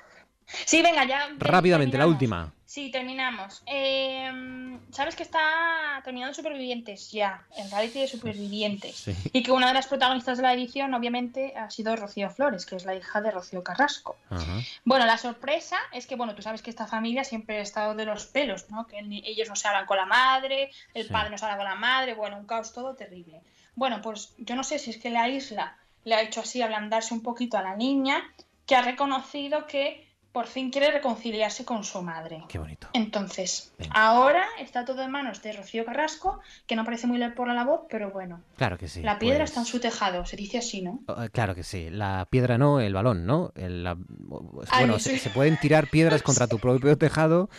Sí, 0.65 0.83
venga, 0.83 1.05
ya. 1.05 1.29
Rápidamente, 1.39 1.97
la 1.99 2.07
última. 2.07 2.53
Sí, 2.67 2.91
terminamos. 2.91 3.63
Eh, 3.67 4.79
Sabes 4.91 5.17
que 5.17 5.23
está 5.23 6.01
terminando 6.05 6.35
Supervivientes 6.35 7.11
ya, 7.13 7.43
el 7.57 7.71
reality 7.71 8.01
de 8.01 8.09
Supervivientes. 8.09 8.97
Sí. 8.97 9.15
Y 9.33 9.43
que 9.43 9.53
una 9.53 9.69
de 9.69 9.75
las 9.75 9.87
protagonistas 9.87 10.37
de 10.39 10.43
la 10.43 10.53
edición, 10.55 10.93
obviamente, 10.95 11.55
ha 11.57 11.71
sido 11.71 11.95
Rocío 11.97 12.29
Flores, 12.31 12.67
que 12.67 12.77
es 12.77 12.85
la 12.85 12.95
hija 12.95 13.21
de 13.21 13.31
Rocío 13.31 13.63
Carrasco. 13.63 14.17
Ajá. 14.31 14.61
Bueno, 14.85 15.07
la 15.07 15.17
sorpresa 15.19 15.79
es 15.93 16.07
que, 16.07 16.17
bueno, 16.17 16.35
tú 16.35 16.43
sabes 16.43 16.61
que 16.63 16.71
esta 16.71 16.87
familia 16.87 17.25
siempre 17.25 17.59
ha 17.59 17.63
estado 17.63 17.95
de 17.95 18.05
los 18.05 18.27
pelos, 18.27 18.71
¿no? 18.71 18.87
Que 18.87 19.03
ni- 19.03 19.23
ellos 19.27 19.49
no 19.49 19.57
se 19.57 19.69
hablan 19.69 19.87
con 19.87 19.97
la 19.97 20.07
madre, 20.07 20.71
el 20.95 21.07
Sí. 21.07 21.13
padre 21.13 21.31
no 21.31 21.39
se 21.39 21.45
habla 21.47 21.57
con 21.59 21.67
la 21.67 21.75
madre, 21.75 22.15
bueno, 22.15 22.37
un 22.39 22.47
caos 22.47 22.73
todo 22.73 22.95
terrible. 22.95 23.41
Bueno, 23.75 24.01
pues 24.03 24.35
yo 24.39 24.55
no 24.57 24.65
sé 24.65 24.79
si 24.79 24.91
es 24.91 24.99
que 24.99 25.11
la 25.11 25.29
isla 25.29 25.77
le 26.05 26.15
ha 26.15 26.23
hecho 26.23 26.41
así 26.41 26.61
ablandarse 26.61 27.15
un 27.15 27.23
poquito 27.23 27.57
a 27.57 27.63
la 27.63 27.77
niña, 27.77 28.23
que 28.67 28.77
ha 28.77 28.83
reconocido 28.83 29.67
que 29.67 30.07
por 30.33 30.47
fin 30.47 30.71
quiere 30.71 30.91
reconciliarse 30.91 31.65
con 31.65 31.85
su 31.85 32.01
madre. 32.03 32.43
Qué 32.49 32.59
bonito. 32.59 32.89
Entonces, 32.95 33.73
ahora 33.91 34.45
está 34.59 34.85
todo 34.85 35.03
en 35.03 35.11
manos 35.11 35.43
de 35.43 35.53
Rocío 35.53 35.85
Carrasco, 35.85 36.41
que 36.67 36.75
no 36.75 36.85
parece 36.85 37.07
muy 37.07 37.19
por 37.33 37.49
la 37.49 37.65
voz, 37.65 37.83
pero 37.91 38.11
bueno. 38.11 38.41
Claro 38.57 38.79
que 38.79 38.89
sí. 38.89 39.03
la 39.03 39.19
piedra 39.19 39.41
pues- 39.41 39.51
está 39.51 39.61
en 39.61 39.67
su 39.67 39.79
tejado, 39.81 40.25
se 40.25 40.37
dice 40.37 40.59
así, 40.59 40.83
¿no? 40.83 41.01
Eh, 41.23 41.29
Claro 41.31 41.55
que 41.55 41.63
sí. 41.63 41.91
La 41.91 42.27
piedra 42.31 42.57
no, 42.59 42.81
el 42.81 42.95
balón, 42.95 43.27
¿no? 43.27 43.53
El- 43.55 43.85
la- 43.85 43.97
bueno, 43.99 44.99
se, 44.99 45.19
se 45.19 45.31
pueden 45.31 45.59
tirar 45.61 45.89
piedras 45.89 46.23
contra 46.23 46.47
tu 46.47 46.59
propio 46.59 46.97
tejado 46.99 47.51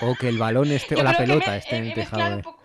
o 0.00 0.14
que 0.14 0.28
el 0.28 0.38
balón 0.38 0.70
esté 0.70 0.94
Yo 0.94 1.00
o 1.00 1.04
la 1.04 1.16
pelota 1.16 1.50
me- 1.50 1.56
esté 1.58 1.76
he- 1.76 1.78
en 1.78 1.84
el 1.86 1.94
tejado. 1.94 2.59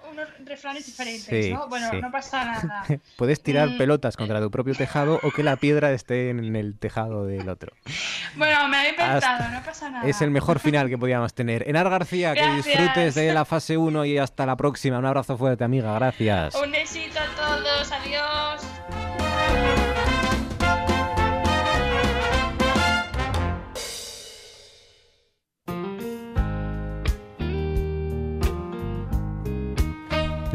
Refranes 0.46 0.86
diferentes, 0.86 1.46
Sí, 1.46 1.54
¿no? 1.54 1.68
Bueno, 1.68 1.90
sí. 1.92 2.02
no 2.02 2.12
pasa 2.12 2.46
nada. 2.46 2.86
Puedes 3.18 3.42
tirar 3.42 3.70
Mm. 3.70 3.78
pelotas 3.78 4.18
contra 4.18 4.40
tu 4.42 4.50
propio 4.52 4.74
tejado 4.76 5.20
o 5.24 5.32
que 5.32 5.44
la 5.44 5.56
piedra 5.56 5.92
esté 5.92 6.30
en 6.30 6.56
el 6.56 6.78
tejado 6.78 7.26
del 7.26 7.48
otro. 7.50 7.74
Bueno, 8.36 8.68
me 8.68 8.78
he 8.86 8.90
inventado, 8.90 9.18
Hasta- 9.18 9.50
no 9.50 9.64
pasa 9.64 9.90
nada. 9.90 10.08
Es 10.08 10.22
el 10.22 10.32
mejor 10.32 10.60
final 10.60 10.90
que 10.90 10.98
podíamos 10.98 11.34
tener. 11.34 11.68
Enar 11.68 11.90
García, 11.90 12.34
que 12.34 12.48
disfrutes 12.56 13.16
de 13.16 13.34
la 13.34 13.46
fase 13.46 13.78
1 13.78 14.06
y 14.06 14.18
hasta 14.18 14.46
la 14.46 14.56
próxima. 14.56 14.98
Un 15.00 15.06
abrazo 15.06 15.38
fuerte, 15.38 15.64
amiga. 15.64 15.94
Gracias. 15.96 16.56
Un 16.56 16.72
besito 16.72 17.20
a 17.20 17.36
todos, 17.36 17.92
adiós. 17.92 18.45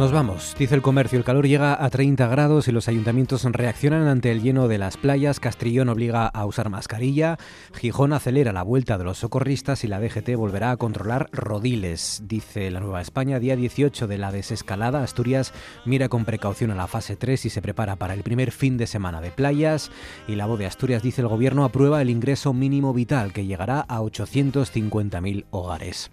Nos 0.00 0.12
vamos. 0.12 0.56
Dice 0.58 0.74
el 0.74 0.80
comercio, 0.80 1.18
el 1.18 1.26
calor 1.26 1.46
llega 1.46 1.84
a 1.84 1.90
30 1.90 2.26
grados 2.28 2.68
y 2.68 2.72
los 2.72 2.88
ayuntamientos 2.88 3.44
reaccionan 3.44 4.08
ante 4.08 4.32
el 4.32 4.40
lleno 4.40 4.66
de 4.66 4.78
las 4.78 4.96
playas. 4.96 5.40
Castrillón 5.40 5.90
obliga 5.90 6.26
a 6.26 6.46
usar 6.46 6.70
mascarilla. 6.70 7.36
Gijón 7.74 8.14
acelera 8.14 8.54
la 8.54 8.62
vuelta 8.62 8.96
de 8.96 9.04
los 9.04 9.18
socorristas 9.18 9.84
y 9.84 9.88
la 9.88 10.00
DGT 10.00 10.36
volverá 10.36 10.70
a 10.70 10.78
controlar 10.78 11.28
rodiles. 11.32 12.22
Dice 12.24 12.70
la 12.70 12.80
Nueva 12.80 13.02
España, 13.02 13.38
día 13.40 13.56
18 13.56 14.06
de 14.06 14.16
la 14.16 14.32
desescalada. 14.32 15.02
Asturias 15.02 15.52
mira 15.84 16.08
con 16.08 16.24
precaución 16.24 16.70
a 16.70 16.76
la 16.76 16.86
fase 16.86 17.16
3 17.16 17.44
y 17.44 17.50
se 17.50 17.60
prepara 17.60 17.96
para 17.96 18.14
el 18.14 18.22
primer 18.22 18.52
fin 18.52 18.78
de 18.78 18.86
semana 18.86 19.20
de 19.20 19.32
playas. 19.32 19.90
Y 20.26 20.36
la 20.36 20.46
voz 20.46 20.58
de 20.58 20.64
Asturias 20.64 21.02
dice 21.02 21.20
el 21.20 21.28
gobierno 21.28 21.62
aprueba 21.62 22.00
el 22.00 22.08
ingreso 22.08 22.54
mínimo 22.54 22.94
vital 22.94 23.34
que 23.34 23.44
llegará 23.44 23.80
a 23.80 24.00
850.000 24.00 25.44
hogares. 25.50 26.10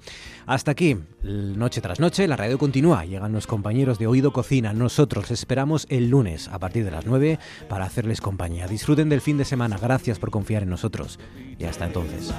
Hasta 0.48 0.72
aquí, 0.72 0.98
noche 1.24 1.82
tras 1.82 2.00
noche, 2.00 2.26
la 2.26 2.38
radio 2.38 2.58
continúa. 2.58 3.04
Llegan 3.04 3.34
los 3.34 3.46
compañeros 3.48 4.00
de 4.00 4.08
Oído 4.08 4.32
Cocina. 4.32 4.72
Nosotros 4.72 5.30
esperamos 5.30 5.86
el 5.90 6.10
lunes 6.10 6.48
a 6.48 6.58
partir 6.58 6.86
de 6.86 6.92
las 6.92 7.06
9 7.06 7.38
para 7.68 7.84
hacerles 7.84 8.22
compañía. 8.22 8.66
Disfruten 8.66 9.10
del 9.10 9.20
fin 9.20 9.38
de 9.38 9.44
semana. 9.44 9.78
Gracias 9.78 10.20
por 10.20 10.32
confiar 10.32 10.64
en 10.64 10.70
nosotros. 10.70 11.20
Y 11.60 11.66
hasta 11.66 11.86
entonces. 11.86 12.34